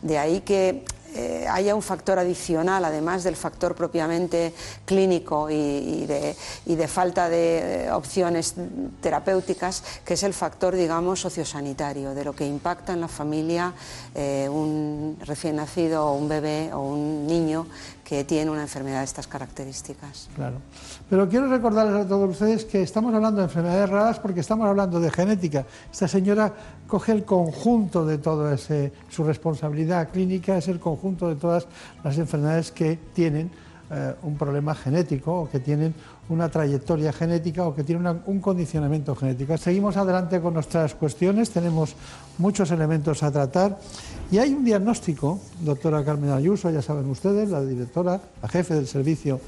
de 0.02 0.18
ahí 0.18 0.40
que 0.40 0.86
eh, 1.16 1.48
haya 1.50 1.74
un 1.74 1.82
factor 1.82 2.20
adicional, 2.20 2.84
además 2.86 3.24
del 3.24 3.36
factor 3.36 3.76
propiamente 3.76 4.54
clínico 4.86 5.50
y, 5.50 6.06
de, 6.06 6.88
falta 6.88 7.30
de 7.30 7.86
eh, 7.86 7.92
opciones 7.92 8.56
terapéuticas, 9.02 9.84
que 10.06 10.14
es 10.16 10.24
el 10.24 10.34
factor, 10.34 10.76
digamos, 10.76 11.22
sociosanitario, 11.22 12.14
de 12.14 12.24
lo 12.24 12.34
que 12.34 12.46
impacta 12.46 12.94
en 12.94 13.02
la 13.02 13.08
familia 13.08 13.74
eh, 14.16 14.48
un 14.50 15.18
recién 15.22 15.56
nacido 15.56 16.06
o 16.06 16.14
un 16.14 16.28
bebé 16.28 16.72
o 16.74 16.82
un 16.82 17.26
niño 17.26 17.68
que 18.08 18.24
tiene 18.24 18.50
una 18.50 18.62
enfermedad 18.62 19.00
de 19.00 19.04
estas 19.04 19.28
características. 19.28 20.30
Claro. 20.34 20.62
Pero 21.10 21.28
quiero 21.28 21.50
recordarles 21.50 22.06
a 22.06 22.08
todos 22.08 22.30
ustedes 22.30 22.64
que 22.64 22.82
estamos 22.82 23.14
hablando 23.14 23.42
de 23.42 23.48
enfermedades 23.48 23.90
raras 23.90 24.20
porque 24.20 24.40
estamos 24.40 24.66
hablando 24.66 25.02
de 25.02 25.12
genética. 25.12 25.66
Esta 25.92 26.08
señora 26.08 26.54
coge 26.88 27.12
el 27.12 27.26
conjunto 27.26 28.06
de 28.06 28.18
todo 28.18 28.50
ese, 28.50 28.94
su 29.10 29.26
responsabilidad 29.26 30.08
clínica 30.10 30.56
es 30.58 30.70
el 30.70 30.80
conjunto 30.80 31.28
de 31.28 31.36
todas 31.36 31.68
las 32.02 32.18
enfermedades 32.18 32.72
que 32.72 32.98
tienen 33.14 33.52
eh, 33.92 34.14
un 34.22 34.38
problema 34.38 34.74
genético 34.74 35.42
o 35.42 35.50
que 35.50 35.60
tienen 35.60 35.94
una 36.30 36.50
trayectoria 36.50 37.14
genética 37.14 37.66
o 37.66 37.74
que 37.74 37.84
tienen 37.84 38.22
un 38.26 38.40
condicionamiento 38.42 39.16
genético. 39.16 39.58
Seguimos 39.58 39.96
adelante 39.98 40.42
con 40.42 40.54
nuestras 40.54 40.94
cuestiones, 40.96 41.52
tenemos 41.52 41.96
muchos 42.38 42.72
elementos 42.72 43.24
a 43.24 43.32
tratar 43.32 43.80
y 44.32 44.38
hay 44.38 44.54
un 44.54 44.66
diagnóstico, 44.66 45.40
doctora 45.62 46.04
Carmen 46.04 46.32
Ayuso, 46.32 46.70
ya 46.70 46.82
saben 46.82 47.10
ustedes, 47.10 47.50
la 47.50 47.64
directora, 47.64 48.20
la 48.42 48.48
jefe 48.50 48.76
del 48.76 48.88
servicio 48.88 49.40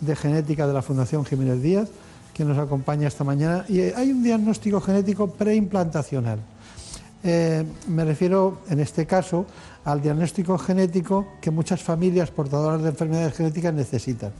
de 0.00 0.16
genética 0.16 0.66
de 0.66 0.72
la 0.72 0.82
Fundación 0.82 1.24
Jiménez 1.24 1.60
Díaz, 1.62 1.88
que 2.32 2.44
nos 2.44 2.58
acompaña 2.58 3.08
esta 3.08 3.24
mañana, 3.24 3.64
y 3.68 3.80
hay 3.80 4.10
un 4.10 4.22
diagnóstico 4.22 4.80
genético 4.80 5.28
preimplantacional. 5.28 6.38
Eh, 7.22 7.64
me 7.88 8.04
refiero, 8.04 8.58
en 8.68 8.80
este 8.80 9.06
caso, 9.06 9.46
al 9.84 10.00
diagnóstico 10.00 10.58
genético 10.58 11.26
que 11.40 11.50
muchas 11.50 11.82
familias 11.82 12.30
portadoras 12.30 12.82
de 12.82 12.88
enfermedades 12.88 13.34
genéticas 13.34 13.74
necesitan. 13.74 14.32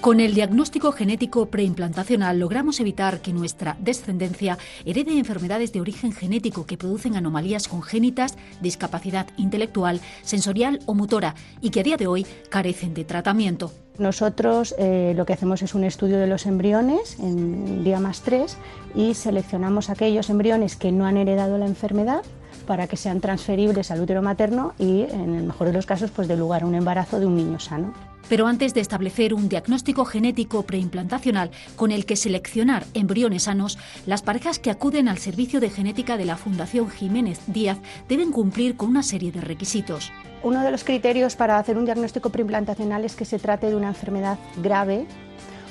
Con 0.00 0.20
el 0.20 0.34
diagnóstico 0.34 0.92
genético 0.92 1.46
preimplantacional 1.46 2.38
logramos 2.38 2.78
evitar 2.78 3.20
que 3.22 3.32
nuestra 3.32 3.76
descendencia 3.80 4.56
herede 4.84 5.18
enfermedades 5.18 5.72
de 5.72 5.80
origen 5.80 6.12
genético 6.12 6.64
que 6.64 6.76
producen 6.76 7.16
anomalías 7.16 7.66
congénitas, 7.66 8.36
discapacidad 8.60 9.26
intelectual, 9.36 10.00
sensorial 10.22 10.80
o 10.86 10.94
motora 10.94 11.34
y 11.60 11.70
que 11.70 11.80
a 11.80 11.82
día 11.82 11.96
de 11.96 12.06
hoy 12.06 12.26
carecen 12.50 12.94
de 12.94 13.04
tratamiento. 13.04 13.72
Nosotros 13.98 14.74
eh, 14.78 15.14
lo 15.16 15.24
que 15.24 15.32
hacemos 15.32 15.62
es 15.62 15.74
un 15.74 15.82
estudio 15.82 16.18
de 16.18 16.26
los 16.26 16.46
embriones 16.46 17.18
en 17.18 17.82
día 17.82 17.98
más 17.98 18.20
3 18.20 18.56
y 18.94 19.14
seleccionamos 19.14 19.90
aquellos 19.90 20.30
embriones 20.30 20.76
que 20.76 20.92
no 20.92 21.06
han 21.06 21.16
heredado 21.16 21.58
la 21.58 21.66
enfermedad 21.66 22.22
para 22.66 22.86
que 22.86 22.96
sean 22.96 23.20
transferibles 23.20 23.90
al 23.90 24.00
útero 24.00 24.22
materno 24.22 24.74
y, 24.78 25.02
en 25.02 25.34
el 25.34 25.44
mejor 25.44 25.68
de 25.68 25.72
los 25.72 25.86
casos, 25.86 26.10
pues 26.10 26.28
de 26.28 26.36
lugar 26.36 26.62
a 26.62 26.66
un 26.66 26.74
embarazo 26.74 27.18
de 27.18 27.26
un 27.26 27.36
niño 27.36 27.58
sano. 27.58 27.94
Pero 28.28 28.48
antes 28.48 28.74
de 28.74 28.80
establecer 28.80 29.34
un 29.34 29.48
diagnóstico 29.48 30.04
genético 30.04 30.64
preimplantacional 30.64 31.50
con 31.76 31.92
el 31.92 32.06
que 32.06 32.16
seleccionar 32.16 32.84
embriones 32.92 33.44
sanos, 33.44 33.78
las 34.04 34.22
parejas 34.22 34.58
que 34.58 34.70
acuden 34.70 35.08
al 35.08 35.18
servicio 35.18 35.60
de 35.60 35.70
genética 35.70 36.16
de 36.16 36.24
la 36.24 36.36
Fundación 36.36 36.90
Jiménez 36.90 37.40
Díaz 37.46 37.78
deben 38.08 38.32
cumplir 38.32 38.76
con 38.76 38.88
una 38.88 39.04
serie 39.04 39.30
de 39.30 39.40
requisitos. 39.40 40.12
Uno 40.42 40.62
de 40.62 40.72
los 40.72 40.82
criterios 40.82 41.36
para 41.36 41.58
hacer 41.58 41.78
un 41.78 41.84
diagnóstico 41.84 42.30
preimplantacional 42.30 43.04
es 43.04 43.14
que 43.14 43.24
se 43.24 43.38
trate 43.38 43.68
de 43.68 43.76
una 43.76 43.88
enfermedad 43.88 44.38
grave. 44.56 45.06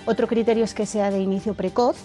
Otro 0.05 0.27
criterio 0.27 0.63
es 0.63 0.73
que 0.73 0.85
sea 0.85 1.11
de 1.11 1.19
inicio 1.19 1.55
precoz 1.55 1.97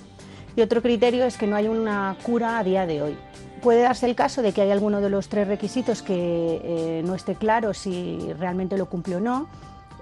y 0.56 0.62
otro 0.62 0.82
criterio 0.82 1.26
es 1.26 1.36
que 1.36 1.46
no 1.46 1.54
haya 1.54 1.70
una 1.70 2.16
cura 2.24 2.58
a 2.58 2.64
día 2.64 2.86
de 2.86 3.02
hoy. 3.02 3.16
Puede 3.62 3.82
darse 3.82 4.06
el 4.06 4.16
caso 4.16 4.42
de 4.42 4.52
que 4.52 4.62
hay 4.62 4.70
alguno 4.70 5.00
de 5.00 5.10
los 5.10 5.28
tres 5.28 5.46
requisitos 5.46 6.02
que 6.02 6.60
eh, 6.64 7.02
no 7.04 7.14
esté 7.14 7.36
claro 7.36 7.72
si 7.72 8.18
realmente 8.38 8.76
lo 8.78 8.86
cumple 8.86 9.16
o 9.16 9.20
no 9.20 9.48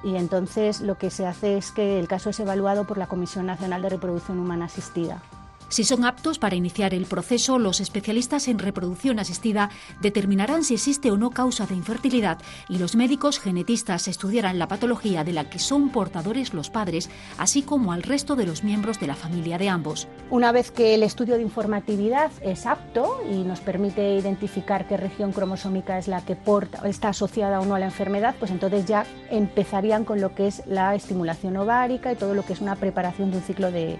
y 0.02 0.16
entonces 0.16 0.80
lo 0.80 0.96
que 0.98 1.10
se 1.10 1.26
hace 1.26 1.56
es 1.56 1.72
que 1.72 1.98
el 1.98 2.08
caso 2.08 2.30
es 2.30 2.40
evaluado 2.40 2.86
por 2.86 2.98
la 2.98 3.06
Comisión 3.06 3.46
Nacional 3.46 3.82
de 3.82 3.90
Reproducción 3.90 4.38
Humana 4.38 4.66
Asistida. 4.66 5.22
Si 5.68 5.84
son 5.84 6.06
aptos 6.06 6.38
para 6.38 6.56
iniciar 6.56 6.94
el 6.94 7.04
proceso, 7.04 7.58
los 7.58 7.80
especialistas 7.80 8.48
en 8.48 8.58
reproducción 8.58 9.18
asistida 9.18 9.68
determinarán 10.00 10.64
si 10.64 10.74
existe 10.74 11.10
o 11.10 11.18
no 11.18 11.30
causa 11.30 11.66
de 11.66 11.74
infertilidad 11.74 12.38
y 12.70 12.78
los 12.78 12.96
médicos 12.96 13.38
genetistas 13.38 14.08
estudiarán 14.08 14.58
la 14.58 14.66
patología 14.66 15.24
de 15.24 15.32
la 15.32 15.50
que 15.50 15.58
son 15.58 15.90
portadores 15.90 16.54
los 16.54 16.70
padres, 16.70 17.10
así 17.36 17.60
como 17.60 17.92
al 17.92 18.02
resto 18.02 18.34
de 18.34 18.46
los 18.46 18.64
miembros 18.64 18.98
de 18.98 19.08
la 19.08 19.14
familia 19.14 19.58
de 19.58 19.68
ambos. 19.68 20.08
Una 20.30 20.52
vez 20.52 20.70
que 20.70 20.94
el 20.94 21.02
estudio 21.02 21.36
de 21.36 21.42
informatividad 21.42 22.30
es 22.40 22.64
apto 22.64 23.20
y 23.30 23.44
nos 23.44 23.60
permite 23.60 24.14
identificar 24.14 24.88
qué 24.88 24.96
región 24.96 25.32
cromosómica 25.32 25.98
es 25.98 26.08
la 26.08 26.22
que 26.22 26.34
porta, 26.34 26.88
está 26.88 27.10
asociada 27.10 27.60
o 27.60 27.66
no 27.66 27.74
a 27.74 27.78
la 27.78 27.86
enfermedad, 27.86 28.34
pues 28.38 28.50
entonces 28.50 28.86
ya 28.86 29.04
empezarían 29.30 30.06
con 30.06 30.22
lo 30.22 30.34
que 30.34 30.46
es 30.46 30.62
la 30.66 30.94
estimulación 30.94 31.58
ovárica 31.58 32.10
y 32.10 32.16
todo 32.16 32.32
lo 32.32 32.44
que 32.44 32.54
es 32.54 32.62
una 32.62 32.76
preparación 32.76 33.30
de 33.30 33.36
un 33.36 33.42
ciclo 33.42 33.70
de 33.70 33.98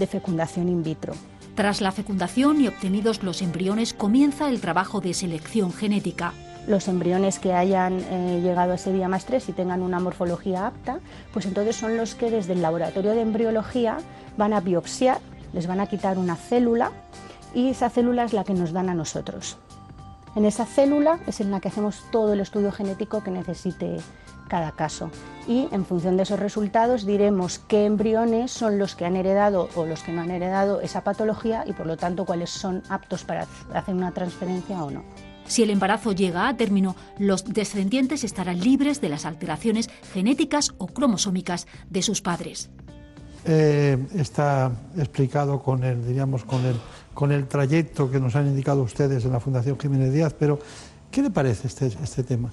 de 0.00 0.08
fecundación 0.08 0.68
in 0.68 0.82
vitro. 0.82 1.14
Tras 1.54 1.80
la 1.80 1.92
fecundación 1.92 2.60
y 2.60 2.66
obtenidos 2.66 3.22
los 3.22 3.42
embriones, 3.42 3.94
comienza 3.94 4.48
el 4.48 4.60
trabajo 4.60 5.00
de 5.00 5.14
selección 5.14 5.72
genética. 5.72 6.32
Los 6.66 6.88
embriones 6.88 7.38
que 7.38 7.52
hayan 7.52 8.00
eh, 8.00 8.40
llegado 8.42 8.72
a 8.72 8.74
ese 8.74 8.92
día 8.92 9.08
más 9.08 9.26
3 9.26 9.48
y 9.48 9.52
tengan 9.52 9.82
una 9.82 10.00
morfología 10.00 10.66
apta, 10.66 11.00
pues 11.32 11.46
entonces 11.46 11.76
son 11.76 11.96
los 11.96 12.14
que 12.14 12.30
desde 12.30 12.54
el 12.54 12.62
laboratorio 12.62 13.12
de 13.12 13.20
embriología 13.20 13.98
van 14.36 14.52
a 14.52 14.60
biopsiar, 14.60 15.18
les 15.52 15.66
van 15.66 15.80
a 15.80 15.86
quitar 15.86 16.18
una 16.18 16.36
célula 16.36 16.92
y 17.54 17.68
esa 17.68 17.90
célula 17.90 18.24
es 18.24 18.32
la 18.32 18.44
que 18.44 18.54
nos 18.54 18.72
dan 18.72 18.88
a 18.88 18.94
nosotros. 18.94 19.58
En 20.36 20.44
esa 20.44 20.64
célula 20.64 21.18
es 21.26 21.40
en 21.40 21.50
la 21.50 21.60
que 21.60 21.68
hacemos 21.68 22.04
todo 22.12 22.32
el 22.32 22.40
estudio 22.40 22.70
genético 22.70 23.22
que 23.22 23.32
necesite 23.32 23.98
cada 24.50 24.72
caso. 24.72 25.10
Y 25.48 25.68
en 25.70 25.86
función 25.86 26.16
de 26.16 26.24
esos 26.24 26.40
resultados 26.40 27.06
diremos 27.06 27.60
qué 27.60 27.86
embriones 27.86 28.50
son 28.50 28.78
los 28.78 28.94
que 28.94 29.06
han 29.06 29.16
heredado 29.16 29.70
o 29.76 29.86
los 29.86 30.02
que 30.02 30.12
no 30.12 30.20
han 30.20 30.30
heredado 30.30 30.80
esa 30.82 31.02
patología 31.02 31.64
y 31.66 31.72
por 31.72 31.86
lo 31.86 31.96
tanto 31.96 32.26
cuáles 32.26 32.50
son 32.50 32.82
aptos 32.90 33.24
para 33.24 33.46
hacer 33.72 33.94
una 33.94 34.12
transferencia 34.12 34.84
o 34.84 34.90
no. 34.90 35.04
Si 35.46 35.62
el 35.62 35.70
embarazo 35.70 36.12
llega 36.12 36.48
a 36.48 36.56
término, 36.56 36.94
los 37.18 37.44
descendientes 37.44 38.22
estarán 38.22 38.60
libres 38.60 39.00
de 39.00 39.08
las 39.08 39.24
alteraciones 39.24 39.88
genéticas 40.12 40.72
o 40.78 40.86
cromosómicas 40.86 41.66
de 41.88 42.02
sus 42.02 42.20
padres. 42.20 42.70
Eh, 43.44 43.96
está 44.14 44.70
explicado 44.96 45.62
con 45.62 45.82
el, 45.82 46.06
diríamos, 46.06 46.44
con 46.44 46.64
el, 46.66 46.76
con 47.14 47.32
el 47.32 47.48
trayecto 47.48 48.10
que 48.10 48.20
nos 48.20 48.36
han 48.36 48.46
indicado 48.46 48.82
ustedes 48.82 49.24
en 49.24 49.32
la 49.32 49.40
Fundación 49.40 49.78
Jiménez 49.78 50.12
Díaz, 50.12 50.34
pero 50.38 50.58
¿qué 51.10 51.22
le 51.22 51.30
parece 51.30 51.66
este, 51.66 51.86
este 51.86 52.22
tema? 52.22 52.52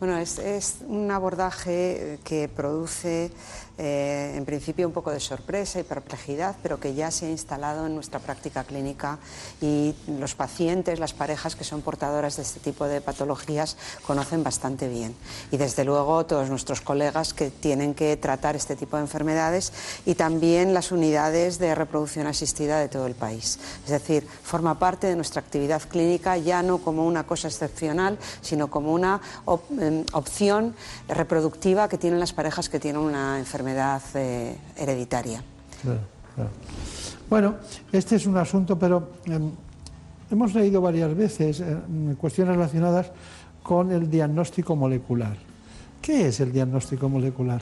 Bueno, 0.00 0.16
es, 0.16 0.76
un 0.86 1.10
abordaje 1.10 2.20
que 2.22 2.48
produce 2.48 3.32
eh, 3.80 4.34
en 4.34 4.44
principio 4.44 4.88
un 4.88 4.92
poco 4.92 5.12
de 5.12 5.20
sorpresa 5.20 5.78
y 5.78 5.84
perplejidad, 5.84 6.56
pero 6.64 6.80
que 6.80 6.94
ya 6.94 7.12
se 7.12 7.26
ha 7.26 7.30
instalado 7.30 7.86
en 7.86 7.94
nuestra 7.94 8.18
práctica 8.18 8.64
clínica 8.64 9.20
y 9.60 9.94
los 10.18 10.34
pacientes, 10.34 10.98
las 10.98 11.12
parejas 11.12 11.54
que 11.54 11.62
son 11.62 11.82
portadoras 11.82 12.38
de 12.38 12.42
este 12.42 12.58
tipo 12.58 12.86
de 12.86 13.00
patologías 13.00 13.76
conocen 14.04 14.42
bastante 14.42 14.88
bien. 14.88 15.14
Y 15.52 15.58
desde 15.58 15.84
luego 15.84 16.26
todos 16.26 16.50
nuestros 16.50 16.80
colegas 16.80 17.34
que 17.34 17.52
tienen 17.52 17.94
que 17.94 18.16
tratar 18.16 18.56
este 18.56 18.74
tipo 18.74 18.96
de 18.96 19.02
enfermedades 19.02 19.72
y 20.04 20.16
también 20.16 20.74
las 20.74 20.90
unidades 20.90 21.60
de 21.60 21.76
reproducción 21.76 22.26
asistida 22.26 22.80
de 22.80 22.88
todo 22.88 23.06
el 23.06 23.14
país. 23.14 23.60
Es 23.84 23.90
decir, 23.90 24.26
forma 24.26 24.80
parte 24.80 25.06
de 25.06 25.14
nuestra 25.14 25.40
actividad 25.40 25.82
clínica 25.82 26.36
ya 26.36 26.64
no 26.64 26.78
como 26.78 27.06
una 27.06 27.26
cosa 27.26 27.46
excepcional, 27.46 28.18
sino 28.40 28.70
como 28.70 28.92
una 28.92 29.20
em, 29.78 30.04
opción 30.14 30.74
reproductiva 31.06 31.88
que 31.88 31.96
tienen 31.96 32.18
las 32.18 32.32
parejas 32.32 32.68
que 32.68 32.80
tienen 32.80 33.02
una 33.02 33.38
enfermedad 33.38 33.67
eh, 34.14 34.56
hereditaria. 34.76 35.42
Bueno, 37.28 37.56
este 37.92 38.16
es 38.16 38.26
un 38.26 38.36
asunto, 38.36 38.78
pero 38.78 39.10
em, 39.26 39.50
hemos 40.30 40.54
leído 40.54 40.80
varias 40.80 41.14
veces 41.14 41.60
eh, 41.60 41.76
cuestiones 42.18 42.56
relacionadas 42.56 43.10
con 43.62 43.92
el 43.92 44.10
diagnóstico 44.10 44.76
molecular. 44.76 45.36
¿Qué 46.00 46.28
es 46.28 46.40
el 46.40 46.52
diagnóstico 46.52 47.08
molecular? 47.08 47.60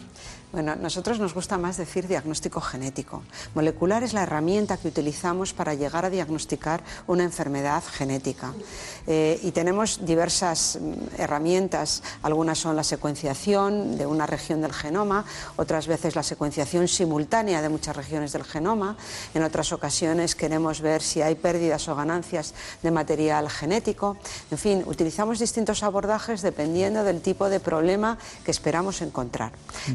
Bueno, 0.52 0.76
nosotros 0.76 1.18
nos 1.18 1.34
gusta 1.34 1.58
más 1.58 1.76
decir 1.76 2.06
diagnóstico 2.06 2.60
genético. 2.60 3.22
Molecular 3.54 4.02
es 4.04 4.12
la 4.12 4.22
herramienta 4.22 4.76
que 4.76 4.88
utilizamos 4.88 5.52
para 5.52 5.74
llegar 5.74 6.04
a 6.04 6.10
diagnosticar 6.10 6.82
una 7.08 7.24
enfermedad 7.24 7.82
genética. 7.84 8.54
Eh, 9.06 9.40
y 9.42 9.50
tenemos 9.50 10.06
diversas 10.06 10.78
mm, 10.80 11.20
herramientas. 11.20 12.02
Algunas 12.22 12.58
son 12.58 12.76
la 12.76 12.84
secuenciación 12.84 13.98
de 13.98 14.06
una 14.06 14.24
región 14.24 14.62
del 14.62 14.72
genoma, 14.72 15.24
otras 15.56 15.88
veces 15.88 16.14
la 16.14 16.22
secuenciación 16.22 16.86
simultánea 16.86 17.60
de 17.60 17.68
muchas 17.68 17.96
regiones 17.96 18.32
del 18.32 18.44
genoma. 18.44 18.96
En 19.34 19.42
otras 19.42 19.72
ocasiones 19.72 20.36
queremos 20.36 20.80
ver 20.80 21.02
si 21.02 21.22
hay 21.22 21.34
pérdidas 21.34 21.88
o 21.88 21.96
ganancias 21.96 22.54
de 22.82 22.90
material 22.92 23.50
genético. 23.50 24.16
En 24.52 24.58
fin, 24.58 24.84
utilizamos 24.86 25.40
distintos 25.40 25.82
abordajes 25.82 26.40
dependiendo 26.40 27.02
del 27.02 27.20
tipo 27.20 27.48
de 27.48 27.58
problema 27.58 28.16
que 28.44 28.52
esperamos 28.52 29.02
encontrar. 29.02 29.52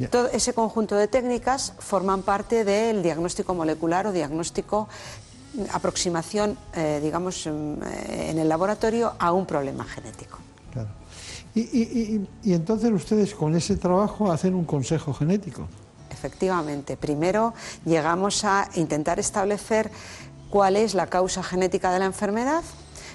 Todo 0.09 0.27
ese 0.41 0.53
conjunto 0.53 0.95
de 0.95 1.07
técnicas 1.07 1.73
forman 1.77 2.23
parte 2.23 2.65
del 2.65 3.03
diagnóstico 3.03 3.53
molecular 3.53 4.07
o 4.07 4.11
diagnóstico 4.11 4.89
aproximación, 5.71 6.57
eh, 6.73 6.99
digamos, 7.03 7.45
en 7.45 8.39
el 8.39 8.49
laboratorio 8.49 9.13
a 9.19 9.33
un 9.33 9.45
problema 9.45 9.83
genético. 9.83 10.39
Claro. 10.73 10.89
Y, 11.53 12.25
y, 12.41 12.53
entonces 12.53 12.89
ustedes 12.91 13.35
con 13.35 13.53
ese 13.55 13.75
trabajo 13.75 14.31
hacen 14.31 14.55
un 14.55 14.65
consejo 14.65 15.13
genético. 15.13 15.67
Efectivamente, 16.09 16.97
primero 16.97 17.53
llegamos 17.85 18.43
a 18.43 18.67
intentar 18.75 19.19
establecer 19.19 19.91
cuál 20.49 20.75
es 20.75 20.95
la 20.95 21.07
causa 21.07 21.43
genética 21.43 21.91
de 21.91 21.99
la 21.99 22.05
enfermedad 22.05 22.63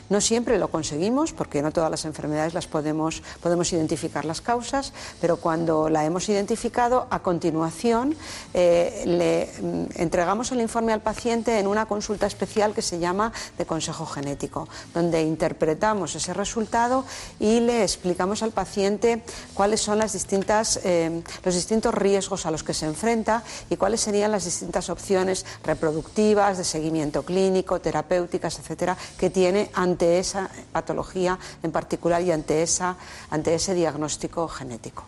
no 0.08 0.20
siempre 0.20 0.58
lo 0.58 0.68
conseguimos 0.68 1.32
porque 1.32 1.62
no 1.62 1.72
todas 1.72 1.90
las 1.90 2.04
enfermedades 2.04 2.54
las 2.54 2.66
podemos, 2.66 3.22
podemos 3.42 3.72
identificar 3.72 4.24
las 4.24 4.40
causas, 4.40 4.92
pero 5.20 5.36
cuando 5.36 5.88
la 5.88 6.04
hemos 6.04 6.28
identificado, 6.28 7.06
a 7.10 7.20
continuación 7.20 8.14
eh, 8.54 9.02
le 9.06 9.50
mm, 9.60 10.00
entregamos 10.00 10.52
el 10.52 10.60
informe 10.60 10.92
al 10.92 11.00
paciente 11.00 11.58
en 11.58 11.66
una 11.66 11.86
consulta 11.86 12.26
especial 12.26 12.74
que 12.74 12.82
se 12.82 12.98
llama 12.98 13.32
de 13.58 13.66
consejo 13.66 14.06
genético, 14.06 14.68
donde 14.94 15.22
interpretamos 15.22 16.14
ese 16.14 16.34
resultado 16.34 17.04
y 17.40 17.60
le 17.60 17.82
explicamos 17.82 18.42
al 18.42 18.52
paciente 18.52 19.22
cuáles 19.54 19.80
son 19.80 20.00
eh, 20.00 21.22
los 21.44 21.54
distintos 21.54 21.94
riesgos 21.94 22.46
a 22.46 22.50
los 22.50 22.62
que 22.62 22.74
se 22.74 22.86
enfrenta 22.86 23.42
y 23.70 23.76
cuáles 23.76 24.00
serían 24.00 24.32
las 24.32 24.44
distintas 24.44 24.90
opciones 24.90 25.44
reproductivas, 25.64 26.58
de 26.58 26.64
seguimiento 26.64 27.22
clínico, 27.22 27.80
terapéuticas, 27.80 28.58
etcétera, 28.58 28.96
que 29.18 29.30
tiene 29.30 29.70
ante 29.74 29.95
ante 29.96 30.18
esa 30.18 30.50
patología 30.72 31.38
en 31.62 31.72
particular 31.72 32.20
y 32.20 32.30
ante, 32.30 32.62
esa, 32.62 32.96
ante 33.30 33.54
ese 33.54 33.72
diagnóstico 33.72 34.46
genético. 34.46 35.04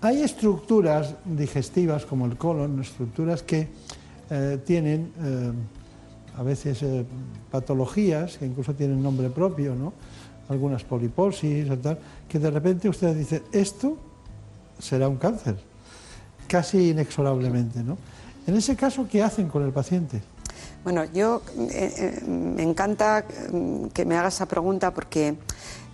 Hay 0.00 0.22
estructuras 0.22 1.16
digestivas 1.24 2.06
como 2.06 2.26
el 2.26 2.36
colon, 2.36 2.80
estructuras 2.80 3.42
que 3.42 3.66
eh, 4.30 4.60
tienen 4.64 5.10
eh, 5.18 5.52
a 6.38 6.42
veces 6.44 6.80
eh, 6.84 7.04
patologías 7.50 8.38
que 8.38 8.46
incluso 8.46 8.72
tienen 8.72 9.02
nombre 9.02 9.28
propio, 9.30 9.74
¿no? 9.74 9.92
algunas 10.48 10.84
poliposis, 10.84 11.66
tal, 11.82 11.98
que 12.28 12.38
de 12.38 12.50
repente 12.52 12.88
usted 12.88 13.16
dice, 13.16 13.42
esto 13.50 13.96
será 14.78 15.08
un 15.08 15.16
cáncer, 15.16 15.56
casi 16.46 16.90
inexorablemente. 16.90 17.82
¿no? 17.82 17.98
En 18.46 18.54
ese 18.54 18.76
caso, 18.76 19.08
¿qué 19.10 19.24
hacen 19.24 19.48
con 19.48 19.64
el 19.64 19.72
paciente? 19.72 20.22
Bueno, 20.84 21.04
yo 21.04 21.42
eh, 21.56 21.94
eh, 21.96 22.24
me 22.26 22.62
encanta 22.62 23.24
mm, 23.52 23.86
que 23.88 24.04
me 24.04 24.16
hagas 24.16 24.34
esa 24.34 24.46
pregunta 24.46 24.92
porque 24.92 25.36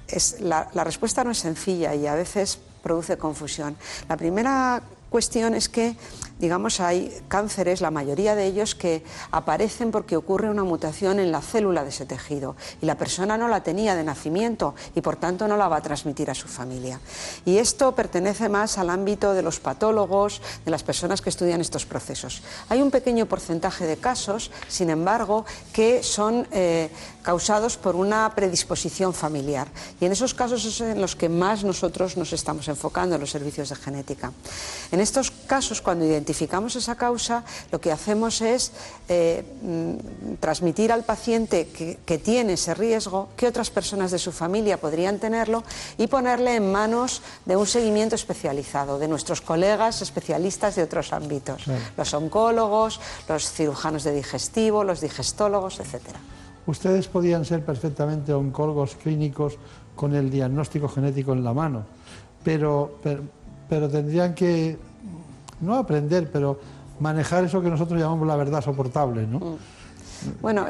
es, 0.06 0.40
la 0.40 0.84
respuesta 0.84 1.24
no 1.24 1.30
es 1.30 1.38
sencilla 1.38 1.94
y 1.94 2.06
a 2.06 2.14
veces 2.14 2.58
produce 2.82 3.18
confusión. 3.18 3.76
La 4.08 4.16
primera 4.16 4.82
cuestión 5.10 5.54
es 5.54 5.68
que 5.68 5.94
digamos, 6.38 6.80
hay 6.80 7.12
cánceres, 7.28 7.80
la 7.80 7.90
mayoría 7.90 8.34
de 8.34 8.46
ellos, 8.46 8.74
que 8.74 9.02
aparecen 9.30 9.90
porque 9.90 10.16
ocurre 10.16 10.50
una 10.50 10.64
mutación 10.64 11.18
en 11.18 11.32
la 11.32 11.42
célula 11.42 11.82
de 11.82 11.90
ese 11.90 12.06
tejido 12.06 12.56
y 12.80 12.86
la 12.86 12.96
persona 12.96 13.36
no 13.36 13.48
la 13.48 13.62
tenía 13.62 13.94
de 13.94 14.04
nacimiento 14.04 14.74
y 14.94 15.00
por 15.00 15.16
tanto 15.16 15.48
no 15.48 15.56
la 15.56 15.68
va 15.68 15.76
a 15.76 15.82
transmitir 15.82 16.30
a 16.30 16.34
su 16.34 16.48
familia. 16.48 17.00
Y 17.44 17.58
esto 17.58 17.94
pertenece 17.94 18.48
más 18.48 18.78
al 18.78 18.90
ámbito 18.90 19.34
de 19.34 19.42
los 19.42 19.60
patólogos, 19.60 20.40
de 20.64 20.70
las 20.70 20.82
personas 20.82 21.20
que 21.20 21.30
estudian 21.30 21.60
estos 21.60 21.86
procesos. 21.86 22.42
Hay 22.68 22.80
un 22.80 22.90
pequeño 22.90 23.26
porcentaje 23.26 23.86
de 23.86 23.96
casos, 23.96 24.50
sin 24.68 24.90
embargo, 24.90 25.44
que 25.72 26.02
son 26.02 26.46
eh, 26.52 26.90
causados 27.22 27.76
por 27.76 27.96
una 27.96 28.32
predisposición 28.34 29.12
familiar. 29.12 29.68
Y 30.00 30.06
en 30.06 30.12
esos 30.12 30.34
casos 30.34 30.64
es 30.64 30.80
en 30.80 31.00
los 31.00 31.16
que 31.16 31.28
más 31.28 31.64
nosotros 31.64 32.16
nos 32.16 32.32
estamos 32.32 32.68
enfocando 32.68 33.14
en 33.14 33.20
los 33.20 33.30
servicios 33.30 33.68
de 33.68 33.76
genética. 33.76 34.32
En 34.92 35.00
estos 35.00 35.30
casos, 35.30 35.82
cuando 35.82 36.04
identificamos 36.04 36.27
identificamos 36.28 36.76
esa 36.76 36.94
causa, 36.94 37.42
lo 37.72 37.80
que 37.80 37.90
hacemos 37.90 38.42
es 38.42 38.72
eh, 39.08 39.42
mm, 39.62 40.34
transmitir 40.40 40.92
al 40.92 41.02
paciente 41.04 41.68
que, 41.68 42.18
tiene 42.18 42.54
ese 42.54 42.74
riesgo, 42.74 43.30
que 43.34 43.46
otras 43.46 43.70
personas 43.70 44.10
de 44.10 44.18
su 44.18 44.30
familia 44.30 44.76
podrían 44.76 45.18
tenerlo 45.18 45.64
y 45.96 46.06
ponerle 46.06 46.56
en 46.56 46.70
manos 46.70 47.22
de 47.46 47.56
un 47.56 47.66
seguimiento 47.66 48.14
especializado, 48.14 48.98
de 48.98 49.08
nuestros 49.08 49.40
colegas 49.40 50.02
especialistas 50.02 50.76
de 50.76 50.82
otros 50.82 51.14
ámbitos, 51.14 51.64
los 51.96 52.12
oncólogos, 52.12 53.00
los 53.26 53.50
cirujanos 53.50 54.04
de 54.04 54.12
digestivo, 54.12 54.84
los 54.84 55.00
digestólogos, 55.00 55.80
etcétera. 55.80 56.18
Ustedes 56.66 57.08
podían 57.08 57.46
ser 57.46 57.64
perfectamente 57.64 58.34
oncólogos 58.34 58.96
clínicos 58.96 59.56
con 59.96 60.14
el 60.14 60.28
diagnóstico 60.28 60.88
genético 60.88 61.32
en 61.32 61.42
la 61.42 61.54
mano, 61.54 61.86
pero, 62.44 62.98
pero 63.68 63.88
tendrían 63.88 64.34
que 64.34 64.76
no 65.60 65.76
aprender, 65.76 66.30
pero 66.32 66.58
manejar 67.00 67.44
eso 67.44 67.60
que 67.60 67.70
nosotros 67.70 68.00
llamamos 68.00 68.26
la 68.26 68.36
verdad 68.36 68.62
soportable, 68.62 69.26
¿no? 69.26 69.38
Mm. 69.38 69.56
Bueno, 70.40 70.66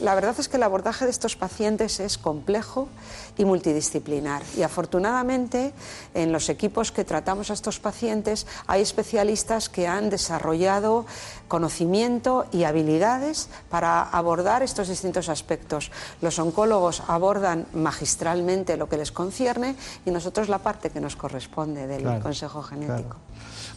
la 0.00 0.14
verdad 0.14 0.34
es 0.38 0.48
que 0.48 0.56
el 0.56 0.62
abordaje 0.62 1.04
de 1.04 1.10
estos 1.10 1.36
pacientes 1.36 2.00
es 2.00 2.16
complejo 2.16 2.88
y 3.36 3.44
multidisciplinar. 3.44 4.42
Y 4.56 4.62
afortunadamente, 4.62 5.72
en 6.14 6.32
los 6.32 6.48
equipos 6.48 6.92
que 6.92 7.04
tratamos 7.04 7.50
a 7.50 7.54
estos 7.54 7.78
pacientes, 7.78 8.46
hay 8.66 8.80
especialistas 8.80 9.68
que 9.68 9.86
han 9.86 10.08
desarrollado 10.08 11.04
conocimiento 11.48 12.46
y 12.52 12.64
habilidades 12.64 13.48
para 13.68 14.02
abordar 14.02 14.62
estos 14.62 14.88
distintos 14.88 15.28
aspectos. 15.28 15.90
Los 16.22 16.38
oncólogos 16.38 17.02
abordan 17.06 17.66
magistralmente 17.74 18.76
lo 18.76 18.88
que 18.88 18.96
les 18.96 19.12
concierne 19.12 19.76
y 20.04 20.10
nosotros 20.10 20.48
la 20.48 20.58
parte 20.58 20.90
que 20.90 21.00
nos 21.00 21.16
corresponde 21.16 21.86
del 21.86 22.20
consejo 22.20 22.62
genético. 22.62 23.16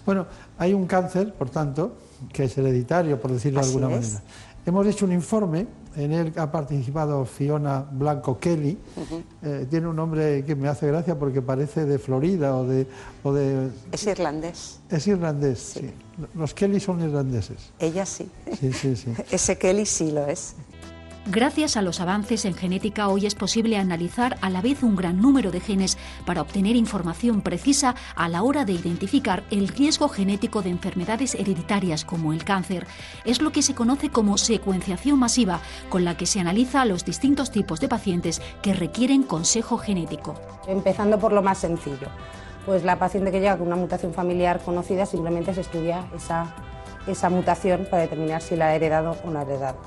Bueno, 0.10 0.26
hay 0.58 0.74
un 0.74 0.88
cáncer, 0.88 1.36
por 1.36 1.52
tanto, 1.52 1.96
que 2.34 2.46
es 2.46 2.58
hereditario, 2.58 3.22
por 3.22 3.32
decirlo 3.32 3.62
de 3.62 3.68
alguna 3.68 3.90
manera. 3.90 4.24
Hemos 4.66 4.88
hecho 4.88 5.06
un 5.06 5.12
informe, 5.12 5.68
en 5.96 6.12
él 6.12 6.34
ha 6.36 6.52
participado 6.52 7.24
Fiona 7.26 7.82
Blanco 7.92 8.40
Kelly, 8.40 8.76
eh, 9.44 9.68
tiene 9.70 9.88
un 9.88 9.96
nombre 9.96 10.44
que 10.44 10.56
me 10.56 10.68
hace 10.68 10.88
gracia 10.88 11.20
porque 11.20 11.44
parece 11.44 11.86
de 11.86 12.00
Florida 12.00 12.58
o 12.58 12.66
de... 12.66 12.88
O 13.22 13.32
de 13.32 13.70
es 13.92 14.08
irlandés. 14.08 14.80
Es 14.90 15.06
irlandés, 15.06 15.60
sí. 15.60 15.92
Los 16.34 16.56
Kelly 16.56 16.80
son 16.80 17.02
irlandeses. 17.02 17.70
Ella 17.78 18.04
sí. 18.04 18.32
Sí, 18.60 18.74
sí, 18.74 18.96
sí. 18.96 19.14
Ese 19.32 19.60
Kelly 19.60 19.86
sí 19.86 20.10
lo 20.10 20.26
es. 20.26 20.56
Gracias 21.32 21.78
a 21.78 21.84
los 21.84 22.02
avances 22.02 22.44
en 22.46 22.56
genética 22.56 23.08
hoy 23.08 23.28
es 23.28 23.36
posible 23.36 23.78
analizar 23.78 24.40
a 24.42 24.50
la 24.50 24.62
vez 24.62 24.82
un 24.82 24.96
gran 24.96 25.22
número 25.22 25.52
de 25.52 25.60
genes 25.60 25.96
para 26.26 26.42
obtener 26.42 26.76
información 26.76 27.42
precisa 27.42 27.94
a 28.16 28.28
la 28.30 28.42
hora 28.42 28.66
de 28.66 28.72
identificar 28.72 29.44
el 29.52 29.68
riesgo 29.68 30.10
genético 30.10 30.64
de 30.64 30.72
enfermedades 30.72 31.36
hereditarias 31.36 32.04
como 32.04 32.34
el 32.34 32.44
cáncer. 32.44 32.88
Es 33.26 33.44
lo 33.44 33.52
que 33.52 33.62
se 33.62 33.76
conoce 33.76 34.10
como 34.10 34.40
secuenciación 34.40 35.20
masiva, 35.20 35.60
con 35.90 36.04
la 36.04 36.18
que 36.18 36.26
se 36.26 36.40
analiza 36.40 36.82
a 36.82 36.86
los 36.86 37.06
distintos 37.06 37.52
tipos 37.52 37.80
de 37.80 37.90
pacientes 37.90 38.42
que 38.64 38.74
requieren 38.74 39.22
consejo 39.22 39.78
genético. 39.78 40.34
Empezando 40.66 41.20
por 41.20 41.32
lo 41.32 41.44
más 41.44 41.60
sencillo, 41.60 42.08
pues 42.66 42.84
la 42.84 42.98
paciente 42.98 43.32
que 43.32 43.40
llega 43.40 43.56
con 43.56 43.68
una 43.68 43.76
mutación 43.76 44.16
familiar 44.16 44.62
conocida 44.66 45.06
simplemente 45.06 45.54
se 45.54 45.62
estudia 45.62 46.08
esa, 46.16 46.56
esa 47.06 47.30
mutación 47.30 47.86
para 47.88 48.02
determinar 48.02 48.42
si 48.42 48.56
la 48.56 48.70
ha 48.70 48.76
heredado 48.76 49.16
o 49.24 49.30
no 49.30 49.38
ha 49.38 49.44
heredado 49.44 49.78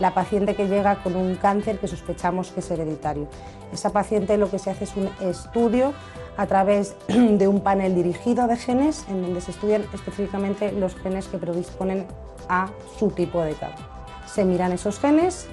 la 0.00 0.12
paciente 0.14 0.54
que 0.54 0.68
llega 0.68 1.02
con 1.02 1.16
un 1.16 1.36
cáncer 1.36 1.78
que 1.78 1.88
sospechamos 1.88 2.50
que 2.52 2.60
es 2.60 2.70
hereditario. 2.70 3.28
Esa 3.72 3.90
paciente 3.90 4.36
lo 4.36 4.50
que 4.50 4.58
se 4.58 4.70
hace 4.70 4.84
es 4.84 4.96
un 4.96 5.08
estudio 5.20 5.92
a 6.36 6.46
través 6.46 6.94
de 7.08 7.48
un 7.48 7.60
panel 7.60 7.94
dirigido 7.94 8.46
de 8.46 8.56
genes 8.56 9.06
en 9.08 9.22
donde 9.22 9.40
se 9.40 9.50
estudian 9.50 9.84
específicamente 9.92 10.72
los 10.72 10.94
genes 10.96 11.26
que 11.28 11.38
predisponen 11.38 12.06
a 12.48 12.68
su 12.98 13.08
tipo 13.10 13.40
de 13.42 13.54
cáncer. 13.54 13.86
Se 14.26 14.44
miran 14.44 14.72
esos 14.72 14.98
genes 14.98 15.48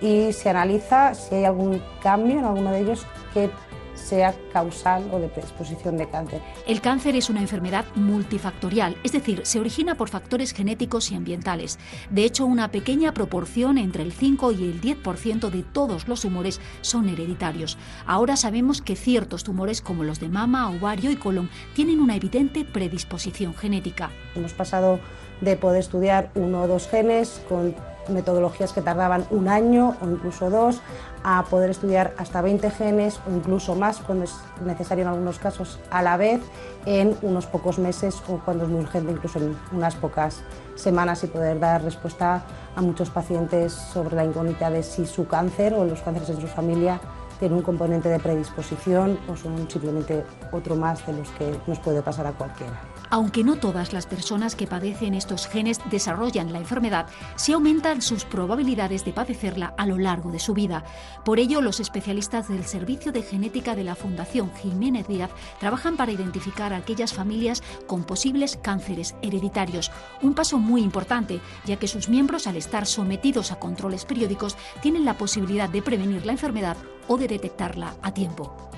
y 0.00 0.32
se 0.32 0.50
analiza 0.50 1.14
si 1.14 1.36
hay 1.36 1.44
algún 1.44 1.82
cambio 2.02 2.38
en 2.38 2.44
alguno 2.44 2.72
de 2.72 2.80
ellos 2.80 3.06
que 3.32 3.50
sea 3.94 4.34
causal 4.52 5.08
o 5.12 5.18
de 5.18 5.28
predisposición 5.28 5.96
de 5.96 6.08
cáncer. 6.08 6.40
El 6.66 6.80
cáncer 6.80 7.16
es 7.16 7.30
una 7.30 7.40
enfermedad 7.40 7.84
multifactorial, 7.94 8.96
es 9.02 9.12
decir, 9.12 9.40
se 9.44 9.60
origina 9.60 9.96
por 9.96 10.08
factores 10.08 10.52
genéticos 10.52 11.10
y 11.10 11.14
ambientales. 11.14 11.78
De 12.10 12.24
hecho, 12.24 12.46
una 12.46 12.70
pequeña 12.70 13.12
proporción 13.12 13.78
entre 13.78 14.02
el 14.02 14.12
5 14.12 14.52
y 14.52 14.64
el 14.64 14.80
10% 14.80 15.50
de 15.50 15.62
todos 15.62 16.08
los 16.08 16.22
tumores 16.22 16.60
son 16.80 17.08
hereditarios. 17.08 17.78
Ahora 18.06 18.36
sabemos 18.36 18.82
que 18.82 18.96
ciertos 18.96 19.44
tumores 19.44 19.80
como 19.80 20.04
los 20.04 20.20
de 20.20 20.28
mama, 20.28 20.70
ovario 20.70 21.10
y 21.10 21.16
colon 21.16 21.50
tienen 21.74 22.00
una 22.00 22.16
evidente 22.16 22.64
predisposición 22.64 23.54
genética. 23.54 24.10
Hemos 24.34 24.52
pasado 24.52 25.00
de 25.40 25.56
poder 25.56 25.80
estudiar 25.80 26.30
uno 26.34 26.62
o 26.62 26.68
dos 26.68 26.88
genes 26.88 27.40
con 27.48 27.74
metodologías 28.08 28.72
que 28.72 28.82
tardaban 28.82 29.26
un 29.30 29.48
año 29.48 29.96
o 30.00 30.08
incluso 30.08 30.50
dos, 30.50 30.80
a 31.22 31.44
poder 31.44 31.70
estudiar 31.70 32.14
hasta 32.18 32.42
20 32.42 32.70
genes 32.70 33.20
o 33.26 33.34
incluso 33.34 33.74
más 33.74 33.98
cuando 33.98 34.24
es 34.24 34.34
necesario 34.62 35.02
en 35.02 35.08
algunos 35.08 35.38
casos 35.38 35.80
a 35.90 36.02
la 36.02 36.16
vez 36.16 36.42
en 36.84 37.16
unos 37.22 37.46
pocos 37.46 37.78
meses 37.78 38.22
o 38.28 38.38
cuando 38.38 38.64
es 38.64 38.70
muy 38.70 38.80
urgente 38.80 39.12
incluso 39.12 39.38
en 39.38 39.56
unas 39.72 39.94
pocas 39.94 40.42
semanas 40.74 41.24
y 41.24 41.28
poder 41.28 41.58
dar 41.58 41.82
respuesta 41.82 42.42
a 42.76 42.82
muchos 42.82 43.10
pacientes 43.10 43.72
sobre 43.72 44.16
la 44.16 44.24
incógnita 44.24 44.70
de 44.70 44.82
si 44.82 45.06
su 45.06 45.26
cáncer 45.26 45.74
o 45.74 45.84
los 45.84 46.02
cánceres 46.02 46.30
en 46.30 46.40
su 46.40 46.46
familia 46.46 47.00
tienen 47.38 47.58
un 47.58 47.64
componente 47.64 48.08
de 48.08 48.18
predisposición 48.18 49.18
o 49.28 49.36
son 49.36 49.68
simplemente 49.70 50.24
otro 50.52 50.76
más 50.76 51.06
de 51.06 51.14
los 51.14 51.30
que 51.30 51.58
nos 51.66 51.78
puede 51.78 52.02
pasar 52.02 52.26
a 52.26 52.32
cualquiera. 52.32 52.93
Aunque 53.14 53.44
no 53.44 53.54
todas 53.54 53.92
las 53.92 54.06
personas 54.06 54.56
que 54.56 54.66
padecen 54.66 55.14
estos 55.14 55.46
genes 55.46 55.78
desarrollan 55.88 56.52
la 56.52 56.58
enfermedad, 56.58 57.06
sí 57.36 57.52
aumentan 57.52 58.02
sus 58.02 58.24
probabilidades 58.24 59.04
de 59.04 59.12
padecerla 59.12 59.72
a 59.78 59.86
lo 59.86 59.98
largo 59.98 60.32
de 60.32 60.40
su 60.40 60.52
vida. 60.52 60.82
Por 61.24 61.38
ello, 61.38 61.60
los 61.60 61.78
especialistas 61.78 62.48
del 62.48 62.64
Servicio 62.64 63.12
de 63.12 63.22
Genética 63.22 63.76
de 63.76 63.84
la 63.84 63.94
Fundación 63.94 64.50
Jiménez 64.56 65.06
Díaz 65.06 65.30
trabajan 65.60 65.96
para 65.96 66.10
identificar 66.10 66.72
a 66.72 66.78
aquellas 66.78 67.12
familias 67.12 67.62
con 67.86 68.02
posibles 68.02 68.58
cánceres 68.60 69.14
hereditarios. 69.22 69.92
Un 70.20 70.34
paso 70.34 70.58
muy 70.58 70.82
importante, 70.82 71.40
ya 71.66 71.76
que 71.76 71.86
sus 71.86 72.08
miembros, 72.08 72.48
al 72.48 72.56
estar 72.56 72.84
sometidos 72.84 73.52
a 73.52 73.60
controles 73.60 74.06
periódicos, 74.06 74.56
tienen 74.82 75.04
la 75.04 75.16
posibilidad 75.16 75.68
de 75.68 75.82
prevenir 75.82 76.26
la 76.26 76.32
enfermedad 76.32 76.76
o 77.06 77.16
de 77.16 77.28
detectarla 77.28 77.94
a 78.02 78.12
tiempo. 78.12 78.73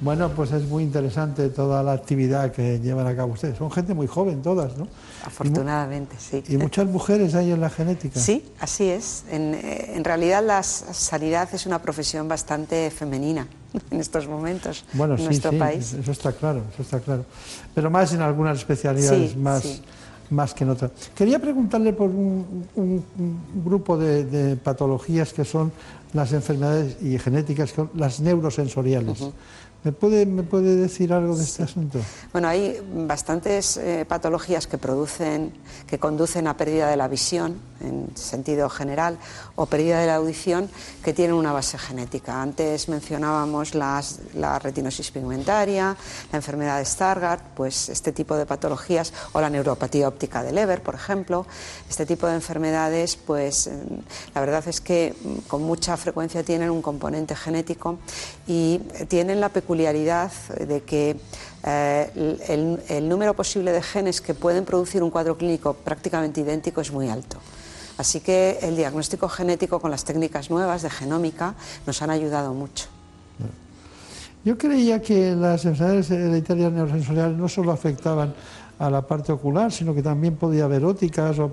Bueno, 0.00 0.30
pues 0.30 0.50
es 0.52 0.66
muy 0.66 0.82
interesante 0.82 1.50
toda 1.50 1.82
la 1.82 1.92
actividad 1.92 2.52
que 2.52 2.80
llevan 2.80 3.06
a 3.06 3.14
cabo 3.14 3.34
ustedes. 3.34 3.58
Son 3.58 3.70
gente 3.70 3.92
muy 3.92 4.06
joven 4.06 4.40
todas, 4.40 4.76
¿no? 4.78 4.88
Afortunadamente, 5.26 6.16
sí. 6.18 6.42
Y 6.48 6.56
muchas 6.56 6.86
mujeres 6.86 7.34
hay 7.34 7.50
en 7.52 7.60
la 7.60 7.68
genética. 7.68 8.18
Sí, 8.18 8.44
así 8.60 8.84
es. 8.88 9.24
En, 9.30 9.52
eh, 9.54 9.92
en 9.94 10.02
realidad 10.04 10.42
la 10.44 10.62
sanidad 10.62 11.48
es 11.52 11.66
una 11.66 11.82
profesión 11.82 12.28
bastante 12.28 12.90
femenina 12.90 13.46
en 13.90 14.00
estos 14.00 14.26
momentos 14.26 14.84
bueno, 14.94 15.14
en 15.14 15.18
sí, 15.18 15.24
nuestro 15.26 15.50
sí, 15.50 15.58
país. 15.58 15.92
Eso 15.92 16.12
está 16.12 16.32
claro, 16.32 16.62
eso 16.72 16.82
está 16.82 17.00
claro. 17.00 17.26
Pero 17.74 17.90
más 17.90 18.14
en 18.14 18.22
algunas 18.22 18.56
especialidades, 18.58 19.32
Sí, 19.32 19.36
más, 19.36 19.82
más 20.30 20.54
que 20.54 20.64
en 20.64 20.70
otras. 20.70 20.92
Quería 21.14 21.38
preguntarle 21.38 21.92
por 21.92 22.08
un, 22.08 22.66
un- 22.74 23.04
un 23.18 23.62
grupo 23.64 23.98
de, 23.98 24.24
de 24.24 24.56
patologías 24.56 25.34
que 25.34 25.44
son 25.44 25.70
las 26.14 26.32
enfermedades 26.32 26.96
y 27.02 27.18
genéticas, 27.18 27.70
que 27.70 27.76
son 27.76 27.90
las 27.94 28.18
neurosensoriales. 28.20 29.18
¿Me, 29.82 29.92
puede, 29.92 30.26
¿Me 30.26 30.42
puede 30.42 30.76
decir 30.76 31.10
algo 31.12 31.34
de 31.36 31.42
este 31.42 31.62
asunto? 31.62 31.98
Bueno, 32.32 32.48
hay 32.48 32.78
bastantes 33.06 33.78
eh, 33.78 34.04
patologías 34.06 34.66
que 34.66 34.76
producen, 34.76 35.52
que 35.86 35.98
conducen 35.98 36.46
a 36.48 36.56
pérdida 36.56 36.88
de 36.90 36.96
la 36.98 37.08
visión 37.08 37.56
en 37.80 38.14
sentido 38.14 38.68
general 38.68 39.16
o 39.56 39.64
pérdida 39.64 39.98
de 40.00 40.06
la 40.06 40.16
audición 40.16 40.68
que 41.02 41.14
tienen 41.14 41.34
una 41.34 41.52
base 41.54 41.78
genética. 41.78 42.42
Antes 42.42 42.90
mencionábamos 42.90 43.74
las- 43.74 44.18
la 44.34 44.58
retinosis 44.58 45.10
pigmentaria, 45.12 45.96
la 46.30 46.36
enfermedad 46.36 46.76
de 46.78 46.84
Stargardt, 46.84 47.42
pues 47.56 47.88
este 47.88 48.12
tipo 48.12 48.36
de 48.36 48.44
patologías 48.44 49.14
o 49.32 49.40
la 49.40 49.48
neuropatía 49.48 50.08
óptica 50.08 50.42
de 50.42 50.52
Leber, 50.52 50.82
por 50.82 50.94
ejemplo, 50.94 51.46
este 51.88 52.04
tipo 52.04 52.26
de 52.26 52.34
enfermedades, 52.34 53.16
pues 53.16 53.66
eh, 53.68 53.72
la 54.34 54.42
verdad 54.42 54.62
es 54.68 54.82
que 54.82 55.14
mm, 55.24 55.48
con 55.48 55.62
mucha 55.62 55.96
frecuencia 55.96 56.42
tienen 56.42 56.68
un 56.68 56.82
componente 56.82 57.34
genético 57.34 57.98
y 58.46 58.78
tienen 59.08 59.40
la 59.40 59.48
peculiaridad 59.48 59.69
de 59.76 60.82
que 60.82 61.16
eh, 61.64 62.38
el, 62.48 62.80
el 62.88 63.08
número 63.08 63.34
posible 63.34 63.72
de 63.72 63.82
genes 63.82 64.20
que 64.20 64.34
pueden 64.34 64.64
producir 64.64 65.02
un 65.02 65.10
cuadro 65.10 65.36
clínico 65.36 65.74
prácticamente 65.74 66.40
idéntico 66.40 66.80
es 66.80 66.92
muy 66.92 67.08
alto. 67.08 67.38
Así 67.98 68.20
que 68.20 68.58
el 68.62 68.76
diagnóstico 68.76 69.28
genético 69.28 69.78
con 69.78 69.90
las 69.90 70.04
técnicas 70.04 70.50
nuevas 70.50 70.80
de 70.80 70.88
genómica 70.88 71.54
nos 71.86 72.00
han 72.00 72.08
ayudado 72.08 72.54
mucho. 72.54 72.86
Yo 74.42 74.56
creía 74.56 75.02
que 75.02 75.36
las 75.36 75.66
enfermedades 75.66 76.10
hereditarias 76.10 76.72
neurosensoriales 76.72 77.36
no 77.36 77.46
solo 77.46 77.72
afectaban 77.72 78.32
a 78.78 78.88
la 78.88 79.02
parte 79.02 79.32
ocular, 79.32 79.70
sino 79.70 79.94
que 79.94 80.02
también 80.02 80.36
podía 80.36 80.64
haber 80.64 80.82
óticas 80.82 81.38
o 81.38 81.50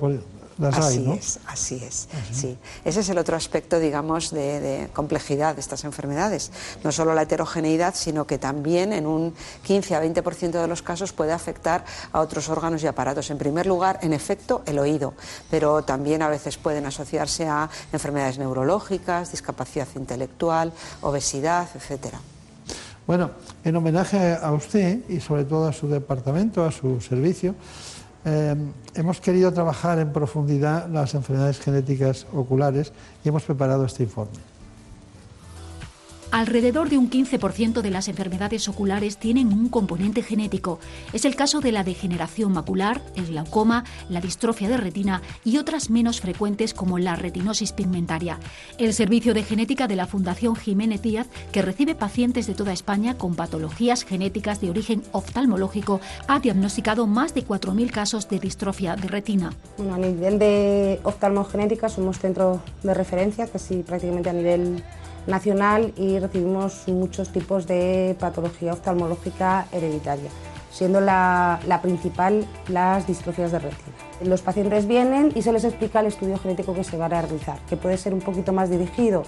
las 0.57 0.77
así 0.77 0.97
hay, 0.97 1.03
¿no? 1.03 1.13
es, 1.13 1.39
así 1.45 1.81
es. 1.83 2.07
Sí. 2.31 2.57
Ese 2.83 3.01
es 3.01 3.09
el 3.09 3.17
otro 3.17 3.35
aspecto, 3.35 3.79
digamos, 3.79 4.31
de, 4.31 4.59
de 4.59 4.89
complejidad 4.93 5.55
de 5.55 5.61
estas 5.61 5.83
enfermedades. 5.83 6.51
No 6.83 6.91
solo 6.91 7.13
la 7.13 7.23
heterogeneidad, 7.23 7.95
sino 7.95 8.25
que 8.25 8.37
también 8.37 8.93
en 8.93 9.05
un 9.05 9.33
15 9.63 9.95
a 9.95 10.03
20% 10.03 10.51
de 10.61 10.67
los 10.67 10.81
casos 10.81 11.13
puede 11.13 11.31
afectar 11.31 11.85
a 12.11 12.19
otros 12.21 12.49
órganos 12.49 12.83
y 12.83 12.87
aparatos. 12.87 13.29
En 13.29 13.37
primer 13.37 13.65
lugar, 13.65 13.99
en 14.01 14.13
efecto, 14.13 14.63
el 14.65 14.79
oído, 14.79 15.13
pero 15.49 15.83
también 15.83 16.21
a 16.21 16.29
veces 16.29 16.57
pueden 16.57 16.85
asociarse 16.85 17.47
a 17.47 17.69
enfermedades 17.91 18.37
neurológicas, 18.37 19.31
discapacidad 19.31 19.87
intelectual, 19.95 20.73
obesidad, 21.01 21.67
etcétera. 21.75 22.19
Bueno, 23.05 23.31
en 23.63 23.75
homenaje 23.75 24.37
a 24.41 24.51
usted 24.51 25.09
y 25.09 25.21
sobre 25.21 25.45
todo 25.45 25.67
a 25.67 25.73
su 25.73 25.87
departamento, 25.87 26.65
a 26.65 26.71
su 26.73 26.99
servicio, 26.99 27.55
eh, 28.29 28.55
hemos 28.95 29.21
querido 29.21 29.53
trabajar 29.53 29.99
en 29.99 30.11
profundidad 30.11 30.89
las 30.89 31.13
enfermedades 31.13 31.59
genéticas 31.59 32.27
oculares 32.33 32.91
y 33.23 33.29
hemos 33.29 33.43
preparado 33.43 33.85
este 33.85 34.03
informe. 34.03 34.56
Alrededor 36.31 36.89
de 36.89 36.97
un 36.97 37.09
15% 37.09 37.81
de 37.81 37.89
las 37.89 38.09
enfermedades 38.09 38.67
oculares 38.67 39.17
tienen 39.17 39.53
un 39.53 39.69
componente 39.69 40.21
genético. 40.21 40.79
Es 41.13 41.23
el 41.23 41.35
caso 41.37 41.61
de 41.61 41.71
la 41.71 41.85
degeneración 41.85 42.51
macular, 42.51 43.01
el 43.15 43.27
glaucoma, 43.27 43.85
la 44.09 44.19
distrofia 44.19 44.67
de 44.67 44.75
retina 44.75 45.21
y 45.45 45.57
otras 45.57 45.89
menos 45.89 46.19
frecuentes 46.19 46.73
como 46.73 46.99
la 46.99 47.15
retinosis 47.15 47.71
pigmentaria. 47.71 48.39
El 48.77 48.93
Servicio 48.93 49.33
de 49.33 49.43
Genética 49.43 49.87
de 49.87 49.95
la 49.95 50.05
Fundación 50.05 50.55
Jiménez 50.55 51.01
Díaz, 51.01 51.27
que 51.53 51.61
recibe 51.61 51.95
pacientes 51.95 52.45
de 52.45 52.55
toda 52.55 52.73
España 52.73 53.17
con 53.17 53.35
patologías 53.35 54.03
genéticas 54.03 54.59
de 54.59 54.69
origen 54.69 55.03
oftalmológico, 55.13 56.01
ha 56.27 56.39
diagnosticado 56.39 57.07
más 57.07 57.33
de 57.33 57.45
4.000 57.45 57.89
casos 57.89 58.27
de 58.27 58.39
distrofia 58.39 58.97
de 58.97 59.07
retina. 59.07 59.53
A 59.79 59.97
nivel 59.97 60.39
de 60.39 60.99
oftalmogenética 61.03 61.87
somos 61.87 62.19
centro 62.19 62.61
de 62.83 62.93
referencia, 62.93 63.47
casi 63.47 63.77
prácticamente 63.77 64.29
a 64.29 64.33
nivel 64.33 64.83
nacional 65.27 65.93
y 65.97 66.19
recibimos 66.19 66.87
muchos 66.87 67.31
tipos 67.31 67.67
de 67.67 68.15
patología 68.19 68.73
oftalmológica 68.73 69.67
hereditaria, 69.71 70.29
siendo 70.71 71.01
la, 71.01 71.59
la 71.67 71.81
principal 71.81 72.47
las 72.69 73.05
distrofias 73.05 73.51
de 73.51 73.59
retina. 73.59 73.95
Los 74.23 74.41
pacientes 74.41 74.87
vienen 74.87 75.31
y 75.35 75.41
se 75.43 75.51
les 75.51 75.63
explica 75.63 75.99
el 75.99 76.07
estudio 76.07 76.39
genético 76.39 76.73
que 76.73 76.83
se 76.83 76.97
va 76.97 77.05
a 77.05 77.09
realizar, 77.09 77.59
que 77.69 77.77
puede 77.77 77.97
ser 77.97 78.13
un 78.13 78.21
poquito 78.21 78.53
más 78.53 78.69
dirigido 78.69 79.23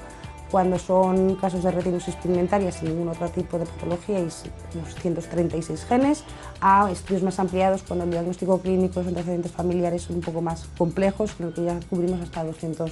cuando 0.52 0.80
son 0.80 1.36
casos 1.36 1.64
de 1.64 1.72
retinosis 1.72 2.16
pigmentaria 2.16 2.72
sin 2.72 2.90
ningún 2.90 3.10
otro 3.10 3.30
tipo 3.30 3.60
de 3.60 3.66
patología 3.66 4.20
y 4.20 4.24
unos 4.24 4.96
136 5.02 5.86
genes, 5.86 6.24
a 6.60 6.90
estudios 6.92 7.24
más 7.24 7.40
ampliados 7.40 7.84
cuando 7.84 8.06
el 8.06 8.12
diagnóstico 8.12 8.60
clínico, 8.60 9.00
los 9.00 9.08
antecedentes 9.08 9.52
familiares 9.52 10.04
son 10.04 10.18
un 10.18 10.22
poco 10.22 10.42
más 10.42 10.66
complejos, 10.78 11.36
en 11.40 11.48
el 11.48 11.54
que 11.54 11.64
ya 11.66 11.80
cubrimos 11.90 12.22
hasta 12.22 12.44
200, 12.44 12.92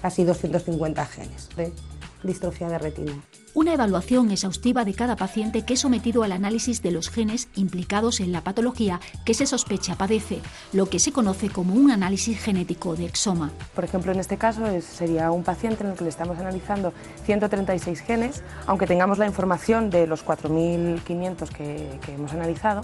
casi 0.00 0.24
250 0.24 1.04
genes 1.06 1.48
de 1.56 1.72
distrofia 2.22 2.68
de 2.68 2.78
retina. 2.78 3.22
Una 3.54 3.74
evaluación 3.74 4.30
exhaustiva 4.30 4.86
de 4.86 4.94
cada 4.94 5.14
paciente 5.14 5.66
que 5.66 5.74
es 5.74 5.80
sometido 5.80 6.22
al 6.22 6.32
análisis 6.32 6.80
de 6.80 6.90
los 6.90 7.10
genes 7.10 7.48
implicados 7.54 8.20
en 8.20 8.32
la 8.32 8.40
patología 8.40 8.98
que 9.26 9.34
se 9.34 9.44
sospecha 9.44 9.94
padece, 9.94 10.40
lo 10.72 10.86
que 10.88 10.98
se 10.98 11.12
conoce 11.12 11.50
como 11.50 11.74
un 11.74 11.90
análisis 11.90 12.40
genético 12.40 12.96
de 12.96 13.04
exoma. 13.04 13.50
Por 13.74 13.84
ejemplo, 13.84 14.10
en 14.10 14.20
este 14.20 14.38
caso 14.38 14.62
sería 14.80 15.30
un 15.32 15.42
paciente 15.42 15.84
en 15.84 15.90
el 15.90 15.96
que 15.98 16.04
le 16.04 16.08
estamos 16.08 16.38
analizando 16.38 16.94
136 17.26 18.00
genes, 18.00 18.42
aunque 18.66 18.86
tengamos 18.86 19.18
la 19.18 19.26
información 19.26 19.90
de 19.90 20.06
los 20.06 20.24
4.500 20.24 21.48
que, 21.50 21.98
que 22.06 22.14
hemos 22.14 22.32
analizado. 22.32 22.80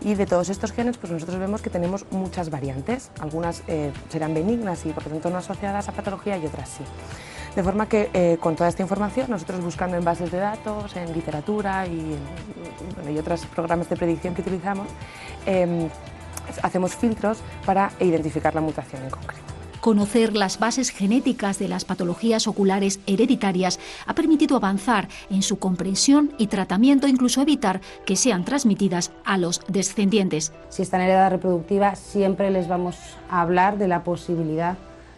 Y 0.00 0.14
de 0.14 0.26
todos 0.26 0.48
estos 0.48 0.72
genes, 0.72 0.98
pues 0.98 1.12
nosotros 1.12 1.38
vemos 1.38 1.62
que 1.62 1.70
tenemos 1.70 2.04
muchas 2.10 2.50
variantes. 2.50 3.12
Algunas 3.20 3.62
eh, 3.68 3.92
serán 4.08 4.34
benignas 4.34 4.84
y 4.84 4.90
por 4.90 5.04
lo 5.04 5.10
tanto 5.10 5.30
no 5.30 5.38
asociadas 5.38 5.88
a 5.88 5.92
patología 5.92 6.36
y 6.38 6.46
otras 6.46 6.68
sí. 6.70 6.82
De 7.56 7.62
forma 7.64 7.88
que 7.88 8.10
eh, 8.12 8.38
con 8.40 8.54
toda 8.54 8.68
esta 8.68 8.82
información, 8.82 9.30
nosotros 9.30 9.60
buscando 9.60 9.96
en 9.96 10.04
bases 10.08 10.30
de 10.32 10.38
datos, 10.38 10.96
en 10.96 11.12
literatura 11.12 11.86
y, 11.86 11.98
en- 11.98 12.94
bueno, 12.94 13.10
y 13.10 13.18
otros 13.18 13.44
programas 13.46 13.88
de 13.90 13.96
predicción 13.96 14.34
que 14.34 14.40
utilizamos, 14.40 14.88
eh, 15.44 15.88
hacemos 16.62 16.94
filtros 16.96 17.38
para 17.66 17.90
identificar 18.00 18.54
la 18.54 18.62
mutación 18.62 19.02
en 19.04 19.10
concreto. 19.10 19.42
Conocer 19.80 20.34
las 20.34 20.58
bases 20.58 20.90
genéticas 20.90 21.58
de 21.58 21.68
las 21.68 21.84
patologías 21.84 22.46
oculares 22.48 22.98
hereditarias 23.06 23.78
ha 24.06 24.14
permitido 24.14 24.56
avanzar 24.56 25.08
en 25.30 25.42
su 25.42 25.58
comprensión 25.58 26.32
y 26.38 26.46
tratamiento, 26.48 27.06
incluso 27.06 27.40
evitar 27.42 27.80
que 28.06 28.16
sean 28.16 28.44
transmitidas 28.44 29.12
a 29.24 29.36
los 29.38 29.60
descendientes. 29.68 30.52
Si 30.70 30.82
están 30.82 31.02
en 31.02 31.10
edad 31.10 31.30
reproductiva, 31.30 31.94
siempre 31.96 32.50
les 32.50 32.66
vamos 32.66 32.96
a 33.30 33.40
hablar 33.42 33.76
de 33.78 33.88
la 33.88 34.02
posibilidad 34.02 34.76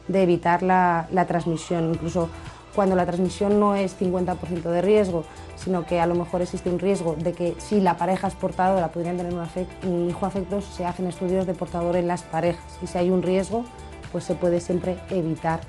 de 0.09 0.23
evitar 0.25 0.63
la, 0.63 1.07
la 1.13 1.25
transmisión, 1.27 1.91
incluso 1.95 2.29
cuando 2.75 2.97
la 2.97 3.07
transmisión 3.07 3.59
no 3.59 3.75
es 3.75 3.99
50% 4.01 4.63
de 4.63 4.83
riesgo, 4.83 5.25
sino 5.57 5.85
que 5.85 6.01
a 6.01 6.07
lo 6.07 6.15
mejor 6.15 6.43
existe 6.43 6.71
un 6.71 6.79
riesgo 6.79 7.17
de 7.19 7.33
que 7.33 7.55
si 7.59 7.81
la 7.81 7.97
pareja 7.97 8.29
es 8.29 8.35
portadora 8.35 8.93
podrían 8.93 9.17
tener 9.17 9.35
un, 9.35 10.09
hijo 10.09 10.27
afecto, 10.27 10.61
se 10.61 10.85
hacen 10.85 11.07
estudios 11.07 11.47
de 11.47 11.55
portador 11.55 11.97
en 11.97 12.07
las 12.07 12.23
parejas 12.23 12.79
y 12.83 12.87
si 12.87 12.99
hay 12.99 13.11
un 13.11 13.23
riesgo, 13.23 13.65
pues 14.13 14.25
se 14.25 14.35
puede 14.35 14.61
siempre 14.61 14.99
evitar 15.11 15.61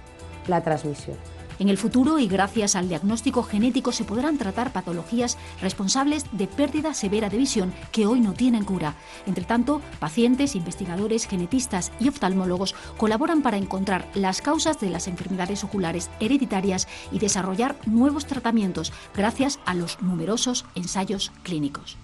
la 0.48 0.62
transmisión. 0.62 1.18
En 1.62 1.70
el 1.70 1.78
futuro 1.78 2.18
y 2.18 2.28
gracias 2.28 2.76
al 2.76 2.90
diagnóstico 2.90 3.44
genético 3.44 3.92
se 3.92 4.04
podrán 4.04 4.40
tratar 4.40 4.74
patologías 4.74 5.38
responsables 5.62 6.26
de 6.32 6.48
pérdida 6.48 6.96
severa 6.96 7.30
de 7.30 7.38
visión 7.38 7.72
que 7.92 8.08
hoy 8.08 8.20
no 8.20 8.34
tienen 8.34 8.66
cura. 8.66 8.96
Entre 9.28 9.46
tanto, 9.46 9.80
pacientes, 10.00 10.56
investigadores, 10.56 11.28
genetistas 11.28 11.92
y 12.00 12.10
oftalmólogos 12.10 12.74
colaboran 12.98 13.44
para 13.44 13.58
encontrar 13.58 14.08
las 14.16 14.42
causas 14.42 14.80
de 14.80 14.90
las 14.90 15.08
enfermedades 15.08 15.64
oculares 15.64 16.10
hereditarias 16.20 16.88
y 17.12 17.20
desarrollar 17.20 17.76
nuevos 17.86 18.26
tratamientos 18.26 18.92
gracias 19.16 19.60
a 19.68 19.76
los 19.76 20.02
numerosos 20.02 20.66
ensayos 20.74 21.32
clínicos. 21.44 21.96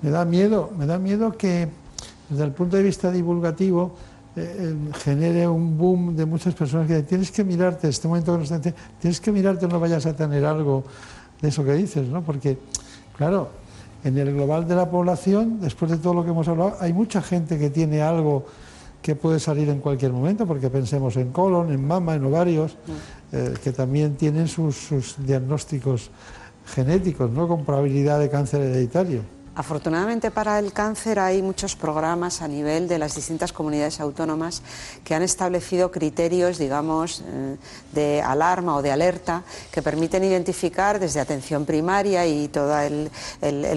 Me 0.00 0.08
da 0.08 0.24
miedo, 0.24 0.72
me 0.78 0.86
da 0.86 0.98
miedo 0.98 1.36
que 1.36 1.68
desde 2.30 2.44
el 2.44 2.52
punto 2.52 2.78
de 2.78 2.84
vista 2.84 3.12
divulgativo 3.12 3.96
eh, 4.40 4.76
genere 4.98 5.48
un 5.48 5.76
boom 5.76 6.16
de 6.16 6.26
muchas 6.26 6.54
personas 6.54 6.86
que 6.86 6.94
dicen, 6.94 7.08
tienes 7.08 7.30
que 7.30 7.44
mirarte, 7.44 7.88
este 7.88 8.08
momento 8.08 8.32
que 8.32 8.48
nos 8.48 8.72
tienes 9.00 9.20
que 9.20 9.32
mirarte, 9.32 9.66
no 9.66 9.80
vayas 9.80 10.06
a 10.06 10.14
tener 10.14 10.44
algo 10.44 10.84
de 11.40 11.48
eso 11.48 11.64
que 11.64 11.74
dices, 11.74 12.08
¿no? 12.08 12.22
Porque, 12.22 12.58
claro, 13.16 13.50
en 14.04 14.16
el 14.18 14.32
global 14.34 14.66
de 14.66 14.74
la 14.74 14.90
población, 14.90 15.60
después 15.60 15.90
de 15.90 15.98
todo 15.98 16.14
lo 16.14 16.24
que 16.24 16.30
hemos 16.30 16.48
hablado, 16.48 16.76
hay 16.80 16.92
mucha 16.92 17.22
gente 17.22 17.58
que 17.58 17.70
tiene 17.70 18.02
algo 18.02 18.46
que 19.02 19.14
puede 19.14 19.38
salir 19.40 19.68
en 19.68 19.80
cualquier 19.80 20.12
momento, 20.12 20.46
porque 20.46 20.70
pensemos 20.70 21.16
en 21.16 21.30
colon, 21.30 21.72
en 21.72 21.86
mama, 21.86 22.14
en 22.14 22.24
ovarios, 22.24 22.76
mm. 22.86 23.36
eh, 23.36 23.54
que 23.62 23.72
también 23.72 24.16
tienen 24.16 24.48
sus, 24.48 24.76
sus 24.76 25.16
diagnósticos 25.24 26.10
genéticos, 26.66 27.30
¿no? 27.30 27.48
Con 27.48 27.64
probabilidad 27.64 28.18
de 28.18 28.28
cáncer 28.28 28.60
hereditario. 28.60 29.37
Afortunadamente 29.58 30.30
para 30.30 30.56
el 30.60 30.72
cáncer 30.72 31.18
hay 31.18 31.42
muchos 31.42 31.74
programas 31.74 32.42
a 32.42 32.46
nivel 32.46 32.86
de 32.86 32.96
las 32.96 33.16
distintas 33.16 33.52
comunidades 33.52 33.98
autónomas 33.98 34.62
que 35.02 35.16
han 35.16 35.22
establecido 35.22 35.90
criterios, 35.90 36.58
digamos, 36.58 37.24
eh, 37.26 37.56
de 37.90 38.22
alarma 38.22 38.76
o 38.76 38.82
de 38.82 38.92
alerta 38.92 39.42
que 39.72 39.82
permiten 39.82 40.22
identificar 40.22 41.00
desde 41.00 41.18
atención 41.18 41.66
primaria 41.66 42.24
y 42.24 42.46
todo 42.46 42.78
el, 42.78 43.10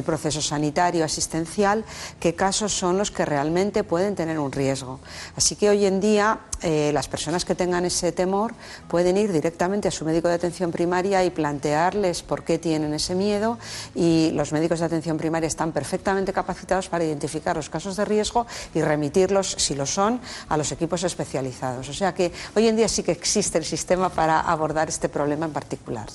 proceso 0.06 0.40
sanitario 0.40 1.04
asistencial 1.04 1.84
qué 2.20 2.36
casos 2.36 2.72
son 2.74 3.00
los 3.00 3.10
que 3.10 3.26
realmente 3.26 3.84
pueden 3.84 4.14
tener 4.14 4.38
un 4.38 4.52
riesgo. 4.52 5.00
Así 5.36 5.56
que 5.56 5.72
hoy 5.72 5.86
en 5.86 6.00
día 6.00 6.42
eh, 6.64 6.92
las 6.94 7.08
personas 7.08 7.46
que 7.46 7.56
tengan 7.56 7.86
ese 7.86 8.12
temor 8.12 8.54
pueden 8.88 9.18
ir 9.18 9.32
directamente 9.32 9.88
a 9.88 9.92
su 9.92 10.06
médico 10.06 10.28
de 10.28 10.36
atención 10.36 10.72
primaria 10.72 11.26
y 11.26 11.32
plantearles 11.32 12.22
por 12.22 12.44
qué 12.44 12.60
tienen 12.60 12.94
ese 12.94 13.16
miedo 13.16 13.58
y 13.96 14.32
los 14.34 14.52
médicos 14.52 14.80
de 14.80 14.86
atención 14.86 15.18
primaria 15.18 15.48
están 15.48 15.72
perfectamente 15.72 16.34
capacitados 16.34 16.90
para 16.90 17.04
identificar 17.04 17.56
los 17.56 17.70
casos 17.70 17.96
de 17.96 18.06
riesgo 18.06 18.46
y 18.76 18.82
remitirlos, 18.82 19.56
si 19.58 19.76
lo 19.76 19.86
son, 19.86 20.20
a 20.50 20.58
los 20.58 20.72
equipos 20.72 21.04
especializados. 21.04 21.90
O 21.90 21.94
sea 21.94 22.14
que 22.14 22.32
hoy 22.56 22.68
en 22.68 22.76
día 22.76 22.88
sí 22.88 23.02
que 23.02 23.12
existe 23.12 23.58
el 23.58 23.66
sistema 23.66 24.10
para 24.10 24.42
abordar 24.42 24.90
este 24.90 25.10
problema 25.10 25.46
en 25.46 25.54
particular. 25.54 26.08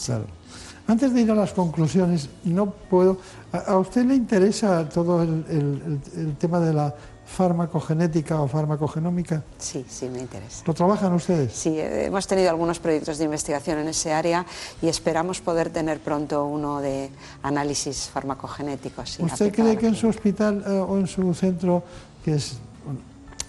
Antes 0.89 1.13
de 1.13 1.23
ir 1.23 1.31
a 1.33 1.35
las 1.35 1.53
conclusiones, 1.53 2.29
no 2.45 2.71
puedo. 2.71 3.19
¿A, 3.51 3.77
usted 3.79 4.05
le 4.05 4.15
interesa 4.15 4.89
todo 4.89 5.23
el 5.23 6.37
tema 6.39 6.61
de 6.61 6.73
la 6.73 6.95
farmacogenética 7.27 8.41
o 8.41 8.47
farmacogenómica? 8.47 9.43
Sí, 9.59 9.85
sí, 9.89 10.09
me 10.09 10.21
interesa. 10.21 10.63
¿Lo 10.65 10.73
trabajan 10.73 11.13
ustedes? 11.13 11.53
Sí, 11.53 11.79
eh, 11.79 12.07
hemos 12.07 12.27
tenido 12.27 12.49
algunos 12.49 12.79
proyectos 12.79 13.19
de 13.19 13.25
investigación 13.25 13.79
en 13.79 13.89
ese 13.89 14.13
área 14.13 14.47
y 14.81 14.89
esperamos 14.89 15.41
poder 15.41 15.71
tener 15.71 16.01
pronto 16.01 16.47
uno 16.47 16.81
de 16.81 17.11
análisis 17.43 18.09
farmacogenéticos. 18.09 19.19
¿Usted 19.19 19.53
cree 19.53 19.77
que 19.77 19.89
en 19.89 19.97
su 19.97 20.07
hospital 20.09 20.65
eh, 20.67 20.71
o 20.71 20.97
en 20.97 21.07
su 21.07 21.35
centro, 21.35 21.83
que 22.25 22.35
es, 22.35 22.59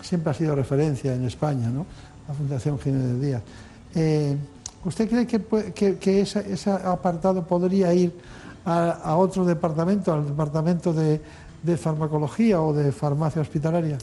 siempre 0.02 0.32
ha 0.32 0.34
sido 0.34 0.56
referencia 0.56 1.14
en 1.14 1.26
España, 1.26 1.70
¿no? 1.70 1.86
la 2.28 2.34
Fundación 2.34 2.80
Jiménez 2.80 3.22
Díaz, 3.22 3.42
eh, 3.96 4.36
¿usted 4.84 5.08
cree 5.08 5.28
que, 5.28 5.98
que, 5.98 6.22
ese, 6.22 6.72
apartado 6.72 7.46
podría 7.46 7.94
ir 7.94 8.12
a 8.66 9.16
otro 9.16 9.46
departamento, 9.46 10.12
al 10.12 10.28
departamento 10.28 10.92
de 10.92 11.22
de 11.64 11.78
farmacología 11.78 12.62
o 12.62 12.74
de 12.74 12.92
farmacia 12.92 13.42
hospitalaria? 13.42 13.98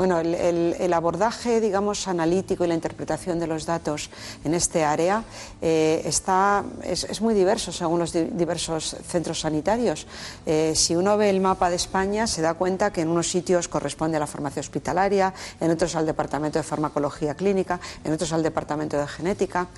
Bueno, 0.00 0.18
el, 0.18 0.92
abordaje, 0.94 1.60
digamos, 1.60 2.08
analítico 2.08 2.64
y 2.64 2.68
la 2.68 2.72
interpretación 2.72 3.38
de 3.38 3.46
los 3.46 3.66
datos 3.66 4.08
en 4.44 4.54
este 4.54 4.82
área 4.82 5.24
eh, 5.60 6.00
está, 6.06 6.64
es, 6.82 7.20
muy 7.20 7.34
diverso 7.34 7.70
según 7.70 7.98
los 7.98 8.14
diversos 8.14 8.96
centros 9.06 9.40
sanitarios. 9.40 10.06
Eh, 10.46 10.72
si 10.74 10.96
uno 10.96 11.18
ve 11.18 11.28
el 11.28 11.42
mapa 11.42 11.68
de 11.68 11.76
España, 11.76 12.26
se 12.26 12.40
da 12.40 12.54
cuenta 12.54 12.90
que 12.94 13.02
en 13.02 13.08
unos 13.08 13.28
sitios 13.28 13.68
corresponde 13.68 14.16
a 14.16 14.20
la 14.20 14.26
farmacia 14.26 14.60
hospitalaria, 14.60 15.34
en 15.60 15.70
otros 15.70 15.94
al 15.94 16.06
departamento 16.06 16.58
de 16.58 16.62
farmacología 16.62 17.34
clínica, 17.34 17.78
en 18.02 18.14
otros 18.14 18.32
al 18.32 18.42
departamento 18.42 18.96
de 18.96 19.06
genética. 19.06 19.68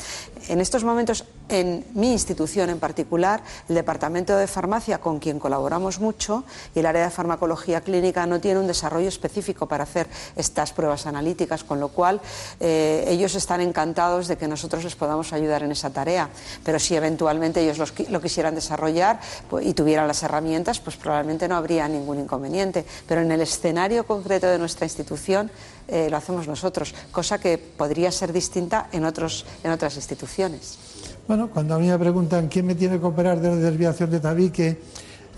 En 0.46 0.60
estos 0.60 0.84
momentos, 0.84 1.24
en 1.48 1.84
mi 1.94 2.12
institución 2.12 2.70
en 2.70 2.78
particular, 2.78 3.42
el 3.68 3.74
departamento 3.74 4.36
de 4.36 4.46
farmacia, 4.46 4.98
con 4.98 5.18
quien 5.18 5.40
colaboramos 5.40 5.98
mucho, 5.98 6.44
y 6.76 6.78
el 6.78 6.86
área 6.86 7.02
de 7.02 7.10
farmacología 7.10 7.80
clínica 7.80 8.24
no 8.24 8.40
tiene 8.40 8.60
un 8.60 8.68
desarrollo 8.68 9.08
específico 9.08 9.66
para 9.66 9.82
hacer 9.82 10.11
estas 10.36 10.72
pruebas 10.72 11.06
analíticas, 11.06 11.64
con 11.64 11.80
lo 11.80 11.88
cual 11.88 12.20
eh, 12.60 13.04
ellos 13.08 13.34
están 13.34 13.60
encantados 13.60 14.28
de 14.28 14.36
que 14.36 14.48
nosotros 14.48 14.84
les 14.84 14.94
podamos 14.94 15.32
ayudar 15.32 15.62
en 15.62 15.72
esa 15.72 15.90
tarea. 15.90 16.28
Pero 16.64 16.78
si 16.78 16.94
eventualmente 16.96 17.60
ellos 17.60 17.92
lo 18.08 18.20
quisieran 18.20 18.54
desarrollar 18.54 19.20
pues, 19.48 19.66
y 19.66 19.74
tuvieran 19.74 20.06
las 20.06 20.22
herramientas, 20.22 20.80
pues 20.80 20.96
probablemente 20.96 21.48
no 21.48 21.56
habría 21.56 21.88
ningún 21.88 22.20
inconveniente. 22.20 22.84
Pero 23.06 23.20
en 23.20 23.30
el 23.32 23.40
escenario 23.40 24.04
concreto 24.04 24.46
de 24.46 24.58
nuestra 24.58 24.86
institución 24.86 25.50
eh, 25.88 26.08
lo 26.10 26.16
hacemos 26.16 26.46
nosotros, 26.46 26.94
cosa 27.10 27.38
que 27.38 27.58
podría 27.58 28.10
ser 28.12 28.32
distinta 28.32 28.88
en, 28.92 29.04
otros, 29.04 29.44
en 29.64 29.72
otras 29.72 29.96
instituciones. 29.96 30.78
Bueno, 31.26 31.50
cuando 31.50 31.74
a 31.74 31.78
mí 31.78 31.88
me 31.88 31.98
preguntan 31.98 32.48
quién 32.48 32.66
me 32.66 32.74
tiene 32.74 32.98
que 32.98 33.06
operar 33.06 33.40
de 33.40 33.56
desviación 33.56 34.10
de 34.10 34.20
tabique, 34.20 34.80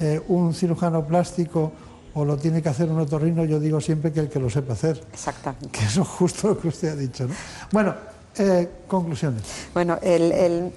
eh, 0.01 0.21
un 0.29 0.55
cirujano 0.55 1.05
plástico 1.05 1.73
o 2.15 2.24
lo 2.24 2.36
tiene 2.36 2.62
que 2.62 2.69
hacer 2.69 2.89
un 2.89 3.01
otorrino, 3.01 3.45
yo 3.45 3.59
digo 3.59 3.81
siempre 3.81 4.12
que 4.12 4.20
el 4.20 4.28
que 4.28 4.39
lo 4.39 4.49
sepa 4.49 4.74
hacer. 4.74 5.03
Exactamente. 5.12 5.69
Que 5.70 5.85
eso 5.85 6.03
es 6.03 6.09
justo 6.09 6.49
lo 6.49 6.59
que 6.59 6.69
usted 6.69 6.89
ha 6.89 6.97
dicho. 6.97 7.27
¿no? 7.27 7.35
Bueno, 7.73 7.95
eh, 8.36 8.69
conclusiones. 8.86 9.43
Bueno, 9.73 9.99
el, 10.03 10.73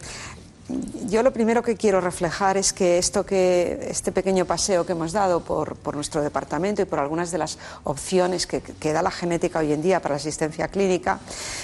yo 1.06 1.24
lo 1.24 1.32
primero 1.32 1.64
que 1.64 1.78
quiero 1.78 2.02
reflejar 2.02 2.58
es 2.58 2.74
que 2.74 2.98
esto 2.98 3.26
que 3.26 3.88
este 3.90 4.12
pequeño 4.12 4.46
paseo 4.46 4.86
que 4.86 4.92
hemos 4.92 5.14
dado 5.14 5.40
por, 5.40 5.78
nuestro 5.96 6.22
departamento 6.22 6.82
y 6.82 6.86
por 6.86 7.00
algunas 7.00 7.32
de 7.32 7.38
las 7.38 7.58
opciones 7.86 8.46
que, 8.48 8.62
da 8.92 9.02
la 9.02 9.12
genética 9.12 9.60
hoy 9.60 9.72
en 9.72 9.82
día 9.82 10.02
para 10.02 10.14
la 10.14 10.18
asistencia 10.18 10.68
clínica 10.68 11.20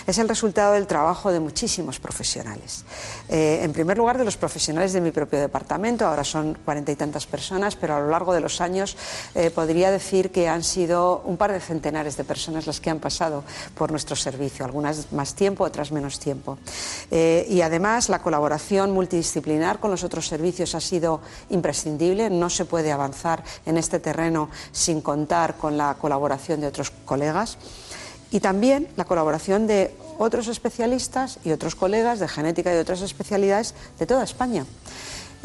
es 0.08 0.18
el 0.18 0.30
resultado 0.30 0.74
del 0.74 0.88
trabajo 0.88 1.32
de 1.32 1.42
muchísimos 1.42 2.00
profesionales. 2.00 2.86
Eh, 3.34 3.64
en 3.64 3.74
primer 3.74 3.98
lugar, 3.98 4.20
de 4.20 4.26
los 4.26 4.38
profesionales 4.38 4.94
de 4.94 5.02
mi 5.02 5.10
propio 5.10 5.40
departamento, 5.40 6.06
ahora 6.06 6.24
son 6.24 6.54
cuarenta 6.54 6.92
y 6.92 6.96
tantas 6.96 7.26
personas, 7.26 7.76
pero 7.76 7.96
a 7.96 8.00
lo 8.00 8.10
largo 8.10 8.32
de 8.32 8.40
los 8.40 8.62
años 8.62 8.96
eh, 9.34 9.50
podría 9.50 9.90
decir 9.90 10.30
que 10.30 10.48
han 10.48 10.62
sido 10.64 11.24
un 11.26 11.36
par 11.36 11.52
de 11.52 11.60
centenares 11.60 12.16
de 12.16 12.26
personas 12.26 12.68
las 12.68 12.80
que 12.80 12.92
han 12.92 13.00
pasado 13.00 13.44
por 13.74 13.90
nuestro 13.90 14.16
servicio, 14.16 14.64
algunas 14.66 15.12
más 15.14 15.34
tiempo, 15.34 15.64
otras 15.64 15.92
menos 15.92 16.20
tiempo. 16.20 16.60
Eh, 17.10 17.48
y 17.50 17.62
además 17.62 18.08
la 18.08 18.22
colaboración 18.22 18.92
multidisciplinar 18.92 19.80
con 19.80 19.90
los 19.90 20.04
otros 20.04 20.28
servicios 20.28 20.76
ha 20.76 20.82
sido 20.82 21.20
imprescindible. 21.50 22.30
No 22.30 22.52
se 22.52 22.66
puede 22.66 22.92
avanzar 22.92 23.44
en 23.66 23.78
este 23.80 24.00
terreno 24.00 24.52
sin 24.72 25.02
contar 25.02 25.58
con 25.58 25.76
la 25.76 25.96
colaboración 25.96 26.62
de 26.62 26.68
otros 26.68 26.92
colegas 27.04 27.58
y 28.34 28.40
también 28.40 28.88
la 28.96 29.06
colaboración 29.06 29.68
de 29.68 29.96
otros 30.18 30.48
especialistas 30.48 31.40
y 31.44 31.52
otros 31.52 31.76
colegas 31.76 32.20
de 32.20 32.28
genética 32.28 32.74
y 32.74 32.78
otras 32.78 33.02
especialidades 33.02 33.74
de 34.00 34.06
toda 34.06 34.24
España. 34.24 34.66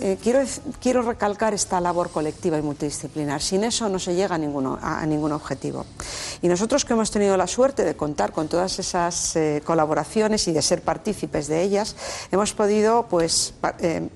Eh, 0.01 0.17
quiero, 0.23 0.45
quiero, 0.81 1.03
recalcar 1.03 1.55
esta 1.55 1.81
labor 1.81 2.11
colectiva 2.11 2.57
y 2.57 2.63
multidisciplinar. 2.63 3.43
Sin 3.43 3.65
eso 3.65 3.89
no 3.89 3.99
se 3.99 4.15
llega 4.15 4.37
a, 4.37 4.39
ninguno, 4.39 4.79
a, 4.81 5.05
ningún 5.05 5.33
objetivo. 5.33 5.87
Y 6.41 6.47
nosotros 6.47 6.85
que 6.85 6.93
hemos 6.93 7.11
tenido 7.11 7.37
la 7.37 7.49
suerte 7.49 7.85
de 7.85 7.97
contar 7.97 8.31
con 8.31 8.47
todas 8.47 8.79
esas 8.79 9.35
eh, 9.35 9.61
colaboraciones 9.65 10.47
y 10.47 10.53
de 10.53 10.63
ser 10.63 10.83
partícipes 10.83 11.49
de 11.49 11.63
ellas, 11.63 11.97
hemos 12.31 12.53
podido 12.53 13.07
pues, 13.11 13.55
eh, 13.81 14.09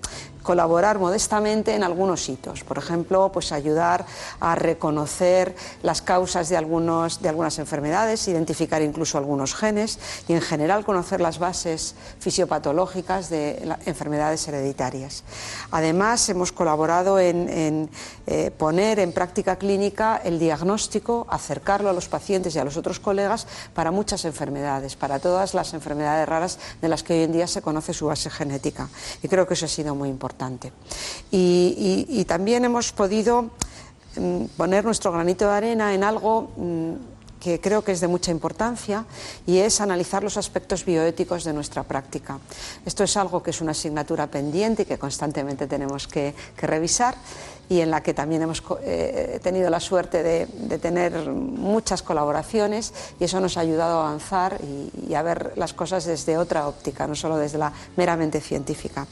colaborar 0.42 0.98
modestamente 0.98 1.74
en 1.74 1.84
algunos 1.84 2.28
hitos. 2.28 2.64
Por 2.64 2.78
ejemplo, 2.78 3.30
pues 3.32 3.52
ayudar 3.52 4.04
a 4.40 4.54
reconocer 4.54 5.54
las 5.82 6.02
causas 6.02 6.48
de, 6.48 6.56
algunos, 6.56 7.22
de 7.22 7.28
algunas 7.28 7.58
enfermedades, 7.58 8.26
identificar 8.28 8.82
incluso 8.82 9.18
algunos 9.18 9.54
genes 9.54 9.98
y 10.28 10.32
en 10.32 10.40
general 10.40 10.84
conocer 10.84 11.20
las 11.20 11.38
bases 11.38 11.94
fisiopatológicas 12.18 13.30
de 13.30 13.76
enfermedades 13.86 14.46
hereditarias. 14.48 15.24
Además, 15.70 16.28
hemos 16.28 16.52
colaborado 16.52 17.18
en, 17.18 17.88
eh, 18.26 18.50
poner 18.56 18.98
en 18.98 19.12
práctica 19.12 19.56
clínica 19.56 20.20
el 20.24 20.38
diagnóstico, 20.38 21.26
acercarlo 21.30 21.88
a 21.90 21.92
los 21.92 22.08
pacientes 22.08 22.54
y 22.54 22.58
a 22.58 22.64
los 22.64 22.76
otros 22.76 23.00
colegas 23.00 23.46
para 23.74 23.90
muchas 23.90 24.24
enfermedades, 24.24 24.96
para 24.96 25.18
todas 25.18 25.54
las 25.54 25.74
enfermedades 25.74 26.28
raras 26.28 26.58
de 26.80 26.88
las 26.88 27.02
que 27.02 27.14
hoy 27.14 27.22
en 27.24 27.32
día 27.32 27.46
se 27.46 27.62
conoce 27.62 27.94
su 27.94 28.06
base 28.06 28.30
genética. 28.30 28.88
Y 29.22 29.28
creo 29.28 29.46
que 29.46 29.54
eso 29.54 29.66
ha 29.66 29.68
sido 29.68 29.94
muy 29.94 30.08
importante. 30.08 30.31
Y, 31.30 32.24
también 32.26 32.64
hemos 32.64 32.92
podido 32.92 33.50
mm, 34.16 34.44
poner 34.56 34.84
nuestro 34.84 35.12
granito 35.12 35.46
de 35.46 35.52
arena 35.52 35.94
en 35.94 36.04
algo 36.04 36.50
mm, 36.56 36.94
que 37.42 37.60
creo 37.60 37.82
que 37.82 37.90
es 37.90 38.00
de 38.00 38.06
mucha 38.06 38.30
importancia 38.30 39.04
y 39.46 39.58
es 39.58 39.80
analizar 39.80 40.22
los 40.22 40.36
aspectos 40.36 40.84
bioéticos 40.84 41.42
de 41.42 41.52
nuestra 41.52 41.82
práctica. 41.82 42.38
Esto 42.86 43.02
es 43.02 43.16
algo 43.16 43.42
que 43.42 43.50
es 43.50 43.60
una 43.60 43.72
asignatura 43.72 44.28
pendiente 44.28 44.82
y 44.82 44.84
que 44.84 44.96
constantemente 44.96 45.66
tenemos 45.66 46.06
que, 46.06 46.34
revisar 46.58 47.16
y 47.68 47.80
en 47.80 47.90
la 47.90 48.00
que 48.00 48.14
también 48.14 48.42
hemos 48.42 48.62
eh, 48.82 49.40
tenido 49.42 49.70
la 49.70 49.80
suerte 49.80 50.22
de, 50.22 50.46
tener 50.78 51.12
muchas 51.30 52.02
colaboraciones 52.02 52.94
y 53.18 53.24
eso 53.24 53.40
nos 53.40 53.56
ha 53.56 53.60
ayudado 53.60 53.98
a 53.98 54.08
avanzar 54.08 54.60
y, 55.08 55.14
a 55.14 55.22
ver 55.22 55.54
las 55.56 55.72
cosas 55.72 56.04
desde 56.04 56.38
otra 56.38 56.68
óptica, 56.68 57.08
no 57.08 57.16
solo 57.16 57.38
desde 57.38 57.58
la 57.58 57.72
meramente 57.96 58.40
científica. 58.40 59.06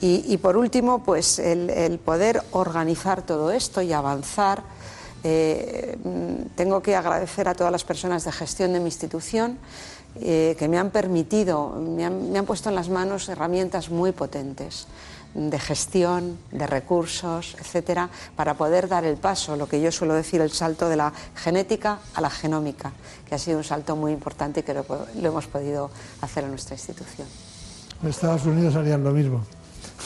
Y, 0.00 0.36
por 0.36 0.56
último, 0.56 1.02
pues 1.02 1.40
el 1.40 1.98
poder 2.04 2.40
organizar 2.52 3.22
todo 3.22 3.50
esto 3.50 3.82
y 3.82 3.92
avanzar 3.92 4.62
eh, 5.24 5.98
tengo 6.54 6.80
que 6.80 6.94
agradecer 6.94 7.48
a 7.48 7.54
todas 7.54 7.72
las 7.72 7.84
personas 7.84 8.24
de 8.24 8.32
gestión 8.32 8.72
de 8.72 8.78
mi 8.78 8.86
institución 8.86 9.58
eh, 10.20 10.54
que 10.58 10.68
me 10.68 10.78
han 10.78 10.90
permitido, 10.90 11.70
me 11.70 12.04
han, 12.04 12.46
puesto 12.46 12.68
en 12.68 12.74
las 12.74 12.88
manos 12.88 13.28
herramientas 13.28 13.90
muy 13.90 14.12
potentes 14.12 14.86
de 15.34 15.58
gestión, 15.58 16.38
de 16.50 16.66
recursos, 16.66 17.56
etcétera, 17.60 18.08
para 18.34 18.54
poder 18.54 18.88
dar 18.88 19.04
el 19.04 19.16
paso, 19.16 19.56
lo 19.56 19.68
que 19.68 19.80
yo 19.80 19.92
suelo 19.92 20.14
decir, 20.14 20.40
el 20.40 20.50
salto 20.50 20.88
de 20.88 20.96
la 20.96 21.12
genética 21.34 21.98
a 22.14 22.20
la 22.20 22.30
genómica, 22.30 22.92
que 23.28 23.34
ha 23.34 23.38
sido 23.38 23.58
un 23.58 23.64
salto 23.64 23.94
muy 23.94 24.12
importante 24.12 24.60
y 24.60 24.62
que 24.62 24.74
lo, 24.74 24.86
lo 25.20 25.28
hemos 25.28 25.46
podido 25.46 25.90
hacer 26.22 26.44
en 26.44 26.50
nuestra 26.50 26.74
institución. 26.74 27.28
En 28.02 28.08
Estados 28.08 28.46
Unidos 28.46 28.74
harían 28.76 29.04
lo 29.04 29.12
mismo, 29.12 29.42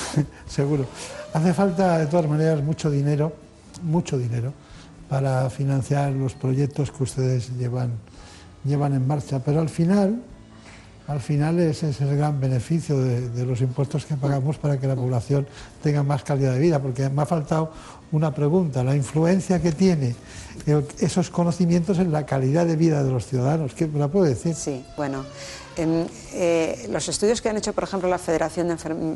seguro. 0.47 0.87
Hace 1.33 1.55
falta, 1.55 1.99
de 1.99 2.07
todas 2.07 2.29
maneras, 2.29 2.63
mucho 2.63 2.91
dinero, 2.91 3.33
mucho 3.83 4.19
dinero, 4.19 4.53
para 5.09 5.49
financiar 5.51 6.13
los 6.13 6.35
proyectos 6.35 6.91
que 6.91 7.03
ustedes 7.03 7.57
llevan, 7.59 7.93
llevan 8.65 8.95
en 8.95 9.07
marcha. 9.07 9.41
Pero 9.41 9.61
al 9.61 9.69
final, 9.69 10.23
al 11.09 11.21
final 11.21 11.59
ese 11.59 11.91
es 11.91 12.01
el 12.01 12.17
gran 12.17 12.41
beneficio 12.41 12.99
de, 12.99 13.45
los 13.45 13.61
impuestos 13.61 14.07
que 14.07 14.17
pagamos 14.17 14.59
para 14.59 14.79
que 14.79 14.87
la 14.87 14.95
población 14.95 15.47
tenga 15.83 16.03
más 16.03 16.23
calidad 16.23 16.53
de 16.53 16.61
vida, 16.61 16.81
porque 16.81 17.09
me 17.09 17.23
ha 17.23 17.27
faltado 17.27 17.73
una 18.13 18.35
pregunta, 18.35 18.85
la 18.85 18.95
influencia 18.95 19.61
que 19.61 19.73
tiene 19.73 20.15
esos 21.01 21.31
conocimientos 21.31 21.99
en 21.99 22.13
la 22.13 22.25
calidad 22.27 22.67
de 22.67 22.77
vida 22.77 23.03
de 23.03 23.11
los 23.11 23.27
ciudadanos, 23.27 23.75
¿qué 23.75 23.87
me 23.87 23.99
la 23.99 24.09
puede 24.09 24.31
decir? 24.31 24.55
Sí, 24.55 24.85
bueno, 24.97 25.25
en, 25.77 26.07
eh, 26.33 26.87
los 26.91 27.09
estudios 27.09 27.41
que 27.41 27.49
han 27.49 27.57
hecho, 27.57 27.73
por 27.73 27.85
ejemplo, 27.85 28.09
la 28.09 28.19
Federación 28.19 28.69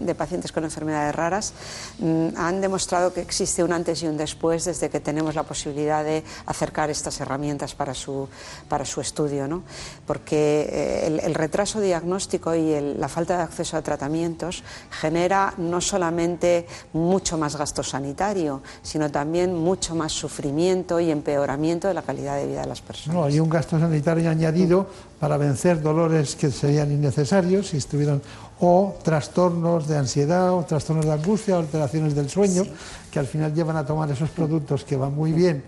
de, 0.06 0.14
Pacientes 0.14 0.52
con 0.52 0.64
Enfermedades 0.64 1.14
Raras 1.14 1.52
mm, 1.98 2.28
han 2.36 2.60
demostrado 2.60 3.12
que 3.12 3.20
existe 3.20 3.62
un 3.62 3.72
antes 3.72 4.02
y 4.02 4.06
un 4.06 4.16
después 4.16 4.64
desde 4.64 4.88
que 4.88 5.00
tenemos 5.00 5.34
la 5.34 5.42
posibilidad 5.42 6.04
de 6.04 6.22
acercar 6.46 6.90
estas 6.90 7.20
herramientas 7.20 7.74
para 7.74 7.94
su, 7.94 8.28
para 8.68 8.84
su 8.84 9.00
estudio. 9.00 9.48
¿no? 9.48 9.62
Porque 10.06 10.68
eh, 10.70 11.20
el, 11.22 11.34
retraso 11.34 11.80
diagnóstico 11.80 12.54
y 12.54 12.94
la 12.96 13.08
falta 13.08 13.36
de 13.36 13.42
acceso 13.42 13.76
a 13.76 13.82
tratamientos 13.82 14.62
genera 14.90 15.54
no 15.58 15.80
solamente 15.80 16.66
mucho 16.92 17.38
más 17.38 17.56
gasto 17.56 17.82
sanitario, 17.82 18.62
sino 18.82 19.10
también 19.10 19.54
mucho 19.54 19.94
más 19.94 20.12
sufrimiento 20.12 21.00
y 21.00 21.10
empeoramiento 21.10 21.88
de 21.88 21.94
la 21.94 22.02
calidad 22.02 22.36
de 22.36 22.46
vida 22.46 22.60
de 22.62 22.66
las 22.66 22.80
personas. 22.80 23.16
No, 23.16 23.24
hay 23.24 23.40
un 23.40 23.48
gasto 23.48 23.78
sanitario 23.78 24.30
añadido 24.30 24.86
para 25.20 25.36
vencer 25.36 25.80
dolores 25.80 26.36
que 26.36 26.50
serían 26.50 26.92
innecesarios 26.92 27.68
si 27.68 27.78
estuvieran 27.78 28.20
o 28.60 28.96
trastornos 29.02 29.86
de 29.86 29.96
ansiedad 29.96 30.52
o 30.52 30.64
trastornos 30.64 31.04
de 31.04 31.12
angustia 31.12 31.56
o 31.56 31.60
alteraciones 31.60 32.14
del 32.14 32.28
sueño 32.28 32.64
que 33.10 33.18
al 33.18 33.26
final 33.26 33.54
llevan 33.54 33.76
a 33.76 33.86
tomar 33.86 34.10
esos 34.10 34.30
productos 34.30 34.84
que 34.84 34.96
van 34.96 35.14
muy 35.14 35.32
bien 35.32 35.62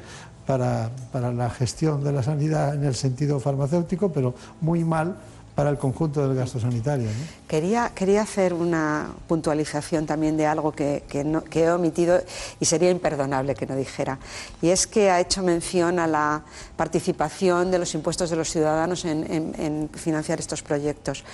para, 0.46 0.90
para 1.12 1.32
la 1.32 1.50
gestión 1.50 2.02
de 2.02 2.12
la 2.12 2.22
sanidad 2.22 2.74
en 2.74 2.84
el 2.84 2.94
sentido 2.94 3.38
farmacéutico, 3.40 4.10
pero 4.10 4.34
muy 4.60 4.84
mal 4.84 5.16
para 5.58 5.70
el 5.70 5.76
conjunto 5.76 6.24
del 6.24 6.36
gasto 6.36 6.60
sanitario. 6.60 7.08
Quería, 7.48 7.90
quería 7.92 8.22
hacer 8.22 8.54
una 8.54 9.08
puntualización 9.26 10.06
también 10.06 10.36
de 10.36 10.46
algo 10.46 10.70
que, 10.70 11.02
que, 11.08 11.24
he 11.60 11.70
omitido 11.72 12.22
y 12.60 12.64
sería 12.64 12.92
imperdonable 12.92 13.56
que 13.56 13.66
no 13.66 13.74
dijera. 13.74 14.20
Y 14.62 14.68
es 14.68 14.86
que 14.86 15.10
ha 15.10 15.18
hecho 15.18 15.42
mención 15.42 15.98
a 15.98 16.06
la 16.06 16.44
participación 16.76 17.72
de 17.72 17.80
los 17.80 17.92
impuestos 17.96 18.30
de 18.30 18.36
los 18.36 18.48
ciudadanos 18.48 19.04
en 19.04 19.90
financiar 19.94 20.38
estos 20.38 20.62
proyectos. 20.62 21.24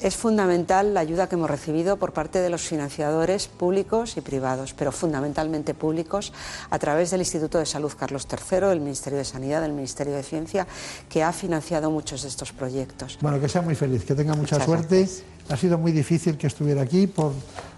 Es 0.00 0.16
fundamental 0.16 0.94
la 0.94 1.00
ayuda 1.00 1.28
que 1.28 1.34
hemos 1.34 1.50
recibido 1.50 1.98
por 1.98 2.14
parte 2.14 2.38
de 2.38 2.48
los 2.48 2.62
financiadores 2.62 3.48
públicos 3.48 4.16
y 4.16 4.22
privados, 4.22 4.72
pero 4.72 4.92
fundamentalmente 4.92 5.74
públicos, 5.74 6.32
a 6.70 6.78
través 6.78 7.10
del 7.10 7.20
Instituto 7.20 7.58
de 7.58 7.66
Salud 7.66 7.92
Carlos 7.98 8.26
III, 8.30 8.68
del 8.68 8.80
Ministerio 8.80 9.18
de 9.18 9.26
Sanidad, 9.26 9.60
del 9.60 9.74
Ministerio 9.74 10.14
de 10.14 10.22
Ciencia, 10.22 10.66
que 11.10 11.22
ha 11.22 11.34
financiado 11.34 11.90
muchos 11.90 12.22
de 12.22 12.28
estos 12.28 12.50
proyectos. 12.50 13.18
Bueno, 13.20 13.38
que 13.38 13.48
sea 13.50 13.60
muy 13.60 13.74
feliz, 13.74 14.02
que 14.06 14.14
tenga 14.14 14.34
mucha 14.34 14.64
suerte. 14.64 15.06
Ha 15.50 15.56
sido 15.58 15.76
muy 15.76 15.92
difícil 15.92 16.38
que 16.38 16.46
estuviera 16.46 16.80
aquí 16.80 17.06
por 17.06 17.34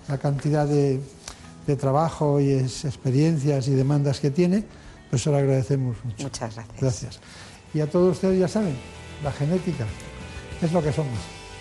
la 0.07 0.16
cantidad 0.19 0.65
de, 0.65 1.01
trabajo 1.77 2.39
y 2.39 2.53
experiencias 2.53 3.66
y 3.66 3.73
demandas 3.73 4.20
que 4.20 4.31
tiene, 4.31 4.62
pues 5.11 5.23
eso 5.23 5.32
lo 5.32 5.39
agradecemos 5.39 5.97
mucho. 6.05 6.23
Muchas 6.24 6.55
gracias. 6.55 6.81
Gracias. 6.81 7.20
Y 7.74 7.81
a 7.81 7.90
todos 7.90 8.12
ustedes 8.12 8.39
ya 8.39 8.47
saben, 8.47 8.77
la 9.24 9.32
genética 9.32 9.86
es 10.61 10.70
lo 10.70 10.81
que 10.82 10.93
somos. 10.93 11.41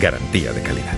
garantía 0.00 0.52
de 0.52 0.62
calidad. 0.62 0.94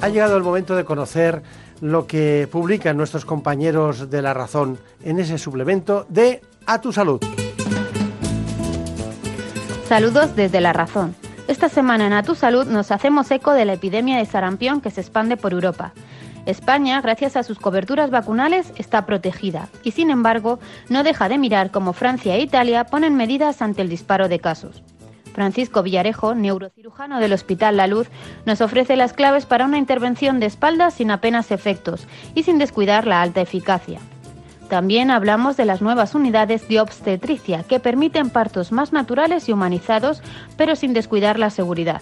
Ha 0.00 0.08
llegado 0.08 0.36
el 0.36 0.42
momento 0.42 0.76
de 0.76 0.84
conocer 0.84 1.42
lo 1.80 2.06
que 2.06 2.48
publican 2.50 2.96
nuestros 2.96 3.24
compañeros 3.24 4.10
de 4.10 4.22
La 4.22 4.34
Razón 4.34 4.78
en 5.02 5.18
ese 5.18 5.38
suplemento 5.38 6.06
de 6.08 6.42
A 6.66 6.80
tu 6.80 6.92
Salud. 6.92 7.20
Saludos 9.88 10.36
desde 10.36 10.60
La 10.60 10.72
Razón. 10.72 11.14
Esta 11.48 11.68
semana 11.68 12.06
en 12.06 12.12
A 12.12 12.22
tu 12.22 12.34
Salud 12.34 12.66
nos 12.66 12.90
hacemos 12.90 13.30
eco 13.30 13.52
de 13.52 13.64
la 13.64 13.74
epidemia 13.74 14.18
de 14.18 14.26
sarampión 14.26 14.80
que 14.80 14.90
se 14.90 15.00
expande 15.00 15.36
por 15.36 15.52
Europa. 15.52 15.92
España, 16.46 17.00
gracias 17.00 17.36
a 17.36 17.42
sus 17.42 17.58
coberturas 17.58 18.10
vacunales, 18.10 18.72
está 18.76 19.06
protegida 19.06 19.68
y, 19.82 19.92
sin 19.92 20.10
embargo, 20.10 20.58
no 20.88 21.02
deja 21.02 21.28
de 21.28 21.38
mirar 21.38 21.70
cómo 21.70 21.92
Francia 21.92 22.34
e 22.34 22.40
Italia 22.40 22.84
ponen 22.84 23.16
medidas 23.16 23.62
ante 23.62 23.82
el 23.82 23.88
disparo 23.88 24.28
de 24.28 24.40
casos. 24.40 24.82
Francisco 25.32 25.82
Villarejo, 25.82 26.34
neurocirujano 26.34 27.18
del 27.18 27.32
Hospital 27.32 27.76
La 27.76 27.86
Luz, 27.86 28.08
nos 28.46 28.60
ofrece 28.60 28.94
las 28.94 29.12
claves 29.12 29.46
para 29.46 29.64
una 29.64 29.78
intervención 29.78 30.38
de 30.38 30.46
espalda 30.46 30.90
sin 30.90 31.10
apenas 31.10 31.50
efectos 31.50 32.06
y 32.34 32.44
sin 32.44 32.58
descuidar 32.58 33.06
la 33.06 33.20
alta 33.20 33.40
eficacia. 33.40 33.98
También 34.68 35.10
hablamos 35.10 35.56
de 35.56 35.64
las 35.64 35.82
nuevas 35.82 36.14
unidades 36.14 36.68
de 36.68 36.80
obstetricia 36.80 37.64
que 37.64 37.80
permiten 37.80 38.30
partos 38.30 38.70
más 38.70 38.92
naturales 38.92 39.48
y 39.48 39.52
humanizados, 39.52 40.22
pero 40.56 40.76
sin 40.76 40.94
descuidar 40.94 41.38
la 41.38 41.50
seguridad. 41.50 42.00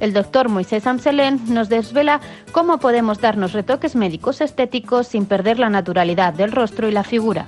El 0.00 0.12
doctor 0.12 0.48
Moisés 0.48 0.86
Amselén 0.86 1.40
nos 1.48 1.68
desvela 1.68 2.20
cómo 2.52 2.78
podemos 2.78 3.20
darnos 3.20 3.52
retoques 3.52 3.96
médicos 3.96 4.40
estéticos 4.40 5.06
sin 5.06 5.24
perder 5.24 5.58
la 5.58 5.70
naturalidad 5.70 6.34
del 6.34 6.52
rostro 6.52 6.88
y 6.88 6.92
la 6.92 7.02
figura. 7.02 7.46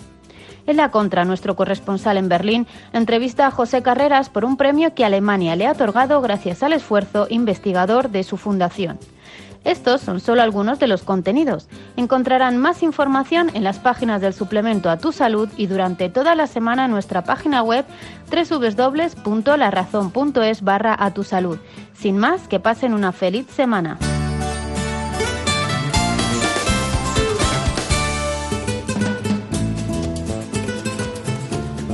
En 0.66 0.76
la 0.76 0.90
contra, 0.90 1.24
nuestro 1.24 1.56
corresponsal 1.56 2.16
en 2.16 2.28
Berlín 2.28 2.66
entrevista 2.92 3.46
a 3.46 3.50
José 3.50 3.82
Carreras 3.82 4.28
por 4.28 4.44
un 4.44 4.56
premio 4.56 4.94
que 4.94 5.04
Alemania 5.04 5.56
le 5.56 5.66
ha 5.66 5.72
otorgado 5.72 6.20
gracias 6.20 6.62
al 6.62 6.74
esfuerzo 6.74 7.26
investigador 7.30 8.10
de 8.10 8.22
su 8.22 8.36
fundación. 8.36 8.98
Estos 9.68 10.00
son 10.00 10.18
solo 10.20 10.40
algunos 10.40 10.78
de 10.78 10.86
los 10.86 11.02
contenidos. 11.02 11.68
Encontrarán 11.98 12.56
más 12.56 12.82
información 12.82 13.50
en 13.52 13.64
las 13.64 13.78
páginas 13.78 14.22
del 14.22 14.32
suplemento 14.32 14.88
a 14.88 14.96
tu 14.96 15.12
salud 15.12 15.50
y 15.58 15.66
durante 15.66 16.08
toda 16.08 16.34
la 16.34 16.46
semana 16.46 16.86
en 16.86 16.90
nuestra 16.90 17.22
página 17.22 17.62
web 17.62 17.84
www.larazón.es 18.30 20.62
barra 20.62 20.96
a 20.98 21.12
tu 21.12 21.22
salud. 21.22 21.58
Sin 21.92 22.16
más, 22.16 22.48
que 22.48 22.60
pasen 22.60 22.94
una 22.94 23.12
feliz 23.12 23.46
semana. 23.48 23.98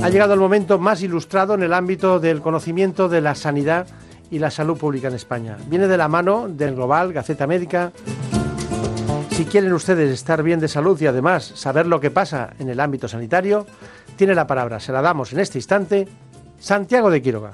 Ha 0.01 0.09
llegado 0.09 0.33
el 0.33 0.39
momento 0.39 0.79
más 0.79 1.01
ilustrado 1.01 1.55
en 1.55 1.63
el 1.63 1.73
ámbito 1.73 2.21
del 2.21 2.41
conocimiento 2.41 3.09
de 3.09 3.19
la 3.19 3.35
sanidad 3.35 3.85
y 4.31 4.39
la 4.39 4.51
salud 4.51 4.77
pública 4.77 5.07
en 5.07 5.15
España. 5.15 5.57
Viene 5.67 5.87
de 5.87 5.97
la 5.97 6.07
mano 6.07 6.47
del 6.49 6.75
Global, 6.75 7.13
Gaceta 7.13 7.47
Médica. 7.47 7.91
Si 9.29 9.45
quieren 9.45 9.73
ustedes 9.73 10.11
estar 10.11 10.43
bien 10.43 10.59
de 10.59 10.67
salud 10.67 10.99
y 11.01 11.07
además 11.07 11.43
saber 11.43 11.87
lo 11.87 11.99
que 11.99 12.11
pasa 12.11 12.53
en 12.59 12.69
el 12.69 12.79
ámbito 12.79 13.07
sanitario, 13.07 13.65
tiene 14.15 14.33
la 14.33 14.47
palabra, 14.47 14.79
se 14.79 14.91
la 14.91 15.01
damos 15.01 15.33
en 15.33 15.39
este 15.39 15.57
instante, 15.57 16.07
Santiago 16.59 17.09
de 17.09 17.21
Quiroga. 17.21 17.53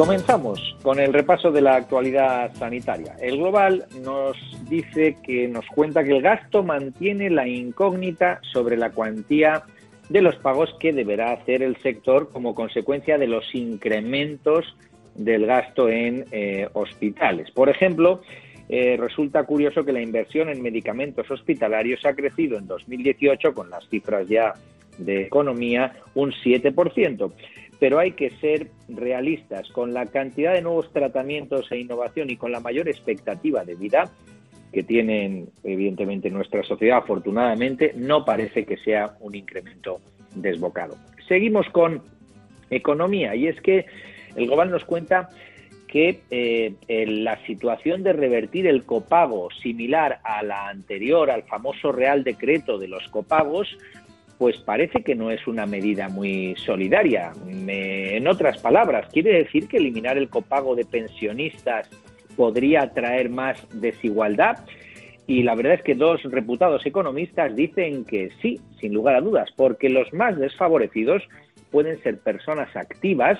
Comenzamos 0.00 0.76
con 0.82 0.98
el 0.98 1.12
repaso 1.12 1.50
de 1.50 1.60
la 1.60 1.76
actualidad 1.76 2.52
sanitaria. 2.54 3.16
El 3.20 3.36
Global 3.36 3.84
nos 4.02 4.34
dice 4.68 5.18
que 5.22 5.46
nos 5.46 5.66
cuenta 5.66 6.02
que 6.02 6.16
el 6.16 6.22
gasto 6.22 6.62
mantiene 6.62 7.28
la 7.28 7.46
incógnita 7.46 8.40
sobre 8.50 8.78
la 8.78 8.90
cuantía 8.90 9.62
de 10.10 10.20
los 10.20 10.36
pagos 10.36 10.74
que 10.78 10.92
deberá 10.92 11.32
hacer 11.32 11.62
el 11.62 11.76
sector 11.76 12.30
como 12.30 12.54
consecuencia 12.54 13.16
de 13.16 13.28
los 13.28 13.54
incrementos 13.54 14.76
del 15.14 15.46
gasto 15.46 15.88
en 15.88 16.24
eh, 16.32 16.68
hospitales. 16.72 17.50
Por 17.52 17.68
ejemplo, 17.68 18.20
eh, 18.68 18.96
resulta 18.98 19.44
curioso 19.44 19.84
que 19.84 19.92
la 19.92 20.02
inversión 20.02 20.48
en 20.48 20.62
medicamentos 20.62 21.30
hospitalarios 21.30 22.04
ha 22.04 22.14
crecido 22.14 22.58
en 22.58 22.66
2018 22.66 23.54
con 23.54 23.70
las 23.70 23.88
cifras 23.88 24.28
ya 24.28 24.54
de 24.98 25.22
economía 25.22 25.94
un 26.14 26.32
7% 26.32 27.32
pero 27.78 27.98
hay 27.98 28.12
que 28.12 28.28
ser 28.42 28.68
realistas. 28.90 29.70
Con 29.70 29.94
la 29.94 30.04
cantidad 30.04 30.52
de 30.52 30.60
nuevos 30.60 30.92
tratamientos 30.92 31.72
e 31.72 31.78
innovación 31.78 32.28
y 32.28 32.36
con 32.36 32.52
la 32.52 32.60
mayor 32.60 32.88
expectativa 32.88 33.64
de 33.64 33.74
vida 33.74 34.10
que 34.72 34.82
tienen, 34.82 35.48
evidentemente, 35.64 36.30
nuestra 36.30 36.62
sociedad, 36.62 36.98
afortunadamente, 36.98 37.92
no 37.96 38.24
parece 38.24 38.64
que 38.64 38.76
sea 38.78 39.16
un 39.20 39.34
incremento 39.34 40.00
desbocado. 40.34 40.96
Seguimos 41.28 41.68
con 41.70 42.02
economía 42.70 43.34
y 43.34 43.48
es 43.48 43.60
que 43.60 43.86
el 44.36 44.46
Global 44.46 44.70
nos 44.70 44.84
cuenta 44.84 45.28
que 45.88 46.20
eh, 46.30 46.74
la 47.08 47.44
situación 47.46 48.04
de 48.04 48.12
revertir 48.12 48.68
el 48.68 48.84
copago 48.84 49.48
similar 49.50 50.20
a 50.22 50.42
la 50.44 50.68
anterior, 50.68 51.30
al 51.30 51.42
famoso 51.42 51.90
Real 51.90 52.22
Decreto 52.22 52.78
de 52.78 52.86
los 52.86 53.08
copagos, 53.08 53.76
pues 54.38 54.56
parece 54.58 55.02
que 55.02 55.16
no 55.16 55.32
es 55.32 55.46
una 55.48 55.66
medida 55.66 56.08
muy 56.08 56.54
solidaria. 56.56 57.32
en 57.46 58.26
otras 58.26 58.58
palabras, 58.58 59.08
quiere 59.12 59.36
decir 59.42 59.68
que 59.68 59.78
eliminar 59.78 60.16
el 60.16 60.30
copago 60.30 60.76
de 60.76 60.84
pensionistas 60.84 61.90
podría 62.36 62.92
traer 62.92 63.30
más 63.30 63.66
desigualdad. 63.80 64.58
Y 65.26 65.42
la 65.42 65.54
verdad 65.54 65.74
es 65.74 65.82
que 65.82 65.94
dos 65.94 66.22
reputados 66.24 66.84
economistas 66.86 67.54
dicen 67.54 68.04
que 68.04 68.30
sí, 68.42 68.60
sin 68.80 68.92
lugar 68.92 69.14
a 69.14 69.20
dudas, 69.20 69.48
porque 69.56 69.88
los 69.88 70.12
más 70.12 70.36
desfavorecidos 70.36 71.22
pueden 71.70 72.02
ser 72.02 72.18
personas 72.18 72.74
activas 72.74 73.38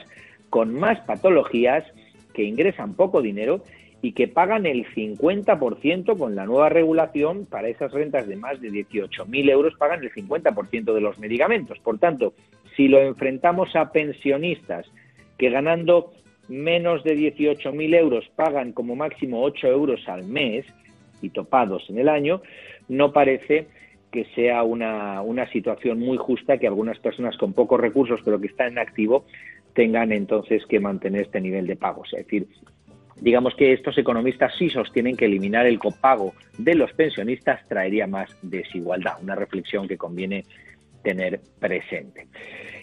con 0.51 0.75
más 0.75 1.01
patologías 1.01 1.85
que 2.33 2.45
ingresan 2.45 2.95
poco 2.95 3.23
dinero 3.23 3.63
y 4.03 4.13
que 4.13 4.29
pagan 4.29 4.67
el 4.67 4.87
50% 4.95 6.17
con 6.17 6.35
la 6.35 6.47
nueva 6.47 6.69
regulación 6.69 7.45
para 7.47 7.69
esas 7.69 7.93
rentas 7.93 8.27
de 8.27 8.37
más 8.37 8.61
de 8.61 8.71
18.000 8.71 9.51
euros, 9.51 9.75
pagan 9.79 10.03
el 10.03 10.13
50% 10.13 10.95
de 10.95 11.01
los 11.01 11.19
medicamentos. 11.19 11.79
Por 11.81 11.99
tanto, 11.99 12.33
si 12.77 12.89
lo 12.89 13.01
enfrentamos 13.01 13.77
a 13.77 13.93
pensionistas 13.93 14.87
que 15.37 15.51
ganando 15.51 16.13
menos 16.51 17.05
de 17.05 17.17
18.000 17.17 17.95
euros 17.95 18.29
pagan 18.35 18.73
como 18.73 18.97
máximo 18.97 19.43
8 19.43 19.69
euros 19.69 20.07
al 20.09 20.25
mes 20.25 20.67
y 21.23 21.31
topados 21.31 21.89
en 21.89 21.99
el 21.99 22.09
año, 22.09 22.43
no 22.89 23.13
parece 23.13 23.69
que 24.11 24.25
sea 24.35 24.65
una, 24.65 25.23
una 25.23 25.49
situación 25.51 26.01
muy 26.01 26.19
justa 26.19 26.59
que 26.59 26.67
algunas 26.67 26.99
personas 26.99 27.37
con 27.37 27.53
pocos 27.53 27.81
recursos 27.81 28.21
pero 28.25 28.41
que 28.41 28.49
están 28.49 28.73
en 28.73 28.79
activo 28.81 29.25
tengan 29.75 30.11
entonces 30.11 30.67
que 30.67 30.81
mantener 30.81 31.23
este 31.23 31.41
nivel 31.41 31.69
de 31.69 31.77
pagos. 31.77 32.13
Es 32.13 32.25
decir, 32.25 32.49
digamos 33.21 33.55
que 33.55 33.73
estos 33.73 33.97
economistas 33.99 34.53
sí 34.59 34.69
sostienen 34.69 35.17
que 35.17 35.27
eliminar 35.27 35.67
el 35.67 35.79
copago 35.79 36.35
de 36.59 36.75
los 36.75 36.93
pensionistas 36.93 37.67
traería 37.69 38.09
más 38.09 38.37
desigualdad, 38.43 39.23
una 39.23 39.37
reflexión 39.37 39.87
que 39.87 39.97
conviene 39.97 40.45
tener 41.03 41.41
presente. 41.59 42.27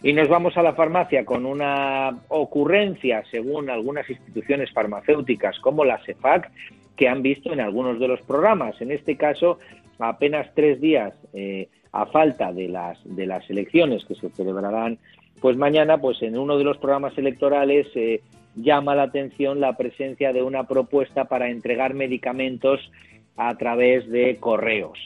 Y 0.03 0.13
nos 0.13 0.27
vamos 0.27 0.57
a 0.57 0.63
la 0.63 0.73
farmacia 0.73 1.25
con 1.25 1.45
una 1.45 2.19
ocurrencia, 2.29 3.23
según 3.31 3.69
algunas 3.69 4.09
instituciones 4.09 4.71
farmacéuticas 4.71 5.59
como 5.59 5.85
la 5.85 5.99
CEFAC, 6.05 6.51
que 6.95 7.07
han 7.07 7.21
visto 7.21 7.53
en 7.53 7.61
algunos 7.61 7.99
de 7.99 8.07
los 8.07 8.21
programas. 8.21 8.79
En 8.81 8.91
este 8.91 9.17
caso, 9.17 9.59
apenas 9.99 10.47
tres 10.53 10.79
días 10.79 11.13
eh, 11.33 11.69
a 11.91 12.05
falta 12.05 12.51
de 12.51 12.67
las, 12.67 12.99
de 13.03 13.25
las 13.25 13.49
elecciones 13.49 14.05
que 14.05 14.15
se 14.15 14.29
celebrarán 14.29 14.97
pues 15.41 15.55
mañana, 15.55 15.99
pues 15.99 16.21
en 16.23 16.35
uno 16.37 16.57
de 16.57 16.63
los 16.63 16.77
programas 16.77 17.15
electorales 17.15 17.87
eh, 17.93 18.21
llama 18.55 18.95
la 18.95 19.03
atención 19.03 19.59
la 19.59 19.77
presencia 19.77 20.33
de 20.33 20.41
una 20.41 20.63
propuesta 20.63 21.25
para 21.25 21.49
entregar 21.49 21.93
medicamentos 21.93 22.91
a 23.35 23.55
través 23.55 24.09
de 24.09 24.37
correos 24.37 24.97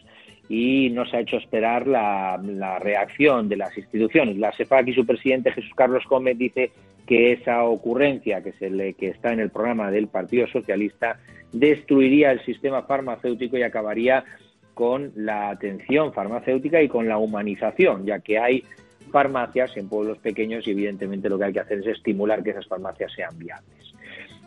y 0.53 0.89
nos 0.89 1.13
ha 1.13 1.21
hecho 1.21 1.37
esperar 1.37 1.87
la, 1.87 2.37
reacción 2.81 3.47
de 3.47 3.55
las 3.55 3.77
instituciones. 3.77 4.35
La 4.35 4.51
CEFAC 4.51 4.89
y 4.89 4.93
su 4.93 5.05
presidente 5.05 5.53
Jesús 5.53 5.71
Carlos 5.73 6.03
Gómez 6.09 6.37
dice 6.37 6.71
que 7.07 7.31
esa 7.31 7.63
ocurrencia 7.63 8.43
que, 8.43 8.51
se 8.51 8.93
que 8.95 9.07
está 9.07 9.31
en 9.31 9.39
el 9.39 9.49
programa 9.49 9.89
del 9.91 10.09
Partido 10.09 10.47
Socialista 10.47 11.17
destruiría 11.53 12.33
el 12.33 12.43
sistema 12.43 12.81
farmacéutico 12.83 13.57
y 13.57 13.63
acabaría 13.63 14.25
con 14.73 15.13
la 15.15 15.51
atención 15.51 16.11
farmacéutica 16.11 16.81
y 16.81 16.89
con 16.89 17.07
la 17.07 17.17
humanización, 17.17 18.05
ya 18.05 18.19
que 18.19 18.37
hay 18.37 18.65
farmacias 19.09 19.77
en 19.77 19.87
pueblos 19.87 20.17
pequeños 20.17 20.67
y 20.67 20.71
evidentemente 20.71 21.29
lo 21.29 21.37
que 21.37 21.45
hay 21.45 21.53
que 21.53 21.61
hacer 21.61 21.79
es 21.79 21.87
estimular 21.87 22.43
que 22.43 22.49
esas 22.49 22.67
farmacias 22.67 23.13
sean 23.13 23.39
viables. 23.39 23.93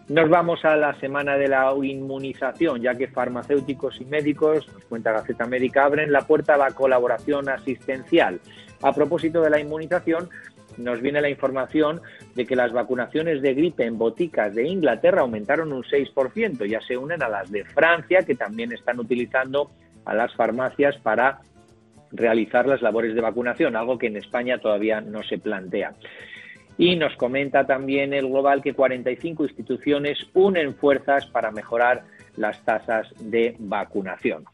Nos 0.09 0.29
vamos 0.29 0.63
a 0.67 0.77
la 0.77 0.95
semana 1.01 1.39
de 1.39 1.49
la 1.49 1.73
inmunización, 1.83 2.83
ya 2.83 2.95
que 2.95 3.09
farmacéuticos 3.09 4.03
y 4.03 4.05
médicos, 4.05 4.69
nos 4.71 4.85
cuenta 4.85 5.13
Gaceta 5.13 5.47
Médica, 5.47 5.85
abren 5.85 6.13
la 6.13 6.27
puerta 6.27 6.55
a 6.55 6.59
la 6.59 6.73
colaboración 6.73 7.49
asistencial. 7.49 8.39
A 8.83 8.93
propósito 8.93 9.41
de 9.41 9.49
la 9.49 9.59
inmunización, 9.59 10.29
nos 10.77 11.01
viene 11.01 11.23
la 11.23 11.31
información 11.31 12.03
de 12.35 12.45
que 12.45 12.55
las 12.55 12.73
vacunaciones 12.73 13.41
de 13.41 13.55
gripe 13.55 13.87
en 13.87 13.97
boticas 13.97 14.55
de 14.55 14.69
Inglaterra 14.69 15.23
aumentaron 15.23 15.73
un 15.73 15.85
6%, 15.85 16.67
ya 16.67 16.83
se 16.83 16.99
unen 16.99 17.23
a 17.23 17.29
las 17.31 17.51
de 17.51 17.65
Francia, 17.65 18.25
que 18.25 18.35
también 18.35 18.73
están 18.73 19.01
utilizando 19.01 19.71
a 20.05 20.13
las 20.13 20.35
farmacias 20.35 20.99
para 20.99 21.39
realizar 22.13 22.67
las 22.67 22.83
labores 22.83 23.15
de 23.15 23.23
vacunación, 23.23 23.75
algo 23.75 23.99
que 23.99 24.09
en 24.09 24.19
España 24.19 24.59
todavía 24.59 25.01
no 25.01 25.23
se 25.23 25.39
plantea. 25.39 25.95
Y 26.77 26.97
nos 26.97 27.15
comenta 27.17 27.67
también 27.67 28.13
el 28.13 28.29
Global 28.29 28.63
que 28.63 28.75
45 28.75 29.45
instituciones 29.45 30.19
unen 30.35 30.75
fuerzas 30.75 31.27
para 31.27 31.51
mejorar 31.51 32.05
las 32.37 32.65
tasas 32.65 33.13
de 33.21 33.55
vacunación. 33.59 34.45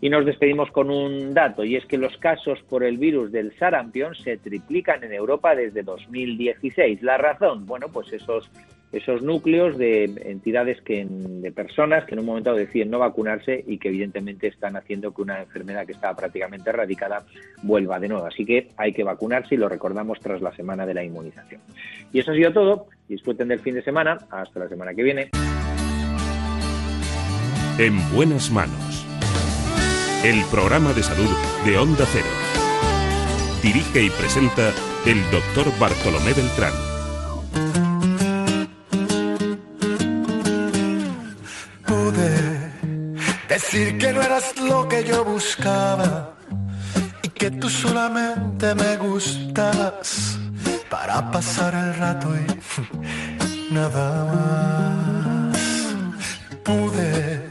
Y 0.00 0.10
nos 0.10 0.26
despedimos 0.26 0.70
con 0.70 0.90
un 0.90 1.32
dato, 1.32 1.64
y 1.64 1.76
es 1.76 1.86
que 1.86 1.96
los 1.96 2.16
casos 2.18 2.60
por 2.68 2.84
el 2.84 2.98
virus 2.98 3.32
del 3.32 3.56
sarampión 3.56 4.14
se 4.14 4.36
triplican 4.36 5.02
en 5.02 5.12
Europa 5.12 5.54
desde 5.54 5.82
2016. 5.82 7.02
¿La 7.02 7.16
razón? 7.16 7.64
Bueno, 7.64 7.88
pues 7.88 8.12
esos 8.12 8.50
esos 8.94 9.22
núcleos 9.22 9.76
de 9.76 10.04
entidades 10.04 10.80
que 10.82 11.04
de 11.08 11.50
personas 11.50 12.04
que 12.04 12.14
en 12.14 12.20
un 12.20 12.26
momento 12.26 12.54
deciden 12.54 12.90
no 12.90 13.00
vacunarse 13.00 13.64
y 13.66 13.78
que 13.78 13.88
evidentemente 13.88 14.46
están 14.46 14.76
haciendo 14.76 15.12
que 15.12 15.22
una 15.22 15.40
enfermedad 15.40 15.84
que 15.84 15.92
estaba 15.92 16.14
prácticamente 16.14 16.70
erradicada 16.70 17.24
vuelva 17.62 17.98
de 17.98 18.08
nuevo. 18.08 18.26
Así 18.26 18.44
que 18.44 18.68
hay 18.76 18.92
que 18.92 19.02
vacunarse 19.02 19.56
y 19.56 19.58
lo 19.58 19.68
recordamos 19.68 20.20
tras 20.20 20.40
la 20.40 20.54
semana 20.54 20.86
de 20.86 20.94
la 20.94 21.02
inmunización. 21.02 21.60
Y 22.12 22.20
eso 22.20 22.30
ha 22.30 22.34
sido 22.34 22.52
todo. 22.52 22.86
Disfruten 23.08 23.48
del 23.48 23.58
fin 23.58 23.74
de 23.74 23.82
semana. 23.82 24.18
Hasta 24.30 24.60
la 24.60 24.68
semana 24.68 24.94
que 24.94 25.02
viene. 25.02 25.30
En 27.78 27.98
buenas 28.14 28.52
manos. 28.52 29.04
El 30.24 30.42
programa 30.52 30.92
de 30.92 31.02
salud 31.02 31.30
de 31.66 31.76
Onda 31.76 32.06
Cero. 32.06 32.24
Dirige 33.60 34.04
y 34.04 34.10
presenta 34.10 34.72
el 35.04 35.20
doctor 35.32 35.66
Bartolomé 35.80 36.32
Beltrán. 36.34 36.93
Decir 43.54 43.98
que 43.98 44.12
no 44.12 44.20
eras 44.20 44.56
lo 44.56 44.88
que 44.88 45.04
yo 45.04 45.24
buscaba 45.24 46.34
y 47.22 47.28
que 47.28 47.52
tú 47.52 47.68
solamente 47.70 48.74
me 48.74 48.96
gustabas 48.96 50.38
para 50.90 51.30
pasar 51.30 51.72
el 51.74 51.94
rato 51.94 52.30
y 52.34 53.72
nada 53.72 54.06
más. 54.32 55.58
Pude, 56.64 57.50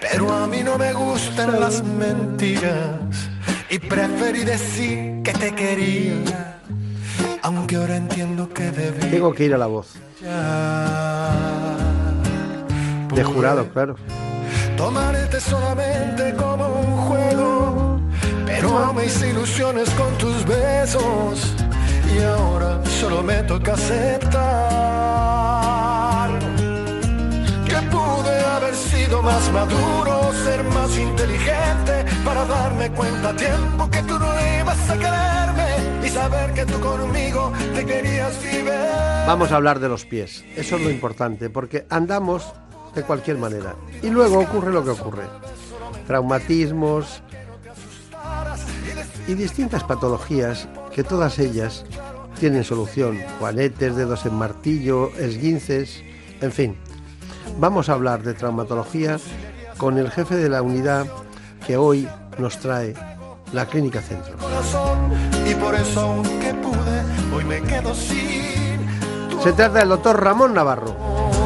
pero 0.00 0.32
a 0.32 0.46
mí 0.46 0.62
no 0.62 0.78
me 0.78 0.94
gustan 0.94 1.60
las 1.60 1.84
mentiras 1.84 3.28
y 3.68 3.78
preferí 3.78 4.44
decir 4.44 5.22
que 5.22 5.32
te 5.34 5.54
quería, 5.54 6.60
aunque 7.42 7.76
ahora 7.76 7.96
entiendo 7.96 8.48
que 8.48 8.70
debí. 8.70 9.10
Tengo 9.10 9.34
que 9.34 9.44
ir 9.44 9.54
a 9.54 9.58
la 9.58 9.66
voz. 9.66 9.88
De 13.14 13.24
jurado, 13.24 13.68
claro. 13.74 13.96
Tomarte 14.78 15.40
solamente 15.40 16.34
como 16.36 16.68
un 16.68 16.96
juego, 17.08 18.00
pero 18.46 18.94
me 18.94 19.06
hice 19.06 19.30
ilusiones 19.30 19.90
con 19.90 20.16
tus 20.18 20.46
besos 20.46 21.52
y 22.14 22.22
ahora 22.22 22.80
solo 23.00 23.24
me 23.24 23.42
toca 23.42 23.72
aceptar 23.72 24.38
que 27.66 27.74
pude 27.90 28.40
haber 28.54 28.74
sido 28.76 29.20
más 29.20 29.52
maduro, 29.52 30.32
ser 30.44 30.62
más 30.62 30.96
inteligente 30.96 32.04
para 32.24 32.44
darme 32.44 32.88
cuenta 32.92 33.30
a 33.30 33.36
tiempo 33.36 33.90
que 33.90 34.02
tú 34.04 34.16
no 34.16 34.32
ibas 34.60 34.90
a 34.90 34.96
quererme 34.96 36.06
y 36.06 36.08
saber 36.08 36.54
que 36.54 36.64
tú 36.64 36.78
conmigo 36.78 37.52
te 37.74 37.84
querías 37.84 38.40
vivir. 38.44 38.70
Vamos 39.26 39.50
a 39.50 39.56
hablar 39.56 39.80
de 39.80 39.88
los 39.88 40.04
pies. 40.04 40.44
Eso 40.54 40.76
es 40.76 40.82
lo 40.82 40.90
importante, 40.90 41.50
porque 41.50 41.84
andamos 41.90 42.54
de 42.98 43.04
cualquier 43.04 43.38
manera. 43.38 43.74
Y 44.02 44.10
luego 44.10 44.40
ocurre 44.40 44.72
lo 44.72 44.84
que 44.84 44.90
ocurre. 44.90 45.24
Traumatismos 46.06 47.22
y 49.26 49.34
distintas 49.34 49.84
patologías 49.84 50.68
que 50.92 51.04
todas 51.04 51.38
ellas 51.38 51.84
tienen 52.40 52.64
solución. 52.64 53.18
Juanetes, 53.38 53.94
dedos 53.94 54.26
en 54.26 54.34
martillo, 54.34 55.10
esguinces, 55.16 56.02
en 56.40 56.52
fin. 56.52 56.76
Vamos 57.58 57.88
a 57.88 57.94
hablar 57.94 58.22
de 58.22 58.34
traumatología 58.34 59.18
con 59.76 59.98
el 59.98 60.10
jefe 60.10 60.36
de 60.36 60.48
la 60.48 60.62
unidad 60.62 61.06
que 61.66 61.76
hoy 61.76 62.08
nos 62.38 62.58
trae 62.58 62.94
la 63.52 63.66
Clínica 63.66 64.00
Centro. 64.02 64.36
Se 69.42 69.52
trata 69.52 69.78
del 69.78 69.88
doctor 69.88 70.22
Ramón 70.22 70.54
Navarro. 70.54 71.37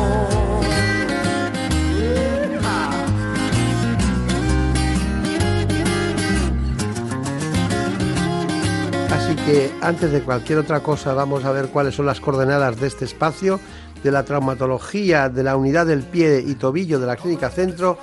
Así 9.33 9.45
que 9.47 9.73
antes 9.81 10.13
de 10.13 10.21
cualquier 10.21 10.59
otra 10.59 10.81
cosa 10.81 11.15
vamos 11.15 11.47
a 11.47 11.53
ver 11.53 11.69
cuáles 11.69 11.95
son 11.95 12.05
las 12.05 12.21
coordenadas 12.21 12.79
de 12.79 12.87
este 12.87 13.07
espacio, 13.07 13.61
de 14.05 14.11
la 14.11 14.25
traumatología, 14.25 15.31
de 15.31 15.43
la 15.43 15.57
unidad 15.57 15.87
del 15.87 16.03
pie 16.03 16.45
y 16.47 16.55
tobillo 16.55 17.01
de 17.01 17.07
la 17.07 17.17
Clínica 17.17 17.49
Centro. 17.49 17.97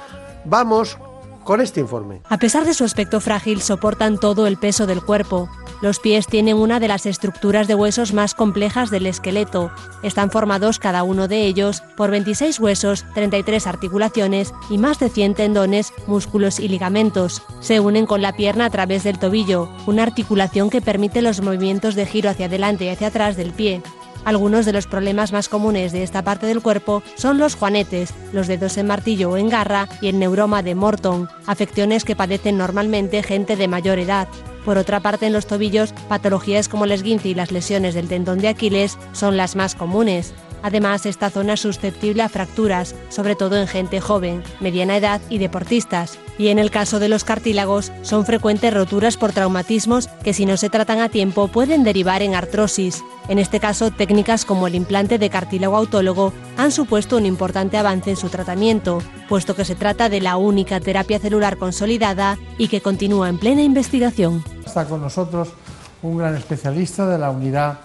Vamos 0.46 0.98
con 1.50 1.62
este 1.62 1.80
informe. 1.80 2.22
A 2.30 2.38
pesar 2.38 2.64
de 2.64 2.76
su 2.76 2.84
aspecto 2.84 3.20
frágil, 3.20 3.64
soportan 3.64 4.20
todo 4.20 4.46
el 4.46 4.58
peso 4.58 4.86
del 4.86 5.02
cuerpo. 5.02 5.50
Los 5.82 6.00
pies 6.00 6.28
tienen 6.28 6.56
una 6.58 6.80
de 6.80 6.88
las 6.88 7.08
estructuras 7.08 7.68
de 7.68 7.74
huesos 7.74 8.14
más 8.14 8.36
complejas 8.36 8.92
del 8.92 9.08
esqueleto. 9.08 9.72
Están 10.04 10.30
formados 10.30 10.78
cada 10.78 11.02
uno 11.02 11.28
de 11.28 11.48
ellos 11.48 11.82
por 11.98 12.12
26 12.12 12.60
huesos, 12.60 13.04
33 13.16 13.66
articulaciones 13.66 14.54
y 14.70 14.78
más 14.78 15.00
de 15.00 15.10
100 15.10 15.34
tendones, 15.34 15.92
músculos 16.06 16.60
y 16.60 16.68
ligamentos. 16.68 17.42
Se 17.62 17.80
unen 17.80 18.06
con 18.06 18.22
la 18.22 18.34
pierna 18.34 18.66
a 18.66 18.70
través 18.70 19.04
del 19.04 19.18
tobillo, 19.18 19.70
una 19.88 20.04
articulación 20.04 20.70
que 20.70 20.82
permite 20.82 21.24
los 21.24 21.42
movimientos 21.42 21.96
de 21.96 22.06
giro 22.06 22.30
hacia 22.30 22.46
adelante 22.46 22.86
y 22.86 22.90
hacia 22.90 23.08
atrás 23.08 23.38
del 23.38 23.54
pie. 23.54 23.82
Algunos 24.26 24.66
de 24.66 24.74
los 24.74 24.88
problemas 24.88 25.32
más 25.32 25.50
comunes 25.50 25.91
de 25.91 26.04
esta 26.04 26.24
parte 26.24 26.46
del 26.46 26.62
cuerpo 26.62 27.02
son 27.16 27.38
los 27.38 27.56
juanetes, 27.56 28.14
los 28.34 28.48
dedos 28.48 28.78
en 28.78 28.88
martillo 28.88 29.32
o 29.32 29.38
en 29.38 29.50
garra 29.50 29.88
y 30.02 30.08
el 30.08 30.20
neuroma 30.20 30.62
de 30.62 30.76
Morton, 30.76 31.30
afecciones 31.46 32.04
que 32.04 32.16
padecen 32.16 32.58
normalmente 32.58 33.24
gente 33.24 33.56
de 33.56 33.68
mayor 33.68 34.00
edad. 34.00 34.28
Por 34.66 34.78
otra 34.78 35.00
parte, 35.00 35.26
en 35.26 35.34
los 35.34 35.48
tobillos, 35.48 35.94
patologías 36.08 36.68
como 36.68 36.86
el 36.86 36.91
esguince 36.91 37.30
y 37.30 37.34
las 37.34 37.52
lesiones 37.52 37.96
del 37.96 38.08
tendón 38.08 38.40
de 38.40 38.50
Aquiles 38.50 38.98
son 39.14 39.38
las 39.38 39.56
más 39.56 39.74
comunes. 39.74 40.34
Además, 40.61 41.06
esta 41.06 41.30
zona 41.30 41.53
es 41.53 41.61
susceptible 41.61 42.23
a 42.23 42.30
fracturas, 42.30 42.95
sobre 43.10 43.36
todo 43.36 43.57
en 43.57 43.68
gente 43.68 44.02
joven, 44.02 44.44
mediana 44.60 44.98
edad 44.98 45.22
y 45.30 45.38
deportistas. 45.38 46.18
Y 46.38 46.48
en 46.48 46.60
el 46.60 46.72
caso 46.72 46.99
de 46.99 47.10
los 47.10 47.23
cartílagos, 47.23 47.91
son 48.02 48.26
frecuentes 48.26 48.73
roturas 48.73 49.18
por 49.18 49.34
traumatismos 49.34 50.07
que 50.23 50.34
si 50.34 50.45
no 50.45 50.57
se 50.57 50.69
tratan 50.69 50.99
a 50.99 51.10
tiempo 51.10 51.49
pueden 51.49 51.84
derivar 51.84 52.22
en 52.22 52.36
artrosis. 52.36 53.03
En 53.27 53.40
este 53.40 53.60
caso, 53.60 53.91
técnicas 53.91 54.45
como 54.45 54.68
el 54.68 54.76
implante 54.76 55.18
de 55.18 55.30
cartílago 55.30 55.77
autólogo 55.77 56.34
han 56.57 56.72
supuesto 56.72 57.18
un 57.18 57.26
importante 57.26 57.77
avance 57.77 58.11
en 58.11 58.15
su 58.15 58.30
tratamiento, 58.30 59.02
puesto 59.27 59.56
que 59.56 59.65
se 59.65 59.76
trata 59.76 60.10
de 60.10 60.22
la 60.22 60.38
única 60.38 60.80
terapia 60.80 61.19
celular 61.19 61.57
consolidada 61.57 62.38
y 62.57 62.69
que 62.69 62.81
continúa 62.81 63.30
en 63.30 63.38
plena 63.38 63.61
investigación. 63.61 64.44
Está 64.65 64.86
con 64.86 65.02
nosotros 65.02 65.49
un 66.02 66.18
gran 66.18 66.36
especialista 66.36 67.06
de 67.06 67.18
la 67.18 67.31
unidad 67.31 67.80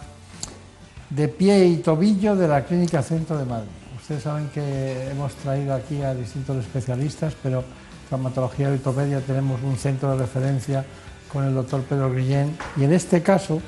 de 1.10 1.28
pie 1.28 1.66
y 1.66 1.76
tobillo 1.76 2.36
de 2.36 2.48
la 2.48 2.64
Clínica 2.64 3.02
Centro 3.02 3.38
de 3.38 3.44
Madrid. 3.44 3.68
Ustedes 4.00 4.22
saben 4.22 4.48
que 4.52 5.10
hemos 5.10 5.32
traído 5.34 5.74
aquí 5.74 6.02
a 6.02 6.14
distintos 6.14 6.56
especialistas, 6.58 7.34
pero 7.42 7.64
traumatología 8.08 8.68
y 8.70 8.74
ortopedia 8.74 9.20
tenemos 9.20 9.62
un 9.62 9.76
centro 9.76 10.12
de 10.12 10.18
referencia 10.18 10.84
con 11.32 11.44
el 11.44 11.54
doctor 11.54 11.82
Pedro 11.82 12.12
Guillén 12.14 12.56
y 12.76 12.84
en 12.84 12.92
este 12.92 13.22
caso 13.22 13.60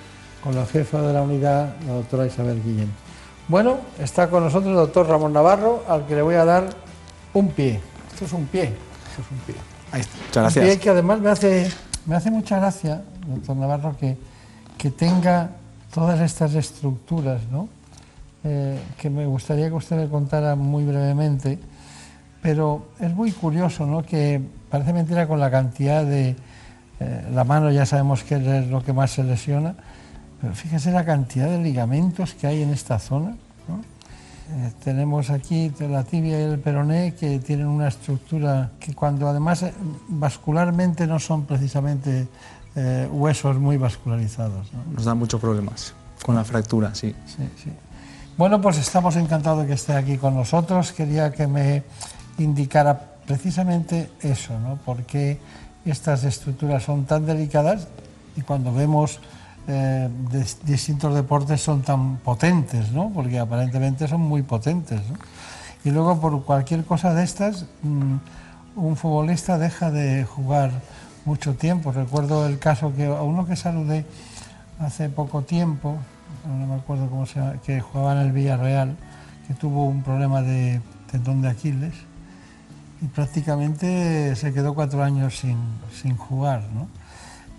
con 0.42 0.54
la 0.54 0.66
jefa 0.66 1.00
de 1.00 1.12
la 1.12 1.22
unidad, 1.22 1.74
la 1.86 1.94
doctora 1.94 2.26
Isabel 2.26 2.62
Guillén. 2.62 2.90
Bueno, 3.48 3.78
está 3.98 4.28
con 4.28 4.44
nosotros 4.44 4.70
el 4.70 4.76
doctor 4.76 5.08
Ramón 5.08 5.32
Navarro, 5.32 5.84
al 5.88 6.06
que 6.06 6.14
le 6.16 6.22
voy 6.22 6.34
a 6.34 6.44
dar 6.44 6.68
un 7.32 7.48
pie. 7.48 7.80
Esto 8.12 8.24
es 8.26 8.32
un 8.32 8.46
pie, 8.46 8.64
esto 8.64 9.22
es 9.22 9.30
un 9.30 9.38
pie. 9.46 9.54
Ahí 9.92 10.00
está. 10.00 10.16
Muchas 10.18 10.36
Un 10.36 10.42
gracias. 10.42 10.64
pie 10.64 10.78
que 10.78 10.90
además 10.90 11.20
me 11.20 11.30
hace, 11.30 11.70
me 12.06 12.16
hace 12.16 12.30
mucha 12.30 12.58
gracia, 12.58 13.02
doctor 13.26 13.56
Navarro, 13.56 13.96
que, 13.98 14.16
que 14.76 14.90
tenga 14.90 15.50
todas 15.96 16.20
estas 16.20 16.54
estructuras, 16.54 17.40
¿no? 17.50 17.70
Eh, 18.44 18.78
que 18.98 19.08
me 19.08 19.24
gustaría 19.24 19.68
que 19.68 19.72
usted 19.72 19.96
me 19.96 20.08
contara 20.10 20.54
muy 20.54 20.84
brevemente, 20.84 21.58
pero 22.42 22.88
es 23.00 23.14
muy 23.14 23.32
curioso, 23.32 23.86
¿no? 23.86 24.02
Que 24.02 24.42
parece 24.68 24.92
mentira 24.92 25.26
con 25.26 25.40
la 25.40 25.50
cantidad 25.50 26.04
de... 26.04 26.36
eh, 27.00 27.26
la 27.32 27.44
mano 27.44 27.70
ya 27.70 27.86
sabemos 27.86 28.24
que 28.24 28.34
es 28.34 28.66
lo 28.66 28.84
que 28.84 28.92
más 28.92 29.12
se 29.12 29.24
lesiona, 29.24 29.74
pero 30.38 30.52
fíjese 30.52 30.90
la 30.90 31.06
cantidad 31.06 31.48
de 31.48 31.60
ligamentos 31.62 32.34
que 32.34 32.46
hay 32.46 32.62
en 32.62 32.74
esta 32.74 32.98
zona. 32.98 33.30
Eh, 33.30 34.72
tenemos 34.84 35.30
aquí 35.30 35.72
la 35.80 36.04
tibia 36.04 36.38
y 36.38 36.42
el 36.42 36.58
peroné 36.58 37.14
que 37.14 37.38
tienen 37.38 37.68
una 37.68 37.88
estructura 37.88 38.70
que 38.78 38.92
cuando 38.92 39.28
además 39.28 39.64
vascularmente 40.08 41.06
no 41.06 41.18
son 41.18 41.46
precisamente 41.46 42.28
eh, 42.76 43.08
huesos 43.10 43.56
muy 43.58 43.76
vascularizados. 43.76 44.72
¿no? 44.72 44.92
Nos 44.94 45.04
da 45.04 45.14
muchos 45.14 45.40
problemas 45.40 45.94
con 46.24 46.34
la 46.34 46.44
fractura, 46.44 46.94
sí. 46.94 47.14
Sí, 47.26 47.48
sí. 47.62 47.70
Bueno, 48.36 48.60
pues 48.60 48.76
estamos 48.78 49.16
encantados 49.16 49.62
de 49.62 49.66
que 49.68 49.72
esté 49.74 49.94
aquí 49.94 50.18
con 50.18 50.34
nosotros. 50.34 50.92
Quería 50.92 51.32
que 51.32 51.46
me 51.46 51.82
indicara 52.38 53.00
precisamente 53.26 54.10
eso, 54.20 54.58
¿no? 54.60 54.76
Por 54.76 55.04
qué 55.04 55.38
estas 55.84 56.24
estructuras 56.24 56.82
son 56.82 57.04
tan 57.06 57.24
delicadas 57.26 57.88
y 58.36 58.42
cuando 58.42 58.72
vemos 58.72 59.20
eh, 59.68 60.08
dis- 60.30 60.58
distintos 60.64 61.14
deportes 61.14 61.60
son 61.62 61.82
tan 61.82 62.18
potentes, 62.18 62.92
¿no? 62.92 63.10
Porque 63.14 63.38
aparentemente 63.38 64.06
son 64.06 64.20
muy 64.20 64.42
potentes, 64.42 65.00
¿no? 65.10 65.16
Y 65.84 65.90
luego 65.90 66.20
por 66.20 66.44
cualquier 66.44 66.84
cosa 66.84 67.14
de 67.14 67.24
estas, 67.24 67.64
mm, 67.82 68.14
un 68.76 68.96
futbolista 68.96 69.56
deja 69.58 69.90
de 69.90 70.24
jugar 70.24 70.70
mucho 71.26 71.54
tiempo. 71.54 71.92
Recuerdo 71.92 72.46
el 72.46 72.58
caso 72.58 72.94
que 72.96 73.04
a 73.06 73.20
uno 73.22 73.44
que 73.46 73.56
saludé 73.56 74.06
hace 74.80 75.08
poco 75.10 75.42
tiempo, 75.42 75.96
no 76.48 76.66
me 76.66 76.74
acuerdo 76.76 77.08
cómo 77.10 77.26
se 77.26 77.40
llama, 77.40 77.54
que 77.64 77.80
jugaba 77.80 78.12
en 78.12 78.18
el 78.18 78.32
Villarreal, 78.32 78.96
que 79.46 79.54
tuvo 79.54 79.84
un 79.84 80.02
problema 80.02 80.40
de 80.42 80.80
tendón 81.10 81.42
de 81.42 81.48
Aquiles 81.50 81.92
y 83.02 83.06
prácticamente 83.06 84.34
se 84.36 84.52
quedó 84.54 84.74
cuatro 84.74 85.02
años 85.02 85.36
sin, 85.38 85.58
sin 86.00 86.16
jugar. 86.16 86.62
¿no? 86.74 86.88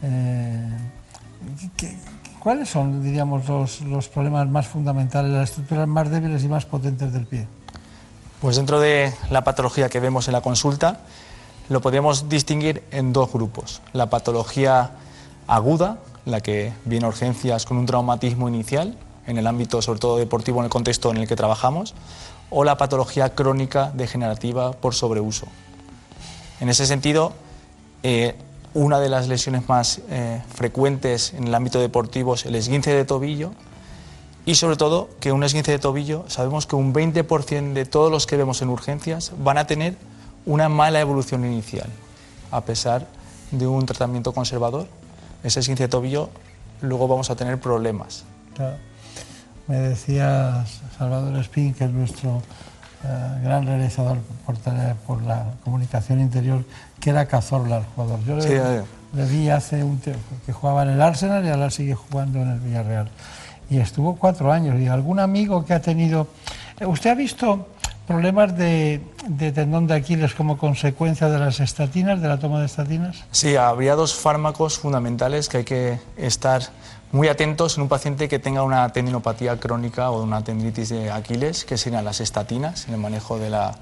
Eh, 0.02 0.70
¿qué- 1.60 1.70
qué- 1.78 1.98
¿Cuáles 2.40 2.70
son, 2.70 3.04
diríamos, 3.04 3.48
los, 3.50 3.82
los 3.82 4.08
problemas 4.08 4.48
más 4.48 4.68
fundamentales, 4.68 5.32
las 5.32 5.50
estructuras 5.50 5.86
más 5.88 6.10
débiles 6.10 6.44
y 6.44 6.48
más 6.48 6.66
potentes 6.66 7.12
del 7.12 7.26
pie? 7.26 7.46
Pues 8.40 8.56
dentro 8.56 8.80
de 8.80 9.12
la 9.30 9.44
patología 9.44 9.90
que 9.90 10.00
vemos 10.00 10.28
en 10.28 10.34
la 10.34 10.42
consulta, 10.42 11.02
lo 11.70 11.82
podemos 11.82 12.30
distinguir 12.30 12.84
en 12.92 13.14
dos 13.14 13.32
grupos. 13.32 13.82
La 13.94 14.10
patología 14.10 14.92
aguda, 15.48 16.00
la 16.26 16.42
que 16.42 16.74
viene 16.86 17.06
a 17.06 17.10
urgencias 17.10 17.66
con 17.66 17.78
un 17.78 17.86
traumatismo 17.86 18.48
inicial, 18.48 18.98
en 19.26 19.38
el 19.38 19.48
ámbito 19.48 19.82
sobre 19.82 20.00
todo 20.00 20.18
deportivo, 20.18 20.60
en 20.60 20.66
el 20.66 20.70
contexto 20.70 21.12
en 21.12 21.18
el 21.18 21.28
que 21.28 21.36
trabajamos, 21.36 21.94
o 22.50 22.64
la 22.64 22.78
patología 22.78 23.36
crónica 23.36 23.92
degenerativa 23.94 24.72
por 24.72 24.96
sobreuso. 24.96 25.48
En 26.60 26.70
ese 26.70 26.86
sentido, 26.86 27.34
eh, 28.04 28.36
una 28.74 29.00
de 29.00 29.10
las 29.10 29.28
lesiones 29.28 29.68
más 29.68 30.02
eh, 30.10 30.42
frecuentes 30.54 31.34
en 31.34 31.48
el 31.48 31.56
ámbito 31.56 31.80
deportivo 31.80 32.36
es 32.36 32.46
el 32.46 32.56
esguince 32.56 32.94
de 32.94 33.06
tobillo 33.06 33.52
y 34.46 34.56
sobre 34.56 34.78
todo 34.78 35.10
que 35.20 35.32
un 35.32 35.44
esguince 35.44 35.72
de 35.72 35.80
tobillo, 35.80 36.24
sabemos 36.28 36.68
que 36.68 36.76
un 36.76 36.94
20% 36.94 37.74
de 37.74 37.86
todos 37.86 38.12
los 38.12 38.28
que 38.28 38.38
vemos 38.38 38.62
en 38.62 38.70
urgencias 38.70 39.34
van 39.38 39.58
a 39.58 39.68
tener 39.68 39.98
una 40.48 40.70
mala 40.70 41.00
evolución 41.02 41.46
inicial, 41.46 41.90
a 42.52 42.62
pesar 42.62 43.06
de 43.52 43.68
un 43.68 43.86
tratamiento 43.86 44.34
conservador. 44.34 44.88
Ese 45.44 45.60
esguince 45.60 45.84
de 45.84 45.90
tobillo 45.90 46.30
luego 46.82 47.08
vamos 47.08 47.30
a 47.30 47.36
tener 47.36 47.60
problemas. 47.60 48.24
Me 49.68 49.76
decía 49.76 50.66
Salvador 50.98 51.38
Espín, 51.38 51.74
que 51.74 51.84
es 51.84 51.92
nuestro 51.92 52.42
eh, 53.04 53.42
gran 53.44 53.66
realizador 53.66 54.18
por, 54.46 54.56
por, 55.06 55.22
la 55.24 55.54
comunicación 55.66 56.22
interior, 56.22 56.64
que 57.02 57.10
era 57.10 57.26
Cazorla 57.26 57.80
el 57.80 57.84
jugador. 57.84 58.24
Yo 58.24 58.38
le, 58.38 58.84
le, 59.14 59.26
vi 59.26 59.50
hace 59.50 59.84
un 59.84 60.00
tiempo 60.00 60.22
que 60.46 60.54
jugaba 60.54 60.84
en 60.84 60.90
el 60.92 61.02
Arsenal 61.02 61.46
y 61.46 61.50
ahora 61.50 61.70
sigue 61.70 61.94
jugando 61.94 62.42
en 62.42 62.52
el 62.52 62.60
Villarreal. 62.60 63.10
Y 63.70 63.80
estuvo 63.80 64.16
cuatro 64.16 64.52
años. 64.54 64.80
Y 64.80 64.88
algún 64.88 65.20
amigo 65.20 65.66
que 65.66 65.74
ha 65.74 65.82
tenido... 65.82 66.28
Eh, 66.80 66.86
¿Usted 66.86 67.10
ha 67.10 67.16
visto 67.16 67.68
problemas 68.08 68.58
de, 68.58 69.02
de, 69.28 69.52
tendón 69.52 69.86
de 69.86 69.94
Aquiles 69.94 70.34
como 70.34 70.58
consecuencia 70.58 71.30
de 71.30 71.38
las 71.38 71.60
estatinas, 71.60 72.22
de 72.22 72.28
la 72.30 72.40
toma 72.40 72.60
de 72.62 72.66
estatinas? 72.66 73.24
Sí, 73.32 73.56
habría 73.58 73.96
dos 73.96 74.16
fármacos 74.16 74.80
fundamentales 74.80 75.50
que 75.50 75.58
hay 75.58 75.64
que 75.66 76.00
estar 76.16 76.62
muy 77.12 77.28
atentos 77.28 77.78
en 77.78 77.84
un 77.84 77.90
paciente 77.90 78.28
que 78.28 78.40
tenga 78.40 78.64
una 78.64 78.90
tendinopatía 78.90 79.58
crónica 79.60 80.10
o 80.10 80.24
una 80.24 80.44
tendinitis 80.44 80.90
de 80.90 81.12
Aquiles, 81.12 81.66
que 81.66 81.78
serían 81.78 82.06
las 82.06 82.22
estatinas 82.22 82.88
en 82.88 82.96
el 82.96 83.00
manejo 83.00 83.38
de 83.38 83.50
la. 83.50 83.76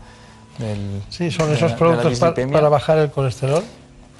Del, 0.57 1.03
sí, 1.10 1.31
son 1.31 1.52
esos 1.52 1.73
productos 1.73 2.19
para, 2.19 2.69
bajar 2.69 2.97
el 2.97 3.11
colesterol. 3.11 3.64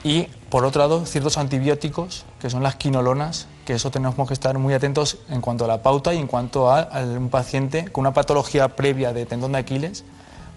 Y 0.06 0.28
por 0.52 0.66
otro 0.66 0.84
lado, 0.84 1.04
ciertos 1.08 1.40
antibióticos, 1.40 2.26
que 2.40 2.52
son 2.52 2.62
las 2.62 2.76
quinolonas, 2.76 3.48
que 3.66 3.74
eso 3.74 3.90
tenemos 3.90 4.28
que 4.28 4.36
estar 4.36 4.56
muy 4.60 4.76
atentos 4.76 5.18
en 5.30 5.42
cuanto 5.42 5.66
a 5.66 5.68
la 5.68 5.82
pauta 5.82 6.14
y 6.14 6.20
en 6.20 6.28
cuanto 6.28 6.70
a, 6.72 6.88
un 7.18 7.30
paciente 7.30 7.86
con 7.92 8.04
una 8.04 8.14
patología 8.14 8.68
previa 8.68 9.14
de 9.14 9.26
tendón 9.26 9.54
de 9.54 9.58
Aquiles, 9.58 10.04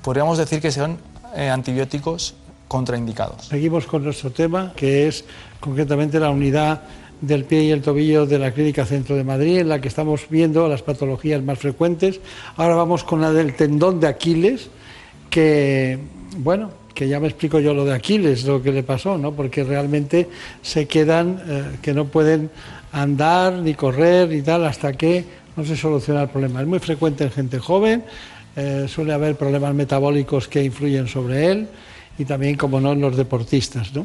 podríamos 0.03 0.37
decir 0.37 0.61
que 0.61 0.71
son 0.71 0.99
eh, 1.35 1.49
antibióticos 1.49 2.35
contraindicados. 2.69 3.47
Seguimos 3.47 3.87
con 3.87 4.05
nuestro 4.05 4.31
tema, 4.31 4.75
que 4.77 5.09
es 5.09 5.25
concretamente 5.61 6.21
la 6.21 6.29
unidad 6.29 6.83
del 7.23 7.47
pie 7.47 7.63
y 7.63 7.71
el 7.71 7.81
tobillo 7.81 8.27
de 8.27 8.39
la 8.39 8.53
Clínica 8.53 8.85
Centro 8.85 9.17
de 9.17 9.25
Madrid, 9.25 9.61
en 9.61 9.71
la 9.71 9.81
que 9.81 9.89
estamos 9.89 10.27
viendo 10.29 10.69
las 10.69 10.83
patologías 10.83 11.43
más 11.43 11.59
frecuentes. 11.59 12.21
Ahora 12.57 12.75
vamos 12.75 13.03
con 13.03 13.23
la 13.23 13.33
del 13.33 13.57
tendón 13.57 13.99
de 13.99 14.09
Aquiles, 14.09 14.69
que, 15.31 15.99
bueno, 16.37 16.71
que 16.99 17.07
ya 17.07 17.21
me 17.21 17.29
explico 17.29 17.61
yo 17.61 17.75
lo 17.75 17.85
de 17.85 17.95
Aquiles, 17.95 18.43
lo 18.45 18.61
que 18.61 18.73
le 18.73 18.83
pasó, 18.83 19.17
¿no? 19.17 19.31
Porque 19.31 19.63
realmente 19.63 20.29
se 20.63 20.89
quedan, 20.89 21.41
eh, 21.47 21.63
que 21.81 21.95
no 21.95 22.07
pueden 22.07 22.51
andar 22.91 23.53
ni 23.53 23.75
correr 23.75 24.29
ni 24.29 24.43
tal 24.43 24.67
hasta 24.67 24.95
que 24.95 25.25
no 25.57 25.65
se 25.65 25.77
soluciona 25.77 26.23
el 26.23 26.29
problema. 26.29 26.61
Es 26.61 26.67
muy 26.67 26.81
frecuente 26.81 27.23
en 27.23 27.31
gente 27.31 27.61
joven, 27.61 28.03
eh, 28.57 28.87
suele 28.89 29.13
haber 29.13 29.37
problemas 29.37 29.73
metabólicos 29.77 30.49
que 30.49 30.65
influyen 30.65 31.07
sobre 31.07 31.53
él 31.53 31.69
y 32.19 32.25
también, 32.25 32.57
como 32.57 32.81
no, 32.81 32.91
en 32.95 33.01
los 33.01 33.17
deportistas, 33.17 33.95
¿no? 33.95 34.05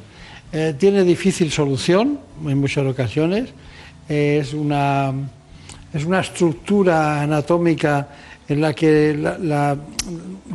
Eh, 0.52 0.76
tiene 0.78 1.04
difícil 1.04 1.52
solución 1.52 2.20
en 2.46 2.60
muchas 2.60 2.86
ocasiones. 2.86 3.50
es, 4.08 4.54
una, 4.54 5.12
es 5.92 6.06
una 6.06 6.20
estructura 6.20 7.24
anatómica 7.24 8.08
en 8.48 8.62
la 8.62 8.74
que 8.76 9.18
la, 9.18 9.78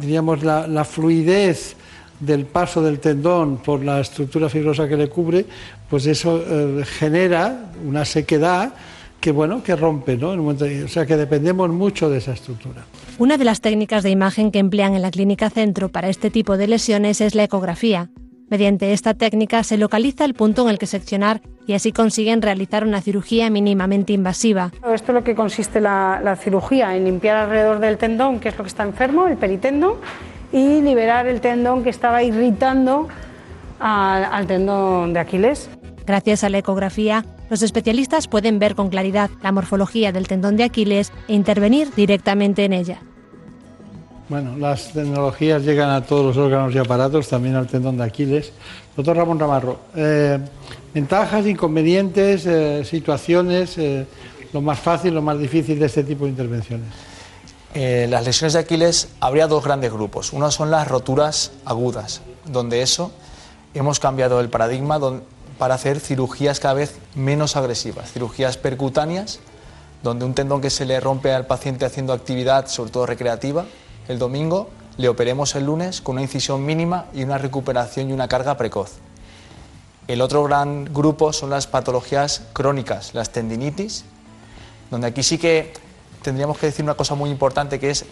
diríamos, 0.01 0.45
la, 0.45 0.85
fluidez 0.85 1.75
del 2.21 2.47
paso 2.47 2.83
del 2.83 2.99
tendón 2.99 3.59
por 3.59 3.85
la 3.85 4.01
estructura 4.01 4.49
fibrosa 4.49 4.89
que 4.89 4.97
le 4.97 5.09
cubre, 5.09 5.47
pues 5.89 6.07
eso 6.07 6.43
eh, 6.47 6.85
genera 6.85 7.71
una 7.87 8.05
sequedad 8.05 8.73
que 9.21 9.33
bueno, 9.33 9.63
que 9.63 9.75
rompe, 9.75 10.17
¿no? 10.17 10.31
o 10.31 10.89
sea 10.89 11.05
que 11.05 11.17
dependemos 11.17 11.69
mucho 11.71 12.09
de 12.09 12.19
esa 12.19 12.33
estructura. 12.33 12.85
Una 13.19 13.37
de 13.37 13.45
las 13.45 13.61
técnicas 13.61 14.05
de 14.05 14.11
imagen 14.11 14.53
que 14.53 14.61
emplean 14.61 14.95
en 14.95 15.03
la 15.03 15.11
clínica 15.11 15.51
centro 15.51 15.89
para 15.89 16.09
este 16.09 16.31
tipo 16.31 16.57
de 16.57 16.69
lesiones 16.69 17.21
es 17.21 17.35
la 17.35 17.45
ecografía. 17.45 18.11
Mediante 18.51 18.95
esta 18.95 19.13
técnica 19.13 19.63
se 19.63 19.77
localiza 19.77 20.25
el 20.25 20.33
punto 20.33 20.63
en 20.63 20.71
el 20.71 20.79
que 20.79 20.87
seccionar 20.87 21.43
y 21.67 21.75
así 21.75 21.93
consiguen 21.93 22.41
realizar 22.41 22.87
una 22.87 23.03
cirugía 23.03 23.51
mínimamente 23.51 24.15
invasiva. 24.15 24.73
Esto 24.77 25.13
es 25.13 25.15
lo 25.15 25.23
que 25.23 25.35
consiste 25.35 25.81
la, 25.83 26.39
cirugía, 26.41 26.97
en 26.97 27.05
limpiar 27.05 27.37
alrededor 27.37 27.79
del 27.79 27.99
tendón, 27.99 28.41
que 28.41 28.49
es 28.49 28.57
lo 28.57 28.65
que 28.65 28.69
está 28.69 28.85
enfermo, 28.85 29.29
el 29.29 29.37
peritendón, 29.37 29.97
y 30.53 30.81
liberar 30.81 31.27
el 31.27 31.41
tendón 31.41 31.83
que 31.83 31.91
estaba 31.91 32.23
irritando 32.23 33.09
al 33.81 34.47
tendón 34.47 35.13
de 35.13 35.21
Aquiles. 35.21 35.71
Gracias 36.07 36.43
a 36.43 36.49
la 36.49 36.59
ecografía, 36.59 37.25
los 37.51 37.63
especialistas 37.63 38.29
pueden 38.29 38.59
ver 38.59 38.75
con 38.75 38.89
claridad 38.89 39.31
la 39.43 39.53
morfología 39.53 40.13
del 40.13 40.27
tendón 40.27 40.57
de 40.57 40.65
Aquiles 40.65 41.13
e 41.29 41.35
intervenir 41.35 41.95
directamente 41.95 42.65
en 42.65 42.73
ella. 42.73 43.01
Bueno, 44.29 44.57
las 44.59 44.93
tecnologías 44.93 45.63
llegan 45.65 45.89
a 45.89 46.03
todos 46.03 46.27
los 46.27 46.37
órganos 46.37 46.75
y 46.75 46.79
aparatos, 46.79 47.29
también 47.29 47.55
al 47.55 47.67
tendón 47.67 47.97
de 47.97 48.05
Aquiles. 48.05 48.53
Doctor 48.95 49.17
Ramón 49.17 49.39
Ramarro, 49.39 49.79
eh, 49.97 50.39
ventajas, 50.93 51.47
inconvenientes, 51.47 52.45
eh, 52.45 52.85
situaciones, 52.85 53.79
eh, 53.79 54.07
lo 54.53 54.61
más 54.61 54.79
fácil, 54.79 55.15
lo 55.15 55.23
más 55.23 55.39
difícil 55.39 55.79
de 55.79 55.87
este 55.87 56.05
tipo 56.05 56.25
de 56.25 56.31
intervenciones. 56.31 56.89
Las 57.75 58.25
lesiones 58.25 58.55
de 58.55 58.61
Aquiles 58.61 59.09
habría 59.21 59.47
dos 59.47 59.65
grandes 59.65 59.93
grupos. 59.93 60.33
Uno 60.33 60.51
son 60.51 60.71
las 60.71 60.89
roturas 60.89 61.53
agudas, 61.65 62.23
donde 62.47 62.83
eso 62.83 63.13
hemos 63.75 64.01
cambiado 64.01 64.41
el 64.41 64.49
paradigma 64.49 64.99
para 65.59 65.75
hacer 65.75 66.01
cirugías 66.01 66.61
cada 66.61 66.75
vez 66.75 66.97
menos 67.15 67.57
agresivas, 67.57 68.13
cirugías 68.13 68.57
percutáneas, 68.57 69.41
donde 70.03 70.25
un 70.25 70.35
tendón 70.35 70.61
que 70.61 70.71
se 70.71 70.87
le 70.87 71.01
rompe 71.01 71.33
al 71.33 71.47
paciente 71.47 71.85
haciendo 71.85 72.13
actividad, 72.13 72.69
sobre 72.69 72.91
todo 72.91 73.07
recreativa, 73.07 73.67
el 74.07 74.19
domingo, 74.19 74.71
le 74.97 75.09
operemos 75.09 75.55
el 75.55 75.65
lunes 75.65 76.01
con 76.01 76.15
una 76.15 76.23
incisión 76.23 76.65
mínima 76.65 77.07
y 77.13 77.23
una 77.23 77.39
recuperación 77.39 78.11
y 78.11 78.13
una 78.13 78.29
carga 78.29 78.57
precoz. 78.57 78.93
El 80.07 80.23
otro 80.23 80.43
gran 80.45 80.87
grupo 80.87 81.33
son 81.33 81.51
las 81.51 81.67
patologías 81.67 82.43
crónicas, 82.53 83.15
las 83.15 83.31
tendinitis, 83.31 84.05
donde 84.91 85.09
aquí 85.09 85.23
sí 85.23 85.37
que 85.39 85.73
tendríamos 86.23 86.59
que 86.59 86.67
decir 86.67 86.85
una 86.85 86.95
cosa 86.95 87.15
muy 87.15 87.31
importante 87.31 87.79
que 87.79 87.91
es 87.91 88.05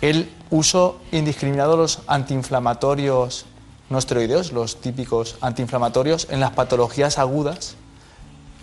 el 0.00 0.30
uso 0.50 1.00
indiscriminado 1.12 1.72
de 1.72 1.78
los 1.78 2.00
antiinflamatorios 2.06 3.46
no 3.90 3.98
esteroideos, 3.98 4.52
los 4.52 4.80
típicos 4.80 5.36
antiinflamatorios, 5.40 6.28
en 6.30 6.40
las 6.40 6.52
patologías 6.52 7.18
agudas. 7.18 7.74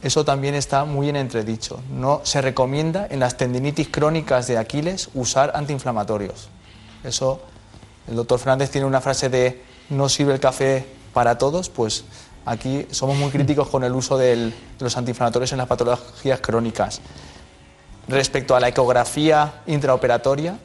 Eso 0.02 0.24
también 0.24 0.56
está 0.56 0.86
muy 0.86 1.10
en 1.10 1.18
entredicho. 1.18 1.82
No 1.92 2.22
se 2.24 2.42
recomienda 2.42 3.08
en 3.10 3.20
las 3.20 3.36
tendinitis 3.36 3.90
crónicas 3.90 4.48
de 4.48 4.58
Aquiles 4.58 5.10
usar 5.14 5.52
antiinflamatorios. 5.54 6.48
Eso, 7.04 7.42
el 8.08 8.16
doctor 8.16 8.40
Fernández 8.40 8.72
tiene 8.72 8.88
una 8.88 9.02
frase 9.02 9.30
de 9.30 9.62
no 9.90 10.08
sirve 10.08 10.34
el 10.34 10.40
café 10.40 10.86
para 11.14 11.38
todos, 11.38 11.70
pues 11.70 12.06
aquí 12.46 12.88
somos 12.92 13.18
muy 13.18 13.30
críticos 13.30 13.68
con 13.68 13.84
el 13.84 13.94
uso 13.94 14.18
de 14.18 14.54
los 14.80 14.96
antiinflamatorios 14.96 15.52
en 15.52 15.58
las 15.58 15.68
patologías 15.68 16.40
crónicas. 16.40 17.02
Respecto 18.08 18.56
a 18.56 18.60
la 18.62 18.70
ecografía 18.70 19.62
intraoperatoria, 19.68 20.58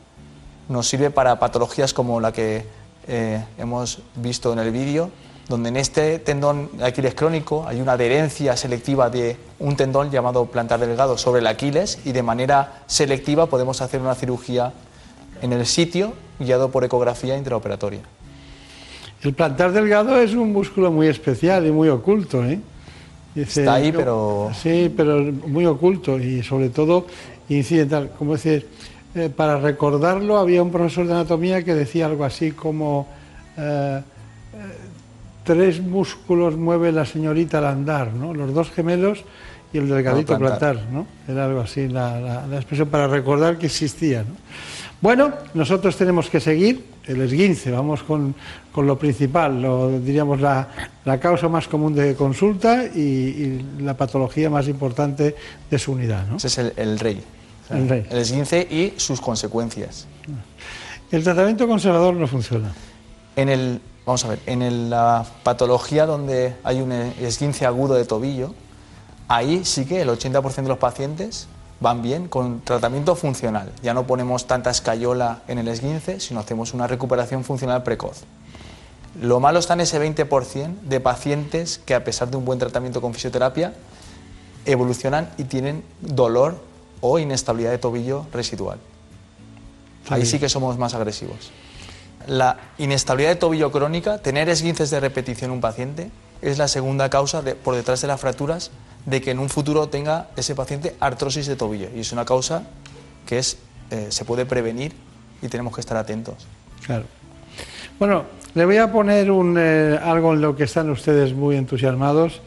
nos 0.69 0.89
sirve 0.89 1.11
para 1.11 1.41
patologías 1.41 1.93
como 1.93 2.21
la 2.21 2.33
que 2.33 2.65
eh, 3.09 3.45
hemos 3.59 4.01
visto 4.15 4.53
en 4.53 4.61
el 4.61 4.71
vídeo, 4.71 5.11
donde 5.49 5.71
en 5.71 5.77
este 5.77 6.21
tendón 6.21 6.71
de 6.79 6.85
Aquiles 6.85 7.15
crónico 7.15 7.67
hay 7.67 7.81
una 7.81 7.93
adherencia 7.93 8.57
selectiva 8.57 9.11
de 9.11 9.37
un 9.59 9.77
tendón 9.77 10.13
llamado 10.13 10.47
plantar 10.47 10.79
delgado 10.79 11.19
sobre 11.19 11.41
el 11.41 11.49
Aquiles 11.49 11.99
y 12.05 12.13
de 12.13 12.23
manera 12.23 12.85
selectiva 12.87 13.47
podemos 13.47 13.83
hacer 13.83 14.01
una 14.01 14.15
cirugía 14.15 14.73
en 15.43 15.53
el 15.53 15.67
sitio 15.67 16.13
guiado 16.39 16.71
por 16.71 16.85
ecografía 16.85 17.37
intraoperatoria. 17.37 18.03
El 19.23 19.35
plantar 19.35 19.73
delgado 19.73 20.17
es 20.17 20.33
un 20.35 20.53
músculo 20.53 20.93
muy 20.93 21.09
especial 21.09 21.67
y 21.67 21.73
muy 21.73 21.89
oculto. 21.89 22.45
¿eh? 22.45 22.61
Está 23.35 23.75
ahí, 23.75 23.93
pero... 23.93 24.51
Sí, 24.61 24.93
pero 24.95 25.23
muy 25.23 25.65
oculto 25.65 26.19
y 26.19 26.43
sobre 26.43 26.69
todo 26.69 27.07
incidental. 27.49 28.11
Como 28.19 28.33
decir, 28.33 28.69
eh, 29.15 29.31
para 29.35 29.59
recordarlo 29.59 30.39
había 30.39 30.63
un 30.63 30.71
profesor 30.71 31.07
de 31.07 31.13
anatomía 31.13 31.63
que 31.63 31.75
decía 31.75 32.07
algo 32.07 32.25
así 32.25 32.53
como... 32.53 33.09
Eh, 33.57 34.01
eh, 34.55 34.59
tres 35.45 35.81
músculos 35.81 36.57
mueve 36.57 36.93
la 36.93 37.05
señorita 37.05 37.59
al 37.59 37.67
andar, 37.67 38.13
¿no? 38.13 38.33
Los 38.33 38.55
dos 38.55 38.71
gemelos 38.71 39.25
y 39.73 39.79
el 39.79 39.89
delgadito 39.89 40.39
plantar. 40.39 40.85
¿no? 40.91 41.05
Era 41.27 41.47
algo 41.47 41.61
así 41.61 41.89
la, 41.89 42.47
la 42.47 42.57
expresión 42.57 42.89
para 42.89 43.09
recordar 43.09 43.59
que 43.59 43.67
existía, 43.67 44.23
¿no? 44.23 44.37
Bueno, 45.03 45.33
nosotros 45.53 45.97
tenemos 45.97 46.31
que 46.31 46.41
seguir 46.41 46.87
el 47.07 47.21
esguince, 47.21 47.71
vamos 47.71 48.03
con, 48.03 48.35
lo 48.77 48.99
principal, 48.99 49.61
lo, 49.61 49.99
diríamos 49.99 50.41
la, 50.41 50.69
causa 51.21 51.49
más 51.49 51.69
común 51.69 51.95
de 51.95 52.15
consulta 52.15 52.85
y, 52.85 53.61
la 53.81 53.95
patología 53.95 54.49
más 54.49 54.69
importante 54.69 55.35
de 55.71 55.79
su 55.79 55.93
unidad. 55.93 56.27
¿no? 56.29 56.37
Ese 56.37 56.47
es 56.47 56.59
el, 56.59 56.99
rey. 56.99 57.21
el 57.69 57.89
rey. 57.89 58.07
El 58.09 58.19
esguince 58.19 58.61
y 58.71 58.95
sus 58.97 59.21
consecuencias. 59.21 60.07
El 61.11 61.25
tratamiento 61.25 61.67
conservador 61.69 62.15
no 62.15 62.27
funciona. 62.27 62.73
En 63.37 63.49
el 63.49 63.81
Vamos 64.05 64.25
a 64.25 64.29
ver, 64.29 64.41
en 64.47 64.91
la 64.91 65.25
patología 65.45 66.07
donde 66.07 66.57
hay 66.65 66.81
un 66.81 66.91
esguince 66.91 67.67
agudo 67.67 67.95
de 67.95 68.05
tobillo, 68.05 68.53
ahí 69.29 69.65
sí 69.65 69.85
que 69.85 70.01
el 70.01 70.09
80% 70.09 70.63
de 70.63 70.69
los 70.69 70.79
pacientes 70.79 71.47
van 71.83 72.01
bien 72.01 72.29
con 72.29 72.61
tratamiento 72.61 73.15
funcional. 73.17 73.73
Ya 73.83 73.93
no 73.93 74.07
ponemos 74.07 74.47
tanta 74.47 74.71
escayola 74.71 75.43
en 75.49 75.59
el 75.59 75.69
esguince, 75.69 76.21
sino 76.21 76.41
hacemos 76.41 76.73
una 76.73 76.87
recuperación 76.87 77.45
funcional 77.45 77.83
precoz. 77.83 78.23
Lo 79.21 79.41
malo 79.41 79.59
está 79.59 79.75
en 79.75 79.81
ese 79.81 80.01
20% 80.01 80.81
de 80.81 81.01
pacientes 81.01 81.79
que 81.85 81.95
a 81.95 82.05
pesar 82.05 82.31
de 82.31 82.39
un 82.39 82.45
buen 82.45 82.59
tratamiento 82.59 83.03
con 83.03 83.13
fisioterapia 83.13 83.75
evolucionan 84.65 85.29
y 85.37 85.45
tienen 85.45 85.85
dolor 86.01 86.63
o 87.01 87.19
inestabilidad 87.19 87.73
de 87.73 87.79
tobillo 87.79 88.27
residual. 88.33 88.79
Ahí 90.09 90.25
sí 90.25 90.39
que 90.39 90.49
somos 90.49 90.79
más 90.79 90.95
agresivos. 90.95 91.51
La 92.27 92.59
inestabilidad 92.79 93.31
de 93.31 93.37
tobillo 93.37 93.73
crónica, 93.73 94.19
tener 94.19 94.49
esguinces 94.49 94.91
de 94.91 95.01
repetición 95.01 95.51
en 95.51 95.57
un 95.57 95.61
paciente, 95.61 96.11
es 96.41 96.59
la 96.59 96.69
segunda 96.69 97.11
causa 97.11 97.43
por 97.65 97.75
detrás 97.75 98.01
de 98.01 98.07
las 98.07 98.21
fracturas 98.21 98.71
de 99.07 99.21
que 99.21 99.31
en 99.31 99.39
un 99.39 99.49
futuro 99.49 99.89
tenga 99.89 100.29
ese 100.37 100.55
paciente 100.55 100.95
artrosis 101.01 101.47
de 101.47 101.57
tobillo. 101.57 101.89
Y 101.95 102.01
es 102.01 102.13
una 102.13 102.25
causa 102.25 102.65
que 103.27 103.39
es, 103.39 103.59
eh, 103.91 104.07
se 104.11 104.25
puede 104.25 104.47
prevenir 104.47 104.93
y 105.41 105.49
tenemos 105.49 105.75
que 105.75 105.81
estar 105.81 105.97
atentos. 105.97 106.47
Claro. 106.85 107.05
Bueno, 107.99 108.25
le 108.55 108.65
voy 108.65 108.77
a 108.77 108.91
poner 108.91 109.31
un, 109.31 109.57
eh, 109.59 109.99
algo 110.03 110.35
en 110.35 110.41
lo 110.41 110.57
que 110.57 110.65
están 110.65 110.91
ustedes 110.91 111.35
muy 111.35 111.57
entusiasmados, 111.57 112.41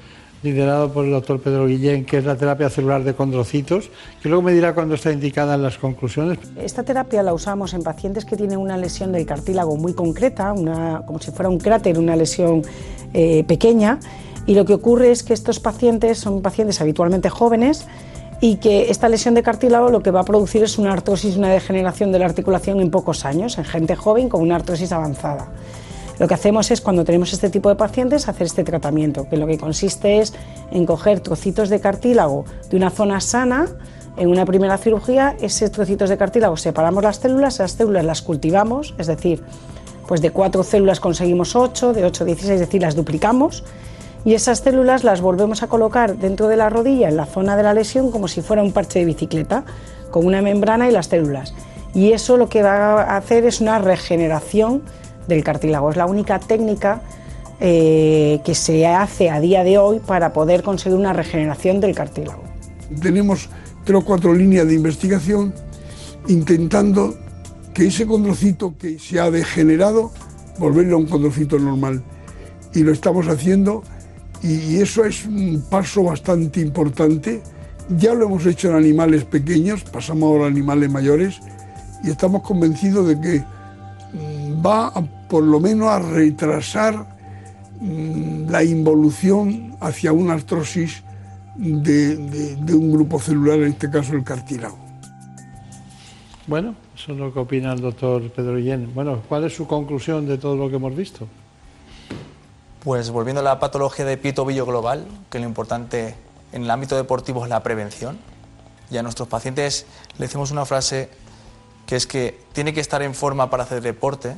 liderado 0.43 0.91
por 0.93 1.05
el 1.05 1.11
doctor 1.11 1.41
Pedro 1.41 1.65
Guillén, 1.65 2.05
que 2.05 2.17
es 2.19 2.25
la 2.25 2.35
terapia 2.35 2.69
celular 2.69 3.03
de 3.03 3.15
condrocitos, 3.15 3.89
que 4.21 4.29
luego 4.29 4.43
me 4.43 4.53
dirá 4.53 4.73
cuándo 4.75 4.95
está 4.95 5.11
indicada 5.11 5.55
en 5.55 5.63
las 5.63 5.77
conclusiones. 5.77 6.37
Esta 6.57 6.83
terapia 6.83 7.23
la 7.23 7.33
usamos 7.33 7.73
en 7.73 7.81
pacientes 7.81 8.25
que 8.25 8.37
tienen 8.37 8.59
una 8.59 8.77
lesión 8.77 9.11
del 9.11 9.25
cartílago 9.25 9.75
muy 9.75 9.93
concreta, 9.93 10.53
una, 10.53 11.01
como 11.05 11.19
si 11.19 11.31
fuera 11.31 11.49
un 11.49 11.57
cráter, 11.57 11.97
una 11.97 12.15
lesión 12.15 12.61
eh, 13.13 13.43
pequeña, 13.47 13.99
y 14.47 14.55
lo 14.55 14.65
que 14.65 14.73
ocurre 14.73 15.11
es 15.11 15.23
que 15.23 15.33
estos 15.33 15.59
pacientes 15.59 16.19
son 16.19 16.41
pacientes 16.41 16.81
habitualmente 16.81 17.29
jóvenes 17.29 17.85
y 18.41 18.57
que 18.57 18.91
esta 18.91 19.09
lesión 19.09 19.33
de 19.33 19.43
cartílago 19.43 19.89
lo 19.89 20.03
que 20.03 20.11
va 20.11 20.21
a 20.21 20.25
producir 20.25 20.63
es 20.63 20.77
una 20.77 20.93
artrosis, 20.93 21.37
una 21.37 21.49
degeneración 21.49 22.11
de 22.11 22.19
la 22.19 22.25
articulación 22.25 22.79
en 22.79 22.91
pocos 22.91 23.25
años, 23.25 23.57
en 23.57 23.65
gente 23.65 23.95
joven 23.95 24.29
con 24.29 24.41
una 24.41 24.55
artrosis 24.55 24.91
avanzada. 24.91 25.47
Lo 26.19 26.27
que 26.27 26.33
hacemos 26.33 26.71
es, 26.71 26.79
cuando 26.79 27.03
tenemos 27.03 27.33
este 27.33 27.49
tipo 27.49 27.69
de 27.69 27.75
pacientes, 27.75 28.29
hacer 28.29 28.47
este 28.47 28.63
tratamiento, 28.63 29.27
que 29.27 29.35
lo 29.35 29.47
que 29.47 29.57
consiste 29.57 30.19
es 30.19 30.33
en 30.71 30.85
coger 30.85 31.19
trocitos 31.19 31.69
de 31.69 31.81
cartílago 31.81 32.45
de 32.69 32.77
una 32.77 32.89
zona 32.89 33.19
sana, 33.19 33.67
en 34.15 34.29
una 34.29 34.45
primera 34.45 34.77
cirugía, 34.77 35.35
esos 35.41 35.71
trocitos 35.71 36.09
de 36.09 36.17
cartílago 36.17 36.55
separamos 36.55 37.03
las 37.03 37.17
células, 37.17 37.59
las 37.59 37.71
células 37.71 38.05
las 38.05 38.21
cultivamos, 38.21 38.93
es 38.97 39.07
decir, 39.07 39.43
pues 40.07 40.21
de 40.21 40.31
cuatro 40.31 40.63
células 40.63 41.01
conseguimos 41.01 41.55
ocho, 41.55 41.91
de 41.91 42.05
ocho 42.05 42.23
16, 42.23 42.53
es 42.53 42.59
decir, 42.61 42.81
las 42.81 42.95
duplicamos 42.95 43.63
y 44.25 44.33
esas 44.33 44.59
células 44.59 45.03
las 45.03 45.21
volvemos 45.21 45.61
a 45.61 45.67
colocar 45.67 46.17
dentro 46.17 46.47
de 46.47 46.57
la 46.57 46.67
rodilla, 46.67 47.07
en 47.07 47.15
la 47.15 47.27
zona 47.27 47.55
de 47.55 47.61
la 47.61 47.75
lesión, 47.75 48.11
como 48.11 48.27
si 48.27 48.41
fuera 48.41 48.63
un 48.63 48.71
parche 48.71 48.99
de 48.99 49.05
bicicleta, 49.05 49.63
con 50.09 50.25
una 50.25 50.41
membrana 50.41 50.89
y 50.89 50.91
las 50.91 51.07
células. 51.07 51.53
Y 51.93 52.11
eso 52.11 52.35
lo 52.35 52.49
que 52.49 52.63
va 52.63 53.03
a 53.03 53.17
hacer 53.17 53.45
es 53.45 53.61
una 53.61 53.77
regeneración 53.77 54.81
del 55.27 55.43
cartílago. 55.43 55.91
Es 55.91 55.95
la 55.95 56.07
única 56.07 56.39
técnica 56.39 57.01
eh, 57.59 58.41
que 58.43 58.55
se 58.55 58.87
hace 58.87 59.29
a 59.29 59.39
día 59.39 59.63
de 59.63 59.77
hoy 59.77 59.99
para 59.99 60.33
poder 60.33 60.63
conseguir 60.63 60.97
una 60.97 61.13
regeneración 61.13 61.79
del 61.79 61.93
cartílago. 61.93 62.43
Tenemos 63.01 63.47
tres 63.83 63.99
o 63.99 64.03
cuatro 64.03 64.33
líneas 64.33 64.67
de 64.67 64.73
investigación 64.73 65.53
intentando 66.27 67.15
que 67.75 67.87
ese 67.87 68.07
condrocito 68.07 68.75
que 68.75 68.97
se 68.97 69.19
ha 69.19 69.29
degenerado, 69.29 70.11
volverlo 70.57 70.95
a 70.95 70.99
un 70.99 71.05
condrocito 71.05 71.59
normal. 71.59 72.01
Y 72.73 72.83
lo 72.83 72.91
estamos 72.91 73.27
haciendo 73.27 73.83
y 74.45 74.77
eso 74.77 75.03
es 75.05 75.25
un 75.25 75.63
paso 75.69 76.03
bastante 76.03 76.61
importante. 76.61 77.41
Ya 77.97 78.13
lo 78.13 78.25
hemos 78.25 78.45
hecho 78.45 78.69
en 78.69 78.75
animales 78.75 79.23
pequeños, 79.23 79.83
pasamos 79.83 80.23
ahora 80.27 80.45
a 80.45 80.47
animales 80.47 80.89
mayores 80.91 81.39
y 82.03 82.11
estamos 82.11 82.43
convencidos 82.43 83.07
de 83.07 83.19
que 83.19 83.39
mm, 83.39 84.65
va 84.65 84.93
por 85.29 85.43
lo 85.43 85.59
menos 85.59 85.89
a 85.89 85.99
retrasar 85.99 87.07
mm, 87.81 88.49
la 88.49 88.63
involución 88.63 89.75
hacia 89.79 90.13
una 90.13 90.33
artrosis 90.33 91.03
de, 91.57 92.75
un 92.75 92.91
grupo 92.91 93.19
celular, 93.19 93.59
en 93.59 93.69
este 93.69 93.89
caso 93.89 94.13
el 94.13 94.23
cartílago. 94.23 94.77
Bueno, 96.47 96.75
eso 96.95 97.13
es 97.13 97.17
lo 97.17 97.33
que 97.33 97.39
opina 97.39 97.73
el 97.73 97.81
doctor 97.81 98.29
Pedro 98.29 98.57
Guillén. 98.57 98.93
Bueno, 98.93 99.21
¿cuál 99.27 99.45
es 99.45 99.55
su 99.55 99.65
conclusión 99.65 100.27
de 100.27 100.37
todo 100.37 100.55
lo 100.55 100.69
que 100.69 100.75
hemos 100.75 100.95
visto? 100.95 101.27
Pues 102.85 103.09
volviendo 103.09 103.41
a 103.41 103.43
la 103.43 103.59
patología 103.59 104.05
de 104.05 104.15
pie 104.15 104.31
tobillo 104.31 104.63
global, 104.63 105.07
que 105.31 105.39
lo 105.39 105.45
importante 105.45 106.13
en 106.51 106.65
el 106.65 106.69
ámbito 106.69 106.95
deportivo 106.95 107.43
es 107.43 107.49
la 107.49 107.63
prevención. 107.63 108.19
Y 108.91 108.97
a 108.97 109.01
nuestros 109.01 109.27
pacientes 109.27 109.87
le 110.19 110.27
decimos 110.27 110.51
una 110.51 110.65
frase 110.65 111.09
que 111.87 111.95
es 111.95 112.05
que 112.05 112.39
tiene 112.53 112.75
que 112.75 112.81
estar 112.81 113.01
en 113.01 113.15
forma 113.15 113.49
para 113.49 113.63
hacer 113.63 113.81
deporte 113.81 114.35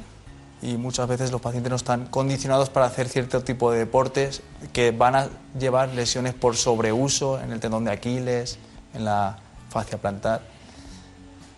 y 0.62 0.78
muchas 0.78 1.10
veces 1.10 1.30
los 1.30 1.42
pacientes 1.42 1.70
no 1.70 1.76
están 1.76 2.06
condicionados 2.06 2.70
para 2.70 2.86
hacer 2.86 3.10
cierto 3.10 3.44
tipo 3.44 3.70
de 3.70 3.80
deportes 3.80 4.42
que 4.72 4.92
van 4.92 5.18
a 5.18 5.28
llevar 5.60 5.90
lesiones 5.90 6.34
por 6.34 6.56
sobreuso 6.56 7.42
en 7.42 7.52
el 7.52 7.60
tendón 7.60 7.84
de 7.84 7.92
Aquiles, 7.92 8.60
en 8.94 9.04
la 9.04 9.40
fascia 9.70 9.98
plantar 9.98 10.40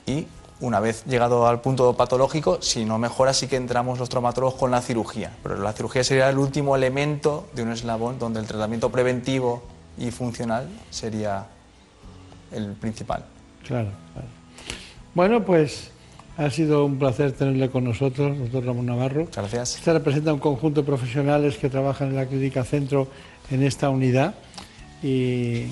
y 0.08 0.26
una 0.62 0.80
vez 0.80 1.06
llegado 1.06 1.48
al 1.48 1.62
punto 1.62 1.94
patológico, 1.94 2.62
si 2.62 2.86
no 2.86 2.98
mejora, 2.98 3.34
sí 3.34 3.48
que 3.48 3.56
entramos 3.56 4.00
los 4.00 4.10
traumatólogos 4.10 4.56
con 4.56 4.72
la 4.72 4.82
cirugía. 4.82 5.32
Pero 5.42 5.58
la 5.58 5.74
cirugía 5.74 6.04
sería 6.04 6.30
el 6.30 6.38
último 6.38 6.76
elemento 6.76 7.48
de 7.54 7.64
un 7.64 7.72
eslabón 7.72 8.20
donde 8.20 8.40
el 8.40 8.46
tratamiento 8.46 8.90
preventivo 8.90 9.64
y 9.98 10.12
funcional 10.12 10.68
sería 10.90 11.48
el 12.52 12.74
principal. 12.74 13.26
Claro, 13.66 13.90
claro. 14.14 14.28
Bueno, 15.14 15.44
pues 15.46 15.92
ha 16.38 16.50
sido 16.50 16.86
un 16.86 17.00
placer 17.00 17.34
tenerle 17.34 17.70
con 17.70 17.84
nosotros, 17.84 18.38
doctor 18.38 18.66
Ramón 18.66 18.86
Navarro. 18.86 19.22
Muchas 19.22 19.52
gracias. 19.52 19.76
Usted 19.76 19.94
representa 19.94 20.34
un 20.34 20.40
conjunto 20.40 20.82
de 20.82 20.88
profesionales 20.88 21.58
que 21.58 21.70
trabajan 21.70 22.10
en 22.10 22.16
la 22.16 22.26
Clínica 22.26 22.64
Centro 22.64 23.08
en 23.52 23.64
esta 23.64 23.90
unidad 23.90 24.36
y 25.04 25.66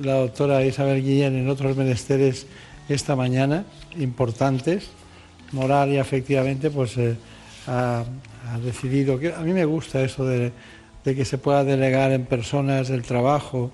la 0.00 0.14
doctora 0.14 0.64
Isabel 0.64 1.02
Guillén 1.02 1.36
en 1.36 1.48
otros 1.48 1.76
menesteres 1.76 2.46
esta 2.88 3.16
mañana 3.16 3.64
importantes, 3.98 4.88
moral 5.52 5.90
y 5.90 5.98
afectivamente, 5.98 6.70
pues 6.70 6.96
eh, 6.96 7.16
ha, 7.66 8.04
decidido 8.64 9.18
que 9.18 9.32
a 9.32 9.40
mí 9.40 9.52
me 9.52 9.64
gusta 9.64 10.00
eso 10.00 10.24
de, 10.24 10.52
que 11.04 11.24
se 11.24 11.38
pueda 11.38 11.64
delegar 11.64 12.12
en 12.12 12.24
personas 12.26 12.90
el 12.90 13.02
trabajo, 13.02 13.70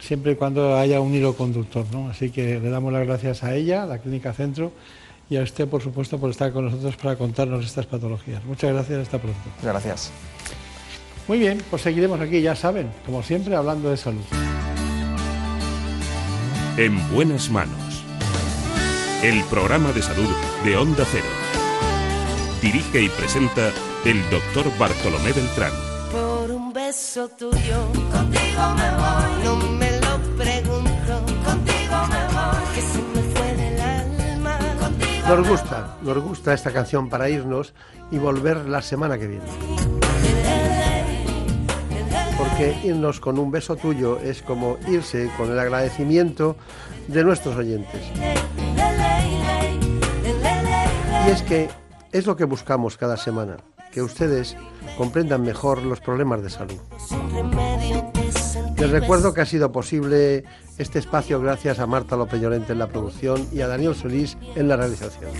siempre 0.00 0.32
y 0.32 0.34
cuando 0.36 0.76
haya 0.76 1.00
un 1.00 1.14
hilo 1.14 1.34
conductor. 1.34 1.84
¿no? 1.92 2.08
Así 2.08 2.30
que 2.30 2.60
le 2.60 2.70
damos 2.70 2.92
las 2.92 3.06
gracias 3.06 3.42
a 3.42 3.54
ella, 3.54 3.82
a 3.82 3.86
la 3.86 3.98
Clínica 3.98 4.32
Centro, 4.32 4.72
y 5.30 5.36
a 5.36 5.42
usted, 5.42 5.68
por 5.68 5.82
supuesto, 5.82 6.18
por 6.18 6.30
estar 6.30 6.52
con 6.52 6.64
nosotros 6.64 6.96
para 6.96 7.16
contarnos 7.16 7.64
estas 7.64 7.86
patologías. 7.86 8.44
Muchas 8.44 8.72
gracias, 8.72 9.00
hasta 9.00 9.18
pronto. 9.18 9.40
Gracias. 9.62 10.10
Muy 11.26 11.38
bien, 11.38 11.62
pues 11.68 11.82
seguiremos 11.82 12.20
aquí, 12.20 12.40
ya 12.40 12.56
saben, 12.56 12.88
como 13.04 13.22
siempre, 13.22 13.54
hablando 13.54 13.90
de 13.90 13.96
salud. 13.98 14.22
En 16.78 16.96
buenas 17.12 17.50
manos 17.50 17.87
el 19.22 19.42
programa 19.44 19.90
de 19.90 20.00
salud 20.00 20.28
de 20.64 20.76
Onda 20.76 21.04
Cero. 21.10 21.26
Dirige 22.62 23.02
y 23.02 23.08
presenta 23.08 23.72
el 24.04 24.22
doctor 24.30 24.66
Bartolomé 24.78 25.32
Beltrán. 25.32 25.72
Por 26.12 26.50
un 26.52 26.72
beso 26.72 27.28
tuyo, 27.28 27.86
contigo 28.12 28.62
me 28.76 28.90
voy. 28.94 29.44
No 29.44 29.56
me 29.56 29.90
lo 30.00 30.18
pregunto, 30.36 31.26
contigo 31.44 31.96
me 32.08 32.26
voy. 32.32 32.74
Que 32.74 32.80
se 32.80 32.98
me 32.98 33.22
fue 33.34 33.54
del 33.56 33.80
alma. 33.80 34.58
Contigo 34.78 35.36
nos 35.36 35.48
gusta, 35.48 35.96
nos 36.02 36.18
gusta 36.18 36.54
esta 36.54 36.72
canción 36.72 37.08
para 37.08 37.28
irnos 37.28 37.74
y 38.12 38.18
volver 38.18 38.68
la 38.68 38.82
semana 38.82 39.18
que 39.18 39.26
viene. 39.26 39.44
Porque 42.38 42.78
irnos 42.84 43.18
con 43.18 43.36
un 43.40 43.50
beso 43.50 43.74
tuyo 43.74 44.20
es 44.20 44.42
como 44.42 44.78
irse 44.86 45.28
con 45.36 45.50
el 45.50 45.58
agradecimiento 45.58 46.56
de 47.08 47.24
nuestros 47.24 47.56
oyentes. 47.56 48.00
Y 51.28 51.30
es 51.30 51.42
que 51.42 51.68
es 52.10 52.26
lo 52.26 52.36
que 52.36 52.44
buscamos 52.44 52.96
cada 52.96 53.18
semana, 53.18 53.58
que 53.92 54.00
ustedes 54.00 54.56
comprendan 54.96 55.42
mejor 55.42 55.82
los 55.82 56.00
problemas 56.00 56.42
de 56.42 56.48
salud. 56.48 56.78
Les 58.78 58.90
recuerdo 58.90 59.34
que 59.34 59.42
ha 59.42 59.44
sido 59.44 59.70
posible 59.70 60.44
este 60.78 60.98
espacio 60.98 61.38
gracias 61.38 61.80
a 61.80 61.86
Marta 61.86 62.16
López 62.16 62.40
Llorente 62.40 62.72
en 62.72 62.78
la 62.78 62.86
producción 62.86 63.46
y 63.52 63.60
a 63.60 63.68
Daniel 63.68 63.94
Solís 63.94 64.38
en 64.54 64.68
la 64.68 64.76
realización. 64.78 65.30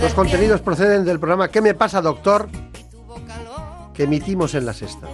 Los 0.00 0.14
contenidos 0.14 0.62
proceden 0.62 1.04
del 1.04 1.20
programa 1.20 1.48
¿Qué 1.48 1.60
me 1.60 1.74
pasa, 1.74 2.00
doctor? 2.00 2.48
que 3.92 4.04
emitimos 4.04 4.54
en 4.54 4.64
la 4.64 4.72
sexta. 4.72 5.08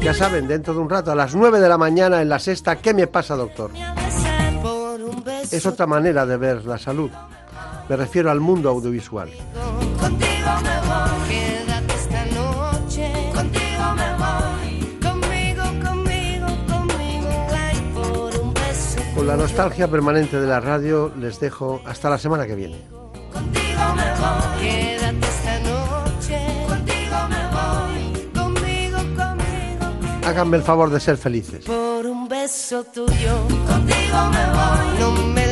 Ya 0.00 0.14
saben, 0.14 0.48
dentro 0.48 0.72
de 0.72 0.80
un 0.80 0.88
rato, 0.88 1.12
a 1.12 1.14
las 1.14 1.34
9 1.34 1.60
de 1.60 1.68
la 1.68 1.76
mañana 1.76 2.22
en 2.22 2.30
la 2.30 2.38
sexta, 2.38 2.76
¿qué 2.76 2.94
me 2.94 3.06
pasa, 3.06 3.36
doctor? 3.36 3.70
es 5.50 5.66
otra 5.66 5.86
manera 5.86 6.26
de 6.26 6.36
ver 6.36 6.64
la 6.64 6.78
salud. 6.78 7.10
Me 7.88 7.96
refiero 7.96 8.30
al 8.30 8.40
mundo 8.40 8.68
audiovisual. 8.68 9.30
Con 19.14 19.26
la 19.26 19.36
nostalgia 19.36 19.88
permanente 19.88 20.40
de 20.40 20.46
la 20.46 20.60
radio 20.60 21.12
les 21.18 21.40
dejo 21.40 21.80
hasta 21.84 22.08
la 22.08 22.18
semana 22.18 22.46
que 22.46 22.54
viene. 22.54 22.78
háganme 30.28 30.58
el 30.58 30.62
favor 30.62 30.90
de 30.90 31.00
ser 31.00 31.16
felices. 31.16 31.64
Por 31.64 32.06
un 32.06 32.28
beso 32.28 32.84
tuyo, 32.84 33.34
contigo 33.66 34.18
me 34.30 34.44
voy. 34.56 34.98
No 35.00 35.10
me 35.34 35.47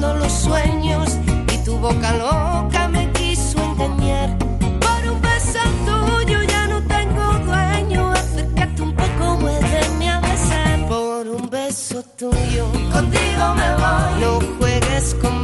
los 0.00 0.32
sueños 0.32 1.18
y 1.52 1.58
tu 1.64 1.76
boca 1.78 2.12
loca 2.12 2.88
me 2.88 3.10
quiso 3.12 3.58
engañar. 3.62 4.36
Por 4.38 5.12
un 5.12 5.20
beso 5.20 5.58
tuyo 5.84 6.42
ya 6.42 6.68
no 6.68 6.82
tengo 6.82 7.24
dueño, 7.44 8.12
acércate 8.12 8.82
un 8.82 8.94
poco, 8.94 9.36
vuélveme 9.36 10.10
a 10.10 10.20
besar. 10.20 10.86
Por 10.88 11.28
un 11.28 11.50
beso 11.50 12.02
tuyo, 12.16 12.66
contigo 12.92 13.54
me 13.56 13.74
voy, 13.74 14.20
no 14.20 14.40
juegues 14.58 15.14
conmigo. 15.14 15.37